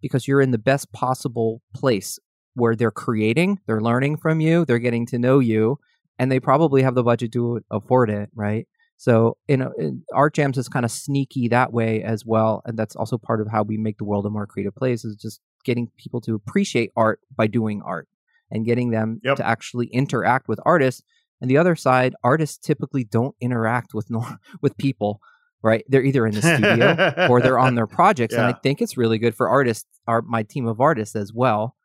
because 0.02 0.28
you're 0.28 0.42
in 0.42 0.50
the 0.50 0.58
best 0.58 0.92
possible 0.92 1.62
place 1.74 2.18
where 2.54 2.76
they're 2.76 2.90
creating, 2.90 3.60
they're 3.66 3.80
learning 3.80 4.16
from 4.16 4.40
you, 4.40 4.64
they're 4.64 4.78
getting 4.78 5.06
to 5.06 5.18
know 5.18 5.38
you, 5.38 5.78
and 6.18 6.30
they 6.30 6.40
probably 6.40 6.82
have 6.82 6.94
the 6.94 7.02
budget 7.02 7.32
to 7.32 7.60
afford 7.70 8.10
it, 8.10 8.28
right? 8.34 8.66
So, 9.00 9.36
in, 9.46 9.62
in 9.78 10.02
ArtJamz 10.12 10.58
is 10.58 10.68
kind 10.68 10.84
of 10.84 10.90
sneaky 10.90 11.48
that 11.48 11.72
way 11.72 12.02
as 12.02 12.24
well, 12.26 12.62
and 12.66 12.76
that's 12.76 12.96
also 12.96 13.16
part 13.16 13.40
of 13.40 13.46
how 13.50 13.62
we 13.62 13.76
make 13.78 13.96
the 13.98 14.04
world 14.04 14.26
a 14.26 14.30
more 14.30 14.46
creative 14.46 14.74
place. 14.74 15.04
Is 15.04 15.14
just 15.16 15.40
getting 15.64 15.88
people 15.96 16.20
to 16.22 16.34
appreciate 16.34 16.90
art 16.96 17.20
by 17.36 17.46
doing 17.46 17.80
art 17.84 18.08
and 18.50 18.64
getting 18.66 18.90
them 18.90 19.20
Yep. 19.22 19.36
to 19.36 19.46
actually 19.46 19.86
interact 19.88 20.48
with 20.48 20.58
artists. 20.66 21.02
And 21.40 21.48
the 21.48 21.58
other 21.58 21.76
side, 21.76 22.14
artists 22.24 22.58
typically 22.58 23.04
don't 23.04 23.36
interact 23.40 23.94
with 23.94 24.10
nor- 24.10 24.38
with 24.62 24.76
people, 24.76 25.20
right? 25.62 25.84
They're 25.88 26.02
either 26.02 26.26
in 26.26 26.34
the 26.34 26.42
studio 26.42 27.26
or 27.30 27.40
they're 27.40 27.58
on 27.58 27.76
their 27.76 27.86
projects. 27.86 28.34
And 28.34 28.42
I 28.44 28.52
think 28.52 28.80
it's 28.82 28.96
really 28.96 29.18
good 29.18 29.36
for 29.36 29.48
artists, 29.48 29.86
our 30.08 30.22
my 30.22 30.42
team 30.42 30.66
of 30.66 30.80
artists 30.80 31.14
as 31.14 31.32
well, 31.32 31.76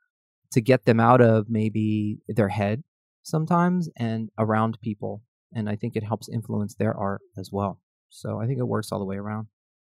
to 0.54 0.62
get 0.62 0.86
them 0.86 1.00
out 1.00 1.22
of 1.22 1.46
maybe 1.50 2.18
their 2.28 2.50
head 2.50 2.84
sometimes 3.22 3.88
and 3.98 4.30
around 4.40 4.80
people. 4.82 5.22
And 5.56 5.70
I 5.70 5.76
think 5.76 5.96
it 5.96 6.04
helps 6.04 6.30
influence 6.30 6.76
their 6.76 6.96
art 6.96 7.22
as 7.38 7.50
well. 7.52 7.80
So 8.10 8.40
I 8.40 8.46
think 8.46 8.60
it 8.60 8.68
works 8.68 8.92
all 8.92 9.00
the 9.00 9.06
way 9.06 9.18
around. 9.18 9.48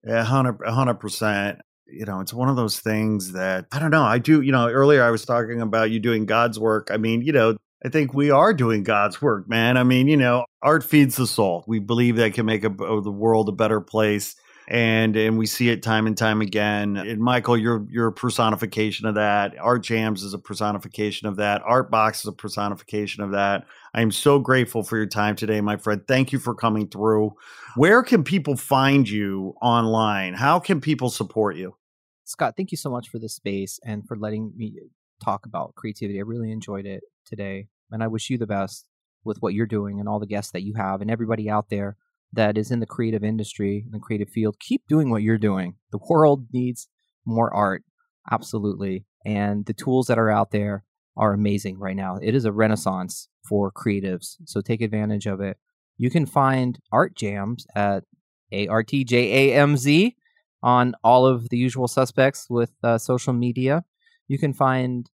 Yeah, 0.04 0.24
hundred 0.24 0.58
hundred 0.66 0.96
percent. 0.96 1.60
You 1.88 2.06
know, 2.06 2.20
it's 2.20 2.34
one 2.34 2.50
of 2.50 2.56
those 2.56 2.80
things 2.80 3.34
that 3.34 3.66
I 3.72 3.80
don't 3.80 3.92
know. 3.92 4.04
I 4.04 4.18
do. 4.20 4.42
You 4.42 4.52
know, 4.52 4.70
earlier 4.70 5.04
I 5.04 5.12
was 5.12 5.26
talking 5.26 5.62
about 5.62 5.92
you 5.92 6.00
doing 6.00 6.26
God's 6.26 6.60
work. 6.60 6.90
I 6.92 6.98
mean, 6.98 7.22
you 7.22 7.32
know, 7.32 7.58
I 7.86 7.90
think 7.90 8.14
we 8.14 8.32
are 8.32 8.54
doing 8.54 8.84
God's 8.84 9.22
work, 9.22 9.48
man. 9.48 9.78
I 9.78 9.84
mean, 9.84 10.08
you 10.08 10.18
know, 10.18 10.46
art 10.62 10.84
feeds 10.84 11.18
the 11.18 11.28
soul. 11.28 11.64
We 11.68 11.80
believe 11.80 12.16
that 12.16 12.34
can 12.34 12.46
make 12.46 12.64
a, 12.64 12.70
the 12.70 13.12
world 13.12 13.50
a 13.50 13.52
better 13.52 13.82
place, 13.82 14.36
and 14.68 15.16
and 15.16 15.38
we 15.38 15.46
see 15.46 15.70
it 15.70 15.84
time 15.84 16.08
and 16.08 16.18
time 16.18 16.42
again. 16.42 16.98
And 16.98 17.20
Michael, 17.22 17.58
you're 17.58 17.86
you're 17.90 18.08
a 18.08 18.14
personification 18.14 19.06
of 19.08 19.16
that. 19.16 19.56
ArtJamz 19.58 20.24
is 20.24 20.34
a 20.34 20.40
personification 20.40 21.28
of 21.28 21.36
that. 21.38 21.62
Art 21.64 21.92
Box 21.92 22.20
is 22.20 22.28
a 22.28 22.34
personification 22.34 23.24
of 23.24 23.32
that. 23.32 23.66
I 23.94 24.02
am 24.02 24.12
so 24.12 24.40
grateful 24.40 24.84
for 24.84 24.98
your 24.98 25.06
time 25.06 25.36
today, 25.36 25.62
my 25.62 25.78
friend. 25.78 26.02
Thank 26.08 26.32
you 26.32 26.40
for 26.40 26.56
coming 26.56 26.88
through. 26.88 27.34
Where 27.76 28.04
can 28.04 28.24
people 28.24 28.56
find 28.56 29.08
you 29.08 29.56
online? 29.62 30.34
How 30.34 30.60
can 30.60 30.82
people 30.82 31.10
support 31.10 31.56
you? 31.56 31.76
Scott, 32.24 32.56
thank 32.58 32.72
you 32.72 32.78
so 32.78 32.90
much 32.90 33.10
for 33.10 33.20
this 33.20 33.36
space 33.36 33.80
and 33.86 34.08
for 34.08 34.18
letting 34.18 34.52
me 34.58 34.80
talk 35.24 35.46
about 35.46 35.76
creativity. 35.76 36.20
I 36.20 36.24
really 36.24 36.52
enjoyed 36.52 36.86
it 36.86 37.04
today. 37.26 37.68
And 37.92 38.04
I 38.04 38.08
wish 38.08 38.30
you 38.30 38.38
the 38.38 38.48
best 38.48 38.86
with 39.24 39.42
what 39.42 39.54
you're 39.54 39.66
doing 39.66 40.00
and 40.00 40.10
all 40.10 40.20
the 40.20 40.26
guests 40.26 40.52
that 40.52 40.64
you 40.64 40.74
have 40.74 41.02
and 41.02 41.12
everybody 41.12 41.50
out 41.50 41.70
there 41.70 41.98
that 42.36 42.58
is 42.58 42.72
in 42.72 42.80
the 42.80 42.86
creative 42.86 43.24
industry 43.24 43.84
and 43.86 43.94
the 43.94 44.00
creative 44.00 44.30
field. 44.30 44.58
Keep 44.60 44.88
doing 44.88 45.10
what 45.10 45.24
you're 45.24 45.38
doing. 45.38 45.76
The 45.92 46.00
world 46.10 46.48
needs 46.52 46.88
more 47.26 47.54
art. 47.54 47.84
Absolutely. 48.32 49.06
And 49.26 49.66
the 49.66 49.74
tools 49.74 50.08
that 50.08 50.20
are 50.20 50.30
out 50.30 50.52
there 50.52 50.84
are 51.18 51.34
amazing 51.34 51.80
right 51.80 51.96
now. 51.96 52.18
It 52.22 52.36
is 52.36 52.46
a 52.46 52.52
renaissance 52.52 53.30
for 53.48 53.72
creatives. 53.72 54.36
So 54.46 54.62
take 54.62 54.82
advantage 54.82 55.26
of 55.26 55.40
it. 55.42 55.58
You 55.98 56.10
can 56.10 56.26
find 56.26 56.78
ArtJamz 56.94 57.66
at 57.76 58.04
A 58.52 58.68
R 58.68 58.84
T 58.84 59.04
J 59.04 59.52
A 59.52 59.56
M 59.56 59.78
Z 59.78 60.16
on 60.62 60.94
all 61.04 61.26
of 61.26 61.50
the 61.50 61.58
usual 61.58 61.88
suspects 61.88 62.48
with 62.50 62.72
uh, 62.84 62.98
social 62.98 63.34
media. 63.34 63.86
You 64.28 64.38
can 64.38 64.54
find 64.54 65.10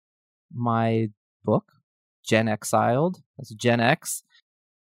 my 0.54 1.10
book, 1.44 1.66
Gen 2.26 2.48
Exiled. 2.48 3.22
That's 3.38 3.54
Gen 3.56 3.80
X, 3.80 4.24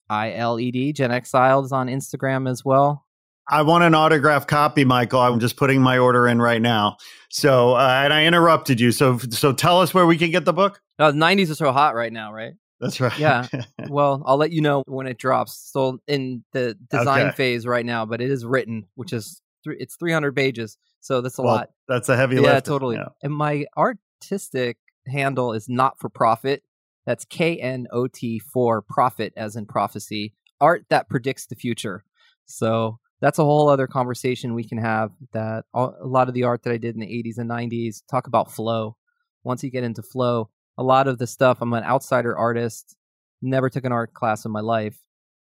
I 0.08 0.32
L 0.32 0.58
E 0.60 0.70
D. 0.70 0.92
Gen 0.92 1.10
is 1.10 1.32
on 1.34 1.88
Instagram 1.88 2.48
as 2.48 2.64
well. 2.64 3.04
I 3.48 3.62
want 3.62 3.84
an 3.84 3.94
autograph 3.94 4.46
copy, 4.46 4.84
Michael. 4.84 5.20
I'm 5.20 5.38
just 5.38 5.56
putting 5.56 5.80
my 5.80 5.98
order 5.98 6.26
in 6.26 6.42
right 6.42 6.60
now. 6.60 6.96
So, 7.30 7.74
uh, 7.74 8.00
and 8.04 8.12
I 8.12 8.24
interrupted 8.24 8.80
you. 8.80 8.90
So, 8.90 9.18
so 9.18 9.52
tell 9.52 9.80
us 9.80 9.94
where 9.94 10.04
we 10.06 10.18
can 10.18 10.32
get 10.32 10.44
the 10.44 10.52
book. 10.52 10.80
Oh, 10.98 11.12
the 11.12 11.18
90s 11.18 11.50
are 11.50 11.54
so 11.54 11.70
hot 11.70 11.94
right 11.94 12.12
now, 12.12 12.32
right? 12.32 12.54
That's 12.80 13.00
right. 13.00 13.16
Yeah. 13.16 13.46
well, 13.88 14.22
I'll 14.26 14.36
let 14.36 14.50
you 14.50 14.62
know 14.62 14.82
when 14.86 15.06
it 15.06 15.18
drops. 15.18 15.52
Still 15.52 15.98
in 16.08 16.44
the 16.52 16.76
design 16.90 17.26
Okay. 17.28 17.36
phase 17.36 17.66
right 17.66 17.86
now, 17.86 18.04
but 18.04 18.20
it 18.20 18.30
is 18.32 18.44
written, 18.44 18.86
which 18.96 19.12
is 19.12 19.40
three, 19.62 19.76
it's 19.78 19.94
300 19.96 20.34
pages, 20.34 20.76
so 21.00 21.20
that's 21.20 21.38
a 21.38 21.42
Well, 21.42 21.54
lot. 21.54 21.70
That's 21.86 22.08
a 22.08 22.16
heavy 22.16 22.36
Yeah, 22.36 22.54
lift. 22.54 22.66
totally. 22.66 22.96
Yeah. 22.96 23.08
And 23.22 23.32
my 23.32 23.66
artistic 23.76 24.78
handle 25.06 25.52
is 25.52 25.68
not 25.68 26.00
for 26.00 26.08
profit. 26.08 26.64
That's 27.06 27.24
K 27.24 27.56
N 27.56 27.86
O 27.92 28.06
T 28.08 28.38
for 28.38 28.82
profit, 28.82 29.32
as 29.36 29.56
in 29.56 29.66
prophecy. 29.66 30.34
Art 30.60 30.84
that 30.90 31.08
predicts 31.08 31.46
the 31.46 31.54
future. 31.54 32.04
So 32.46 32.98
that's 33.20 33.38
a 33.38 33.44
whole 33.44 33.68
other 33.68 33.86
conversation 33.86 34.54
we 34.54 34.68
can 34.68 34.78
have. 34.78 35.10
That 35.32 35.64
a 35.72 35.88
lot 36.02 36.28
of 36.28 36.34
the 36.34 36.44
art 36.44 36.64
that 36.64 36.72
I 36.72 36.78
did 36.78 36.94
in 36.94 37.00
the 37.00 37.06
80s 37.06 37.38
and 37.38 37.48
90s 37.48 38.02
talk 38.10 38.26
about 38.26 38.50
flow. 38.50 38.96
Once 39.44 39.62
you 39.62 39.70
get 39.70 39.84
into 39.84 40.02
flow, 40.02 40.50
a 40.76 40.82
lot 40.82 41.06
of 41.06 41.18
the 41.18 41.26
stuff. 41.26 41.58
I'm 41.60 41.72
an 41.72 41.84
outsider 41.84 42.36
artist. 42.36 42.96
Never 43.40 43.70
took 43.70 43.84
an 43.84 43.92
art 43.92 44.12
class 44.12 44.44
in 44.44 44.50
my 44.50 44.60
life, 44.60 44.98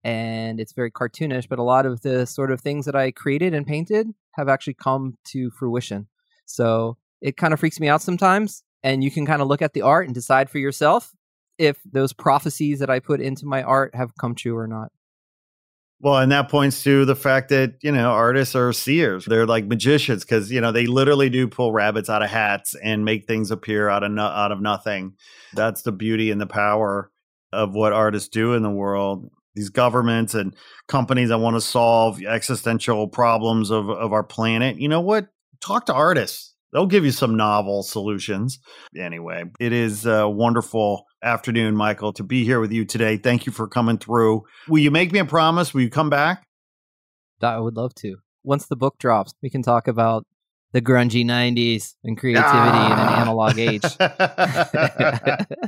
and 0.05 0.61
it's 0.61 0.73
very 0.73 0.91
cartoonish. 0.91 1.49
But 1.49 1.59
a 1.59 1.65
lot 1.65 1.87
of 1.87 2.01
the 2.03 2.25
sort 2.25 2.51
of 2.51 2.61
things 2.61 2.87
that 2.87 2.97
I 2.97 3.11
created 3.11 3.53
and 3.53 3.67
painted 3.67 4.09
have 4.37 4.49
actually 4.49 4.75
come 4.75 5.19
to 5.33 5.51
fruition. 5.51 6.07
So 6.47 6.97
it 7.21 7.37
kind 7.37 7.53
of 7.53 7.61
freaks 7.61 7.81
me 7.81 7.89
out 7.89 8.01
sometimes. 8.01 8.63
And 8.83 9.05
you 9.05 9.11
can 9.11 9.27
kind 9.27 9.43
of 9.43 9.49
look 9.49 9.61
at 9.61 9.75
the 9.75 9.83
art 9.83 10.07
and 10.07 10.15
decide 10.15 10.49
for 10.49 10.57
yourself 10.57 11.13
if 11.61 11.79
those 11.85 12.15
prophecies 12.15 12.79
that 12.79 12.89
I 12.89 13.01
put 13.01 13.21
into 13.21 13.45
my 13.45 13.63
art 13.63 13.95
have 13.95 14.17
come 14.19 14.35
true 14.35 14.57
or 14.57 14.67
not. 14.67 14.91
Well, 16.03 16.17
and 16.17 16.33
that 16.33 16.49
points 16.49 16.83
to 16.85 17.05
the 17.05 17.15
fact 17.15 17.51
that, 17.51 17.75
you 17.83 17.93
know, 17.93 18.11
artists 18.11 18.55
are 18.57 18.73
seers. 18.73 19.27
They're 19.27 19.47
like 19.47 19.67
magicians 19.67 20.25
because, 20.25 20.51
you 20.51 20.63
know, 20.63 20.73
they 20.73 20.87
literally 20.87 21.29
do 21.29 21.47
pull 21.47 21.73
rabbits 21.73 22.09
out 22.09 22.23
of 22.23 22.31
hats 22.31 22.75
and 22.83 23.05
make 23.05 23.27
things 23.27 23.51
appear 23.51 23.91
out 23.91 24.03
of 24.03 24.11
no- 24.11 24.23
out 24.23 24.51
of 24.51 24.63
nothing. 24.63 25.13
That's 25.53 25.83
the 25.83 25.93
beauty 25.93 26.31
and 26.31 26.41
the 26.41 26.47
power 26.47 27.11
of 27.53 27.75
what 27.75 27.93
artists 27.93 28.31
do 28.31 28.55
in 28.55 28.63
the 28.63 28.71
world. 28.71 29.31
These 29.55 29.69
governments 29.69 30.35
and 30.35 30.57
companies 30.89 31.29
that 31.29 31.39
want 31.39 31.57
to 31.57 31.61
solve 31.61 32.23
existential 32.23 33.07
problems 33.07 33.71
of, 33.71 33.91
of 33.91 34.15
our 34.15 34.25
planet, 34.25 34.81
you 34.81 34.89
know 34.89 35.03
what? 35.03 35.29
Talk 35.61 35.85
to 35.87 35.93
artists. 35.93 36.55
They'll 36.73 36.87
give 36.87 37.05
you 37.05 37.11
some 37.11 37.37
novel 37.37 37.83
solutions. 37.83 38.59
Anyway, 38.97 39.45
it 39.59 39.73
is 39.73 40.07
a 40.07 40.29
wonderful 40.29 41.05
afternoon, 41.23 41.77
Michael, 41.77 42.13
to 42.15 42.23
be 42.23 42.45
here 42.45 42.61
with 42.61 42.73
you 42.73 42.85
today. 42.85 43.17
Thank 43.17 43.47
you 43.47 43.53
for 43.53 43.67
coming 43.67 43.99
through. 43.99 44.43
Will 44.69 44.79
you 44.79 44.91
make 44.91 45.13
me 45.13 45.19
a 45.19 45.25
promise? 45.25 45.75
Will 45.75 45.83
you 45.83 45.91
come 45.91 46.11
back? 46.11 46.47
I 47.43 47.59
would 47.59 47.77
love 47.77 47.95
to. 47.97 48.17
Once 48.45 48.67
the 48.67 48.77
book 48.77 48.99
drops, 48.99 49.35
we 49.43 49.51
can 49.51 49.63
talk 49.63 49.89
about 49.89 50.27
the 50.73 50.81
grungy 50.81 51.25
90s 51.25 51.95
and 52.05 52.17
creativity 52.17 52.59
in 52.59 52.93
an 52.93 52.99
Ah. 52.99 53.21
analog 53.23 53.59
age. 53.59 53.83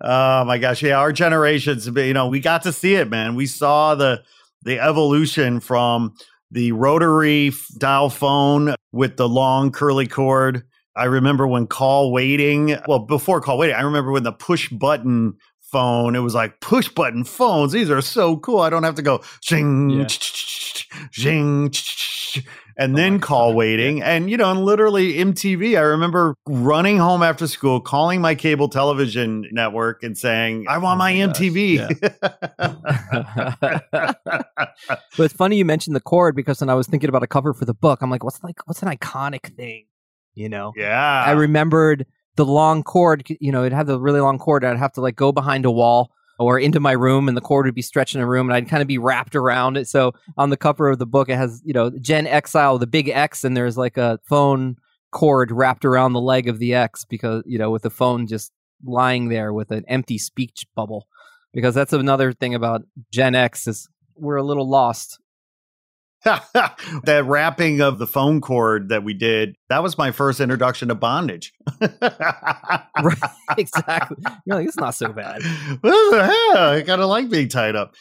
oh 0.00 0.44
my 0.44 0.58
gosh, 0.58 0.82
yeah, 0.82 0.98
our 0.98 1.12
generations, 1.12 1.86
you 1.86 2.14
know, 2.14 2.28
we 2.28 2.40
got 2.40 2.62
to 2.62 2.72
see 2.72 2.94
it, 2.96 3.08
man. 3.08 3.34
We 3.34 3.46
saw 3.46 3.94
the 3.94 4.22
the 4.62 4.80
evolution 4.80 5.60
from 5.60 6.14
the 6.56 6.72
rotary 6.72 7.52
dial 7.76 8.08
phone 8.08 8.74
with 8.90 9.18
the 9.18 9.28
long 9.28 9.70
curly 9.70 10.06
cord. 10.06 10.62
I 10.96 11.04
remember 11.04 11.46
when 11.46 11.66
call 11.66 12.10
waiting, 12.10 12.74
well, 12.88 13.00
before 13.00 13.42
call 13.42 13.58
waiting, 13.58 13.76
I 13.76 13.82
remember 13.82 14.10
when 14.10 14.22
the 14.22 14.32
push 14.32 14.70
button 14.70 15.34
phone, 15.60 16.16
it 16.16 16.20
was 16.20 16.34
like 16.34 16.58
push 16.62 16.88
button 16.88 17.24
phones. 17.24 17.72
These 17.72 17.90
are 17.90 18.00
so 18.00 18.38
cool. 18.38 18.60
I 18.60 18.70
don't 18.70 18.84
have 18.84 18.94
to 18.94 19.02
go 19.02 19.20
zing, 19.46 19.90
Yeah. 19.90 20.06
zing, 21.14 21.70
watch 22.36 22.46
and 22.76 22.94
oh 22.94 22.96
then 22.96 23.20
call 23.20 23.50
God. 23.50 23.56
waiting. 23.56 23.98
Yeah. 23.98 24.12
And, 24.12 24.30
you 24.30 24.36
know, 24.36 24.50
and 24.50 24.64
literally 24.64 25.14
MTV, 25.14 25.78
I 25.78 25.82
remember 25.82 26.36
running 26.46 26.98
home 26.98 27.22
after 27.22 27.46
school, 27.46 27.80
calling 27.80 28.20
my 28.20 28.34
cable 28.34 28.68
television 28.68 29.46
network 29.50 30.02
and 30.02 30.16
saying, 30.16 30.66
I 30.68 30.78
want 30.78 30.96
oh 30.96 30.98
my, 30.98 31.14
my 31.14 31.32
MTV. 31.32 31.76
Yeah. 31.76 31.88
but 35.16 35.18
it's 35.18 35.34
funny 35.34 35.56
you 35.56 35.64
mentioned 35.64 35.96
the 35.96 36.00
cord 36.00 36.36
because 36.36 36.60
when 36.60 36.68
I 36.68 36.74
was 36.74 36.86
thinking 36.86 37.08
about 37.08 37.22
a 37.22 37.26
cover 37.26 37.54
for 37.54 37.64
the 37.64 37.74
book, 37.74 38.02
I'm 38.02 38.10
like, 38.10 38.24
what's 38.24 38.42
like, 38.42 38.66
what's 38.66 38.82
an 38.82 38.88
iconic 38.88 39.56
thing? 39.56 39.86
You 40.34 40.48
know? 40.48 40.72
Yeah. 40.76 41.24
I 41.26 41.32
remembered 41.32 42.06
the 42.36 42.44
long 42.44 42.82
cord, 42.82 43.26
you 43.40 43.50
know, 43.50 43.64
it 43.64 43.72
had 43.72 43.86
the 43.86 43.98
really 43.98 44.20
long 44.20 44.38
cord. 44.38 44.64
I'd 44.64 44.76
have 44.76 44.92
to 44.92 45.00
like 45.00 45.16
go 45.16 45.32
behind 45.32 45.64
a 45.64 45.70
wall 45.70 46.12
or 46.38 46.58
into 46.58 46.80
my 46.80 46.92
room 46.92 47.28
and 47.28 47.36
the 47.36 47.42
cord 47.42 47.66
would 47.66 47.74
be 47.74 47.82
stretched 47.82 48.14
in 48.14 48.20
a 48.20 48.26
room 48.26 48.48
and 48.48 48.56
I'd 48.56 48.68
kind 48.68 48.82
of 48.82 48.88
be 48.88 48.98
wrapped 48.98 49.34
around 49.34 49.76
it. 49.76 49.88
So 49.88 50.12
on 50.36 50.50
the 50.50 50.56
cover 50.56 50.90
of 50.90 50.98
the 50.98 51.06
book, 51.06 51.28
it 51.28 51.36
has, 51.36 51.62
you 51.64 51.72
know, 51.72 51.90
Gen 51.90 52.26
Exile, 52.26 52.78
the 52.78 52.86
big 52.86 53.08
X, 53.08 53.44
and 53.44 53.56
there's 53.56 53.78
like 53.78 53.96
a 53.96 54.18
phone 54.28 54.76
cord 55.12 55.50
wrapped 55.50 55.84
around 55.84 56.12
the 56.12 56.20
leg 56.20 56.48
of 56.48 56.58
the 56.58 56.74
X 56.74 57.04
because, 57.04 57.42
you 57.46 57.58
know, 57.58 57.70
with 57.70 57.82
the 57.82 57.90
phone 57.90 58.26
just 58.26 58.52
lying 58.84 59.28
there 59.28 59.52
with 59.52 59.70
an 59.70 59.84
empty 59.88 60.18
speech 60.18 60.66
bubble. 60.74 61.06
Because 61.52 61.74
that's 61.74 61.94
another 61.94 62.32
thing 62.32 62.54
about 62.54 62.82
Gen 63.10 63.34
X 63.34 63.66
is 63.66 63.88
we're 64.14 64.36
a 64.36 64.42
little 64.42 64.68
lost 64.68 65.18
that 67.04 67.24
wrapping 67.24 67.80
of 67.80 67.98
the 67.98 68.06
phone 68.06 68.40
cord 68.40 68.88
that 68.88 69.04
we 69.04 69.14
did, 69.14 69.54
that 69.68 69.82
was 69.82 69.96
my 69.96 70.10
first 70.10 70.40
introduction 70.40 70.88
to 70.88 70.94
bondage. 70.94 71.52
right, 71.80 73.18
exactly. 73.56 74.16
You're 74.44 74.56
like, 74.56 74.66
it's 74.66 74.76
not 74.76 74.94
so 74.94 75.12
bad. 75.12 75.40
I 75.84 76.82
kind 76.84 77.00
of 77.00 77.08
like 77.08 77.30
being 77.30 77.48
tied 77.48 77.76
up. 77.76 77.94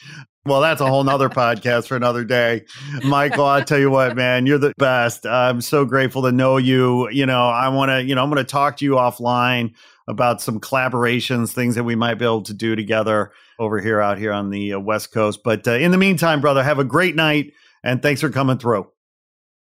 Well, 0.48 0.62
that's 0.62 0.82
a 0.82 0.88
whole 0.88 1.04
nother 1.04 1.30
podcast 1.30 1.88
for 1.88 1.96
another 1.96 2.24
day. 2.24 2.66
Michael, 3.04 3.46
I 3.46 3.62
tell 3.62 3.80
you 3.80 3.92
what, 3.92 4.16
man, 4.16 4.46
you're 4.46 4.60
the 4.60 4.74
best. 4.78 5.26
I'm 5.26 5.62
so 5.62 5.86
grateful 5.86 6.24
to 6.24 6.32
know 6.32 6.58
you. 6.58 7.10
You 7.10 7.26
know, 7.26 7.48
I 7.48 7.70
want 7.70 7.90
to, 7.90 8.04
you 8.04 8.16
know, 8.16 8.24
I'm 8.24 8.30
going 8.30 8.44
to 8.44 8.52
talk 8.52 8.78
to 8.78 8.86
you 8.86 8.94
offline 8.94 9.74
about 10.08 10.42
some 10.42 10.60
collaborations, 10.60 11.52
things 11.52 11.76
that 11.76 11.84
we 11.84 11.96
might 11.96 12.16
be 12.16 12.26
able 12.26 12.44
to 12.44 12.54
do 12.54 12.76
together 12.76 13.32
over 13.58 13.80
here, 13.80 14.02
out 14.02 14.18
here 14.18 14.32
on 14.32 14.50
the 14.50 14.74
uh, 14.74 14.80
West 14.80 15.12
Coast. 15.12 15.42
But 15.44 15.68
uh, 15.68 15.74
in 15.74 15.92
the 15.92 15.98
meantime, 15.98 16.42
brother, 16.42 16.64
have 16.64 16.80
a 16.80 16.84
great 16.84 17.16
night. 17.16 17.54
And 17.86 18.02
thanks 18.02 18.20
for 18.20 18.30
coming 18.30 18.58
through. 18.58 18.88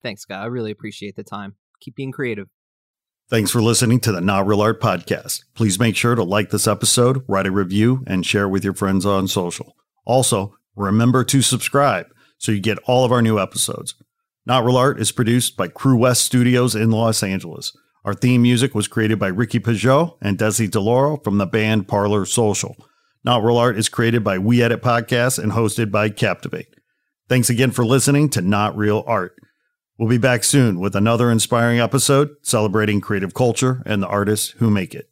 Thanks, 0.04 0.24
Scott. 0.24 0.42
I 0.42 0.48
really 0.48 0.72
appreciate 0.72 1.16
the 1.16 1.24
time. 1.24 1.56
Keep 1.80 1.96
being 1.96 2.12
creative. 2.12 2.50
Thanks 3.30 3.52
for 3.52 3.62
listening 3.62 4.00
to 4.02 4.12
the 4.12 4.22
Not 4.22 4.46
Real 4.46 4.62
Art 4.62 4.82
Podcast. 4.82 5.44
Please 5.54 5.80
make 5.80 5.96
sure 5.96 6.16
to 6.16 6.24
like 6.24 6.50
this 6.50 6.68
episode, 6.68 7.24
write 7.28 7.48
a 7.48 7.52
review, 7.52 8.04
and 8.06 8.26
share 8.26 8.50
with 8.50 8.64
your 8.64 8.74
friends 8.74 9.06
on 9.06 9.28
social. 9.28 9.76
Also, 10.06 10.56
remember 10.76 11.24
to 11.24 11.42
subscribe 11.42 12.08
so 12.38 12.52
you 12.52 12.60
get 12.60 12.78
all 12.86 13.06
of 13.06 13.12
our 13.12 13.22
new 13.22 13.40
episodes. 13.40 13.96
Not 14.46 14.66
Real 14.66 14.78
Art 14.78 15.00
is 15.00 15.12
produced 15.12 15.58
by 15.58 15.70
Crewest 15.70 16.24
Studios 16.24 16.76
in 16.76 16.92
Los 16.92 17.24
Angeles. 17.24 17.76
Our 18.04 18.14
theme 18.14 18.44
music 18.44 18.76
was 18.76 18.88
created 18.88 19.18
by 19.18 19.28
Ricky 19.28 19.60
Peugeot 19.60 20.18
and 20.22 20.38
Desi 20.38 20.70
DeLauro 20.70 21.24
from 21.24 21.40
the 21.40 21.48
band 21.48 21.88
Parlor 21.88 22.26
Social. 22.26 22.76
Not 23.24 23.44
Real 23.44 23.58
Art 23.58 23.78
is 23.78 23.90
created 23.90 24.24
by 24.24 24.38
We 24.38 24.62
Edit 24.62 24.84
Podcasts 24.84 25.42
and 25.42 25.52
hosted 25.52 25.90
by 25.90 26.10
Captivate. 26.10 26.75
Thanks 27.28 27.50
again 27.50 27.72
for 27.72 27.84
listening 27.84 28.30
to 28.30 28.42
Not 28.42 28.78
Real 28.78 29.04
Art. 29.08 29.36
We'll 29.98 30.10
be 30.10 30.20
back 30.20 30.44
soon 30.44 30.80
with 30.80 30.96
another 30.96 31.32
inspiring 31.32 31.80
episode 31.80 32.30
celebrating 32.44 33.02
creative 33.02 33.34
culture 33.34 33.82
and 33.86 34.04
the 34.04 34.08
artists 34.08 34.50
who 34.58 34.70
make 34.70 34.94
it. 34.94 35.10